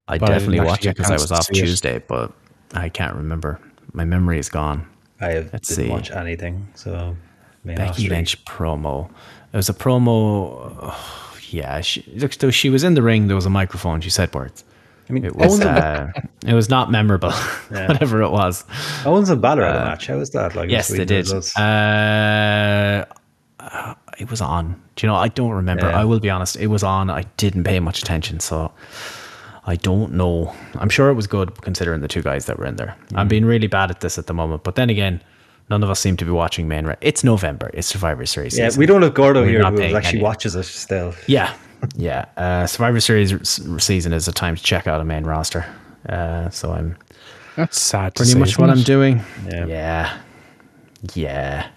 I 0.08 0.18
But 0.18 0.30
I 0.30 0.34
definitely 0.34 0.60
watched 0.60 0.86
it 0.86 0.96
because 0.96 1.10
I 1.10 1.14
was 1.14 1.32
off 1.32 1.44
see 1.44 1.58
it. 1.58 1.62
Tuesday, 1.62 1.98
but 2.06 2.32
I 2.74 2.88
can't 2.88 3.16
remember. 3.16 3.58
My 3.92 4.04
memory 4.04 4.38
is 4.38 4.48
gone. 4.48 4.86
I 5.20 5.32
have, 5.32 5.52
Let's 5.52 5.68
didn't 5.68 5.86
see. 5.86 5.90
watch 5.90 6.10
anything, 6.12 6.68
so 6.74 7.16
may 7.64 7.74
not 7.74 7.88
Becky 7.88 8.02
stream. 8.04 8.10
Lynch 8.12 8.44
promo. 8.44 9.10
It 9.52 9.56
was 9.56 9.68
a 9.68 9.74
promo. 9.74 10.76
oh, 10.80 11.38
yeah, 11.50 11.80
she, 11.80 12.04
look, 12.14 12.32
so 12.34 12.50
she 12.50 12.70
was 12.70 12.84
in 12.84 12.94
the 12.94 13.02
ring. 13.02 13.26
There 13.26 13.34
was 13.36 13.46
a 13.46 13.50
microphone. 13.50 14.00
She 14.00 14.10
said 14.10 14.32
words. 14.34 14.64
I 15.08 15.12
mean, 15.12 15.24
It 15.24 15.36
was. 15.36 15.60
Uh, 15.60 16.10
it 16.46 16.54
was 16.54 16.68
not 16.68 16.90
memorable. 16.90 17.32
Yeah. 17.70 17.88
Whatever 17.88 18.22
it 18.22 18.30
was. 18.30 18.64
Owens 19.04 19.28
and 19.28 19.42
Balor 19.42 19.64
had 19.64 19.76
a 19.76 19.84
match. 19.84 20.06
How 20.06 20.18
was 20.18 20.30
that? 20.30 20.54
Like, 20.54 20.70
Yes, 20.70 20.88
they 20.88 21.04
did. 21.04 21.28
Uh, 21.30 23.04
uh, 23.60 23.94
it 24.18 24.30
was 24.30 24.40
on. 24.40 24.80
Do 24.94 25.06
you 25.06 25.12
know? 25.12 25.16
I 25.16 25.28
don't 25.28 25.50
remember. 25.50 25.88
Yeah. 25.88 26.00
I 26.00 26.04
will 26.04 26.20
be 26.20 26.30
honest. 26.30 26.56
It 26.56 26.68
was 26.68 26.82
on. 26.82 27.10
I 27.10 27.22
didn't 27.36 27.64
pay 27.64 27.80
much 27.80 28.00
attention, 28.00 28.40
so 28.40 28.72
I 29.66 29.76
don't 29.76 30.12
know. 30.14 30.54
I'm 30.76 30.88
sure 30.88 31.08
it 31.10 31.14
was 31.14 31.26
good 31.26 31.60
considering 31.62 32.00
the 32.00 32.08
two 32.08 32.22
guys 32.22 32.46
that 32.46 32.58
were 32.58 32.66
in 32.66 32.76
there. 32.76 32.96
Mm. 33.08 33.18
I'm 33.18 33.28
being 33.28 33.44
really 33.44 33.66
bad 33.66 33.90
at 33.90 34.00
this 34.00 34.18
at 34.18 34.26
the 34.28 34.34
moment, 34.34 34.62
but 34.62 34.76
then 34.76 34.88
again, 34.90 35.22
none 35.70 35.82
of 35.82 35.90
us 35.90 35.98
seem 36.00 36.16
to 36.18 36.24
be 36.24 36.30
watching 36.30 36.68
main. 36.68 36.86
Ra- 36.86 36.94
it's 37.00 37.24
November. 37.24 37.70
It's 37.74 37.88
Survivor 37.88 38.24
Series. 38.26 38.56
yeah, 38.56 38.68
season. 38.68 38.78
we 38.80 38.86
don't 38.86 39.02
have 39.02 39.14
Gordo 39.14 39.42
We're 39.42 39.48
here 39.48 39.58
who 39.70 39.82
actually 39.96 40.18
any- 40.18 40.22
watches 40.22 40.54
it 40.54 40.62
still. 40.64 41.14
Yeah, 41.26 41.52
yeah. 41.94 42.26
Uh, 42.36 42.66
Survivor 42.66 43.00
Series 43.00 43.60
season 43.82 44.12
is 44.12 44.28
a 44.28 44.32
time 44.32 44.56
to 44.56 44.62
check 44.62 44.86
out 44.86 45.00
a 45.00 45.04
main 45.04 45.24
roster. 45.24 45.64
Uh, 46.08 46.50
so 46.50 46.72
I'm 46.72 46.96
That's 47.56 47.80
sad. 47.80 48.14
to 48.14 48.20
pretty 48.20 48.32
say, 48.32 48.38
much 48.38 48.58
what 48.58 48.70
I'm 48.70 48.82
doing. 48.82 49.22
Yeah. 49.48 49.66
Yeah. 49.66 50.18
Yeah. 51.14 51.68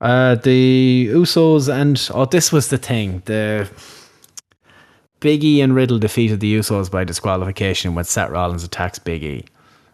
Uh, 0.00 0.34
the 0.34 1.08
Usos 1.12 1.72
and 1.72 2.08
oh, 2.12 2.26
this 2.26 2.52
was 2.52 2.68
the 2.68 2.78
thing. 2.78 3.22
The 3.24 3.68
Biggie 5.20 5.62
and 5.62 5.74
Riddle 5.74 5.98
defeated 5.98 6.40
the 6.40 6.58
Usos 6.58 6.90
by 6.90 7.04
disqualification 7.04 7.94
when 7.94 8.04
Seth 8.04 8.30
Rollins 8.30 8.62
attacks 8.62 8.98
Big 8.98 9.24
E. 9.24 9.44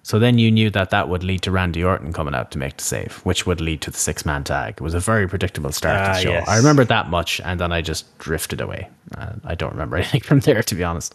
So 0.04 0.18
then 0.18 0.36
you 0.38 0.50
knew 0.50 0.68
that 0.70 0.90
that 0.90 1.08
would 1.08 1.22
lead 1.22 1.42
to 1.42 1.52
Randy 1.52 1.84
Orton 1.84 2.12
coming 2.12 2.34
out 2.34 2.50
to 2.50 2.58
make 2.58 2.76
the 2.76 2.82
save, 2.82 3.20
which 3.24 3.46
would 3.46 3.60
lead 3.60 3.80
to 3.82 3.90
the 3.92 3.96
six 3.98 4.26
man 4.26 4.42
tag. 4.42 4.74
It 4.74 4.80
was 4.80 4.94
a 4.94 5.00
very 5.00 5.28
predictable 5.28 5.70
start 5.70 5.96
to 5.96 6.10
Ah, 6.10 6.14
the 6.14 6.20
show. 6.20 6.30
yes. 6.30 6.48
I 6.48 6.56
remember 6.56 6.84
that 6.84 7.08
much, 7.08 7.40
and 7.44 7.60
then 7.60 7.70
I 7.70 7.82
just 7.82 8.18
drifted 8.18 8.60
away. 8.60 8.88
Uh, 9.16 9.34
I 9.44 9.54
don't 9.54 9.70
remember 9.72 9.96
anything 9.98 10.20
from 10.22 10.40
there, 10.40 10.60
to 10.62 10.74
be 10.74 10.82
honest. 10.82 11.14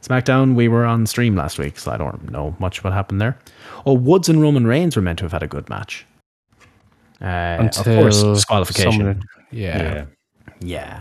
SmackDown, 0.00 0.54
we 0.54 0.66
were 0.66 0.84
on 0.86 1.06
stream 1.06 1.36
last 1.36 1.58
week, 1.58 1.78
so 1.78 1.92
I 1.92 1.96
don't 1.98 2.30
know 2.32 2.56
much 2.58 2.82
what 2.82 2.92
happened 2.94 3.20
there. 3.20 3.38
Oh, 3.84 3.92
Woods 3.92 4.28
and 4.30 4.40
Roman 4.40 4.66
Reigns 4.66 4.96
were 4.96 5.02
meant 5.02 5.18
to 5.18 5.24
have 5.26 5.32
had 5.32 5.42
a 5.42 5.46
good 5.46 5.68
match. 5.68 6.06
Uh, 7.20 7.56
Until 7.60 7.80
of 7.92 7.98
course, 8.00 8.22
disqualification. 8.22 8.92
someone- 8.92 9.22
yeah, 9.52 9.78
Yeah. 9.78 10.04
Yeah. 10.60 11.00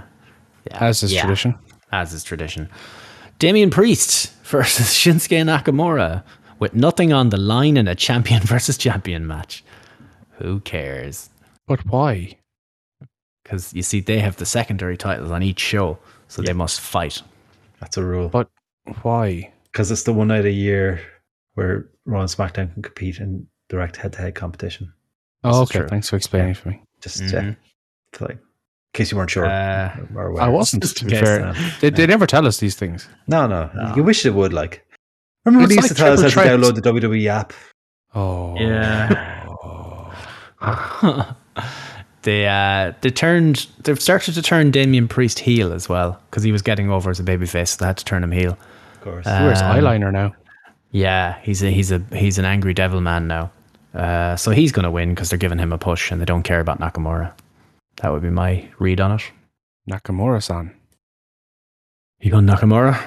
yeah. 0.70 0.78
as 0.84 1.02
is 1.02 1.14
Yeah. 1.14 1.22
tradition. 1.22 1.56
As 1.92 2.14
is 2.14 2.24
tradition. 2.24 2.70
Damian 3.40 3.70
Priest 3.72 4.32
versus 4.44 4.88
Shinsuke 4.88 5.42
Nakamura 5.46 6.24
with 6.62 6.76
nothing 6.76 7.12
on 7.12 7.30
the 7.30 7.38
line 7.38 7.76
in 7.76 7.88
a 7.90 7.96
champion 7.96 8.42
versus 8.46 8.78
champion 8.78 9.28
match. 9.28 9.64
Who 10.38 10.62
cares? 10.62 11.30
But 11.68 11.86
why? 11.88 12.38
Because 13.44 13.74
you 13.74 13.82
see, 13.82 14.00
they 14.00 14.20
have 14.20 14.38
the 14.38 14.46
secondary 14.46 14.96
titles 14.96 15.32
on 15.32 15.44
each 15.44 15.60
show, 15.60 15.98
so 16.30 16.42
they 16.42 16.54
must 16.54 16.80
fight. 16.80 17.22
That's 17.80 17.98
a 17.98 18.04
rule. 18.04 18.30
But 18.30 18.50
why? 19.02 19.52
Because 19.66 19.92
it's 19.92 20.04
the 20.04 20.14
one 20.14 20.28
night 20.30 20.46
a 20.46 20.52
year 20.52 21.02
where 21.56 21.90
Raw 22.06 22.22
and 22.22 22.30
SmackDown 22.30 22.72
can 22.74 22.84
compete 22.84 23.18
in 23.18 23.48
direct 23.68 23.98
head 23.98 24.14
to 24.14 24.20
head 24.20 24.36
competition. 24.36 24.94
Oh, 25.44 25.64
is 25.64 25.70
okay. 25.70 25.80
true. 25.80 25.88
Thanks 25.88 26.10
for 26.10 26.16
explaining 26.16 26.54
for 26.54 26.70
me. 26.70 26.84
Just 27.02 27.22
Mhm. 27.24 27.34
yeah, 27.34 27.54
to 28.14 28.24
like, 28.24 28.32
in 28.34 28.40
case 28.94 29.12
you 29.12 29.18
weren't 29.18 29.32
sure. 29.32 29.46
Uh, 29.48 29.96
or 30.16 30.40
I 30.40 30.48
wasn't. 30.48 30.84
To 30.84 31.06
be 31.06 31.12
fair, 31.12 31.48
uh, 31.48 31.56
they, 31.80 31.90
they 31.90 32.06
never 32.06 32.28
tell 32.28 32.46
us 32.46 32.60
these 32.60 32.76
things. 32.76 33.08
No, 33.28 33.48
no, 33.48 33.72
No. 33.74 33.96
You 33.96 34.04
wish 34.04 34.22
they 34.22 34.30
would. 34.30 34.54
Like, 34.54 34.86
remember 35.46 35.62
when 35.64 35.70
they 35.70 35.76
It's 35.76 35.84
used 35.90 35.92
like 35.92 35.98
to 35.98 36.04
tell 36.18 36.26
us 36.26 36.34
how 36.34 36.44
to 36.44 36.50
download 36.50 36.76
the 36.76 36.82
WWE 36.82 37.28
app? 37.28 37.54
Oh, 38.14 38.56
Yeah. 38.60 39.38
they 42.24 42.48
uh, 42.48 42.94
they 43.02 43.10
turned 43.10 43.68
they've 43.84 44.00
started 44.02 44.34
to 44.36 44.42
turn 44.42 44.70
Damian 44.72 45.08
Priest 45.08 45.40
heel 45.40 45.74
as 45.74 45.90
well 45.90 46.20
because 46.30 46.44
he 46.44 46.52
was 46.52 46.62
getting 46.62 46.90
over 46.92 47.10
as 47.10 47.20
a 47.20 47.24
babyface. 47.24 47.70
So 47.70 47.78
they 47.80 47.88
had 47.88 47.98
to 47.98 48.06
turn 48.06 48.24
him 48.24 48.32
heel. 48.32 48.58
Of 48.96 49.02
course. 49.02 49.26
Uh, 49.26 49.40
He 49.40 49.46
wears 49.46 49.62
Um, 49.62 49.76
eyeliner 49.76 50.12
now. 50.12 50.36
Yeah, 50.92 51.40
he's 51.42 51.64
a 51.64 51.72
he's 51.72 51.92
a 51.92 52.00
he's 52.14 52.38
an 52.38 52.46
angry 52.46 52.74
devil 52.74 53.02
man 53.02 53.28
now. 53.28 53.52
Uh, 53.94 54.36
so 54.36 54.52
he's 54.52 54.72
going 54.72 54.84
to 54.84 54.92
win 54.92 55.10
because 55.16 55.30
they're 55.30 55.40
giving 55.40 55.58
him 55.58 55.74
a 55.74 55.78
push 55.78 56.12
and 56.12 56.22
they 56.22 56.26
don't 56.26 56.44
care 56.44 56.60
about 56.60 56.80
Nakamura. 56.80 57.34
That 58.02 58.12
would 58.14 58.22
be 58.22 58.30
my 58.30 58.70
read 58.80 59.02
on 59.02 59.14
it. 59.14 59.22
Nakamura-san. 59.90 60.74
You 62.22 62.32
going 62.32 62.46
Nakamura? 62.46 63.02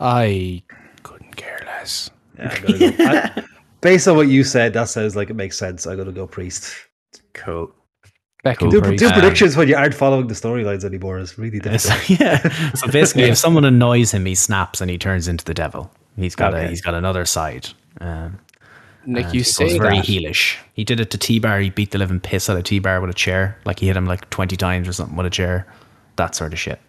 I 0.00 0.62
couldn't 1.80 1.80
care 1.80 1.80
less. 1.80 2.10
Yeah, 2.38 2.48
I 2.52 2.58
gotta 2.60 3.32
go. 3.32 3.40
I- 3.40 3.44
based 3.80 4.08
on 4.08 4.16
what 4.16 4.28
you 4.28 4.44
said, 4.44 4.72
that 4.74 4.88
sounds 4.88 5.16
like 5.16 5.30
it 5.30 5.34
makes 5.34 5.58
sense. 5.58 5.86
I 5.86 5.96
gotta 5.96 6.12
go 6.12 6.26
priest. 6.26 6.74
Cool. 7.34 7.72
Becky 8.42 8.58
Cool. 8.60 8.70
Do, 8.70 8.80
Priest. 8.80 9.00
do 9.00 9.06
Um, 9.08 9.12
predictions 9.12 9.56
when 9.56 9.68
you 9.68 9.76
aren't 9.76 9.92
following 9.94 10.26
the 10.26 10.34
storylines 10.34 10.82
anymore 10.84 11.18
is 11.18 11.36
really 11.38 11.58
difficult. 11.58 12.08
yeah. 12.20 12.72
So 12.74 12.88
basically, 12.90 13.24
if 13.24 13.36
someone 13.46 13.66
annoys 13.66 14.12
him, 14.12 14.24
he 14.24 14.34
snaps 14.34 14.80
and 14.80 14.90
he 14.90 14.96
turns 14.96 15.28
into 15.28 15.44
the 15.44 15.52
devil. 15.52 15.90
He's 16.16 16.34
got 16.34 16.54
a 16.54 16.66
he's 16.66 16.80
got 16.80 16.94
another 16.94 17.24
side. 17.26 17.68
Um, 18.00 18.38
Nick, 19.06 19.26
and 19.26 19.34
you 19.34 19.40
he 19.40 19.44
say 19.44 19.78
very 19.78 19.96
that. 19.96 20.04
heelish. 20.06 20.56
He 20.72 20.84
did 20.84 21.00
it 21.00 21.10
to 21.10 21.18
T 21.18 21.38
Bar. 21.38 21.60
He 21.60 21.68
beat 21.70 21.90
the 21.90 21.98
living 21.98 22.18
piss 22.20 22.48
out 22.48 22.56
of 22.56 22.64
T 22.64 22.78
Bar 22.78 23.00
with 23.02 23.10
a 23.10 23.14
chair. 23.14 23.58
Like 23.66 23.78
he 23.78 23.86
hit 23.88 23.96
him 23.96 24.06
like 24.06 24.28
twenty 24.30 24.56
times 24.56 24.88
or 24.88 24.92
something 24.94 25.16
with 25.16 25.26
a 25.26 25.30
chair. 25.30 25.66
That 26.16 26.34
sort 26.34 26.52
of 26.54 26.58
shit. 26.58 26.80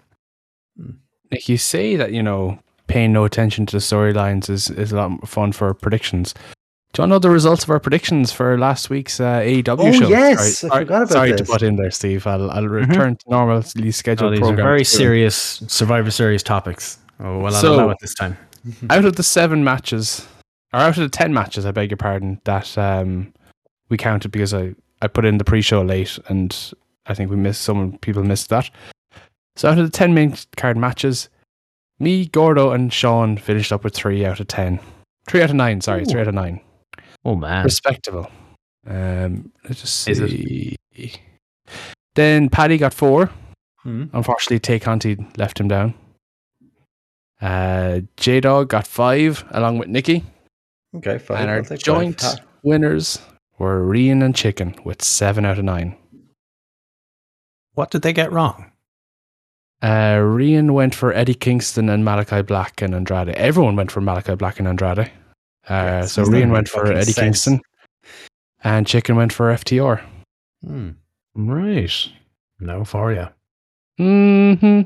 Like 1.32 1.48
you 1.50 1.58
say 1.58 1.96
that 1.98 2.12
you 2.14 2.24
know 2.24 2.60
paying 2.92 3.14
no 3.14 3.24
attention 3.26 3.66
to 3.68 3.72
the 3.78 3.80
storylines 3.82 4.50
is 4.50 4.70
is 4.70 4.92
a 4.92 4.96
lot 4.98 5.10
more 5.12 5.20
fun 5.26 5.52
for 5.52 5.74
predictions. 5.74 6.34
Do 6.94 7.02
you 7.02 7.04
want 7.04 7.10
to 7.10 7.16
know 7.16 7.20
the 7.20 7.30
results 7.30 7.64
of 7.64 7.70
our 7.70 7.80
predictions 7.80 8.34
for 8.34 8.58
last 8.58 8.90
week's 8.90 9.20
uh, 9.22 9.40
AEW 9.40 9.78
Oh, 9.80 9.92
show? 9.94 10.10
yes, 10.10 10.58
sorry, 10.60 10.72
I 10.74 10.80
forgot 10.80 10.98
about 11.04 11.10
sorry 11.10 11.30
to 11.32 11.36
this. 11.38 11.48
butt 11.50 11.64
in 11.64 11.78
there, 11.78 11.90
Steve. 11.92 12.28
I'll, 12.28 12.52
I'll 12.52 12.68
return 12.68 13.16
to 13.16 13.26
normally 13.30 13.64
Oh, 13.88 13.92
scheduled 13.92 14.34
these 14.34 14.42
are 14.42 14.54
very 14.56 14.84
soon. 14.84 14.98
serious 14.98 15.36
Survivor 15.68 16.12
Series 16.12 16.44
topics. 16.44 16.98
Oh, 17.22 17.38
well, 17.40 17.56
I'll 17.56 17.62
So- 17.62 17.76
allow 17.76 17.90
it 17.92 17.98
this 18.02 18.14
time. 18.14 18.38
Out 18.90 19.06
of 19.06 19.16
the 19.16 19.24
seven 19.24 19.64
matches, 19.64 20.28
or 20.74 20.82
out 20.82 20.98
of 20.98 21.04
the 21.04 21.10
ten 21.10 21.34
matches, 21.34 21.66
I 21.66 21.72
beg 21.72 21.90
your 21.90 21.98
pardon, 21.98 22.40
that 22.44 22.78
um, 22.78 23.34
we 23.90 23.98
counted 23.98 24.30
because 24.32 24.54
I 24.54 24.76
I 25.02 25.08
put 25.08 25.26
in 25.26 25.38
the 25.40 25.44
pre-show 25.44 25.82
late, 25.82 26.20
and 26.28 26.56
I 27.08 27.14
think 27.16 27.32
we 27.32 27.38
missed 27.38 27.62
some 27.64 27.98
people 28.02 28.24
missed 28.24 28.50
that. 28.50 28.70
So 29.56 29.70
out 29.70 29.80
of 29.80 29.86
the 29.86 29.98
ten 29.98 30.14
main 30.14 30.36
card 30.58 30.78
matches, 30.78 31.30
me, 32.02 32.26
Gordo, 32.28 32.72
and 32.72 32.92
Sean 32.92 33.38
finished 33.38 33.72
up 33.72 33.84
with 33.84 33.94
three 33.96 34.26
out 34.26 34.40
of 34.40 34.48
ten. 34.48 34.80
Three 35.28 35.42
out 35.42 35.50
of 35.52 35.56
nine, 35.56 35.82
sorry, 35.82 36.04
three 36.06 36.20
out 36.22 36.28
of 36.28 36.34
nine. 36.34 36.60
Oh 37.24 37.36
man, 37.36 37.64
Respectable. 37.64 38.30
Um, 38.88 39.52
let's 39.64 39.82
just 39.82 40.08
Is 40.10 40.20
it? 40.20 40.30
see. 40.30 40.76
Then 42.16 42.50
Paddy 42.50 42.78
got 42.78 42.94
four. 42.94 43.30
Hmm. 43.84 44.06
Unfortunately, 44.14 44.60
Tay 44.60 44.80
Conti 44.80 45.18
left 45.38 45.60
him 45.60 45.68
down. 45.68 45.94
Uh, 47.40 48.02
J 48.18 48.40
Dog 48.40 48.70
got 48.70 48.86
five 48.88 49.44
along 49.52 49.78
with 49.80 49.88
Nikki. 49.88 50.24
Okay, 50.96 51.18
fine. 51.20 51.42
and 51.44 51.50
I'll 51.52 51.58
our 51.58 51.64
take 51.64 51.80
joint 51.80 52.22
five. 52.22 52.40
winners 52.64 53.20
were 53.58 53.82
Rian 53.84 54.24
and 54.24 54.36
Chicken 54.36 54.76
with 54.84 55.02
seven 55.02 55.46
out 55.46 55.58
of 55.58 55.64
nine. 55.66 55.96
what 57.74 57.90
did 57.92 58.02
they 58.02 58.14
get 58.14 58.32
wrong? 58.32 58.71
Uh, 59.82 60.18
Rian 60.18 60.72
went 60.72 60.94
for 60.94 61.12
Eddie 61.14 61.34
Kingston 61.34 61.90
and 61.90 62.04
Malakai 62.04 62.46
Black 62.46 62.82
and 62.82 62.94
Andrade. 62.94 63.30
Everyone 63.30 63.76
went 63.76 63.92
for 63.92 64.00
Malakai 64.02 64.38
Black 64.38 64.60
and 64.60 64.68
Andrade. 64.68 65.12
Uh, 65.68 66.04
so 66.06 66.22
Doesn't 66.22 66.34
Rian 66.36 66.52
went 66.52 66.68
for 66.70 66.86
Eddie 66.92 67.06
sense? 67.12 67.18
Kingston, 67.46 67.62
and 68.64 68.86
Chicken 68.86 69.16
went 69.16 69.34
for 69.34 69.52
FTR. 69.54 70.02
Hmm. 70.66 70.90
Right, 71.34 72.10
no 72.60 72.84
for 72.84 73.12
you. 73.14 73.28
hmm 73.98 74.82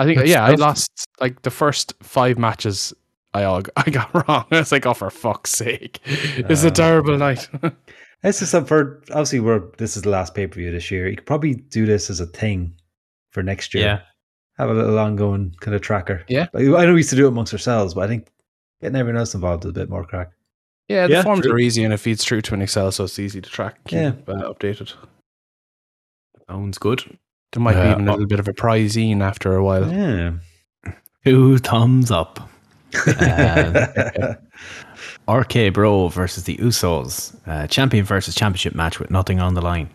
I 0.00 0.04
think 0.04 0.18
Good 0.20 0.28
yeah, 0.28 0.44
I 0.44 0.54
lost 0.54 0.90
like 1.20 1.42
the 1.42 1.50
first 1.50 1.92
five 2.02 2.38
matches. 2.38 2.94
I 3.34 3.44
all 3.44 3.62
I 3.76 3.90
got 3.90 4.14
wrong. 4.14 4.46
I 4.50 4.58
was 4.60 4.72
like, 4.72 4.86
oh 4.86 4.94
for 4.94 5.10
fuck's 5.10 5.50
sake, 5.50 5.98
it's 6.04 6.64
a 6.64 6.68
Uh, 6.68 6.70
terrible 6.70 7.18
night. 7.18 7.48
This 8.22 8.42
is 8.42 8.50
some 8.50 8.64
for 8.64 9.00
obviously 9.10 9.38
we're 9.38 9.62
this 9.76 9.96
is 9.96 10.02
the 10.02 10.08
last 10.10 10.34
pay 10.34 10.48
per 10.48 10.56
view 10.56 10.72
this 10.72 10.90
year. 10.90 11.08
You 11.08 11.14
could 11.16 11.26
probably 11.26 11.54
do 11.54 11.86
this 11.86 12.10
as 12.10 12.18
a 12.18 12.26
thing 12.26 12.74
for 13.38 13.42
next 13.44 13.72
year. 13.74 13.84
Yeah, 13.84 14.00
Have 14.58 14.70
a 14.70 14.74
little 14.74 14.98
ongoing 14.98 15.54
kind 15.60 15.74
of 15.74 15.80
tracker. 15.80 16.24
Yeah. 16.28 16.48
Like, 16.52 16.64
I 16.66 16.84
know 16.86 16.92
we 16.92 16.98
used 17.00 17.10
to 17.10 17.16
do 17.16 17.26
it 17.26 17.28
amongst 17.28 17.52
ourselves, 17.52 17.94
but 17.94 18.00
I 18.02 18.08
think 18.08 18.26
getting 18.82 18.96
everyone 18.96 19.18
else 19.18 19.34
involved 19.34 19.64
is 19.64 19.70
a 19.70 19.72
bit 19.74 19.88
more 19.88 20.04
crack. 20.04 20.30
yeah, 20.88 21.06
the 21.06 21.12
Yeah, 21.14 21.22
forms 21.22 21.42
true. 21.44 21.52
are 21.52 21.58
easy 21.58 21.84
and 21.84 21.92
it 21.92 21.98
feeds 21.98 22.24
through 22.24 22.40
to 22.42 22.54
an 22.54 22.62
Excel, 22.62 22.90
so 22.90 23.04
it's 23.04 23.18
easy 23.18 23.40
to 23.40 23.48
track. 23.50 23.76
Keep, 23.86 23.98
Yeah. 23.98 24.12
uh, 24.26 24.52
updated. 24.52 24.92
sounds 26.48 26.78
good. 26.78 27.16
There 27.52 27.62
might 27.62 27.74
be 27.82 27.90
even 27.90 28.08
a 28.08 28.12
little 28.12 28.26
bit 28.26 28.40
of 28.40 28.48
a 28.48 28.52
prizine 28.52 29.20
after 29.22 29.54
a 29.54 29.62
while. 29.64 29.90
Yeah. 29.92 30.32
Two 31.24 31.58
thumbs 31.58 32.10
up. 32.10 32.48
Uh, 35.28 35.34
RK 35.40 35.74
Bro 35.74 36.08
versus 36.08 36.44
the 36.44 36.56
Usos, 36.56 37.36
uh, 37.46 37.66
champion 37.66 38.04
versus 38.04 38.34
championship 38.34 38.74
match 38.74 38.98
with 38.98 39.10
nothing 39.10 39.40
on 39.40 39.52
the 39.54 39.60
line. 39.60 39.90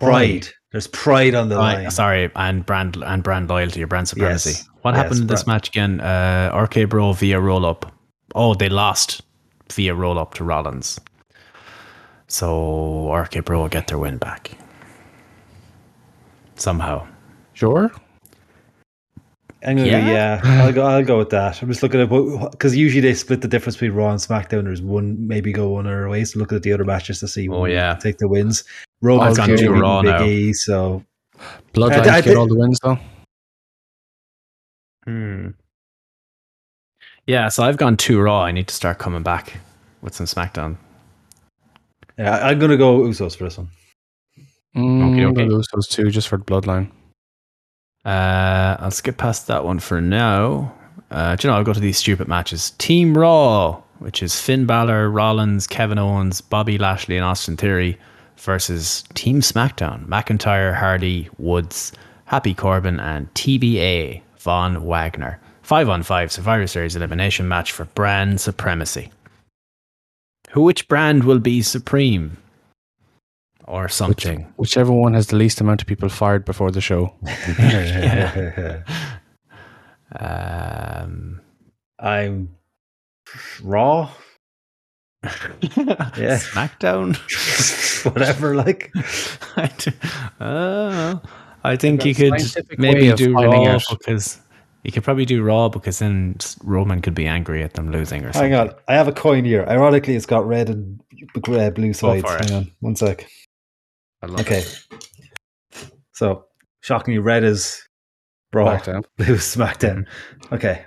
Pride. 0.00 0.48
There's 0.72 0.86
pride 0.86 1.34
on 1.34 1.48
the 1.48 1.56
Right, 1.56 1.82
line. 1.82 1.90
sorry, 1.90 2.30
and 2.36 2.64
brand 2.64 2.96
and 2.96 3.22
brand 3.22 3.48
loyalty 3.48 3.82
or 3.82 3.86
brand 3.86 4.08
supremacy. 4.08 4.50
Yes. 4.50 4.68
What 4.82 4.94
Yes, 4.94 5.02
happened 5.02 5.20
in 5.22 5.26
this 5.26 5.46
match 5.46 5.68
again? 5.68 6.00
Uh, 6.00 6.50
RK 6.54 6.84
Bro 6.88 7.12
via 7.14 7.40
roll 7.40 7.66
up. 7.66 7.92
Oh, 8.34 8.54
they 8.54 8.68
lost 8.68 9.20
via 9.72 9.94
roll 9.94 10.18
up 10.18 10.34
to 10.34 10.44
Rollins. 10.44 10.98
So 12.28 13.12
RK 13.12 13.44
Bro 13.44 13.62
will 13.62 13.68
get 13.68 13.88
their 13.88 13.98
win 13.98 14.16
back 14.18 14.52
somehow. 16.56 17.06
Sure. 17.54 17.90
I'm 19.62 19.76
gonna 19.76 19.88
Yeah? 19.88 20.00
go, 20.40 20.48
yeah, 20.48 20.62
I'll 20.64 20.72
go. 20.72 20.86
I'll 20.86 21.04
go 21.04 21.18
with 21.18 21.30
that. 21.30 21.60
I'm 21.62 21.68
just 21.68 21.82
looking 21.82 22.00
at 22.00 22.08
because 22.50 22.74
usually 22.76 23.00
they 23.02 23.12
split 23.14 23.42
the 23.42 23.48
difference 23.48 23.76
between 23.76 23.92
Raw 23.92 24.10
and 24.10 24.18
SmackDown. 24.18 24.64
There's 24.64 24.80
one 24.80 25.26
maybe 25.26 25.52
go 25.52 25.68
one 25.70 25.86
or 25.86 26.08
way. 26.08 26.24
So 26.24 26.38
looking 26.38 26.56
at 26.56 26.62
the 26.62 26.72
other 26.72 26.84
matches 26.84 27.20
to 27.20 27.28
see. 27.28 27.48
Oh, 27.48 27.64
who 27.66 27.70
yeah. 27.70 27.94
take 27.96 28.16
the 28.18 28.28
wins. 28.28 28.64
Roman's 29.02 29.36
gone 29.36 29.46
clearly 29.46 29.64
to 29.64 29.68
beating 29.68 29.82
Raw 29.82 30.02
Big 30.02 30.10
now. 30.12 30.24
E, 30.24 30.52
so 30.54 31.04
Bloodline 31.74 32.06
I- 32.06 32.16
I 32.16 32.20
get 32.22 32.36
all 32.36 32.46
the 32.46 32.56
wins 32.56 32.78
though. 32.82 32.98
Hmm. 35.04 35.48
Yeah, 37.26 37.48
so 37.48 37.62
I've 37.62 37.76
gone 37.76 37.96
too 37.96 38.20
raw. 38.20 38.42
I 38.42 38.52
need 38.52 38.66
to 38.68 38.74
start 38.74 38.98
coming 38.98 39.22
back 39.22 39.58
with 40.02 40.14
some 40.14 40.26
SmackDown. 40.26 40.76
yeah, 42.18 42.38
I'm 42.46 42.58
gonna 42.58 42.76
go 42.76 43.00
Usos 43.00 43.36
for 43.36 43.44
this 43.44 43.58
one. 43.58 43.68
Mm, 44.76 45.12
Okay, 45.12 45.22
I'm 45.22 45.28
okay. 45.30 45.42
gonna 45.42 45.54
lose 45.54 45.68
those 45.72 45.86
two 45.88 46.10
just 46.10 46.28
for 46.28 46.38
bloodline. 46.38 46.90
Uh, 48.04 48.76
I'll 48.80 48.90
skip 48.90 49.18
past 49.18 49.46
that 49.48 49.64
one 49.64 49.78
for 49.78 50.00
now. 50.00 50.74
Uh, 51.10 51.36
do 51.36 51.46
you 51.46 51.50
know, 51.50 51.56
I'll 51.56 51.64
go 51.64 51.72
to 51.72 51.80
these 51.80 51.98
stupid 51.98 52.28
matches. 52.28 52.70
Team 52.78 53.16
Raw, 53.16 53.82
which 53.98 54.22
is 54.22 54.40
Finn 54.40 54.64
Balor, 54.64 55.10
Rollins, 55.10 55.66
Kevin 55.66 55.98
Owens, 55.98 56.40
Bobby 56.40 56.78
Lashley, 56.78 57.16
and 57.16 57.24
Austin 57.24 57.56
Theory 57.56 57.98
versus 58.36 59.04
Team 59.14 59.40
SmackDown. 59.40 60.06
McIntyre, 60.06 60.74
Hardy, 60.74 61.28
Woods, 61.38 61.92
Happy 62.24 62.54
Corbin, 62.54 63.00
and 63.00 63.32
TBA 63.34 64.22
Von 64.38 64.86
Wagner. 64.86 65.40
Five 65.62 65.88
on 65.88 66.02
five 66.02 66.32
Survivor 66.32 66.66
Series 66.66 66.96
elimination 66.96 67.46
match 67.46 67.72
for 67.72 67.84
brand 67.84 68.40
supremacy. 68.40 69.10
Who 70.50 70.62
which 70.62 70.88
brand 70.88 71.24
will 71.24 71.38
be 71.38 71.62
supreme? 71.62 72.38
Or 73.70 73.88
something. 73.88 74.52
Whichever 74.56 74.92
one 74.92 75.14
has 75.14 75.28
the 75.28 75.36
least 75.36 75.60
amount 75.60 75.80
of 75.80 75.86
people 75.86 76.08
fired 76.08 76.44
before 76.44 76.72
the 76.72 76.80
show. 76.80 77.14
Um, 80.18 81.40
I'm 82.00 82.50
Raw. 83.62 84.10
Yeah. 85.22 86.38
SmackDown. 86.38 87.14
Whatever, 88.12 88.56
like. 88.56 88.90
I, 89.56 89.70
do, 89.78 89.92
uh, 90.44 91.18
I 91.62 91.76
think 91.76 92.04
you 92.04 92.14
could 92.14 92.42
maybe 92.78 93.12
do 93.12 93.34
Raw 93.34 93.68
out. 93.68 93.84
because 93.90 94.40
you 94.82 94.90
could 94.90 95.04
probably 95.04 95.26
do 95.26 95.42
Raw 95.44 95.68
because 95.68 95.98
then 96.00 96.36
Roman 96.64 97.02
could 97.02 97.14
be 97.14 97.26
angry 97.26 97.62
at 97.62 97.74
them 97.74 97.92
losing 97.92 98.24
or 98.24 98.32
something. 98.32 98.50
Hang 98.52 98.68
on. 98.68 98.74
I 98.88 98.94
have 98.94 99.06
a 99.08 99.12
coin 99.12 99.44
here. 99.44 99.64
Ironically, 99.68 100.16
it's 100.16 100.26
got 100.26 100.44
red 100.46 100.70
and 100.70 101.00
uh, 101.46 101.70
blue 101.70 101.92
sides. 101.92 102.24
for 102.24 102.36
it. 102.38 102.48
Hang 102.50 102.56
on. 102.58 102.72
One 102.80 102.96
sec. 102.96 103.28
I 104.22 104.26
love 104.26 104.40
Okay. 104.40 104.58
it. 104.60 104.84
So, 106.12 106.44
shockingly, 106.80 107.18
red 107.18 107.44
is 107.44 107.82
Raw. 108.52 108.76
SmackDown. 108.78 109.04
Blue 109.16 109.34
is 109.34 109.40
SmackDown. 109.42 110.06
Okay. 110.52 110.84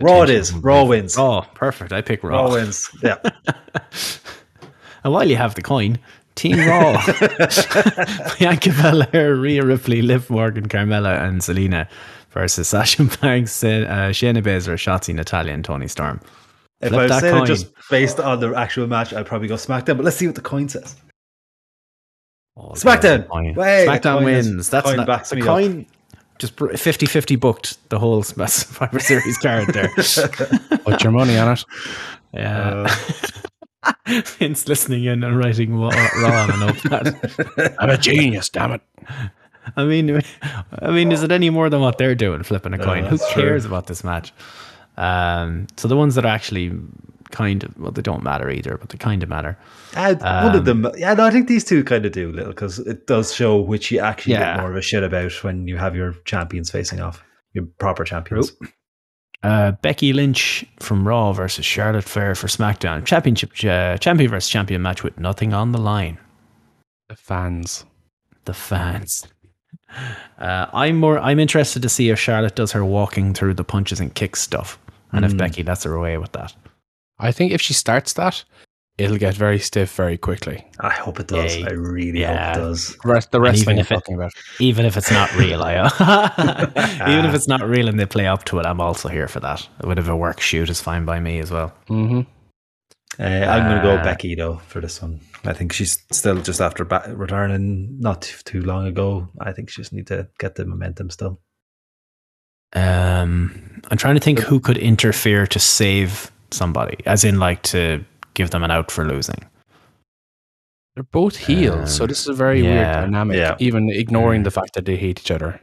Raw 0.00 0.22
it 0.22 0.30
is. 0.30 0.52
Raw 0.52 0.84
wins. 0.84 1.16
Raw, 1.16 1.42
perfect. 1.54 1.92
I 1.92 2.00
pick 2.00 2.22
Raw. 2.24 2.44
Raw 2.46 2.52
wins. 2.52 2.88
Yeah. 3.02 3.18
And 5.04 5.12
while 5.12 5.28
you 5.28 5.34
have 5.34 5.56
the 5.56 5.62
coin, 5.62 5.98
Team 6.36 6.58
Raw, 6.60 6.92
Bianca 8.38 8.70
Belair, 8.70 9.34
Rhea 9.34 9.64
Ripley, 9.64 10.00
Liv 10.00 10.30
Morgan, 10.30 10.68
Carmella, 10.68 11.20
and 11.20 11.40
Zelina 11.40 11.88
versus 12.30 12.68
Sasha 12.68 13.02
Banks, 13.20 13.64
uh, 13.64 14.10
Shayna 14.12 14.44
Baszler, 14.44 14.74
Shotzi, 14.76 15.12
Natalya, 15.12 15.54
and 15.54 15.64
Toni 15.64 15.88
Storm. 15.88 16.20
If 16.82 16.88
Flip 16.88 17.00
I 17.00 17.14
was 17.14 17.20
saying 17.20 17.34
coin. 17.34 17.42
it 17.44 17.46
just 17.46 17.66
based 17.90 18.18
on 18.20 18.40
the 18.40 18.54
actual 18.54 18.86
match, 18.86 19.12
I'd 19.14 19.26
probably 19.26 19.48
go 19.48 19.54
SmackDown. 19.54 19.96
But 19.96 20.00
let's 20.04 20.16
see 20.16 20.26
what 20.26 20.34
the 20.34 20.40
coin 20.40 20.68
says. 20.68 20.96
Oh, 22.56 22.72
SmackDown. 22.72 23.28
Coin. 23.28 23.54
Way, 23.54 23.86
SmackDown 23.88 24.18
coin 24.20 24.28
is- 24.28 24.46
wins. 24.48 24.70
That's 24.70 24.86
coin 24.86 24.96
not 24.96 25.24
the 25.28 25.36
me 25.36 25.42
up. 25.42 25.46
coin. 25.46 25.86
Just 26.38 26.58
50 26.58 27.06
50 27.06 27.36
booked 27.36 27.88
the 27.90 27.98
whole 28.00 28.22
Survivor 28.24 28.98
Series 28.98 29.38
card 29.38 29.68
there. 29.68 29.88
Put 30.84 31.02
your 31.04 31.12
money 31.12 31.36
on 31.38 31.52
it. 31.52 31.64
Yeah. 32.34 32.88
Uh, 33.84 33.92
Vince 34.38 34.66
listening 34.66 35.04
in 35.04 35.22
and 35.22 35.38
writing 35.38 35.76
Raw 35.78 35.90
Raw 36.20 36.42
on 36.42 36.50
a 36.50 36.56
notepad. 36.66 37.74
I'm 37.78 37.90
a 37.90 37.96
genius, 37.96 38.48
damn 38.48 38.72
it. 38.72 38.80
I 39.76 39.84
mean, 39.84 40.20
I 40.80 40.90
mean, 40.90 41.12
is 41.12 41.22
it 41.22 41.30
any 41.30 41.50
more 41.50 41.70
than 41.70 41.80
what 41.80 41.98
they're 41.98 42.14
doing, 42.16 42.42
flipping 42.42 42.74
a 42.74 42.78
coin? 42.78 43.04
Who 43.04 43.16
that's 43.16 43.32
true. 43.32 43.42
cares 43.42 43.64
about 43.64 43.86
this 43.86 44.02
match? 44.02 44.32
Um, 44.96 45.66
so 45.76 45.88
the 45.88 45.96
ones 45.96 46.14
that 46.16 46.24
are 46.24 46.28
actually 46.34 46.72
kind 47.30 47.64
of 47.64 47.78
well, 47.78 47.90
they 47.90 48.02
don't 48.02 48.22
matter 48.22 48.50
either, 48.50 48.76
but 48.76 48.90
they 48.90 48.98
kind 48.98 49.22
of 49.22 49.28
matter. 49.28 49.56
Uh, 49.96 50.14
one 50.16 50.52
Um, 50.52 50.54
of 50.56 50.64
them, 50.66 50.86
yeah, 50.96 51.14
no, 51.14 51.24
I 51.24 51.30
think 51.30 51.48
these 51.48 51.64
two 51.64 51.82
kind 51.82 52.04
of 52.04 52.12
do 52.12 52.28
a 52.28 52.32
little 52.32 52.50
because 52.52 52.78
it 52.80 53.06
does 53.06 53.34
show 53.34 53.58
which 53.60 53.90
you 53.90 54.00
actually 54.00 54.34
Yeah. 54.34 54.54
get 54.56 54.60
more 54.60 54.70
of 54.70 54.76
a 54.76 54.82
shit 54.82 55.02
about 55.02 55.32
when 55.42 55.66
you 55.66 55.78
have 55.78 55.96
your 55.96 56.12
champions 56.26 56.70
facing 56.70 57.00
off, 57.00 57.24
your 57.54 57.64
proper 57.78 58.04
champions. 58.04 58.52
Uh, 59.42 59.72
Becky 59.72 60.12
Lynch 60.12 60.64
from 60.78 61.08
Raw 61.08 61.32
versus 61.32 61.64
Charlotte 61.64 62.04
Flair 62.04 62.34
for 62.34 62.46
SmackDown 62.46 63.04
Championship 63.04 63.50
uh, 63.64 63.96
champion 63.96 64.30
versus 64.30 64.48
champion 64.50 64.82
match 64.82 65.02
with 65.02 65.18
nothing 65.18 65.52
on 65.52 65.72
the 65.72 65.78
line. 65.80 66.18
The 67.08 67.16
fans. 67.16 67.84
The 68.44 68.54
fans. 68.54 69.26
Uh, 70.38 70.66
I'm 70.72 70.96
more. 70.96 71.18
I'm 71.18 71.38
interested 71.38 71.82
to 71.82 71.88
see 71.90 72.08
if 72.08 72.18
Charlotte 72.18 72.56
does 72.56 72.72
her 72.72 72.82
walking 72.82 73.34
through 73.34 73.52
the 73.54 73.64
punches 73.64 74.00
and 74.00 74.14
kicks 74.14 74.40
stuff, 74.40 74.78
and 75.12 75.24
if 75.24 75.32
Mm. 75.32 75.38
Becky 75.38 75.62
lets 75.62 75.84
her 75.84 75.94
away 75.94 76.18
with 76.18 76.32
that. 76.32 76.54
I 77.18 77.32
think 77.32 77.52
if 77.52 77.60
she 77.60 77.74
starts 77.74 78.14
that, 78.14 78.44
it'll 78.98 79.16
get 79.18 79.34
very 79.34 79.58
stiff 79.58 79.94
very 79.94 80.18
quickly. 80.18 80.66
I 80.80 80.90
hope 80.90 81.20
it 81.20 81.28
does. 81.28 81.56
Yeah. 81.56 81.66
I 81.68 81.72
really 81.72 82.20
Yeah. 82.20 82.48
hope 82.48 82.56
it 82.56 82.60
does. 82.60 82.96
The 83.02 83.08
rest, 83.08 83.30
the 83.32 83.40
rest 83.40 83.62
even 83.62 83.66
thing 83.66 83.78
if 83.78 83.90
it- 83.90 83.94
talking 83.94 84.14
about. 84.16 84.32
even 84.58 84.84
if 84.86 84.96
it's 84.96 85.10
not 85.10 85.34
real. 85.36 85.62
I, 85.62 85.72
even 87.08 87.24
if 87.24 87.34
it's 87.34 87.48
not 87.48 87.62
real 87.62 87.88
and 87.88 87.98
they 87.98 88.06
play 88.06 88.26
up 88.26 88.44
to 88.46 88.58
it, 88.58 88.66
I'm 88.66 88.80
also 88.80 89.08
here 89.08 89.28
for 89.28 89.40
that. 89.40 89.66
A 89.80 89.86
bit 89.86 89.98
of 89.98 90.08
a 90.08 90.16
work 90.16 90.40
shoot 90.40 90.68
is 90.70 90.80
fine 90.80 91.04
by 91.04 91.20
me 91.20 91.38
as 91.38 91.50
well. 91.50 91.72
Mm-hmm. 91.88 92.20
Uh, 93.20 93.22
I'm 93.24 93.64
going 93.68 93.76
to 93.76 93.82
go 93.82 93.96
Uh, 93.96 94.04
Becky 94.04 94.34
though 94.34 94.56
for 94.68 94.80
this 94.80 95.02
one. 95.02 95.20
I 95.44 95.52
think 95.52 95.72
she's 95.72 95.98
still 96.12 96.40
just 96.40 96.60
after 96.60 96.84
ba- 96.84 97.12
returning 97.14 97.98
not 98.00 98.22
too, 98.22 98.38
too 98.44 98.62
long 98.62 98.86
ago. 98.86 99.28
I 99.40 99.52
think 99.52 99.68
she 99.70 99.82
just 99.82 99.92
need 99.92 100.06
to 100.06 100.28
get 100.38 100.54
the 100.54 100.64
momentum 100.64 101.10
still. 101.10 101.40
Um, 102.74 103.80
I'm 103.90 103.98
trying 103.98 104.14
to 104.14 104.20
think 104.20 104.38
who 104.40 104.60
could 104.60 104.78
interfere 104.78 105.46
to 105.46 105.58
save 105.58 106.30
somebody, 106.50 106.96
as 107.06 107.24
in 107.24 107.38
like 107.38 107.62
to 107.64 108.04
give 108.34 108.50
them 108.50 108.62
an 108.62 108.70
out 108.70 108.90
for 108.90 109.04
losing. 109.04 109.44
They're 110.94 111.04
both 111.04 111.36
heels, 111.36 111.94
so 111.96 112.04
Um, 112.04 112.08
this 112.08 112.20
is 112.20 112.28
a 112.28 112.34
very 112.34 112.62
weird 112.62 112.84
dynamic. 112.84 113.36
yeah. 113.36 113.56
Even 113.58 113.88
ignoring 113.90 114.42
the 114.42 114.50
fact 114.50 114.74
that 114.74 114.84
they 114.84 114.96
hate 114.96 115.20
each 115.20 115.30
other, 115.30 115.60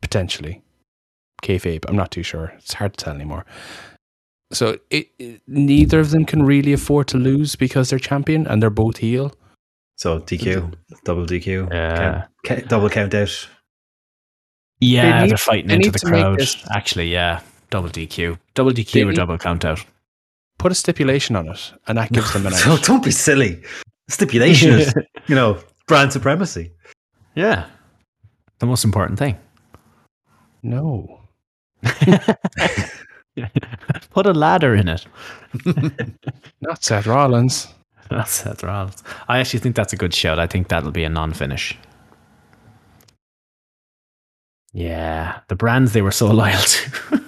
potentially. 0.00 0.62
Kayfabe, 1.42 1.84
I'm 1.88 1.96
not 1.96 2.10
too 2.10 2.22
sure. 2.22 2.52
It's 2.58 2.74
hard 2.74 2.96
to 2.96 3.04
tell 3.04 3.14
anymore. 3.14 3.44
So 4.52 4.78
it, 4.90 5.08
it- 5.18 5.42
neither 5.46 6.00
of 6.00 6.10
them 6.10 6.24
can 6.24 6.42
really 6.42 6.72
afford 6.72 7.08
to 7.08 7.18
lose 7.18 7.54
because 7.56 7.90
they're 7.90 7.98
champion 7.98 8.46
and 8.46 8.62
they're 8.62 8.70
both 8.70 8.98
heel. 8.98 9.32
So 9.96 10.18
DQ, 10.20 10.72
double 11.04 11.26
DQ, 11.26 11.68
Yeah. 11.70 11.96
count, 11.96 12.28
ca- 12.62 12.66
double 12.68 12.88
count 12.88 13.14
out. 13.14 13.48
Yeah, 14.80 15.22
they 15.22 15.28
they're 15.28 15.36
fighting 15.36 15.68
they 15.68 15.74
into 15.76 15.90
the 15.90 15.98
crowd. 16.00 16.38
this- 16.38 16.56
Actually, 16.70 17.12
yeah, 17.12 17.40
double 17.70 17.88
DQ, 17.90 18.38
double 18.54 18.72
They 18.72 18.82
DQ 18.84 19.02
or 19.02 19.06
need- 19.06 19.16
double 19.16 19.38
count 19.38 19.64
out. 19.64 19.84
Put 20.58 20.72
a 20.72 20.74
stipulation 20.74 21.36
on 21.36 21.48
it, 21.48 21.72
and 21.86 21.96
that 21.98 22.12
gives 22.12 22.32
them 22.32 22.46
an 22.46 22.52
so 22.56 22.72
out. 22.72 22.82
don't 22.84 23.02
be 23.04 23.10
silly. 23.10 23.62
Stipulation 24.08 24.70
is, 24.78 24.92
you 25.28 25.34
know, 25.34 25.58
brand 25.86 26.12
supremacy. 26.12 26.72
Yeah, 27.34 27.66
the 28.58 28.66
most 28.66 28.84
important 28.84 29.18
thing. 29.18 29.38
No. 30.62 31.20
Put 34.10 34.26
a 34.26 34.32
ladder 34.32 34.74
in 34.74 34.88
it. 34.88 35.06
Not 36.60 36.82
Seth 36.84 37.06
Rollins. 37.06 37.68
Not 38.10 38.28
Seth 38.28 38.62
Rollins. 38.62 39.02
I 39.28 39.38
actually 39.38 39.60
think 39.60 39.76
that's 39.76 39.92
a 39.92 39.96
good 39.96 40.12
shout. 40.12 40.38
I 40.38 40.46
think 40.46 40.68
that'll 40.68 40.90
be 40.90 41.04
a 41.04 41.08
non-finish. 41.08 41.78
Yeah, 44.72 45.40
the 45.48 45.56
brands 45.56 45.92
they 45.92 46.02
were 46.02 46.12
so 46.12 46.26
loyal 46.32 46.60
to, 46.60 47.20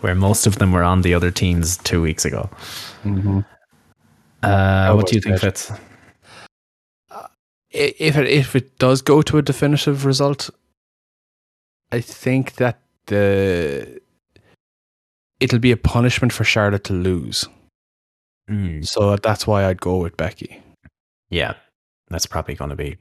where 0.00 0.14
most 0.14 0.46
of 0.46 0.58
them 0.58 0.72
were 0.72 0.82
on 0.82 1.02
the 1.02 1.14
other 1.14 1.30
teams 1.30 1.76
two 1.78 2.02
weeks 2.02 2.24
ago. 2.24 2.50
Mm-hmm. 3.04 3.40
Uh, 4.42 4.94
what 4.94 5.06
do 5.06 5.14
you 5.14 5.20
think, 5.20 5.34
was 5.34 5.40
Fitz? 5.40 5.72
If 7.70 8.16
it, 8.16 8.26
if 8.28 8.54
it 8.54 8.78
does 8.78 9.02
go 9.02 9.22
to 9.22 9.38
a 9.38 9.42
definitive 9.42 10.04
result, 10.04 10.50
I 11.90 12.00
think 12.00 12.54
that 12.56 12.78
the 13.06 14.00
it'll 15.40 15.58
be 15.58 15.72
a 15.72 15.76
punishment 15.76 16.32
for 16.32 16.44
Charlotte 16.44 16.84
to 16.84 16.92
lose. 16.92 17.46
Mm, 18.48 18.86
So 18.86 19.16
that's 19.16 19.46
why 19.46 19.64
I'd 19.66 19.80
go 19.80 19.96
with 19.96 20.16
Becky. 20.16 20.60
yeah, 21.30 21.54
that's 22.08 22.26
probably 22.26 22.54
going 22.54 22.70
to 22.70 22.76
be. 22.76 22.96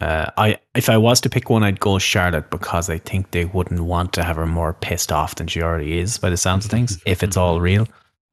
Uh, 0.00 0.30
I 0.36 0.58
if 0.74 0.88
I 0.88 0.96
was 0.96 1.20
to 1.20 1.30
pick 1.30 1.50
one, 1.50 1.62
I'd 1.62 1.78
go 1.80 1.98
Charlotte 1.98 2.50
because 2.50 2.88
I 2.90 2.98
think 2.98 3.30
they 3.30 3.44
wouldn't 3.44 3.80
want 3.82 4.12
to 4.14 4.24
have 4.24 4.36
her 4.36 4.46
more 4.46 4.72
pissed 4.72 5.12
off 5.12 5.34
than 5.36 5.46
she 5.46 5.62
already 5.62 5.98
is 5.98 6.18
by 6.18 6.30
the 6.30 6.36
sounds 6.36 6.64
of 6.64 6.70
things. 6.70 7.00
if 7.06 7.22
it's 7.22 7.36
all 7.36 7.60
real, 7.60 7.86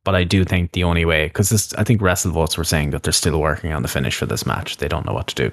but 0.03 0.15
I 0.15 0.23
do 0.23 0.43
think 0.45 0.71
the 0.71 0.83
only 0.83 1.05
way 1.05 1.25
because 1.27 1.73
I 1.77 1.83
think 1.83 2.01
WrestleVotes 2.01 2.57
were 2.57 2.63
saying 2.63 2.91
that 2.91 3.03
they're 3.03 3.13
still 3.13 3.39
working 3.39 3.73
on 3.73 3.81
the 3.81 3.87
finish 3.87 4.15
for 4.15 4.25
this 4.25 4.45
match. 4.45 4.77
They 4.77 4.87
don't 4.87 5.05
know 5.05 5.13
what 5.13 5.27
to 5.27 5.35
do. 5.35 5.51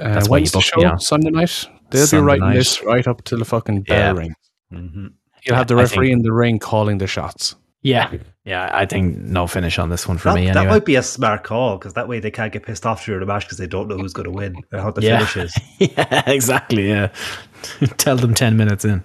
Uh, 0.00 0.14
That's 0.14 0.28
why 0.28 0.38
you 0.38 0.42
when's 0.42 0.52
the 0.52 0.58
book 0.58 0.64
show? 0.64 0.76
me 0.80 0.84
on. 0.84 1.00
Sunday 1.00 1.30
night. 1.30 1.66
They'll 1.90 2.06
Sunday 2.06 2.22
be 2.22 2.26
writing 2.26 2.44
night. 2.48 2.54
this 2.54 2.82
right 2.82 3.06
up 3.06 3.22
to 3.24 3.36
the 3.36 3.44
fucking 3.44 3.82
bell 3.82 4.14
Yeah. 4.14 4.20
ring. 4.20 4.34
Mm-hmm. 4.72 5.06
You'll 5.46 5.56
have 5.56 5.68
the 5.68 5.76
referee 5.76 6.08
think- 6.08 6.18
in 6.18 6.22
the 6.22 6.32
ring 6.32 6.58
calling 6.58 6.98
the 6.98 7.06
shots. 7.06 7.54
Yeah, 7.82 8.12
yeah. 8.44 8.70
I 8.72 8.86
think 8.86 9.16
no 9.18 9.46
finish 9.46 9.78
on 9.78 9.88
this 9.88 10.06
one 10.08 10.18
for 10.18 10.30
That, 10.30 10.34
me. 10.34 10.50
that 10.50 10.66
might 10.66 10.84
be 10.84 10.96
a 10.96 11.02
smart 11.02 11.44
call 11.44 11.78
because 11.78 11.94
that 11.94 12.08
way 12.08 12.18
they 12.18 12.30
can't 12.30 12.52
get 12.52 12.64
pissed 12.64 12.84
off 12.84 13.04
through 13.04 13.20
the 13.20 13.26
match 13.26 13.44
because 13.44 13.58
they 13.58 13.68
don't 13.68 13.86
know 13.88 13.96
who's 13.96 14.12
going 14.12 14.24
to 14.24 14.32
win 14.32 14.56
or 14.72 14.80
how 14.80 14.90
the 14.90 15.00
Yeah. 15.02 15.24
finish 15.24 15.54
is. 15.54 15.62
yeah, 15.96 16.28
exactly. 16.28 16.88
Yeah, 16.88 17.08
tell 17.98 18.16
them 18.16 18.34
ten 18.34 18.56
minutes 18.56 18.84
in. 18.84 19.02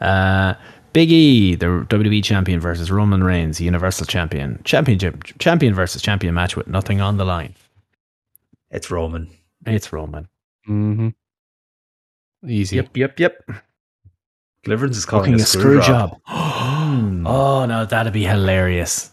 Uh, 0.00 0.54
Big 0.92 1.12
E, 1.12 1.54
the 1.54 1.66
WWE 1.88 2.24
champion 2.24 2.58
versus 2.58 2.90
Roman 2.90 3.22
Reigns, 3.22 3.60
Universal 3.60 4.06
champion, 4.06 4.60
championship 4.64 5.22
champion 5.38 5.74
versus 5.74 6.00
champion 6.02 6.34
match 6.34 6.56
with 6.56 6.66
nothing 6.66 7.00
on 7.00 7.16
the 7.18 7.24
line. 7.24 7.54
It's 8.70 8.90
Roman. 8.90 9.28
It's 9.66 9.92
Roman. 9.92 10.26
Mm-hmm. 10.68 11.08
Easy. 12.48 12.76
Yep, 12.76 12.96
yep, 12.96 13.20
yep. 13.20 13.44
Deliverance 14.64 14.96
is 14.96 15.04
calling 15.06 15.32
a 15.32 15.36
a 15.36 15.38
screw 15.40 15.80
job. 15.80 16.10
job. 16.10 16.20
oh 16.28 17.64
no, 17.68 17.84
that'd 17.86 18.12
be 18.12 18.24
hilarious. 18.24 19.10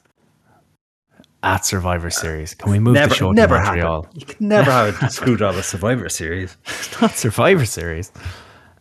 at 1.44 1.66
Survivor 1.66 2.10
Series. 2.10 2.54
Can 2.56 2.72
we 2.72 2.80
move 2.80 2.96
never, 2.96 3.10
the 3.10 3.16
show 3.16 3.32
never 3.32 3.56
to 3.56 3.62
happen. 3.62 3.80
Montreal? 3.80 4.08
You 4.14 4.26
could 4.26 4.42
never 4.42 4.70
have 4.72 4.88
a 4.90 4.92
Screwjob 5.06 5.58
a 5.58 5.64
Survivor 5.64 6.10
Series. 6.10 6.58
not 7.02 7.12
Survivor 7.12 7.66
Series. 7.66 8.12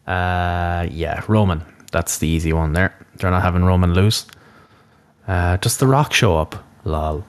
Uh, 0.07 0.87
yeah, 0.91 1.23
Roman. 1.29 1.63
That's 1.93 2.19
the 2.19 2.27
easy 2.27 2.53
one 2.53 2.73
there. 2.73 2.95
They're 3.17 3.31
not 3.31 3.43
having 3.43 3.65
Roman 3.65 3.95
lose. 3.95 4.27
Uh, 5.29 5.57
does 5.59 5.77
The 5.77 5.87
Rock 5.87 6.13
show 6.13 6.37
up? 6.37 6.65
Lol. 6.85 7.25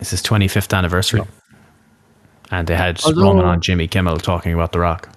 It's 0.00 0.10
his 0.10 0.22
25th 0.22 0.76
anniversary. 0.76 1.22
And 2.50 2.66
they 2.66 2.76
had 2.76 3.00
Although- 3.04 3.22
Roman 3.22 3.44
on 3.44 3.60
Jimmy 3.60 3.86
Kimmel 3.86 4.16
talking 4.18 4.52
about 4.54 4.72
The 4.72 4.80
Rock. 4.80 5.08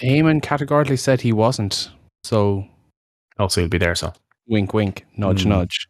Heyman 0.00 0.42
categorically 0.42 0.96
said 0.96 1.20
he 1.20 1.32
wasn't. 1.32 1.90
So 2.24 2.66
Also, 3.38 3.60
he'll 3.60 3.70
be 3.70 3.78
there, 3.78 3.94
so. 3.94 4.12
wink, 4.46 4.72
wink, 4.74 5.04
nudge, 5.16 5.42
Hmm. 5.42 5.50
nudge. 5.50 5.88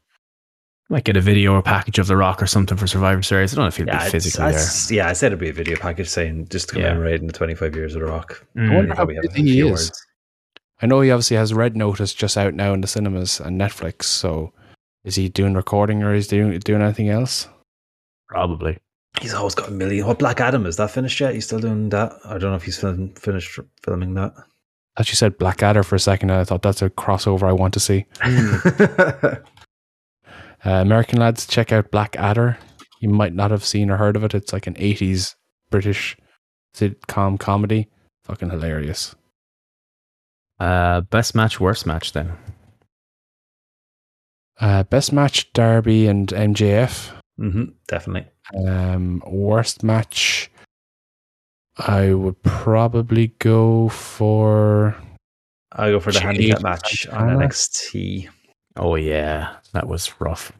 Might 0.91 1.05
get 1.05 1.17
a 1.17 1.21
video 1.21 1.53
or 1.55 1.63
package 1.63 1.99
of 1.99 2.07
The 2.07 2.17
Rock 2.17 2.43
or 2.43 2.47
something 2.47 2.77
for 2.79 2.87
Survivor 2.87 3.23
Series. 3.23 3.53
I 3.53 3.57
don't 3.57 3.65
know 3.65 3.69
if 3.69 3.77
he'll 3.77 3.87
Yeah, 3.87 3.93
be 3.93 4.07
it's- 4.07 4.13
physically 4.25 4.53
there. 4.53 5.05
yeah, 5.05 5.09
I 5.11 5.13
said 5.13 5.27
it'd 5.29 5.39
be 5.39 5.51
a 5.51 5.53
video 5.53 5.77
package 5.77 6.09
saying 6.09 6.49
just 6.49 6.69
commemorating 6.69 7.27
the 7.27 7.33
25 7.35 7.77
years 7.77 7.95
of 7.95 8.01
The 8.01 8.07
Rock. 8.07 8.45
there. 8.55 8.65
I 8.65 8.69
Mm. 8.69 8.75
wonder 8.75 8.89
how 8.91 8.95
Probably 8.97 9.15
have 9.17 9.25
a 9.25 9.29
busy 9.29 9.43
he 9.43 9.53
few 9.53 9.67
is. 9.67 9.73
words. 9.89 10.07
I 10.81 10.87
know 10.87 11.01
he 11.01 11.11
obviously 11.11 11.37
has 11.37 11.53
Red 11.53 11.77
Notice 11.77 12.15
just 12.15 12.39
out 12.39 12.55
now 12.55 12.73
in 12.73 12.81
the 12.81 12.87
cinemas 12.87 13.39
and 13.41 13.61
Netflix. 13.61 14.05
So 14.05 14.53
is 15.05 15.17
he 15.17 15.29
doing 15.29 15.55
recording 15.55 16.03
or 16.03 16.15
is 16.15 16.31
he 16.31 16.39
doing 16.39 16.59
doing 16.61 16.81
anything 16.83 17.09
else? 17.11 17.49
Probably. 18.29 18.79
He's 19.21 19.35
always 19.35 19.55
got 19.55 19.69
a 19.69 19.73
million. 19.73 20.07
What 20.07 20.19
Black 20.19 20.41
Adam 20.41 20.67
is 20.67 20.77
that 20.77 20.91
finished 20.91 21.19
yet? 21.21 21.35
He's 21.35 21.45
still 21.47 21.59
doing 21.59 21.89
that. 21.91 22.13
I 22.25 22.39
don't 22.39 22.51
know 22.51 22.57
if 22.57 22.63
he's 22.65 22.79
film, 22.79 23.15
finished 23.15 23.59
filming 23.83 24.15
that. 24.15 24.33
I 24.37 24.43
thought 25.03 25.09
you 25.11 25.15
said 25.15 25.39
Blackadder 25.39 25.83
for 25.83 25.95
a 25.97 26.01
second. 26.01 26.31
And 26.31 26.41
I 26.41 26.45
thought 26.45 26.63
that's 26.63 26.83
a 26.83 26.91
crossover 26.91 27.45
I 27.45 27.53
want 27.53 27.75
to 27.75 27.81
see. 27.81 28.07
Uh, 30.65 30.71
American 30.83 31.21
lads, 31.21 31.47
check 31.47 31.71
out 31.71 31.91
Blackadder. 31.93 32.59
You 33.01 33.09
might 33.11 33.33
not 33.33 33.53
have 33.53 33.65
seen 33.65 33.91
or 33.91 33.97
heard 33.97 34.17
of 34.17 34.25
it. 34.25 34.35
It's 34.35 34.53
like 34.53 34.67
an 34.67 34.75
80s 34.75 35.37
British 35.71 36.17
sitcom 36.75 37.39
comedy. 37.39 37.89
Fucking 38.25 38.51
hilarious. 38.51 39.15
Uh, 40.59 41.03
best 41.03 41.37
match, 41.37 41.61
worst 41.61 41.87
match 41.87 42.13
then. 42.13 42.33
Uh, 44.61 44.83
best 44.83 45.13
match 45.13 45.53
Darby 45.53 46.09
and 46.09 46.27
MJF. 46.29 47.13
hmm 47.37 47.67
definitely. 47.87 48.29
Um, 48.57 49.23
worst 49.27 49.83
match, 49.83 50.51
I 51.77 52.15
would 52.15 52.43
probably 52.43 53.29
go 53.39 53.89
for. 53.89 54.97
I'll 55.73 55.93
go 55.93 56.01
for 56.01 56.13
the 56.13 56.21
Shade 56.21 56.27
handicap 56.27 56.63
match 56.63 57.07
on 57.09 57.29
NXT. 57.39 58.29
Oh, 58.77 58.95
yeah. 58.95 59.57
That 59.75 59.87
was 59.87 60.13
rough. 60.21 60.53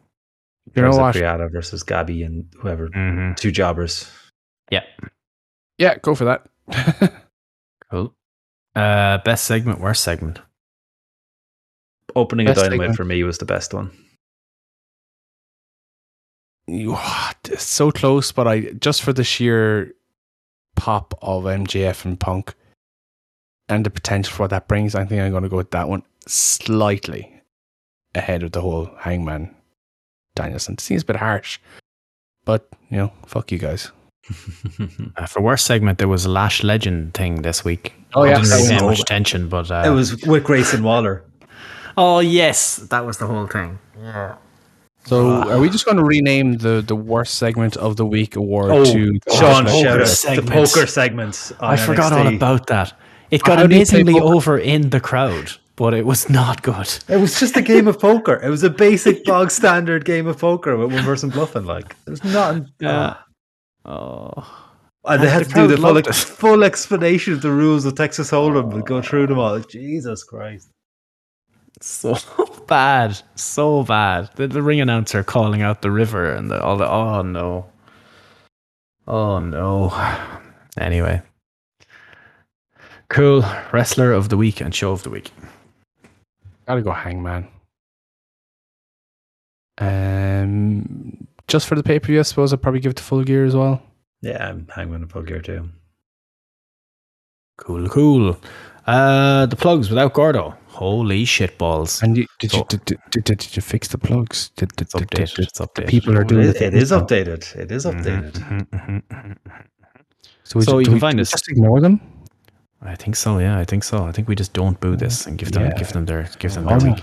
You 0.75 0.83
know 0.83 0.91
what? 0.91 1.15
Priada 1.15 1.51
versus 1.51 1.81
Gabby 1.83 2.21
and 2.23 2.45
whoever. 2.59 2.89
Mm-hmm. 2.89 3.33
Two 3.35 3.51
jobbers. 3.51 4.09
Yeah. 4.69 4.83
Yeah, 5.79 5.97
go 5.97 6.13
for 6.15 6.25
that. 6.25 6.47
Cool. 7.91 8.13
Uh, 8.75 9.17
best 9.19 9.45
segment, 9.45 9.79
worst 9.79 10.03
segment. 10.03 10.39
Opening 12.15 12.45
Best 12.45 12.59
a 12.59 12.61
dynamite 12.63 12.79
segment. 12.81 12.97
for 12.97 13.03
me 13.05 13.23
was 13.23 13.39
the 13.39 13.45
best 13.45 13.73
one. 13.73 13.91
You- 16.73 16.97
it's 17.45 17.63
so 17.63 17.91
close, 17.91 18.31
but 18.31 18.47
I 18.47 18.61
just 18.79 19.01
for 19.01 19.13
the 19.13 19.23
sheer 19.23 19.93
pop 20.75 21.13
of 21.21 21.43
MJF 21.43 22.05
and 22.05 22.19
Punk 22.19 22.53
and 23.67 23.85
the 23.85 23.89
potential 23.89 24.33
for 24.33 24.43
what 24.43 24.49
that 24.51 24.67
brings, 24.67 24.95
I 24.95 25.05
think 25.05 25.21
I'm 25.21 25.31
going 25.31 25.43
to 25.43 25.49
go 25.49 25.57
with 25.57 25.71
that 25.71 25.89
one 25.89 26.03
slightly 26.27 27.33
ahead 28.15 28.43
of 28.43 28.51
the 28.51 28.61
whole 28.61 28.89
Hangman 28.99 29.53
Danielson. 30.35 30.77
Seems 30.77 31.03
a 31.03 31.05
bit 31.05 31.15
harsh, 31.17 31.59
but 32.45 32.69
you 32.89 32.97
know, 32.97 33.11
fuck 33.25 33.51
you 33.51 33.57
guys. 33.57 33.91
Uh, 35.17 35.25
for 35.25 35.41
worst 35.41 35.65
segment, 35.65 35.97
there 35.97 36.07
was 36.07 36.23
a 36.25 36.29
Lash 36.29 36.63
Legend 36.63 37.13
thing 37.13 37.41
this 37.41 37.65
week. 37.65 37.93
Oh, 38.13 38.23
yeah. 38.23 38.31
I 38.31 38.35
didn't 38.35 38.49
That 38.49 38.55
really 38.57 38.79
pay 38.79 38.85
much 38.85 38.99
attention, 38.99 39.49
but 39.49 39.71
uh, 39.71 39.83
it 39.85 39.89
was 39.89 40.23
with 40.25 40.43
Grayson 40.43 40.83
Waller. 40.83 41.23
Oh 41.97 42.19
yes, 42.19 42.77
that 42.77 43.05
was 43.05 43.17
the 43.17 43.25
whole 43.27 43.47
thing. 43.47 43.79
Yeah. 43.99 44.35
So, 45.09 45.27
ah. 45.27 45.49
are 45.49 45.59
we 45.59 45.69
just 45.71 45.85
going 45.85 45.97
to 45.97 46.03
rename 46.03 46.57
the 46.57 46.83
the 46.85 46.95
worst 46.95 47.35
segment 47.35 47.75
of 47.77 47.95
the 47.95 48.05
week 48.05 48.35
award 48.35 48.69
Oh, 48.69 48.85
to 48.85 49.19
Sean, 49.37 49.65
poker 49.65 50.05
the 50.05 50.43
poker 50.45 50.85
segments. 50.85 51.51
On 51.53 51.73
I 51.73 51.77
forgot 51.77 52.13
all 52.13 52.27
about 52.27 52.67
that. 52.67 52.93
It 53.31 53.41
got 53.41 53.57
How 53.57 53.65
do 53.65 53.75
you 53.75 53.85
play 53.85 54.01
amazingly 54.01 54.19
over 54.19 54.59
in 54.59 54.91
the 54.91 54.99
crowd, 54.99 55.51
but 55.77 55.95
it 55.95 56.05
was 56.05 56.29
not 56.29 56.61
good. 56.61 56.89
It 57.07 57.17
was 57.17 57.39
just 57.39 57.57
a 57.57 57.61
game 57.63 57.87
of 57.87 57.99
poker. 57.99 58.39
It 58.43 58.49
was 58.49 58.61
a 58.61 58.69
basic 58.69 59.25
bog 59.29 59.49
standard 59.49 60.05
game 60.05 60.27
of 60.27 60.37
poker 60.37 60.77
with 60.77 60.93
one 60.93 61.03
person 61.03 61.29
bluffing. 61.31 61.65
Like 61.65 61.95
it 62.05 62.11
was 62.11 62.23
not. 62.23 62.61
Yeah. 62.79 63.17
Oh. 63.85 64.65
And 65.05 65.23
they 65.23 65.29
had 65.29 65.45
the 65.45 65.49
to 65.49 65.55
do 65.55 65.67
the 65.67 65.77
full, 65.77 65.97
ex- 65.97 66.23
full 66.23 66.63
explanation 66.63 67.33
of 67.33 67.41
the 67.41 67.51
rules 67.51 67.83
of 67.85 67.95
Texas 67.95 68.29
Hold'em 68.29 68.71
and 68.73 68.85
go 68.85 69.01
through 69.01 69.25
them 69.25 69.39
all. 69.39 69.59
Jesus 69.59 70.23
Christ! 70.23 70.69
So 71.79 72.15
bad, 72.67 73.19
so 73.35 73.83
bad. 73.83 74.29
The, 74.35 74.47
the 74.47 74.61
ring 74.61 74.81
announcer 74.81 75.23
calling 75.23 75.61
out 75.61 75.81
the 75.81 75.91
river 75.91 76.31
and 76.31 76.49
the, 76.49 76.61
all 76.61 76.77
the. 76.77 76.89
Oh 76.89 77.21
no. 77.21 77.69
Oh 79.07 79.39
no. 79.39 79.89
Anyway, 80.77 81.21
cool 83.09 83.43
wrestler 83.71 84.13
of 84.13 84.29
the 84.29 84.37
week 84.37 84.61
and 84.61 84.73
show 84.73 84.91
of 84.91 85.03
the 85.03 85.09
week. 85.09 85.31
Gotta 86.67 86.81
go 86.81 86.91
Hangman. 86.91 87.47
Um, 89.79 91.27
just 91.47 91.67
for 91.67 91.75
the 91.75 91.83
pay 91.83 91.99
per 91.99 92.07
view, 92.07 92.19
I 92.19 92.23
suppose 92.23 92.53
I'd 92.53 92.61
probably 92.61 92.81
give 92.81 92.91
it 92.91 92.97
to 92.97 93.03
Full 93.03 93.23
Gear 93.23 93.45
as 93.45 93.55
well. 93.55 93.81
Yeah, 94.21 94.49
I'm 94.49 94.67
hanging 94.67 95.03
a 95.03 95.07
full 95.07 95.23
gear 95.23 95.41
too. 95.41 95.69
Cool, 97.57 97.87
cool. 97.89 98.37
Uh, 98.85 99.45
the 99.45 99.55
plugs 99.55 99.89
without 99.89 100.13
Gordo. 100.13 100.55
Holy 100.79 101.25
shit 101.25 101.57
balls! 101.57 102.01
And 102.01 102.15
you, 102.17 102.25
did, 102.39 102.51
So- 102.51 102.57
you, 102.59 102.63
did, 102.69 102.85
did, 102.85 102.99
did, 103.11 103.23
did 103.25 103.55
you 103.55 103.61
fix 103.61 103.89
the 103.89 103.97
plugs? 103.97 104.49
Did, 104.55 104.69
did, 104.77 104.85
It's 104.87 104.93
did, 104.93 105.09
did, 105.09 105.27
updated. 105.27 105.35
did 105.35 105.45
It's 105.47 105.59
updated. 105.59 105.87
people 105.89 106.17
are 106.17 106.23
doing 106.23 106.47
it, 106.49 106.57
the 106.57 106.67
it 106.67 106.73
now? 106.91 107.01
updated. 107.01 107.55
It 107.57 107.69
is 107.71 107.85
updated. 107.85 108.31
Mhm, 108.31 108.67
mhm, 108.69 109.03
mhm, 109.11 109.35
mhm. 109.43 109.63
So, 110.43 110.59
we 110.59 110.65
So 110.65 110.71
ju- 110.71 110.79
you 110.79 110.85
can 110.85 110.93
we- 110.93 110.99
find 111.01 111.17
do 111.17 111.21
us- 111.21 111.31
Just 111.31 111.49
ignore 111.49 111.81
them. 111.81 111.99
I 112.81 112.95
think 112.95 113.17
so. 113.17 113.39
Yeah, 113.39 113.59
I 113.59 113.65
think 113.65 113.83
so. 113.83 114.05
I 114.05 114.13
think 114.13 114.29
we 114.29 114.35
just 114.35 114.53
don't 114.53 114.79
boo 114.79 114.95
this 114.95 115.27
and 115.27 115.37
give 115.37 115.51
them 115.51 115.63
Yeah. 115.65 115.73
give 115.77 115.91
them 115.91 116.05
their 116.05 116.29
give 116.39 116.53
them 116.53 116.65
their 116.65 116.79
no. 116.79 116.95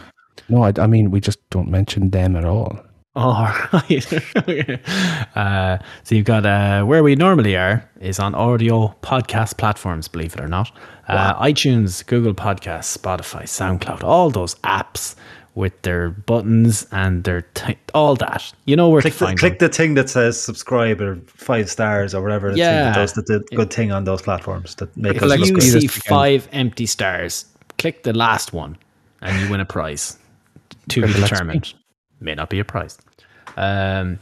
No, 0.48 0.62
I, 0.64 0.72
I 0.78 0.86
mean 0.86 1.10
we 1.10 1.20
just 1.20 1.38
don't 1.50 1.68
mention 1.70 2.08
them 2.10 2.34
at 2.36 2.44
all. 2.46 2.78
All 3.16 3.44
right. 3.72 4.12
uh, 5.36 5.78
so 6.04 6.14
you've 6.14 6.26
got 6.26 6.44
uh, 6.44 6.84
where 6.84 7.02
we 7.02 7.16
normally 7.16 7.56
are 7.56 7.88
is 8.00 8.18
on 8.18 8.34
audio 8.34 8.94
podcast 9.02 9.56
platforms. 9.56 10.06
Believe 10.06 10.34
it 10.34 10.40
or 10.40 10.48
not, 10.48 10.70
uh, 11.08 11.34
iTunes, 11.42 12.04
Google 12.06 12.34
Podcasts, 12.34 12.96
Spotify, 12.96 13.44
SoundCloud, 13.44 14.04
all 14.04 14.28
those 14.28 14.54
apps 14.56 15.14
with 15.54 15.80
their 15.80 16.10
buttons 16.10 16.86
and 16.92 17.24
their 17.24 17.40
t- 17.54 17.78
all 17.94 18.16
that. 18.16 18.52
You 18.66 18.76
know 18.76 18.90
where 18.90 19.00
Click 19.00 19.14
to 19.14 19.18
the, 19.18 19.24
find 19.24 19.38
click 19.38 19.58
them. 19.58 19.68
the 19.70 19.74
thing 19.74 19.94
that 19.94 20.10
says 20.10 20.38
subscribe 20.38 21.00
or 21.00 21.18
five 21.26 21.70
stars 21.70 22.14
or 22.14 22.20
whatever. 22.22 22.54
Yeah. 22.54 22.84
that 22.84 22.94
does 22.94 23.14
the, 23.14 23.22
the 23.22 23.56
good 23.56 23.72
thing 23.72 23.92
on 23.92 24.04
those 24.04 24.20
platforms 24.20 24.74
that 24.74 24.94
make 24.94 25.16
If 25.16 25.22
us 25.22 25.30
like 25.30 25.40
you 25.40 25.58
see 25.62 25.86
five 25.86 26.46
empty 26.52 26.84
stars, 26.84 27.46
click 27.78 28.02
the 28.02 28.12
last 28.12 28.52
one, 28.52 28.76
and 29.22 29.40
you 29.40 29.50
win 29.50 29.60
a 29.60 29.64
prize. 29.64 30.18
To 30.90 31.00
be 31.04 31.12
determined. 31.14 31.72
May 32.20 32.34
not 32.34 32.48
be 32.50 32.60
a 32.60 32.64
prize. 32.64 32.98
Um, 33.56 34.18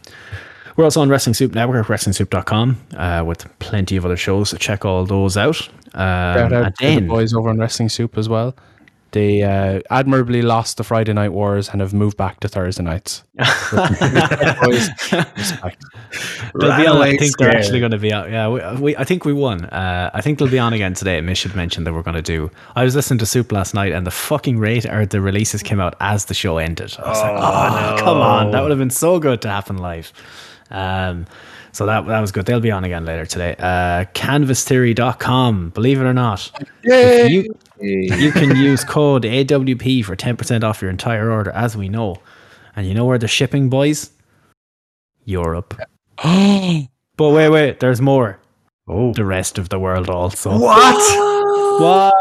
we're 0.76 0.84
also 0.84 1.00
on 1.00 1.08
Wrestling 1.08 1.34
Soup 1.34 1.54
Network, 1.54 1.86
WrestlingSoup.com, 1.86 2.80
uh, 2.96 3.24
with 3.24 3.58
plenty 3.60 3.96
of 3.96 4.04
other 4.04 4.16
shows. 4.16 4.50
So 4.50 4.56
check 4.56 4.84
all 4.84 5.04
those 5.04 5.36
out. 5.36 5.68
Um, 5.94 6.02
out 6.02 6.52
and 6.52 6.74
to 6.76 7.00
the 7.00 7.06
boys 7.06 7.32
over 7.32 7.48
on 7.48 7.58
Wrestling 7.58 7.88
Soup 7.88 8.18
as 8.18 8.28
well. 8.28 8.56
They 9.12 9.44
uh, 9.44 9.80
admirably 9.90 10.42
lost 10.42 10.76
the 10.76 10.82
Friday 10.82 11.12
Night 11.12 11.28
Wars 11.28 11.68
and 11.68 11.80
have 11.80 11.94
moved 11.94 12.16
back 12.16 12.40
to 12.40 12.48
Thursday 12.48 12.82
nights. 12.82 13.22
Boys, 14.60 14.88
respect. 15.36 15.84
they'll 16.54 16.76
be 16.76 16.86
on. 16.86 17.02
I 17.02 17.16
think 17.16 17.36
they're 17.38 17.50
actually 17.50 17.80
going 17.80 17.92
to 17.92 17.98
be 17.98 18.12
out. 18.12 18.30
Yeah, 18.30 18.48
we, 18.48 18.80
we, 18.80 18.96
I 18.96 19.04
think 19.04 19.24
we 19.24 19.32
won. 19.32 19.64
Uh, 19.66 20.10
I 20.12 20.20
think 20.20 20.38
they'll 20.38 20.48
be 20.48 20.58
on 20.58 20.72
again 20.72 20.94
today. 20.94 21.20
Mish 21.20 21.40
should 21.40 21.56
mention 21.56 21.84
that 21.84 21.92
we're 21.92 22.02
going 22.02 22.16
to 22.16 22.22
do. 22.22 22.50
I 22.76 22.84
was 22.84 22.94
listening 22.94 23.18
to 23.18 23.26
Soup 23.26 23.50
last 23.52 23.74
night, 23.74 23.92
and 23.92 24.06
the 24.06 24.10
fucking 24.10 24.58
rate 24.58 24.86
or 24.86 25.06
the 25.06 25.20
releases 25.20 25.62
came 25.62 25.80
out 25.80 25.94
as 26.00 26.26
the 26.26 26.34
show 26.34 26.58
ended. 26.58 26.96
I 26.98 27.08
was 27.08 27.20
like, 27.20 27.32
oh, 27.36 28.04
come 28.04 28.18
on, 28.18 28.50
that 28.52 28.60
would 28.62 28.70
have 28.70 28.78
been 28.78 28.90
so 28.90 29.18
good 29.18 29.42
to 29.42 29.48
happen 29.48 29.78
live. 29.78 30.12
Um, 30.70 31.26
so 31.72 31.86
that 31.86 32.06
that 32.06 32.20
was 32.20 32.30
good. 32.30 32.46
They'll 32.46 32.60
be 32.60 32.70
on 32.70 32.84
again 32.84 33.04
later 33.04 33.26
today. 33.26 33.56
Uh, 33.58 34.04
canvastheory.com. 34.14 35.70
Believe 35.70 36.00
it 36.00 36.04
or 36.04 36.14
not, 36.14 36.50
you 36.84 37.52
you 37.80 38.32
can 38.32 38.56
use 38.56 38.84
code 38.84 39.24
AWP 39.24 40.04
for 40.04 40.14
10% 40.14 40.62
off 40.62 40.80
your 40.80 40.90
entire 40.90 41.30
order, 41.30 41.50
as 41.50 41.76
we 41.76 41.88
know. 41.88 42.16
And 42.76 42.86
you 42.86 42.94
know 42.94 43.04
where 43.04 43.18
they're 43.18 43.28
shipping, 43.28 43.68
boys? 43.68 44.10
Europe. 45.24 45.80
But 46.22 47.30
wait, 47.30 47.48
wait, 47.50 47.80
there's 47.80 48.00
more. 48.00 48.38
Oh, 48.88 49.12
The 49.14 49.24
rest 49.24 49.58
of 49.58 49.68
the 49.68 49.78
world 49.78 50.10
also. 50.10 50.58
what? 50.58 51.80
What? 51.80 52.14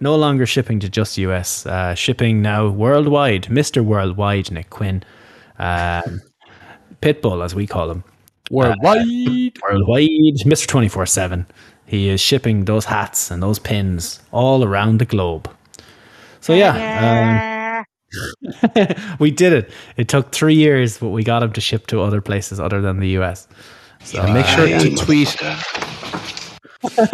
No 0.00 0.14
longer 0.16 0.46
shipping 0.46 0.80
to 0.80 0.88
just 0.88 1.18
US. 1.18 1.66
Uh, 1.66 1.94
shipping 1.94 2.40
now 2.40 2.68
worldwide. 2.68 3.44
Mr. 3.44 3.84
Worldwide, 3.84 4.50
Nick 4.50 4.70
Quinn. 4.70 5.02
Um, 5.58 6.22
Pitbull, 7.02 7.44
as 7.44 7.54
we 7.54 7.66
call 7.66 7.90
him, 7.90 8.04
Worldwide. 8.50 9.52
worldwide, 9.62 10.46
Mister 10.46 10.66
Twenty 10.66 10.88
Four 10.88 11.04
Seven. 11.06 11.46
He 11.84 12.08
is 12.08 12.20
shipping 12.20 12.64
those 12.64 12.84
hats 12.86 13.30
and 13.30 13.42
those 13.42 13.58
pins 13.58 14.20
all 14.30 14.64
around 14.64 14.98
the 14.98 15.04
globe. 15.04 15.50
So 16.40 16.54
yeah, 16.54 16.72
um, 16.74 17.57
we 19.18 19.30
did 19.30 19.52
it. 19.52 19.70
It 19.96 20.08
took 20.08 20.32
three 20.32 20.54
years, 20.54 20.98
but 20.98 21.08
we 21.08 21.22
got 21.24 21.42
him 21.42 21.52
to 21.52 21.60
ship 21.60 21.86
to 21.88 22.00
other 22.00 22.20
places 22.20 22.58
other 22.60 22.80
than 22.80 23.00
the 23.00 23.10
US. 23.20 23.46
So 24.04 24.22
And 24.22 24.34
make 24.34 24.46
sure 24.46 24.66
to 24.66 24.96
tweet. 24.96 25.36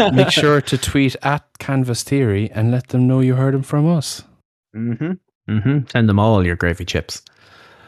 make 0.14 0.30
sure 0.30 0.60
to 0.60 0.78
tweet 0.78 1.16
at 1.22 1.42
Canvas 1.58 2.02
Theory 2.02 2.50
and 2.52 2.70
let 2.70 2.88
them 2.88 3.06
know 3.06 3.20
you 3.20 3.34
heard 3.34 3.54
them 3.54 3.62
from 3.62 3.88
us. 3.88 4.22
Mm-hmm. 4.76 5.12
Mm-hmm. 5.48 5.86
Send 5.90 6.08
them 6.08 6.18
all 6.18 6.44
your 6.44 6.56
gravy 6.56 6.84
chips. 6.84 7.22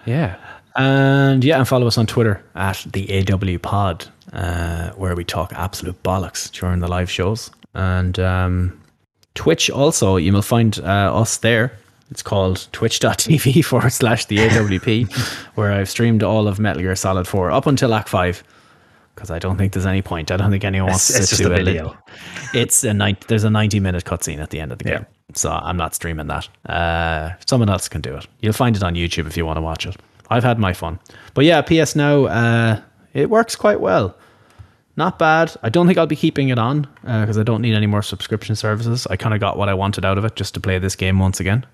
Yeah. 0.05 0.37
And 0.77 1.43
yeah, 1.43 1.59
and 1.59 1.66
follow 1.66 1.87
us 1.87 1.97
on 1.97 2.07
Twitter 2.07 2.43
at 2.55 2.85
the 2.93 3.27
AW 3.33 3.59
Pod, 3.59 4.07
uh, 4.33 4.91
where 4.91 5.15
we 5.15 5.24
talk 5.24 5.53
absolute 5.55 6.03
bollocks 6.03 6.51
during 6.53 6.81
the 6.81 6.89
live 6.89 7.11
shows. 7.11 7.51
And 7.74 8.19
um, 8.19 8.81
Twitch 9.35 9.70
also, 9.70 10.16
you 10.16 10.33
will 10.33 10.43
find 10.43 10.78
uh, 10.81 11.19
us 11.19 11.39
there. 11.39 11.73
It's 12.11 12.23
called 12.23 12.69
twitch.tv 12.73 13.65
forward 13.65 13.91
slash 13.93 14.27
the 14.27 14.39
AWP, 14.39 15.12
where 15.57 15.73
I've 15.73 15.89
streamed 15.91 16.23
all 16.23 16.47
of 16.49 16.59
Metal 16.59 16.83
Gear 16.83 16.95
Solid 16.97 17.27
4 17.27 17.51
up 17.51 17.66
until 17.66 17.95
Act 17.95 18.09
5. 18.09 18.43
Because 19.15 19.31
I 19.31 19.39
don't 19.39 19.57
think 19.57 19.73
there's 19.73 19.87
any 19.87 20.03
point. 20.03 20.31
I 20.31 20.37
don't 20.37 20.51
think 20.51 20.62
anyone 20.65 20.91
wants 20.91 21.09
It's, 21.11 21.19
it's 21.20 21.28
to 21.31 21.37
just 21.37 21.43
do 21.49 21.53
a 21.53 21.57
it. 21.57 21.65
video. 21.65 21.97
It's 22.53 22.85
a 22.85 22.93
nine, 22.93 23.16
there's 23.28 23.45
a 23.45 23.51
90 23.51 23.81
minute 23.81 24.05
cutscene 24.05 24.39
at 24.41 24.51
the 24.51 24.61
end 24.61 24.73
of 24.73 24.78
the 24.78 24.89
Yeah. 24.89 24.97
game. 24.99 25.07
So 25.35 25.51
I'm 25.51 25.77
not 25.78 25.95
streaming 25.95 26.27
that. 26.28 26.49
Uh, 26.69 27.31
someone 27.47 27.69
else 27.70 27.89
can 27.89 28.03
do 28.03 28.15
it. 28.15 28.27
You'll 28.41 28.53
find 28.53 28.77
it 28.77 28.83
on 28.83 28.95
YouTube 28.95 29.27
if 29.27 29.37
you 29.37 29.45
want 29.47 29.57
to 29.57 29.61
watch 29.62 29.87
it. 29.87 29.97
I've 30.28 30.45
had 30.45 30.59
my 30.59 30.73
fun. 30.74 30.99
But 31.35 31.45
yeah, 31.47 31.62
PS 31.62 31.97
Now, 31.97 32.27
uh, 32.27 32.81
it 33.15 33.31
works 33.31 33.57
quite 33.57 33.81
well. 33.81 34.16
Not 34.97 35.19
bad. 35.19 35.53
I 35.62 35.69
don't 35.70 35.87
think 35.87 35.99
I'll 35.99 36.07
be 36.07 36.16
keeping 36.16 36.49
it 36.51 36.59
on 36.59 36.87
because 37.03 37.37
I 37.39 37.43
don't 37.43 37.62
need 37.62 37.74
any 37.74 37.87
more 37.87 38.03
subscription 38.03 38.55
services. 38.55 39.07
I 39.11 39.16
kind 39.16 39.35
of 39.35 39.41
got 39.41 39.57
what 39.59 39.69
I 39.69 39.74
wanted 39.74 40.05
out 40.05 40.19
of 40.19 40.24
it 40.24 40.37
just 40.37 40.55
to 40.55 40.61
play 40.61 40.78
this 40.78 40.95
game 40.97 41.19
once 41.19 41.41
again. 41.41 41.66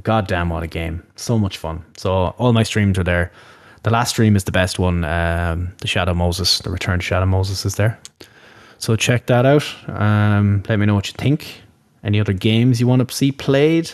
God 0.00 0.26
damn, 0.26 0.48
what 0.48 0.62
a 0.62 0.66
game. 0.66 1.02
So 1.16 1.38
much 1.38 1.58
fun. 1.58 1.84
So 1.96 2.12
all 2.38 2.52
my 2.52 2.62
streams 2.62 2.98
are 2.98 3.04
there. 3.04 3.30
The 3.82 3.90
last 3.90 4.10
stream 4.10 4.36
is 4.36 4.44
the 4.44 4.52
best 4.52 4.78
one. 4.78 5.04
Um, 5.04 5.72
the 5.78 5.88
Shadow 5.88 6.14
Moses, 6.14 6.58
the 6.60 6.70
Return 6.70 7.00
to 7.00 7.04
Shadow 7.04 7.26
Moses 7.26 7.66
is 7.66 7.74
there. 7.74 7.98
So 8.78 8.96
check 8.96 9.26
that 9.26 9.44
out. 9.44 9.64
Um, 9.88 10.62
let 10.68 10.78
me 10.78 10.86
know 10.86 10.94
what 10.94 11.08
you 11.08 11.14
think. 11.18 11.62
Any 12.04 12.20
other 12.20 12.32
games 12.32 12.80
you 12.80 12.86
want 12.86 13.06
to 13.06 13.14
see 13.14 13.32
played? 13.32 13.92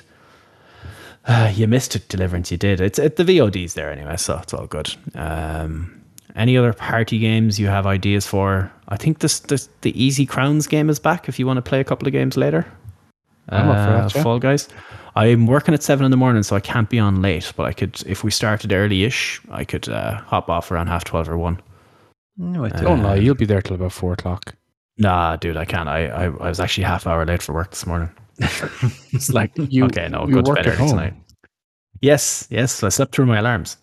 Uh, 1.26 1.52
you 1.54 1.66
missed 1.66 1.96
it, 1.96 2.08
Deliverance. 2.08 2.50
You 2.50 2.58
did. 2.58 2.80
It's 2.80 2.98
it, 2.98 3.16
the 3.16 3.24
VOD's 3.24 3.74
there 3.74 3.90
anyway, 3.90 4.16
so 4.16 4.38
it's 4.42 4.54
all 4.54 4.66
good. 4.66 4.94
Um, 5.14 5.94
any 6.36 6.56
other 6.56 6.72
party 6.72 7.18
games 7.18 7.58
you 7.58 7.66
have 7.66 7.86
ideas 7.86 8.26
for? 8.26 8.70
I 8.88 8.96
think 8.96 9.18
this, 9.18 9.40
this 9.40 9.68
the 9.80 10.00
Easy 10.00 10.24
Crowns 10.26 10.66
game 10.66 10.88
is 10.88 10.98
back. 11.00 11.28
If 11.28 11.38
you 11.38 11.46
want 11.46 11.56
to 11.56 11.62
play 11.62 11.80
a 11.80 11.84
couple 11.84 12.06
of 12.06 12.12
games 12.12 12.36
later, 12.36 12.64
I'm 13.48 13.68
up 13.68 13.76
for 13.76 13.92
Uh, 13.92 14.02
that, 14.02 14.14
yeah. 14.14 14.22
Fall 14.22 14.38
Guys. 14.38 14.68
I'm 15.18 15.46
working 15.46 15.74
at 15.74 15.82
seven 15.82 16.04
in 16.04 16.10
the 16.10 16.16
morning, 16.16 16.42
so 16.42 16.54
I 16.56 16.60
can't 16.60 16.88
be 16.88 16.98
on 16.98 17.20
late. 17.22 17.52
But 17.56 17.64
I 17.64 17.72
could, 17.72 18.02
if 18.06 18.22
we 18.24 18.30
started 18.30 18.72
early-ish, 18.72 19.40
I 19.50 19.64
could 19.64 19.88
uh, 19.88 20.18
hop 20.20 20.48
off 20.48 20.70
around 20.70 20.86
half 20.86 21.04
twelve 21.04 21.28
or 21.28 21.36
one. 21.36 21.60
No, 22.36 22.64
I 22.64 22.68
Don't 22.68 23.02
lie, 23.02 23.16
you'll 23.16 23.34
be 23.34 23.46
there 23.46 23.60
till 23.60 23.74
about 23.74 23.92
four 23.92 24.12
o'clock. 24.12 24.54
Nah, 24.96 25.36
dude, 25.36 25.56
I 25.56 25.64
can't. 25.64 25.88
I, 25.88 26.06
I, 26.06 26.24
I 26.24 26.48
was 26.48 26.60
actually 26.60 26.84
half 26.84 27.06
hour 27.06 27.24
late 27.26 27.42
for 27.42 27.52
work 27.52 27.70
this 27.70 27.84
morning. 27.86 28.10
it's 28.38 29.30
like 29.30 29.50
You- 29.56 29.86
okay, 29.86 30.08
no, 30.08 30.26
you 30.28 30.34
go 30.34 30.42
to 30.42 30.54
bed 30.54 30.66
early 30.68 30.76
home. 30.76 30.88
tonight. 30.90 31.14
Yes, 32.00 32.46
yes, 32.50 32.82
I 32.84 32.88
slept 32.90 33.12
through 33.12 33.26
my 33.26 33.38
alarms. 33.38 33.76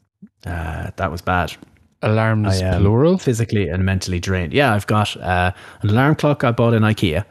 Uh, 0.46 0.92
that 0.96 1.12
was 1.12 1.22
bad. 1.22 1.54
Alarms 2.02 2.62
I 2.62 2.66
am 2.66 2.82
plural. 2.82 3.18
physically 3.18 3.68
and 3.68 3.84
mentally 3.84 4.20
drained. 4.20 4.54
Yeah, 4.54 4.74
I've 4.74 4.88
got 4.88 5.18
uh, 5.18 5.52
an 5.82 5.90
alarm 5.90 6.16
clock 6.16 6.44
I 6.46 6.52
bought 6.52 6.74
in 6.74 6.84
IKEA 6.84 7.26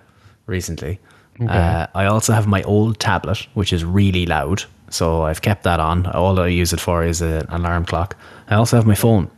recently. 0.47 0.99
Uh, 1.41 1.87
I 1.95 2.07
also 2.07 2.33
have 2.33 2.47
my 2.47 2.63
old 2.63 2.99
tablet, 3.01 3.47
which 3.55 3.73
is 3.73 3.85
really 3.85 4.27
loud. 4.27 4.65
So 4.91 5.23
I've 5.23 5.43
kept 5.43 5.65
that 5.65 5.81
on. 5.81 6.07
All 6.07 6.39
I 6.39 6.47
use 6.49 6.73
it 6.73 6.81
for 6.81 7.05
is 7.05 7.21
an 7.21 7.47
alarm 7.49 7.85
clock. 7.85 8.17
I 8.49 8.55
also 8.55 8.77
have 8.77 8.87
my 8.87 8.95
phone. 8.95 9.31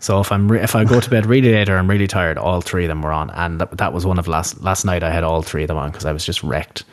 So 0.00 0.20
if 0.20 0.30
I'm 0.32 0.50
re- 0.50 0.60
if 0.60 0.74
I 0.74 0.84
go 0.84 1.00
to 1.00 1.10
bed 1.10 1.26
really 1.26 1.52
late 1.52 1.68
or 1.68 1.76
I'm 1.76 1.88
really 1.90 2.06
tired, 2.06 2.38
all 2.38 2.60
three 2.60 2.84
of 2.84 2.88
them 2.88 3.02
were 3.02 3.12
on, 3.12 3.30
and 3.30 3.60
that, 3.60 3.76
that 3.78 3.92
was 3.92 4.06
one 4.06 4.18
of 4.18 4.28
last 4.28 4.60
last 4.62 4.84
night. 4.84 5.02
I 5.02 5.10
had 5.10 5.24
all 5.24 5.42
three 5.42 5.62
of 5.64 5.68
them 5.68 5.76
on 5.76 5.90
because 5.90 6.04
I 6.04 6.12
was 6.12 6.24
just 6.24 6.42
wrecked. 6.42 6.84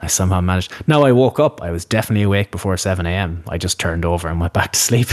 I 0.00 0.06
somehow 0.06 0.40
managed. 0.40 0.72
No, 0.86 1.04
I 1.04 1.10
woke 1.10 1.40
up. 1.40 1.60
I 1.62 1.72
was 1.72 1.84
definitely 1.84 2.22
awake 2.22 2.52
before 2.52 2.76
seven 2.76 3.06
a.m. 3.06 3.42
I 3.48 3.58
just 3.58 3.80
turned 3.80 4.04
over 4.04 4.28
and 4.28 4.40
went 4.40 4.52
back 4.52 4.72
to 4.72 4.78
sleep. 4.78 5.08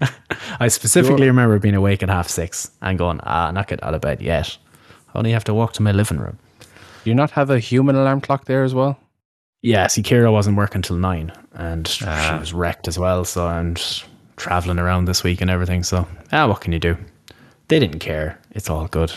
I 0.60 0.68
specifically 0.68 1.26
remember 1.26 1.58
being 1.58 1.74
awake 1.74 2.02
at 2.02 2.08
half 2.08 2.28
six 2.28 2.70
and 2.82 2.98
going, 2.98 3.20
ah, 3.22 3.50
not 3.52 3.68
get 3.68 3.82
out 3.82 3.94
of 3.94 4.00
bed 4.00 4.20
yet. 4.20 4.56
I 5.14 5.18
only 5.18 5.32
have 5.32 5.44
to 5.44 5.54
walk 5.54 5.72
to 5.74 5.82
my 5.82 5.92
living 5.92 6.18
room. 6.18 6.38
Do 7.04 7.10
you 7.10 7.14
not 7.14 7.30
have 7.32 7.50
a 7.50 7.58
human 7.58 7.96
alarm 7.96 8.20
clock 8.20 8.44
there 8.46 8.64
as 8.64 8.74
well? 8.74 8.98
Yeah, 9.62 9.86
see, 9.88 10.02
Kira 10.02 10.32
wasn't 10.32 10.56
working 10.56 10.82
till 10.82 10.96
nine, 10.96 11.32
and 11.54 11.86
Ah. 12.06 12.32
she 12.34 12.38
was 12.40 12.52
wrecked 12.52 12.86
as 12.88 12.98
well. 12.98 13.24
So 13.24 13.46
I'm 13.46 13.74
traveling 14.36 14.78
around 14.78 15.06
this 15.06 15.24
week 15.24 15.40
and 15.40 15.50
everything. 15.50 15.82
So 15.82 16.06
ah, 16.32 16.46
what 16.46 16.60
can 16.60 16.72
you 16.72 16.78
do? 16.78 16.96
They 17.68 17.78
didn't 17.80 17.98
care. 18.00 18.38
It's 18.52 18.70
all 18.70 18.86
good. 18.88 19.12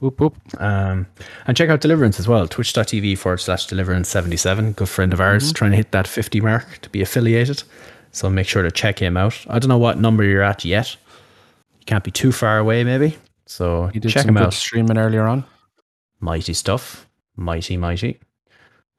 Whoop 0.00 0.20
whoop. 0.20 0.34
Um, 0.58 1.06
and 1.46 1.56
check 1.56 1.70
out 1.70 1.80
Deliverance 1.80 2.18
as 2.18 2.26
well. 2.26 2.48
Twitch.tv 2.48 3.16
forward 3.16 3.38
slash 3.38 3.68
Deliverance77. 3.68 4.74
Good 4.74 4.88
friend 4.88 5.12
of 5.12 5.20
ours, 5.20 5.52
trying 5.52 5.70
to 5.70 5.76
hit 5.76 5.92
that 5.92 6.08
50 6.08 6.40
mark 6.40 6.78
to 6.82 6.90
be 6.90 7.00
affiliated. 7.02 7.62
So 8.10 8.28
make 8.28 8.48
sure 8.48 8.62
to 8.64 8.70
check 8.72 8.98
him 8.98 9.16
out. 9.16 9.38
I 9.48 9.60
don't 9.60 9.68
know 9.68 9.78
what 9.78 9.98
number 10.00 10.24
you're 10.24 10.42
at 10.42 10.64
yet. 10.64 10.96
You 11.78 11.84
can't 11.86 12.02
be 12.04 12.10
too 12.10 12.32
far 12.32 12.58
away, 12.58 12.82
maybe. 12.82 13.16
So 13.46 13.90
You 13.94 14.00
did 14.00 14.10
check 14.10 14.22
some 14.22 14.30
him 14.30 14.34
good 14.34 14.46
out. 14.48 14.54
streaming 14.54 14.98
earlier 14.98 15.22
on. 15.26 15.44
Mighty 16.22 16.54
stuff. 16.54 17.08
Mighty, 17.34 17.76
mighty. 17.76 18.20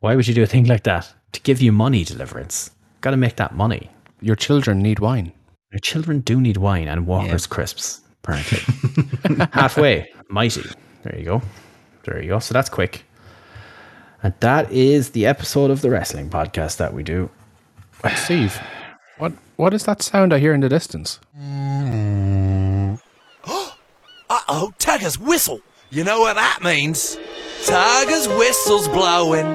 Why 0.02 0.18
would 0.18 0.28
you 0.28 0.34
do 0.34 0.44
a 0.44 0.46
thing 0.46 0.66
like 0.66 0.84
that? 0.84 1.14
To 1.32 1.40
give 1.42 1.62
you 1.62 1.72
money, 1.72 2.04
Deliverance. 2.04 2.72
Got 3.00 3.12
to 3.12 3.18
make 3.18 3.38
that 3.38 3.56
money. 3.56 3.90
Your 4.20 4.36
children 4.36 4.80
need 4.82 5.00
wine. 5.00 5.32
Your 5.72 5.80
children 5.80 6.20
do 6.20 6.42
need 6.42 6.58
wine 6.58 6.90
and 6.90 7.08
Walker's 7.08 7.48
crisps, 7.48 8.02
apparently. 8.24 8.60
Halfway. 9.54 10.12
Mighty. 10.28 10.64
There 11.04 11.18
you 11.18 11.24
go. 11.24 11.42
There 12.04 12.22
you 12.22 12.28
go. 12.28 12.40
So 12.40 12.54
that's 12.54 12.70
quick. 12.70 13.06
And 14.22 14.34
that 14.42 14.70
is 14.70 15.12
the 15.12 15.26
episode 15.26 15.72
of 15.72 15.82
the 15.82 15.90
wrestling 15.90 16.30
podcast 16.30 16.76
that 16.78 16.94
we 16.94 17.04
do. 17.04 17.30
Steve, 18.18 18.60
what 19.18 19.32
what 19.56 19.74
is 19.74 19.86
that 19.86 20.02
sound 20.02 20.34
I 20.34 20.40
hear 20.40 20.54
in 20.54 20.60
the 20.60 20.68
distance? 20.68 21.22
Uh-oh, 24.30 24.74
Tiger's 24.78 25.18
whistle. 25.18 25.62
You 25.94 26.04
know 26.04 26.22
what 26.22 26.38
that 26.38 26.64
means? 26.64 27.20
Tiger's 27.68 28.28
whistle's 28.28 28.88
blowing, 28.88 29.46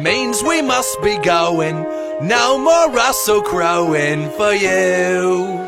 means 0.00 0.44
we 0.44 0.62
must 0.62 1.02
be 1.02 1.18
going. 1.18 1.82
No 2.22 2.56
more 2.56 2.92
Russell 2.92 3.42
crowing 3.42 4.30
for 4.38 4.52
you. 4.52 5.58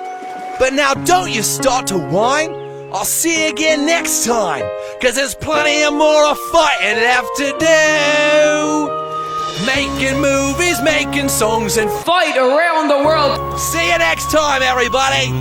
But 0.60 0.74
now 0.74 0.94
don't 0.94 1.32
you 1.32 1.42
start 1.42 1.88
to 1.88 1.98
whine. 1.98 2.52
I'll 2.92 3.04
see 3.04 3.42
you 3.44 3.50
again 3.50 3.86
next 3.86 4.24
time, 4.24 4.62
cause 5.02 5.16
there's 5.16 5.34
plenty 5.34 5.82
of 5.82 5.94
more 5.94 6.24
of 6.26 6.38
fighting 6.52 7.02
left 7.02 7.36
to 7.38 7.50
do. 7.58 8.88
Making 9.66 10.20
movies, 10.20 10.80
making 10.82 11.28
songs, 11.28 11.76
and 11.76 11.90
Fight 11.90 12.36
around 12.36 12.86
the 12.86 12.98
world. 12.98 13.58
see 13.58 13.90
you 13.90 13.98
next 13.98 14.30
time, 14.30 14.62
everybody. 14.62 15.32